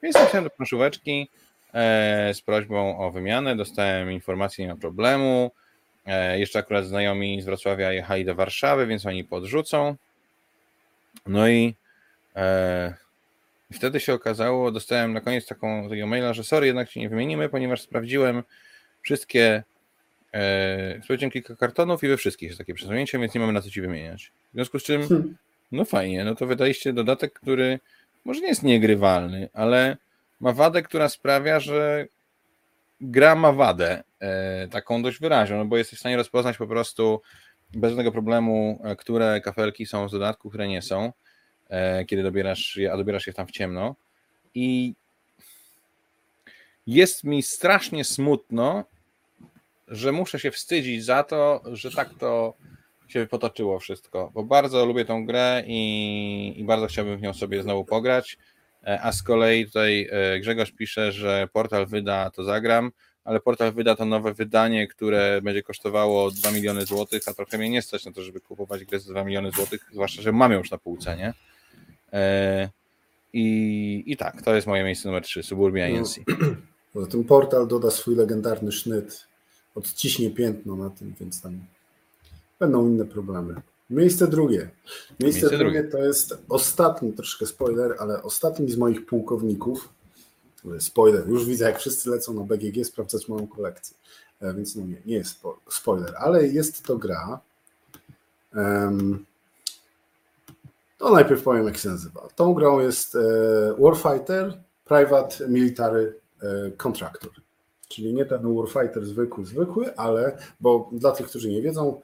Więc 0.03 0.15
napisałem 0.15 0.43
do 0.43 0.49
planszóweczki 0.49 1.29
e, 1.73 2.33
z 2.33 2.41
prośbą 2.41 2.99
o 2.99 3.11
wymianę, 3.11 3.55
dostałem 3.55 4.11
informację, 4.11 4.65
nie 4.65 4.73
ma 4.73 4.79
problemu. 4.79 5.51
E, 6.05 6.39
jeszcze 6.39 6.59
akurat 6.59 6.85
znajomi 6.85 7.41
z 7.41 7.45
Wrocławia 7.45 7.91
jechali 7.93 8.25
do 8.25 8.35
Warszawy, 8.35 8.87
więc 8.87 9.05
oni 9.05 9.23
podrzucą. 9.23 9.95
No 11.25 11.49
i 11.49 11.75
i 13.71 13.73
wtedy 13.73 13.99
się 13.99 14.13
okazało, 14.13 14.71
dostałem 14.71 15.13
na 15.13 15.21
koniec 15.21 15.45
taką, 15.45 15.89
takiego 15.89 16.07
maila, 16.07 16.33
że 16.33 16.43
sorry, 16.43 16.67
jednak 16.67 16.91
się 16.91 16.99
nie 16.99 17.09
wymienimy, 17.09 17.49
ponieważ 17.49 17.81
sprawdziłem 17.81 18.43
wszystkie, 19.01 19.63
e, 20.33 21.01
sprawdziłem 21.03 21.31
kilka 21.31 21.55
kartonów 21.55 22.03
i 22.03 22.07
we 22.07 22.17
wszystkich 22.17 22.47
jest 22.47 22.57
takie 22.57 22.73
przesunięcie, 22.73 23.19
więc 23.19 23.33
nie 23.33 23.41
mamy 23.41 23.53
na 23.53 23.61
co 23.61 23.69
ci 23.69 23.81
wymieniać. 23.81 24.31
W 24.51 24.53
związku 24.53 24.79
z 24.79 24.83
czym, 24.83 25.07
hmm. 25.07 25.37
no 25.71 25.85
fajnie, 25.85 26.25
no 26.25 26.35
to 26.35 26.45
wydaliście 26.47 26.93
dodatek, 26.93 27.33
który 27.33 27.79
może 28.25 28.41
nie 28.41 28.47
jest 28.47 28.63
niegrywalny, 28.63 29.49
ale 29.53 29.97
ma 30.39 30.53
wadę, 30.53 30.81
która 30.81 31.09
sprawia, 31.09 31.59
że 31.59 32.07
gra 33.01 33.35
ma 33.35 33.51
wadę, 33.51 34.03
e, 34.19 34.67
taką 34.67 35.03
dość 35.03 35.19
wyraźną, 35.19 35.57
no 35.57 35.65
bo 35.65 35.77
jesteś 35.77 35.97
w 35.97 35.99
stanie 35.99 36.17
rozpoznać 36.17 36.57
po 36.57 36.67
prostu 36.67 37.21
bez 37.73 37.89
żadnego 37.89 38.11
problemu, 38.11 38.81
e, 38.83 38.95
które 38.95 39.41
kafelki 39.41 39.85
są 39.85 40.09
z 40.09 40.11
dodatku, 40.11 40.49
które 40.49 40.67
nie 40.67 40.81
są. 40.81 41.11
E, 41.69 42.05
kiedy 42.05 42.23
dobierasz 42.23 42.77
je, 42.77 42.93
a 42.93 42.97
dobierasz 42.97 43.27
je 43.27 43.33
tam 43.33 43.47
w 43.47 43.51
ciemno. 43.51 43.95
I 44.55 44.93
jest 46.87 47.23
mi 47.23 47.43
strasznie 47.43 48.03
smutno, 48.03 48.83
że 49.87 50.11
muszę 50.11 50.39
się 50.39 50.51
wstydzić 50.51 51.05
za 51.05 51.23
to, 51.23 51.61
że 51.71 51.91
tak 51.91 52.09
to 52.19 52.53
się 53.07 53.27
potoczyło 53.27 53.79
wszystko, 53.79 54.31
bo 54.33 54.43
bardzo 54.43 54.85
lubię 54.85 55.05
tą 55.05 55.25
grę 55.25 55.63
i, 55.67 56.53
i 56.57 56.63
bardzo 56.63 56.87
chciałbym 56.87 57.17
w 57.17 57.21
nią 57.21 57.33
sobie 57.33 57.63
znowu 57.63 57.85
pograć. 57.85 58.37
E, 58.83 59.01
a 59.01 59.11
z 59.11 59.23
kolei 59.23 59.65
tutaj 59.65 60.07
e, 60.11 60.39
Grzegorz 60.39 60.71
pisze, 60.71 61.11
że 61.11 61.47
portal 61.53 61.85
wyda, 61.85 62.29
to 62.29 62.43
zagram, 62.43 62.91
ale 63.23 63.39
portal 63.39 63.73
wyda 63.73 63.95
to 63.95 64.05
nowe 64.05 64.33
wydanie, 64.33 64.87
które 64.87 65.41
będzie 65.41 65.63
kosztowało 65.63 66.31
2 66.31 66.51
miliony 66.51 66.85
złotych, 66.85 67.21
a 67.27 67.33
trochę 67.33 67.57
mnie 67.57 67.69
nie 67.69 67.81
stać 67.81 68.05
na 68.05 68.11
to, 68.11 68.23
żeby 68.23 68.41
kupować 68.41 68.85
grę 68.85 68.99
za 68.99 69.11
2 69.11 69.23
miliony 69.23 69.51
złotych, 69.51 69.89
zwłaszcza, 69.91 70.21
że 70.21 70.31
mam 70.31 70.51
ją 70.51 70.57
już 70.57 70.71
na 70.71 70.77
półce, 70.77 71.17
nie? 71.17 71.33
E, 72.13 72.69
I, 73.33 74.03
I 74.05 74.17
tak, 74.17 74.41
to 74.41 74.55
jest 74.55 74.67
moje 74.67 74.83
miejsce 74.83 75.09
numer 75.09 75.23
3, 75.23 75.43
Suburbia 75.43 75.85
Agency. 75.85 76.23
No, 76.95 77.05
ten 77.05 77.23
portal 77.33 77.67
doda 77.67 77.91
swój 77.91 78.15
legendarny 78.15 78.71
sznyt, 78.71 79.27
odciśnie 79.75 80.31
piętno 80.31 80.75
na 80.75 80.89
tym, 80.89 81.13
więc 81.19 81.41
tam 81.41 81.59
będą 82.59 82.89
inne 82.89 83.05
problemy. 83.05 83.55
Miejsce 83.89 84.27
drugie. 84.27 84.57
Miejsce, 84.59 85.23
Miejsce 85.23 85.49
drugie, 85.49 85.63
drugie 85.63 85.83
to 85.83 85.97
jest 85.97 86.37
ostatni, 86.49 87.13
troszkę 87.13 87.45
spoiler, 87.45 87.95
ale 87.99 88.23
ostatni 88.23 88.71
z 88.71 88.77
moich 88.77 89.05
pułkowników. 89.05 89.89
Spoiler, 90.79 91.29
już 91.29 91.45
widzę, 91.45 91.65
jak 91.65 91.79
wszyscy 91.79 92.09
lecą 92.09 92.33
na 92.33 92.41
BGG 92.41 92.85
sprawdzać 92.85 93.27
moją 93.27 93.47
kolekcję. 93.47 93.97
E, 94.39 94.53
więc 94.53 94.75
no 94.75 94.85
nie, 94.85 95.01
nie 95.05 95.15
jest 95.15 95.39
spoiler, 95.69 96.13
ale 96.17 96.47
jest 96.47 96.83
to 96.83 96.97
gra. 96.97 97.39
Um, 98.55 99.25
to 100.97 101.11
najpierw 101.11 101.43
powiem, 101.43 101.65
jak 101.65 101.77
się 101.77 101.89
nazywa. 101.89 102.27
Tą 102.35 102.53
grą 102.53 102.79
jest 102.79 103.15
e, 103.15 103.19
Warfighter 103.79 104.57
Private 104.85 105.47
Military 105.47 106.19
e, 106.41 106.71
Contractor. 106.71 107.31
Czyli 107.87 108.13
nie 108.13 108.25
ten 108.25 108.55
Warfighter 108.55 109.05
zwykły, 109.05 109.45
zwykły, 109.45 109.95
ale, 109.95 110.37
bo 110.59 110.89
dla 110.91 111.11
tych, 111.11 111.27
którzy 111.27 111.49
nie 111.49 111.61
wiedzą, 111.61 112.01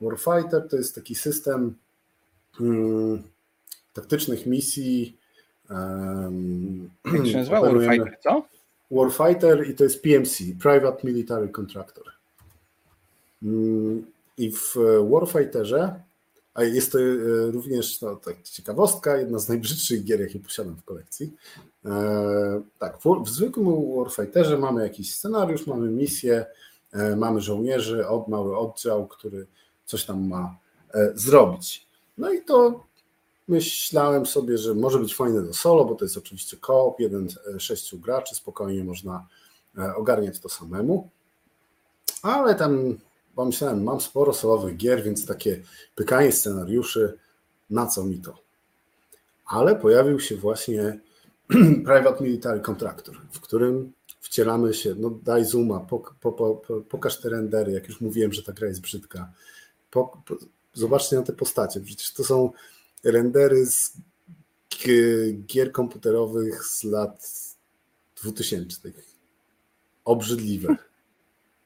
Warfighter 0.00 0.68
to 0.68 0.76
jest 0.76 0.94
taki 0.94 1.14
system 1.14 1.74
hmm, 2.52 3.22
taktycznych 3.92 4.46
misji. 4.46 5.16
Um, 5.70 6.90
Jak 7.12 7.26
się 7.26 7.36
nazywa 7.36 7.60
Warfighter, 7.60 8.18
co? 8.20 8.42
Warfighter 8.90 9.70
i 9.70 9.74
to 9.74 9.84
jest 9.84 10.02
PMC, 10.02 10.44
Private 10.62 11.06
Military 11.06 11.48
Contractor. 11.48 12.04
Hmm, 13.40 14.06
I 14.38 14.52
w 14.52 14.76
Warfighterze 15.10 16.00
a 16.54 16.64
jest 16.64 16.92
to 16.92 16.98
e, 16.98 17.50
również 17.50 18.00
no, 18.00 18.16
tak, 18.16 18.42
ciekawostka, 18.42 19.16
jedna 19.16 19.38
z 19.38 19.48
najbrzydszych 19.48 20.04
gier, 20.04 20.20
jakie 20.20 20.38
posiadam 20.38 20.76
w 20.76 20.84
kolekcji. 20.84 21.32
E, 21.84 22.62
tak, 22.78 22.98
w, 22.98 23.24
w 23.24 23.28
zwykłym 23.28 23.96
Warfighterze 23.96 24.58
mamy 24.58 24.82
jakiś 24.82 25.14
scenariusz, 25.14 25.66
mamy 25.66 25.90
misję, 25.90 26.46
e, 26.92 27.16
mamy 27.16 27.40
żołnierzy, 27.40 28.08
od, 28.08 28.28
mały 28.28 28.58
oddział, 28.58 29.06
który 29.06 29.46
coś 29.84 30.04
tam 30.04 30.28
ma 30.28 30.56
e, 30.94 31.12
zrobić. 31.14 31.86
No 32.18 32.32
i 32.32 32.44
to 32.44 32.84
myślałem 33.48 34.26
sobie, 34.26 34.58
że 34.58 34.74
może 34.74 34.98
być 34.98 35.14
fajne 35.14 35.42
do 35.42 35.54
solo, 35.54 35.84
bo 35.84 35.94
to 35.94 36.04
jest 36.04 36.16
oczywiście 36.16 36.56
koop, 36.56 37.00
jeden 37.00 37.28
e, 37.56 37.60
sześciu 37.60 37.98
graczy, 37.98 38.34
spokojnie 38.34 38.84
można 38.84 39.26
e, 39.78 39.94
ogarniać 39.94 40.40
to 40.40 40.48
samemu. 40.48 41.08
Ale 42.22 42.54
tam 42.54 42.98
pomyślałem, 43.40 43.82
mam 43.82 44.00
sporo 44.00 44.32
solowych 44.32 44.76
gier, 44.76 45.02
więc 45.02 45.26
takie 45.26 45.62
pykanie 45.94 46.32
scenariuszy, 46.32 47.18
na 47.70 47.86
co 47.86 48.04
mi 48.04 48.18
to? 48.18 48.38
Ale 49.46 49.76
pojawił 49.76 50.20
się 50.20 50.36
właśnie 50.36 51.00
Private 51.86 52.24
Military 52.24 52.60
Contractor, 52.60 53.16
w 53.32 53.40
którym 53.40 53.92
wcielamy 54.20 54.74
się, 54.74 54.94
no 54.98 55.10
daj 55.10 55.44
zooma, 55.44 55.80
pok, 55.80 56.14
po, 56.20 56.32
po, 56.32 56.62
pokaż 56.88 57.20
te 57.20 57.28
rendery, 57.28 57.72
jak 57.72 57.88
już 57.88 58.00
mówiłem, 58.00 58.32
że 58.32 58.42
ta 58.42 58.52
gra 58.52 58.68
jest 58.68 58.80
brzydka. 58.80 59.32
Po, 59.90 60.22
zobaczcie 60.74 61.16
na 61.16 61.22
te 61.22 61.32
postacie, 61.32 61.80
przecież 61.80 62.12
to 62.12 62.24
są 62.24 62.50
rendery 63.04 63.66
z 63.66 63.92
gier 65.46 65.72
komputerowych 65.72 66.64
z 66.64 66.84
lat 66.84 67.28
2000. 68.22 68.92
Obrzydliwe 70.04 70.89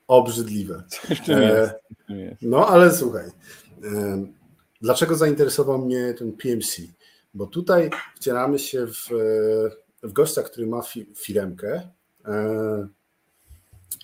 obrzydliwe. 0.09 0.83
E, 2.11 2.37
no 2.43 2.69
ale 2.69 2.95
słuchaj, 2.95 3.27
e, 3.85 4.27
dlaczego 4.83 5.17
zainteresował 5.17 5.79
mnie 5.79 6.15
ten 6.19 6.33
PMC? 6.33 6.83
Bo 7.35 7.47
tutaj 7.47 7.91
wcieramy 8.17 8.59
się 8.59 8.87
w, 8.87 9.09
w 10.03 10.13
gościa, 10.13 10.43
który 10.43 10.67
ma 10.67 10.83
fi, 10.83 11.07
firemkę 11.17 11.89
e, 12.25 12.89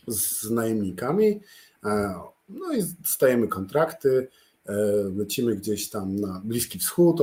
z 0.07 0.51
najemnikami, 0.51 1.41
no 2.49 2.73
i 2.73 2.83
stajemy 3.05 3.49
kontrakty, 3.49 4.29
lecimy 5.17 5.57
gdzieś 5.57 5.91
tam 5.91 6.17
na 6.17 6.43
Bliski 6.45 6.79
Wschód, 6.79 7.21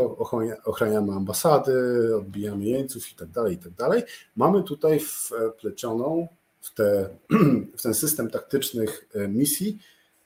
ochraniamy 0.66 1.14
ambasady, 1.14 1.74
odbijamy 2.16 2.66
jeńców 2.66 3.12
i 3.12 3.16
tak 3.16 3.30
dalej, 3.30 3.56
i 3.56 3.58
tak 3.58 3.74
dalej. 3.74 4.04
Mamy 4.36 4.64
tutaj 4.64 5.00
wplecioną 5.00 6.28
w, 6.68 6.74
te, 6.74 7.10
w 7.78 7.82
ten 7.82 7.94
system 7.94 8.30
taktycznych 8.30 9.10
e, 9.16 9.28
misji 9.28 9.78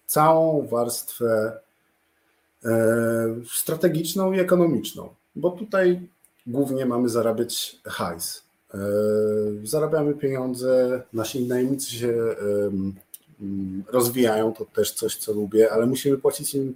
całą 0.06 0.68
warstwę 0.68 1.60
e, 2.66 2.72
strategiczną 3.54 4.34
i 4.34 4.40
ekonomiczną, 4.40 5.10
bo 5.36 5.52
tutaj 5.52 6.02
głównie 6.48 6.86
mamy 6.86 7.10
zarabiać 7.10 7.80
hajs. 7.86 8.44
E, 8.74 8.78
zarabiamy 9.64 10.14
pieniądze, 10.14 11.02
nasi 11.14 11.48
najemnicy 11.48 11.92
się 11.92 12.36
rozwijają, 13.88 14.54
to 14.54 14.66
też 14.66 14.92
coś, 14.92 15.16
co 15.16 15.34
lubię, 15.34 15.72
ale 15.72 15.86
musimy 15.86 16.18
płacić 16.18 16.56
im 16.56 16.76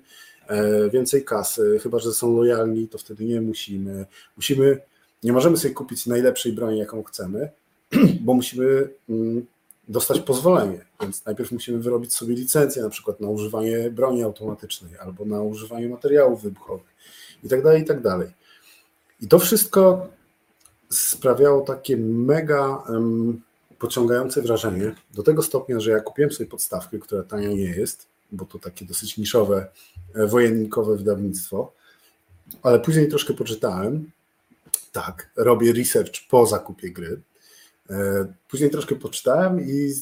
więcej 0.94 1.26
kasy, 1.26 1.80
chyba 1.84 2.00
że 2.00 2.14
są 2.14 2.36
lojalni, 2.36 2.88
to 2.88 2.98
wtedy 2.98 3.26
nie 3.26 3.42
musimy. 3.42 4.06
Musimy, 4.36 4.80
nie 5.24 5.34
możemy 5.34 5.58
sobie 5.58 5.74
kupić 5.74 6.06
najlepszej 6.06 6.54
broni, 6.54 6.80
jaką 6.80 7.04
chcemy, 7.04 7.50
bo 8.26 8.34
musimy 8.34 8.90
mm, 9.10 9.46
dostać 9.88 10.20
pozwolenie. 10.20 10.86
Więc 11.02 11.26
najpierw 11.26 11.52
musimy 11.52 11.80
wyrobić 11.80 12.14
sobie 12.14 12.36
licencję, 12.36 12.84
na 12.84 12.90
przykład 12.90 13.20
na 13.20 13.30
używanie 13.30 13.92
broni 13.92 14.24
automatycznej 14.24 14.98
albo 14.98 15.26
na 15.26 15.42
używanie 15.42 15.90
materiałów 15.90 16.42
wybuchowych 16.42 16.96
i 17.44 17.50
tak 17.50 17.64
dalej, 17.64 17.82
i 17.82 17.86
tak 17.86 18.02
dalej. 18.02 18.30
I 19.22 19.28
to 19.28 19.40
wszystko 19.40 20.08
sprawiało 20.90 21.62
takie 21.62 21.98
mega 21.98 22.76
um, 22.76 23.42
pociągające 23.80 24.42
wrażenie, 24.42 24.96
do 25.14 25.24
tego 25.24 25.44
stopnia, 25.44 25.80
że 25.80 25.92
ja 25.92 26.00
kupiłem 26.00 26.32
sobie 26.32 26.50
podstawkę, 26.50 27.00
która 27.00 27.24
tania 27.24 27.48
nie 27.48 27.76
jest, 27.76 28.08
bo 28.32 28.46
to 28.46 28.60
takie 28.60 28.86
dosyć 28.86 29.18
niszowe, 29.18 29.68
e, 30.16 30.28
wojennikowe 30.28 30.98
wydawnictwo, 30.98 31.74
ale 32.64 32.80
później 32.80 33.10
troszkę 33.10 33.34
poczytałem. 33.34 34.12
Tak, 34.92 35.30
robię 35.36 35.74
research 35.74 36.28
po 36.30 36.46
zakupie 36.46 36.92
gry, 36.92 37.22
później 38.48 38.70
troszkę 38.70 38.96
poczytałem 38.96 39.62
i 39.62 39.94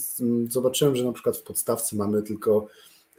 zobaczyłem, 0.49 0.95
że 0.95 1.03
na 1.03 1.11
przykład 1.11 1.37
w 1.37 1.43
podstawce 1.43 1.95
mamy 1.95 2.21
tylko 2.21 2.67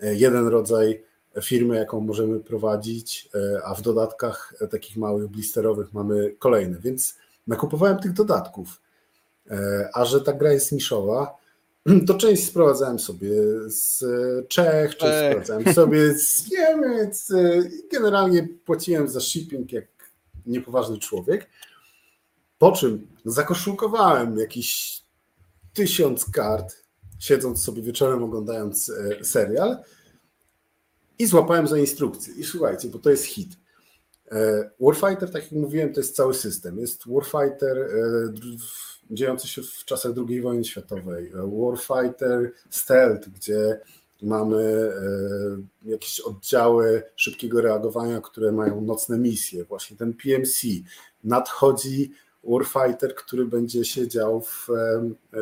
e, 0.02 0.14
jeden 0.14 0.46
rodzaj 0.46 1.02
firmy, 1.42 1.76
jaką 1.76 2.00
możemy 2.00 2.40
prowadzić, 2.40 3.28
e, 3.34 3.64
a 3.64 3.74
w 3.74 3.82
dodatkach 3.82 4.54
takich 4.70 4.96
małych 4.96 5.28
blisterowych 5.28 5.92
mamy 5.92 6.34
kolejne, 6.38 6.78
więc 6.78 7.14
nakupowałem 7.46 7.98
tych 7.98 8.12
dodatków. 8.12 8.80
A 9.92 10.04
że 10.04 10.20
ta 10.20 10.32
gra 10.32 10.52
jest 10.52 10.72
niszowa, 10.72 11.36
to 12.06 12.14
część 12.14 12.46
sprowadzałem 12.46 12.98
sobie 12.98 13.30
z 13.66 14.04
Czech, 14.48 14.96
część 14.96 15.14
Ech. 15.14 15.30
sprowadzałem 15.30 15.74
sobie 15.74 16.14
z 16.18 16.50
Niemiec. 16.50 17.32
Generalnie 17.92 18.48
płaciłem 18.64 19.08
za 19.08 19.20
shipping 19.20 19.72
jak 19.72 19.84
niepoważny 20.46 20.98
człowiek. 20.98 21.46
Po 22.64 22.72
czym 22.72 23.06
zakoszulkowałem 23.24 24.38
jakiś 24.38 25.00
tysiąc 25.74 26.30
kart, 26.30 26.76
siedząc 27.18 27.64
sobie 27.64 27.82
wieczorem 27.82 28.22
oglądając 28.22 28.90
e, 28.90 29.24
serial 29.24 29.78
i 31.18 31.26
złapałem 31.26 31.66
za 31.66 31.78
instrukcję. 31.78 32.34
I 32.34 32.44
słuchajcie, 32.44 32.88
bo 32.88 32.98
to 32.98 33.10
jest 33.10 33.24
hit. 33.24 33.48
E, 34.32 34.70
Warfighter, 34.80 35.30
tak 35.30 35.42
jak 35.42 35.52
mówiłem, 35.52 35.92
to 35.92 36.00
jest 36.00 36.16
cały 36.16 36.34
system. 36.34 36.78
Jest 36.78 37.02
Warfighter 37.06 37.78
e, 37.78 37.88
dziejący 39.10 39.48
się 39.48 39.62
w 39.62 39.84
czasach 39.84 40.12
II 40.28 40.40
wojny 40.40 40.64
światowej, 40.64 41.32
Warfighter 41.34 42.52
Stealth, 42.70 43.28
gdzie 43.28 43.80
mamy 44.22 44.92
jakieś 45.84 46.20
oddziały 46.20 47.02
szybkiego 47.16 47.60
reagowania, 47.60 48.20
które 48.20 48.52
mają 48.52 48.80
nocne 48.80 49.18
misje. 49.18 49.64
Właśnie 49.64 49.96
ten 49.96 50.14
PMC 50.14 50.66
nadchodzi 51.24 52.12
Warfighter, 52.46 53.14
który 53.14 53.44
będzie 53.44 53.84
się 53.84 54.08
dział 54.08 54.40
w 54.40 54.68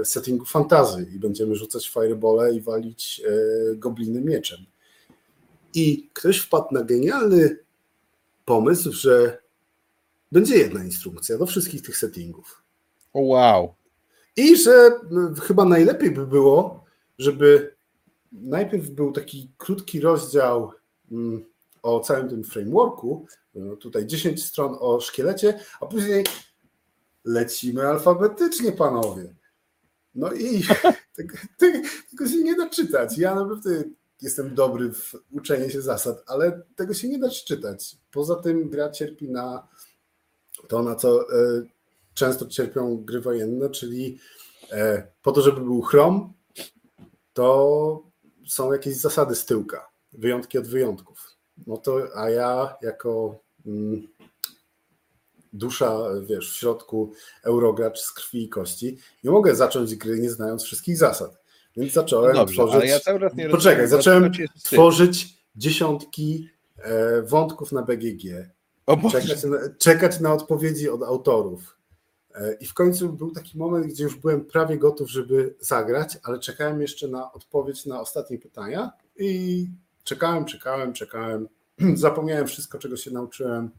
settingu 0.05 0.45
fantazy 0.45 1.07
i 1.15 1.19
będziemy 1.19 1.55
rzucać 1.55 1.91
firebole 1.91 2.55
i 2.55 2.61
walić 2.61 3.23
e, 3.27 3.77
gobliny 3.77 4.21
mieczem. 4.21 4.59
I 5.75 6.11
ktoś 6.13 6.39
wpadł 6.39 6.67
na 6.75 6.85
genialny 6.85 7.59
pomysł, 8.45 8.93
że 8.93 9.39
będzie 10.33 10.59
jedna 10.59 10.85
instrukcja 10.85 11.39
do 11.39 11.47
wszystkich 11.47 11.83
tych 11.83 11.97
settingów. 11.97 12.63
Wow. 13.15 13.75
I 14.37 14.57
że 14.57 14.91
chyba 15.43 15.65
najlepiej 15.65 16.11
by 16.11 16.27
było, 16.27 16.85
żeby 17.19 17.75
najpierw 18.33 18.91
był 18.91 19.13
taki 19.13 19.51
krótki 19.59 20.01
rozdział 20.01 20.73
mm, 21.13 21.45
o 21.83 22.01
całym 22.01 22.29
tym 22.29 22.45
frameworku, 22.45 23.27
no 23.55 23.77
tutaj 23.77 24.07
10 24.07 24.45
stron 24.45 24.77
o 24.81 25.01
szkielecie, 25.01 25.61
a 25.81 25.87
później 25.87 26.25
lecimy 27.25 27.89
alfabetycznie, 27.89 28.73
panowie. 28.73 29.35
No 30.15 30.33
i 30.33 30.63
tego, 31.59 32.29
się 32.29 32.43
nie 32.43 32.57
da 32.57 32.69
czytać. 32.69 33.19
Ja 33.19 33.35
naprawdę 33.35 33.85
jestem 34.23 34.55
dobry 34.55 34.93
w 34.93 35.15
uczeniu 35.31 35.71
się 35.71 35.83
zasad, 35.83 36.25
ale 36.27 36.63
tego 36.77 36.95
się 36.95 37.09
nie 37.09 37.19
da 37.19 37.31
czytać. 37.31 37.97
Poza 38.11 38.37
tym 38.37 38.71
gra 38.71 38.91
cierpi 38.91 39.31
na 39.31 39.69
to, 40.69 40.83
na 40.83 40.95
co 40.95 41.21
e, 41.21 41.63
często 42.15 42.47
cierpią 42.47 43.05
gry 43.05 43.21
wojenne, 43.21 43.71
czyli 43.71 44.19
e, 44.71 45.07
po 45.23 45.33
to, 45.33 45.43
żeby 45.43 45.61
był 45.61 45.83
chrom, 45.83 46.33
to 47.33 48.03
są 48.49 48.73
jakieś 48.73 48.97
zasady 48.97 49.35
z 49.35 49.47
tyłka, 49.47 49.91
wyjątki 50.13 50.59
od 50.59 50.67
wyjątków. 50.67 51.37
No 51.67 51.77
to, 51.77 52.01
a 52.17 52.31
ja 52.31 52.77
jako 52.83 53.39
mm, 53.67 54.09
dusza, 55.53 55.99
wiesz, 56.27 56.53
w 56.53 56.57
środku 56.57 57.13
eurogracz 57.43 58.01
z 58.01 58.13
krwi 58.13 58.45
i 58.45 58.49
kości, 58.49 58.99
nie 59.25 59.31
mogę 59.31 59.55
zacząć 59.57 59.95
gry 59.95 60.19
nie 60.19 60.31
znając 60.31 60.65
wszystkich 60.65 60.97
zasad. 60.97 61.43
Więc 61.77 61.93
zacząłem 61.93 62.37
Dobrze, 62.37 62.55
tworzyć. 62.55 62.91
Ja 62.91 63.49
Poczekaj, 63.51 63.89
zacząłem 63.89 64.33
tworzyć 64.63 65.39
dziesiątki 65.57 66.49
e, 66.79 67.23
wątków 67.23 67.73
na 67.73 67.83
BGG. 67.83 68.23
Czekać 69.13 69.45
na, 69.45 69.59
czekać 69.79 70.21
na 70.21 70.33
odpowiedzi 70.33 70.89
od 70.89 71.03
autorów. 71.03 71.77
E, 72.35 72.55
I 72.55 72.67
w 72.67 72.75
końcu 72.75 73.13
był 73.13 73.31
taki 73.31 73.59
moment, 73.59 73.87
gdzie 73.87 74.05
już 74.05 74.17
byłem 74.17 74.45
prawie 74.45 74.79
gotów, 74.79 75.11
żeby 75.11 75.55
zagrać, 75.61 76.19
ale 76.23 76.39
czekałem 76.39 76.81
jeszcze 76.81 77.09
na 77.09 77.33
odpowiedź 77.33 77.87
na 77.87 78.01
ostatnie 78.01 78.39
pytania 78.39 78.93
i 79.17 79.67
czekałem, 80.05 80.45
czekałem, 80.45 80.93
czekałem. 80.93 81.49
Zapomniałem 81.95 82.47
wszystko, 82.47 82.79
czego 82.79 82.97
się 82.97 83.11
nauczyłem 83.11 83.71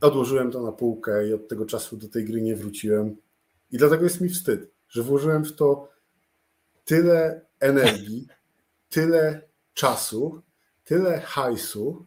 odłożyłem 0.00 0.50
to 0.50 0.62
na 0.62 0.72
półkę 0.72 1.28
i 1.28 1.34
od 1.34 1.48
tego 1.48 1.66
czasu 1.66 1.96
do 1.96 2.08
tej 2.08 2.24
gry 2.24 2.42
nie 2.42 2.56
wróciłem. 2.56 3.16
I 3.70 3.78
dlatego 3.78 4.04
jest 4.04 4.20
mi 4.20 4.28
wstyd, 4.28 4.70
że 4.88 5.02
włożyłem 5.02 5.44
w 5.44 5.52
to 5.52 5.88
tyle 6.84 7.46
energii, 7.60 8.28
tyle 8.88 9.42
czasu, 9.74 10.42
tyle 10.84 11.20
hajsu 11.20 12.06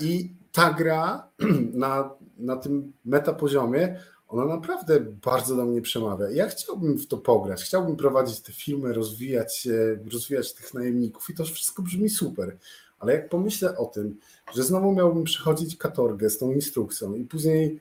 i 0.00 0.34
ta 0.52 0.72
gra 0.72 1.30
na, 1.84 2.10
na 2.36 2.56
tym 2.56 2.92
metapoziomie, 3.04 4.00
ona 4.28 4.44
naprawdę 4.44 5.00
bardzo 5.00 5.56
do 5.56 5.64
mnie 5.64 5.82
przemawia. 5.82 6.30
Ja 6.30 6.48
chciałbym 6.48 6.98
w 6.98 7.06
to 7.06 7.18
pograć, 7.18 7.62
chciałbym 7.62 7.96
prowadzić 7.96 8.40
te 8.40 8.52
filmy, 8.52 8.92
rozwijać, 8.92 9.68
rozwijać 10.12 10.54
tych 10.54 10.74
najemników 10.74 11.30
i 11.30 11.34
to 11.34 11.44
wszystko 11.44 11.82
brzmi 11.82 12.08
super. 12.08 12.56
Ale 13.04 13.12
jak 13.12 13.28
pomyślę 13.28 13.78
o 13.78 13.86
tym, 13.86 14.16
że 14.54 14.62
znowu 14.62 14.92
miałbym 14.92 15.24
przechodzić 15.24 15.76
katorgę 15.76 16.30
z 16.30 16.38
tą 16.38 16.52
instrukcją 16.52 17.14
i 17.14 17.24
później 17.24 17.80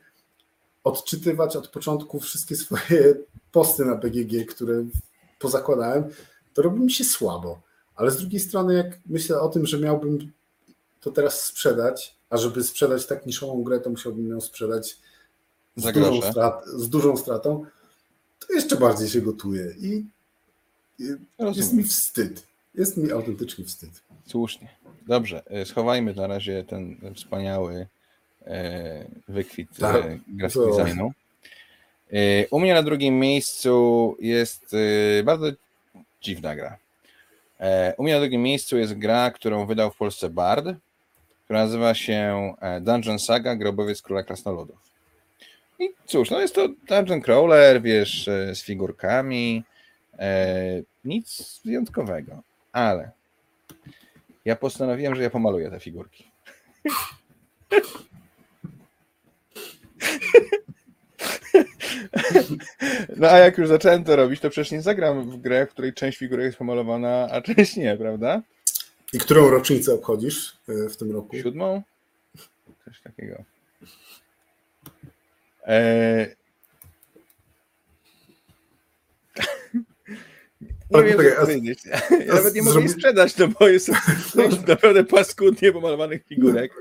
odczytywać 0.84 1.56
od 1.56 1.68
początku 1.68 2.20
wszystkie 2.20 2.56
swoje 2.56 3.16
posty 3.52 3.86
na 3.86 3.96
BGG, 3.96 4.46
które 4.46 4.86
pozakładałem, 5.40 6.04
to 6.54 6.62
robi 6.62 6.80
mi 6.80 6.92
się 6.92 7.04
słabo. 7.04 7.62
Ale 7.96 8.12
z 8.12 8.18
drugiej 8.18 8.40
strony, 8.40 8.74
jak 8.74 9.00
myślę 9.06 9.40
o 9.40 9.50
tym, 9.50 9.66
że 9.66 9.80
miałbym 9.80 10.32
to 11.02 11.12
teraz 11.12 11.44
sprzedać, 11.44 12.16
a 12.30 12.38
żeby 12.38 12.64
sprzedać 12.64 13.08
tak 13.08 13.26
niszową 13.26 13.64
grę, 13.64 13.80
to 13.80 13.90
musiałbym 13.90 14.30
ją 14.30 14.42
sprzedać 14.42 15.00
z, 15.76 15.92
dużą, 15.94 16.22
strat, 16.22 16.66
z 16.66 16.90
dużą 16.90 17.18
stratą, 17.18 17.66
to 18.40 18.54
jeszcze 18.54 18.76
bardziej 18.76 19.10
się 19.10 19.22
gotuje 19.22 19.76
i 19.80 20.06
jest 21.56 21.74
mi 21.74 21.84
wstyd. 21.84 22.48
Jest 22.74 22.98
mi 22.98 23.12
autentycznie 23.12 23.66
wstyd. 23.66 23.90
Słusznie. 24.28 24.70
Dobrze, 25.08 25.44
e, 25.50 25.66
schowajmy 25.66 26.14
na 26.14 26.28
razie 26.28 26.64
ten 26.64 26.98
wspaniały 27.16 27.88
e, 28.46 29.06
wykwit 29.28 29.70
e, 29.78 29.80
tak. 29.80 30.04
grafik 30.28 30.62
designu. 30.78 31.12
U 32.52 32.60
mnie 32.60 32.74
na 32.74 32.84
drugim 32.84 33.20
miejscu 33.20 34.18
jest 34.20 34.76
bardzo 35.24 35.46
dziwna 36.22 36.56
gra. 36.56 36.78
U 37.98 38.04
mnie 38.04 38.14
na 38.14 38.20
drugim 38.20 38.42
miejscu 38.42 38.78
jest 38.78 38.94
gra, 38.94 39.32
którą 39.32 39.66
wydał 39.66 39.92
w 39.92 39.98
Polsce 39.98 40.30
Bard, 40.30 40.66
która 41.46 41.60
nazywa 41.60 41.94
się 41.94 42.54
Dungeon 42.82 43.20
Saga 43.20 43.56
Grobowiec 43.56 44.02
Króla 44.02 44.24
Krasnoludów. 44.24 44.76
I 45.80 45.90
cóż, 46.06 46.30
no 46.30 46.40
jest 46.40 46.56
to 46.56 46.68
dungeon 46.88 47.22
crawler, 47.22 47.82
wiesz, 47.82 48.26
z 48.54 48.64
figurkami, 48.64 49.64
nic 51.06 51.60
wyjątkowego, 51.66 52.42
ale 52.72 53.12
ja 54.46 54.56
postanowiłem, 54.56 55.16
że 55.16 55.24
ja 55.24 55.30
pomaluję 55.30 55.70
te 55.70 55.80
figurki. 55.80 56.32
No 63.18 63.30
a 63.30 63.38
jak 63.38 63.58
już 63.58 63.68
zacząłem 63.68 64.04
to 64.04 64.16
robić, 64.16 64.40
to 64.40 64.50
przecież 64.50 64.72
nie 64.72 64.82
zagram 64.82 65.32
w 65.32 65.38
grę, 65.38 65.66
w 65.66 65.70
której 65.70 65.94
część 65.94 66.18
figurek 66.18 66.46
jest 66.46 66.58
pomalowana, 66.58 67.28
a 67.32 67.42
część 67.42 67.76
nie, 67.76 67.98
prawda? 67.98 68.42
I 69.14 69.20
którą 69.20 69.50
rocznicę 69.50 69.94
obchodzisz 69.94 70.58
e, 70.70 70.90
w 70.90 70.98
tym 70.98 71.12
roku? 71.12 71.38
Siódmą? 71.38 71.82
Coś 72.86 73.02
takiego. 73.02 73.44
E, 75.68 76.28
Nie 80.94 81.04
wiem, 81.04 81.18
co 81.36 81.42
powiedzieć. 81.42 81.80
Ja 82.28 82.34
nawet 82.34 82.56
nie 82.56 82.62
mogę 82.62 82.80
jej 82.80 82.90
sprzedać, 82.90 83.38
no 83.38 83.48
bo 83.60 83.68
jest 83.68 83.92
naprawdę 84.68 85.04
paskudnie 85.04 85.72
pomalowanych 85.72 86.26
figurek. 86.26 86.74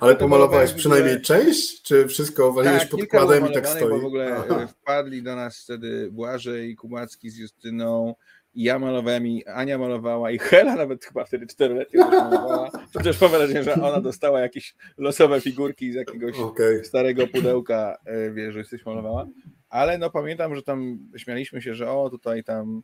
Ale 0.00 0.16
pomalowałeś 0.16 0.72
przynajmniej 0.72 1.20
część? 1.20 1.82
Czy 1.82 2.06
wszystko 2.06 2.52
waliłeś 2.52 2.80
tak, 2.80 2.88
podkładem 2.88 3.50
i 3.50 3.54
tak 3.54 3.68
stoi? 3.68 3.88
Bo 3.88 3.98
w 3.98 4.04
ogóle 4.04 4.44
wpadli 4.68 5.22
do 5.22 5.36
nas 5.36 5.58
wtedy 5.58 6.08
Błażej 6.12 6.76
Kubacki 6.76 7.30
z 7.30 7.36
Justyną 7.36 8.14
ja 8.54 8.78
malowałem 8.78 9.26
i 9.26 9.44
Ania 9.46 9.78
malowała 9.78 10.30
i 10.30 10.38
Hela 10.38 10.74
nawet 10.74 11.04
chyba 11.04 11.24
wtedy 11.24 11.46
czteroletnia 11.46 12.06
malowała. 12.10 12.70
Chociaż 12.94 13.20
mam 13.20 13.30
wrażenie, 13.30 13.62
że 13.62 13.74
ona 13.74 14.00
dostała 14.00 14.40
jakieś 14.40 14.74
losowe 14.96 15.40
figurki 15.40 15.92
z 15.92 15.94
jakiegoś 15.94 16.38
okay. 16.38 16.84
starego 16.84 17.26
pudełka, 17.26 17.98
e, 18.04 18.30
wiesz, 18.30 18.52
że 18.52 18.58
jesteś 18.58 18.86
malowała. 18.86 19.26
Ale 19.68 19.98
no 19.98 20.10
pamiętam, 20.10 20.54
że 20.54 20.62
tam 20.62 20.98
śmialiśmy 21.16 21.62
się, 21.62 21.74
że 21.74 21.90
o 21.90 22.10
tutaj 22.10 22.44
tam 22.44 22.82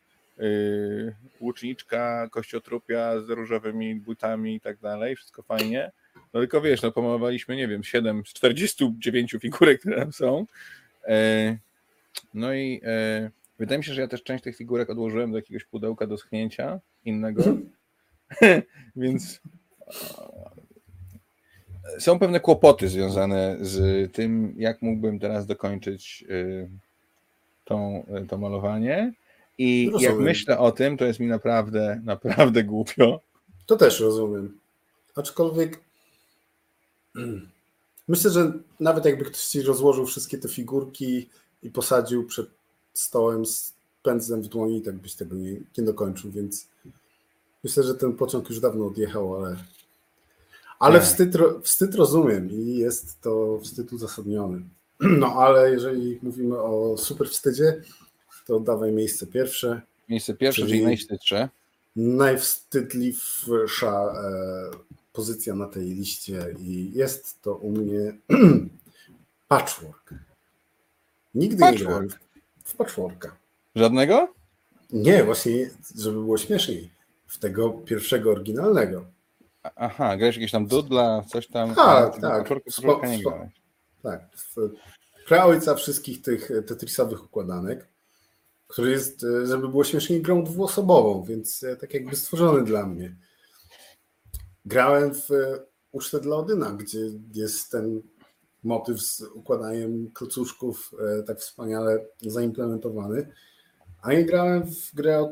łuczniczka, 1.41 2.29
kościotrupia 2.31 3.21
z 3.21 3.31
różowymi 3.31 3.95
butami 3.95 4.55
i 4.55 4.61
tak 4.61 4.79
dalej, 4.79 5.17
wszystko 5.17 5.43
fajnie. 5.43 5.93
No 6.35 6.41
tylko 6.41 6.61
wiesz, 6.61 6.83
no 6.83 6.93
pomalowaliśmy, 6.93 7.57
nie 7.57 7.69
wiem, 7.69 7.85
7 7.85 8.23
z 8.27 8.33
49 8.33 9.37
figurek, 9.41 9.81
które 9.81 9.97
tam 9.97 10.13
są. 10.13 10.47
E, 11.09 11.57
no 12.35 12.55
i 12.55 12.81
e, 12.85 13.31
wydaje 13.59 13.79
mi 13.79 13.85
się, 13.85 13.95
że 13.95 14.01
ja 14.01 14.09
też 14.09 14.23
część 14.23 14.45
tych 14.45 14.57
figurek 14.57 14.91
odłożyłem 14.91 15.31
do 15.31 15.39
jakiegoś 15.39 15.65
pudełka 15.65 16.07
do 16.07 16.19
schnięcia 16.19 16.81
innego, 17.05 17.43
więc 18.97 19.41
e, 21.97 22.01
są 22.01 22.19
pewne 22.19 22.41
kłopoty 22.41 22.89
związane 22.89 23.57
z 23.61 24.13
tym, 24.13 24.55
jak 24.57 24.83
mógłbym 24.83 25.19
teraz 25.19 25.47
dokończyć 25.47 26.25
tą, 27.65 28.07
to 28.29 28.39
malowanie. 28.39 29.13
I 29.59 29.91
Rozumiem. 29.93 30.13
jak 30.13 30.21
myślę 30.21 30.59
o 30.59 30.73
tym, 30.73 30.97
to 30.97 31.05
jest 31.05 31.21
mi 31.21 31.27
naprawdę, 31.27 32.01
naprawdę 32.05 32.65
głupio. 32.65 33.21
To 33.67 33.77
też 33.77 34.01
rozumiem. 34.01 34.59
Aczkolwiek 35.15 35.81
myślę, 38.09 38.31
że 38.31 38.53
nawet 38.81 39.05
jakby 39.05 39.25
ktoś 39.25 39.43
ci 39.43 39.63
rozłożył 39.63 40.07
wszystkie 40.07 40.39
te 40.39 40.49
figurki 40.49 41.29
i 41.63 41.71
posadził 41.71 42.27
przed 42.27 42.47
stołem 42.93 43.47
z 43.47 43.75
pędzlem 44.03 44.43
w 44.43 44.49
dłoni, 44.49 44.83
tak 44.83 44.95
byś 44.95 45.15
tego 45.15 45.37
nie, 45.37 45.53
nie 45.79 45.85
dokończył, 45.85 46.31
więc 46.31 46.69
myślę, 47.65 47.83
że 47.83 47.95
ten 47.95 48.13
pociąg 48.13 48.49
już 48.49 48.61
dawno 48.61 48.87
odjechał, 48.87 49.37
ale 49.37 49.57
ale 50.79 51.01
wstyd, 51.01 51.37
wstyd 51.63 51.95
rozumiem 51.95 52.51
i 52.51 52.77
jest 52.77 53.21
to 53.21 53.61
wstyd 53.63 53.93
uzasadniony. 53.93 54.63
No 55.19 55.27
ale 55.27 55.71
jeżeli 55.71 56.19
mówimy 56.23 56.59
o 56.59 56.97
super 56.99 57.29
wstydzie, 57.29 57.83
to 58.45 58.61
dawaj 58.61 58.93
miejsce 58.93 59.27
pierwsze. 59.27 59.81
Miejsce 60.09 60.35
pierwsze, 60.35 60.63
czyli, 60.63 60.73
czyli 60.73 60.85
najwstydsze. 60.85 61.49
Najwstydliwsza 61.97 63.93
e, 63.93 64.71
pozycja 65.13 65.55
na 65.55 65.67
tej 65.67 65.85
liście 65.85 66.55
i 66.59 66.93
jest 66.95 67.43
to 67.43 67.55
u 67.55 67.71
mnie 67.71 68.17
patchwork. 69.49 70.15
Nigdy 71.35 71.61
patchwork. 71.61 71.81
nie 71.81 71.87
grałem 71.87 72.09
w 72.65 72.77
patchworka. 72.77 73.37
Żadnego? 73.77 74.35
Nie, 74.93 75.25
właśnie, 75.25 75.71
żeby 75.97 76.21
było 76.21 76.39
śmieszniej. 76.39 76.91
W 77.27 77.39
tego 77.39 77.71
pierwszego 77.71 78.31
oryginalnego. 78.31 79.05
Aha, 79.77 80.17
grałeś 80.17 80.37
jakieś 80.37 80.51
tam 80.51 80.67
dudla, 80.67 81.25
coś 81.29 81.47
tam. 81.47 81.75
Tak, 81.75 82.21
tak. 82.21 82.39
Patchworka, 82.39 82.65
patchworka 82.65 83.09
nie 83.09 83.23
grałeś. 83.23 83.53
Tak. 84.03 84.29
Praojca 85.27 85.75
wszystkich 85.75 86.23
tych 86.23 86.51
tetrisowych 86.67 87.25
układanek 87.25 87.89
który 88.67 88.91
jest, 88.91 89.25
e, 89.25 89.47
żeby 89.47 89.69
było 89.69 89.85
śmieszniej, 89.85 90.23
grą 90.23 90.45
dwuosobową, 90.45 91.23
więc 91.23 91.63
e, 91.63 91.77
tak 91.77 91.95
jakby 91.95 92.17
stworzony 92.17 92.65
dla 92.65 92.87
mnie. 92.87 93.17
Grałem 94.65 95.15
w 95.15 95.31
e, 95.31 95.65
Ucztę 95.93 96.21
dla 96.21 96.37
Odyna, 96.37 96.71
gdzie 96.71 96.99
jest 97.35 97.71
ten 97.71 98.03
motyw 98.63 99.01
z 99.01 99.21
układaniem 99.21 100.11
klocuszków 100.15 100.95
tak 101.27 101.39
wspaniale 101.39 102.07
zaimplementowany, 102.21 103.33
a 104.03 104.13
nie 104.13 104.25
grałem 104.25 104.63
w 104.63 104.95
grę, 104.95 105.21
od 105.21 105.31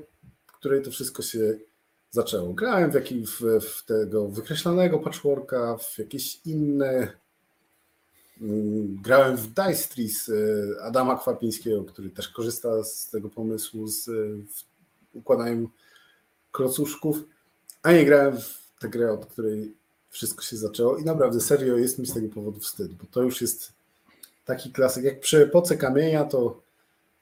której 0.59 0.83
to 0.83 0.91
wszystko 0.91 1.23
się 1.23 1.59
zaczęło. 2.11 2.55
Grałem 2.55 2.91
w, 2.91 2.95
jakiś, 2.95 3.31
w, 3.31 3.61
w 3.61 3.85
tego 3.85 4.29
wykreślonego 4.29 4.99
patchworka, 4.99 5.77
w 5.77 5.99
jakieś 5.99 6.47
inne 6.47 7.13
grałem 9.03 9.37
w 9.37 9.47
Dice 9.47 9.89
Trees 9.95 10.29
e, 10.29 10.83
Adama 10.83 11.19
Kwapińskiego, 11.19 11.85
który 11.85 12.11
też 12.11 12.29
korzysta 12.29 12.85
z 12.85 13.11
tego 13.11 13.29
pomysłu 13.29 13.87
z 13.87 14.11
układaniem 15.15 15.69
klocuszków, 16.53 17.17
a 17.83 17.93
nie 17.93 18.05
grałem 18.05 18.41
w 18.41 18.63
tę 18.81 18.89
grę, 18.89 19.13
od 19.13 19.27
której 19.27 19.75
wszystko 20.11 20.43
się 20.43 20.57
zaczęło 20.57 20.97
i 20.97 21.05
naprawdę 21.05 21.41
serio 21.41 21.77
jest 21.77 21.99
mi 21.99 22.07
z 22.07 22.15
tego 22.15 22.29
powodu 22.29 22.61
wstyd, 22.61 22.93
bo 22.93 23.05
to 23.11 23.23
już 23.23 23.41
jest 23.41 23.73
taki 24.45 24.73
klasyk. 24.73 25.05
Jak 25.05 25.21
przy 25.21 25.43
epoce 25.43 25.77
kamienia, 25.77 26.25
to, 26.25 26.63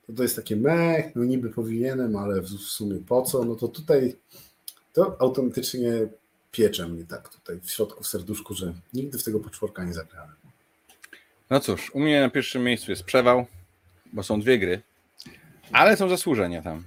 to, 0.06 0.12
to 0.12 0.22
jest 0.22 0.36
takie 0.36 0.56
mech, 0.56 1.16
no 1.16 1.24
niby 1.24 1.50
powinienem, 1.50 2.16
ale 2.16 2.40
w, 2.42 2.48
sumie 2.48 2.98
po 3.08 3.22
co? 3.22 3.44
No 3.44 3.54
to 3.54 3.68
tutaj 3.68 4.16
to 4.92 5.16
autentycznie 5.20 6.08
piecze 6.52 6.88
mnie 6.88 7.04
tak 7.04 7.28
tutaj 7.28 7.60
w 7.60 7.70
środku, 7.70 8.04
w 8.04 8.06
serduszku, 8.06 8.54
że 8.54 8.74
nigdy 8.92 9.18
w 9.18 9.24
tego 9.24 9.40
patchworka 9.40 9.84
nie 9.84 9.94
zagrałem. 9.94 10.39
No 11.50 11.60
cóż, 11.60 11.90
u 11.94 12.00
mnie 12.00 12.20
na 12.20 12.30
pierwszym 12.30 12.64
miejscu 12.64 12.90
jest 12.90 13.04
przewał, 13.04 13.46
bo 14.12 14.22
są 14.22 14.40
dwie 14.40 14.58
gry, 14.58 14.80
ale 15.72 15.96
są 15.96 16.08
zasłużenia 16.08 16.62
tam. 16.62 16.84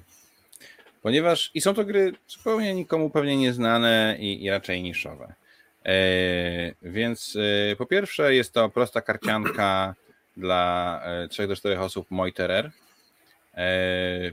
Ponieważ 1.02 1.52
i 1.54 1.62
są 1.62 1.74
to 1.74 1.86
gry 1.86 2.14
zupełnie 2.28 2.74
nikomu 2.74 3.10
pewnie 3.10 3.38
nieznane 3.38 4.16
i, 4.20 4.44
i 4.44 4.50
raczej 4.50 4.84
niszowe. 4.84 5.34
E, 5.86 5.94
więc 6.82 7.38
e, 7.72 7.76
po 7.76 7.86
pierwsze 7.86 8.36
jest 8.36 8.54
to 8.54 8.70
prosta 8.70 9.02
karcianka 9.02 9.96
dla 10.38 11.02
e, 11.06 11.28
3 11.28 11.48
do 11.48 11.56
4 11.56 11.80
osób 11.80 12.12
Moiterer. 12.12 12.72
E, 13.54 14.32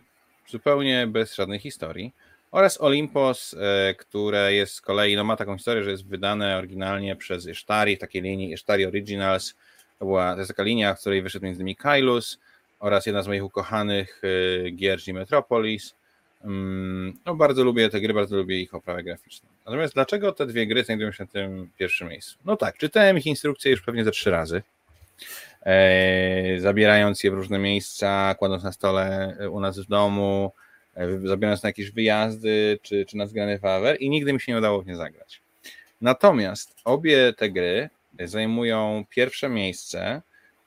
zupełnie 0.48 1.06
bez 1.06 1.34
żadnej 1.34 1.58
historii. 1.58 2.12
Oraz 2.50 2.80
Olympos, 2.80 3.56
które 3.98 4.54
jest 4.54 4.74
z 4.74 4.80
kolei, 4.80 5.16
no 5.16 5.24
ma 5.24 5.36
taką 5.36 5.56
historię, 5.56 5.84
że 5.84 5.90
jest 5.90 6.06
wydane 6.06 6.56
oryginalnie 6.56 7.16
przez 7.16 7.46
Ishtari, 7.46 7.96
w 7.96 8.00
takiej 8.00 8.22
linii 8.22 8.52
Ishtari 8.52 8.86
Originals, 8.86 9.54
to 10.00 10.06
była 10.06 10.32
to 10.32 10.38
jest 10.38 10.48
taka 10.48 10.62
linia, 10.62 10.94
w 10.94 11.00
której 11.00 11.22
wyszedł 11.22 11.44
między 11.44 11.58
innymi 11.58 11.76
Kailus 11.76 12.38
oraz 12.78 13.06
jedna 13.06 13.22
z 13.22 13.28
moich 13.28 13.44
ukochanych 13.44 14.22
y, 14.24 14.70
gier 14.70 14.98
Metropolis. 15.14 15.94
Mm, 16.44 17.18
no, 17.26 17.34
bardzo 17.34 17.64
lubię 17.64 17.90
te 17.90 18.00
gry, 18.00 18.14
bardzo 18.14 18.36
lubię 18.36 18.60
ich 18.60 18.74
oprawę 18.74 19.02
graficzną. 19.02 19.48
Natomiast 19.66 19.94
dlaczego 19.94 20.32
te 20.32 20.46
dwie 20.46 20.66
gry 20.66 20.84
znajdują 20.84 21.12
się 21.12 21.24
na 21.24 21.30
tym 21.30 21.70
pierwszym 21.78 22.08
miejscu? 22.08 22.38
No 22.44 22.56
tak, 22.56 22.76
czytałem 22.76 23.18
ich 23.18 23.26
instrukcje 23.26 23.70
już 23.70 23.82
pewnie 23.82 24.04
ze 24.04 24.10
trzy 24.10 24.30
razy. 24.30 24.62
E, 25.66 26.60
zabierając 26.60 27.24
je 27.24 27.30
w 27.30 27.34
różne 27.34 27.58
miejsca, 27.58 28.34
kładąc 28.38 28.62
na 28.62 28.72
stole 28.72 29.36
e, 29.40 29.50
u 29.50 29.60
nas 29.60 29.78
w 29.78 29.86
domu, 29.86 30.52
e, 30.94 31.28
zabierając 31.28 31.62
na 31.62 31.68
jakieś 31.68 31.90
wyjazdy 31.90 32.78
czy, 32.82 33.06
czy 33.06 33.16
na 33.16 33.26
zgrany 33.26 33.58
wawer 33.58 33.96
i 34.00 34.10
nigdy 34.10 34.32
mi 34.32 34.40
się 34.40 34.52
nie 34.52 34.58
udało 34.58 34.82
w 34.82 34.86
nie 34.86 34.96
zagrać. 34.96 35.40
Natomiast 36.00 36.76
obie 36.84 37.32
te 37.32 37.50
gry 37.50 37.90
zajmują 38.28 39.04
pierwsze 39.10 39.48
miejsce, 39.48 40.22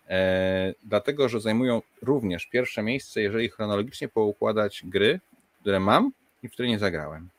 e, 0.10 0.74
dlatego 0.84 1.30
że 1.30 1.42
zajmują 1.42 1.82
również 2.02 2.46
pierwsze 2.46 2.84
miejsce, 2.84 3.22
jeżeli 3.22 3.50
chronologicznie 3.50 4.08
poukładać 4.08 4.82
gry, 4.86 5.20
które 5.62 5.80
mam 5.80 6.12
i 6.44 6.50
w 6.50 6.52
które 6.52 6.68
nie 6.68 6.80
zagrałem. 6.80 7.30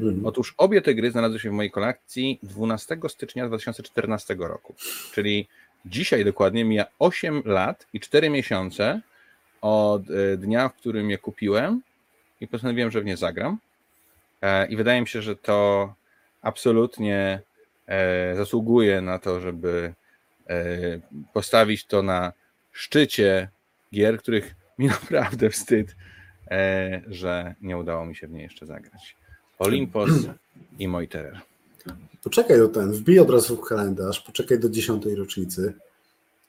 Mhm. 0.00 0.26
Otóż 0.26 0.54
obie 0.56 0.82
te 0.82 0.94
gry 0.94 1.10
znalazły 1.10 1.38
się 1.40 1.50
w 1.50 1.52
mojej 1.52 1.70
kolekcji 1.70 2.38
12 2.42 2.96
stycznia 3.08 3.46
2014 3.46 4.36
roku, 4.38 4.74
czyli 5.12 5.48
dzisiaj 5.86 6.24
dokładnie 6.24 6.64
mija 6.64 6.86
8 6.98 7.42
lat 7.44 7.86
i 7.92 8.00
4 8.00 8.30
miesiące 8.30 9.00
od 9.60 10.02
e, 10.10 10.36
dnia, 10.36 10.68
w 10.68 10.74
którym 10.74 11.10
je 11.10 11.18
kupiłem 11.18 11.82
i 12.40 12.48
postanowiłem, 12.48 12.90
że 12.90 13.00
w 13.00 13.04
nie 13.04 13.16
zagram. 13.16 13.58
E, 14.42 14.66
I 14.66 14.76
wydaje 14.76 15.00
mi 15.00 15.08
się, 15.08 15.22
że 15.22 15.36
to 15.36 15.94
absolutnie 16.42 17.40
zasługuje 18.36 19.00
na 19.00 19.18
to, 19.18 19.40
żeby 19.40 19.94
e, 20.48 21.00
postawić 21.32 21.86
to 21.86 22.02
na 22.02 22.32
szczycie 22.72 23.48
gier, 23.94 24.18
których 24.18 24.54
mi 24.78 24.86
naprawdę 24.86 25.50
wstyd, 25.50 25.96
e, 26.50 27.02
że 27.06 27.54
nie 27.60 27.76
udało 27.76 28.06
mi 28.06 28.16
się 28.16 28.26
w 28.26 28.30
nie 28.30 28.42
jeszcze 28.42 28.66
zagrać. 28.66 29.16
Olympos 29.58 30.10
i 30.78 30.88
Moiterer. 30.88 31.40
Poczekaj 32.24 32.58
do 32.58 32.68
ten, 32.68 32.92
wbij 32.92 33.18
od 33.18 33.30
razu 33.30 33.56
w 33.56 33.60
kalendarz, 33.60 34.20
poczekaj 34.20 34.58
do 34.58 34.68
dziesiątej 34.68 35.14
rocznicy. 35.14 35.74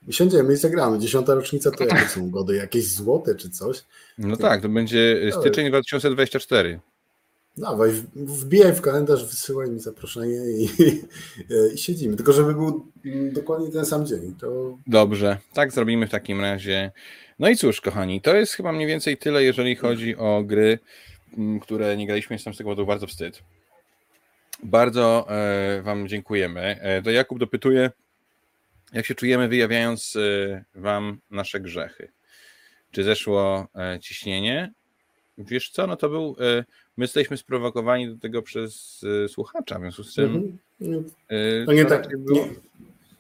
I 0.07 0.14
siądziemy 0.14 0.53
i 0.53 0.57
zagramy. 0.57 0.99
Dziesiąta 0.99 1.35
rocznica 1.35 1.72
to 1.72 1.84
jakie 1.84 2.07
są 2.07 2.30
gody? 2.30 2.55
Jakieś 2.55 2.88
złote 2.88 3.35
czy 3.35 3.49
coś? 3.49 3.84
No 4.18 4.38
tak, 4.38 4.61
to 4.61 4.69
będzie 4.69 5.31
styczeń 5.39 5.69
2024. 5.69 6.80
Dawaj, 7.57 7.91
wbijaj 8.15 8.73
w 8.73 8.81
kalendarz, 8.81 9.25
wysyłaj 9.25 9.69
mi 9.69 9.80
zaproszenie 9.80 10.35
i, 10.35 10.63
i, 11.73 11.77
siedzimy. 11.77 12.15
Tylko 12.15 12.34
żeby 12.34 12.53
był 12.53 12.91
dokładnie 13.31 13.71
ten 13.71 13.85
sam 13.85 14.05
dzień. 14.05 14.35
To... 14.39 14.77
Dobrze, 14.88 15.38
tak 15.53 15.71
zrobimy 15.71 16.07
w 16.07 16.11
takim 16.11 16.41
razie. 16.41 16.91
No 17.39 17.49
i 17.49 17.57
cóż, 17.57 17.81
kochani, 17.81 18.21
to 18.21 18.35
jest 18.35 18.53
chyba 18.53 18.71
mniej 18.71 18.88
więcej 18.88 19.17
tyle, 19.17 19.43
jeżeli 19.43 19.75
chodzi 19.75 20.15
o 20.15 20.43
gry, 20.45 20.80
które 21.61 21.97
nie 21.97 22.07
graliśmy, 22.07 22.35
jestem 22.35 22.53
z 22.53 22.57
tego 22.57 22.69
powodu 22.69 22.85
bardzo 22.85 23.07
wstyd. 23.07 23.43
Bardzo 24.63 25.27
e, 25.30 25.81
Wam 25.81 26.07
dziękujemy. 26.07 26.61
E, 26.81 27.01
to 27.01 27.11
Jakub 27.11 27.39
dopytuje, 27.39 27.91
jak 28.93 29.05
się 29.05 29.15
czujemy, 29.15 29.47
wyjawiając 29.47 30.15
e, 30.15 30.63
Wam 30.75 31.19
nasze 31.31 31.59
grzechy. 31.59 32.11
Czy 32.91 33.03
zeszło 33.03 33.67
e, 33.75 33.99
ciśnienie? 33.99 34.73
Wiesz 35.38 35.69
co, 35.69 35.88
no 35.88 35.95
to 35.95 36.09
był 36.09 36.35
my 36.97 37.03
jesteśmy 37.03 37.37
sprowokowani 37.37 38.09
do 38.09 38.21
tego 38.21 38.41
przez 38.41 39.03
y, 39.03 39.29
słuchacza, 39.29 39.79
w 39.79 39.81
związku 39.81 40.03
z 40.03 40.13
czym. 40.13 40.59
Mhm. 40.81 41.05
Y, 41.31 41.63
to 41.65 41.73
nie, 41.73 41.85
tak, 41.85 42.07
nie, 42.27 42.49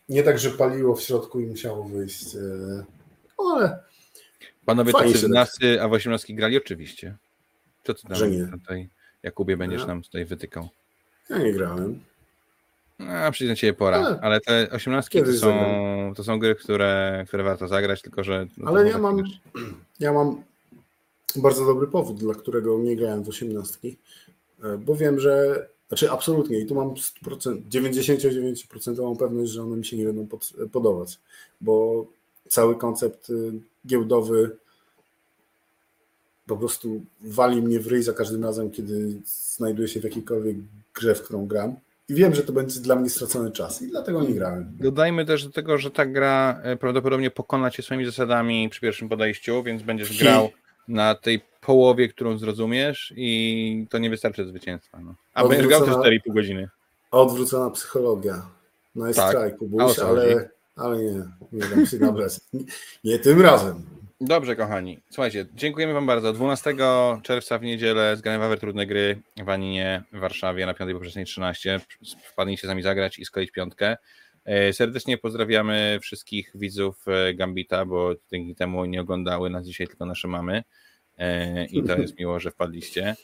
nie, 0.09 0.23
tak, 0.23 0.39
że 0.39 0.49
paliło 0.49 0.95
w 0.95 1.01
środku 1.01 1.39
i 1.39 1.45
musiało 1.45 1.83
wyjść. 1.83 2.35
Y, 2.35 2.83
ale. 3.37 3.79
Panowie 4.65 4.93
tacy 4.93 5.27
w 5.27 5.29
nasy, 5.29 5.81
a 5.81 5.87
w 5.87 5.93
18 5.93 6.33
grali 6.33 6.57
oczywiście. 6.57 7.15
Co 7.83 7.93
ty 7.93 8.07
tam 8.07 8.59
tutaj, 8.59 8.89
Jakubie, 9.23 9.57
będziesz 9.57 9.81
ja. 9.81 9.87
nam 9.87 10.01
tutaj 10.01 10.25
wytykał? 10.25 10.69
Ja 11.29 11.37
nie 11.37 11.53
grałem. 11.53 11.99
A 13.09 13.31
przyjdę 13.31 13.55
cię 13.55 13.73
pora, 13.73 13.97
ale, 13.97 14.19
ale 14.21 14.41
te 14.41 14.69
18 14.71 15.23
to 15.23 15.33
są, 15.33 16.13
to 16.15 16.23
są 16.23 16.39
gry, 16.39 16.55
które, 16.55 17.23
które 17.27 17.43
warto 17.43 17.67
zagrać, 17.67 18.01
tylko 18.01 18.23
że. 18.23 18.47
No 18.57 18.71
ale 18.71 18.89
ja 18.89 18.97
mam, 18.97 19.23
ja 19.99 20.13
mam 20.13 20.43
bardzo 21.35 21.65
dobry 21.65 21.87
powód, 21.87 22.19
dla 22.19 22.33
którego 22.33 22.79
nie 22.79 22.95
grałem 22.95 23.23
w 23.23 23.29
18, 23.29 23.89
e, 24.63 24.77
bo 24.77 24.95
wiem, 24.95 25.19
że 25.19 25.65
znaczy 25.87 26.11
absolutnie 26.11 26.59
i 26.59 26.65
tu 26.65 26.75
mam 26.75 26.93
100%, 26.93 27.61
99% 27.69 29.17
pewność, 29.17 29.51
że 29.51 29.63
one 29.63 29.77
mi 29.77 29.85
się 29.85 29.97
nie 29.97 30.05
będą 30.05 30.27
pod, 30.27 30.53
podobać, 30.71 31.19
bo 31.61 32.05
cały 32.47 32.75
koncept 32.75 33.29
y, 33.29 33.51
giełdowy 33.87 34.57
po 36.47 36.57
prostu 36.57 37.05
wali 37.21 37.61
mnie 37.61 37.79
w 37.79 37.87
ryj 37.87 38.03
za 38.03 38.13
każdym 38.13 38.43
razem, 38.43 38.71
kiedy 38.71 39.21
znajduję 39.25 39.87
się 39.87 39.99
w 39.99 40.03
jakiejkolwiek 40.03 40.57
grze, 40.95 41.15
w 41.15 41.21
którą 41.21 41.47
gram. 41.47 41.75
I 42.09 42.13
wiem, 42.13 42.35
że 42.35 42.43
to 42.43 42.53
będzie 42.53 42.79
dla 42.79 42.95
mnie 42.95 43.09
stracony 43.09 43.51
czas 43.51 43.81
i 43.81 43.87
dlatego 43.87 44.23
nie 44.23 44.33
grałem. 44.33 44.77
Dodajmy 44.79 45.25
też 45.25 45.45
do 45.45 45.51
tego, 45.51 45.77
że 45.77 45.91
ta 45.91 46.05
gra 46.05 46.59
e, 46.63 46.77
prawdopodobnie 46.77 47.31
pokona 47.31 47.71
cię 47.71 47.83
swoimi 47.83 48.05
zasadami 48.05 48.69
przy 48.69 48.81
pierwszym 48.81 49.09
podejściu, 49.09 49.63
więc 49.63 49.81
będziesz 49.81 50.17
grał 50.23 50.49
na 50.87 51.15
tej 51.15 51.41
połowie, 51.61 52.07
którą 52.07 52.37
zrozumiesz 52.37 53.13
i 53.15 53.87
to 53.89 53.97
nie 53.97 54.09
wystarczy 54.09 54.45
zwycięstwa. 54.45 54.99
No. 54.99 55.15
A 55.33 55.47
będziesz 55.47 55.67
grał 55.67 55.81
przez 55.81 55.95
4,5 55.95 56.19
godziny. 56.33 56.69
Odwrócona 57.11 57.69
psychologia. 57.69 58.41
No 58.95 59.07
jest 59.07 59.19
Tak. 59.19 59.29
strajk, 59.29 59.57
Kubuś, 59.57 59.99
ale, 59.99 60.49
ale 60.75 60.97
nie, 60.97 61.23
nie 61.51 61.67
dam 61.69 61.85
się 61.85 61.97
nabrać. 61.97 62.33
Nie, 62.53 62.63
nie 63.03 63.19
tym 63.19 63.41
razem. 63.41 63.83
Dobrze, 64.21 64.55
kochani. 64.55 64.99
Słuchajcie, 65.09 65.45
dziękujemy 65.55 65.93
Wam 65.93 66.05
bardzo. 66.07 66.33
12 66.33 66.75
czerwca 67.23 67.59
w 67.59 67.61
niedzielę 67.61 68.17
zgramy 68.17 68.39
w 68.39 68.41
Awer 68.41 68.59
Trudne 68.59 68.85
Gry 68.85 69.21
w 69.45 69.49
Aninie 69.49 70.03
w 70.13 70.19
Warszawie 70.19 70.65
na 70.65 70.73
5 70.73 70.93
poprzedniej 70.93 71.25
13. 71.25 71.79
Wpadnijcie 72.23 72.67
z 72.67 72.69
nami 72.69 72.81
zagrać 72.83 73.19
i 73.19 73.25
skleić 73.25 73.51
piątkę. 73.51 73.97
E, 74.45 74.73
Serdecznie 74.73 75.17
pozdrawiamy 75.17 75.99
wszystkich 76.01 76.51
widzów 76.55 77.05
e, 77.07 77.33
Gambita, 77.33 77.85
bo 77.85 78.15
dzięki 78.31 78.55
temu 78.55 78.85
nie 78.85 79.01
oglądały 79.01 79.49
nas 79.49 79.65
dzisiaj 79.65 79.87
tylko 79.87 80.05
nasze 80.05 80.27
mamy. 80.27 80.63
E, 81.17 81.65
I 81.65 81.83
to 81.83 81.97
jest 81.97 82.19
miło, 82.19 82.39
że 82.39 82.51
wpadliście. 82.51 83.15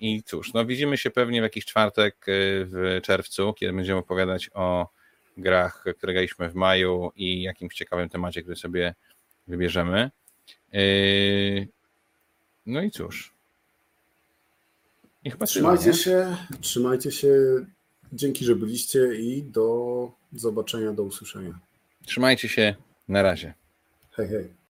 I 0.00 0.22
cóż, 0.22 0.52
no 0.52 0.66
widzimy 0.66 0.96
się 0.96 1.10
pewnie 1.10 1.40
w 1.40 1.44
jakiś 1.44 1.64
czwartek 1.64 2.26
w 2.26 3.00
czerwcu, 3.02 3.52
kiedy 3.52 3.72
będziemy 3.72 3.98
opowiadać 3.98 4.50
o 4.54 4.88
grach, 5.36 5.84
które 5.96 6.12
graliśmy 6.12 6.48
w 6.48 6.54
maju 6.54 7.12
i 7.16 7.42
jakimś 7.42 7.74
ciekawym 7.74 8.08
temacie, 8.08 8.42
który 8.42 8.56
sobie 8.56 8.94
wybierzemy. 9.46 10.10
No 12.66 12.82
i 12.82 12.90
cóż. 12.90 13.34
I 15.24 15.30
tyle, 15.30 15.46
Trzymajcie 15.46 15.94
się, 15.94 16.36
trzymajcie 16.60 17.12
się. 17.12 17.28
Dzięki, 18.14 18.44
że 18.44 18.56
byliście 18.56 19.14
i 19.14 19.42
do 19.42 20.10
zobaczenia, 20.32 20.92
do 20.92 21.02
usłyszenia. 21.02 21.58
Trzymajcie 22.06 22.48
się. 22.48 22.74
Na 23.08 23.22
razie. 23.22 23.54
Hej, 24.10 24.28
hej. 24.28 24.54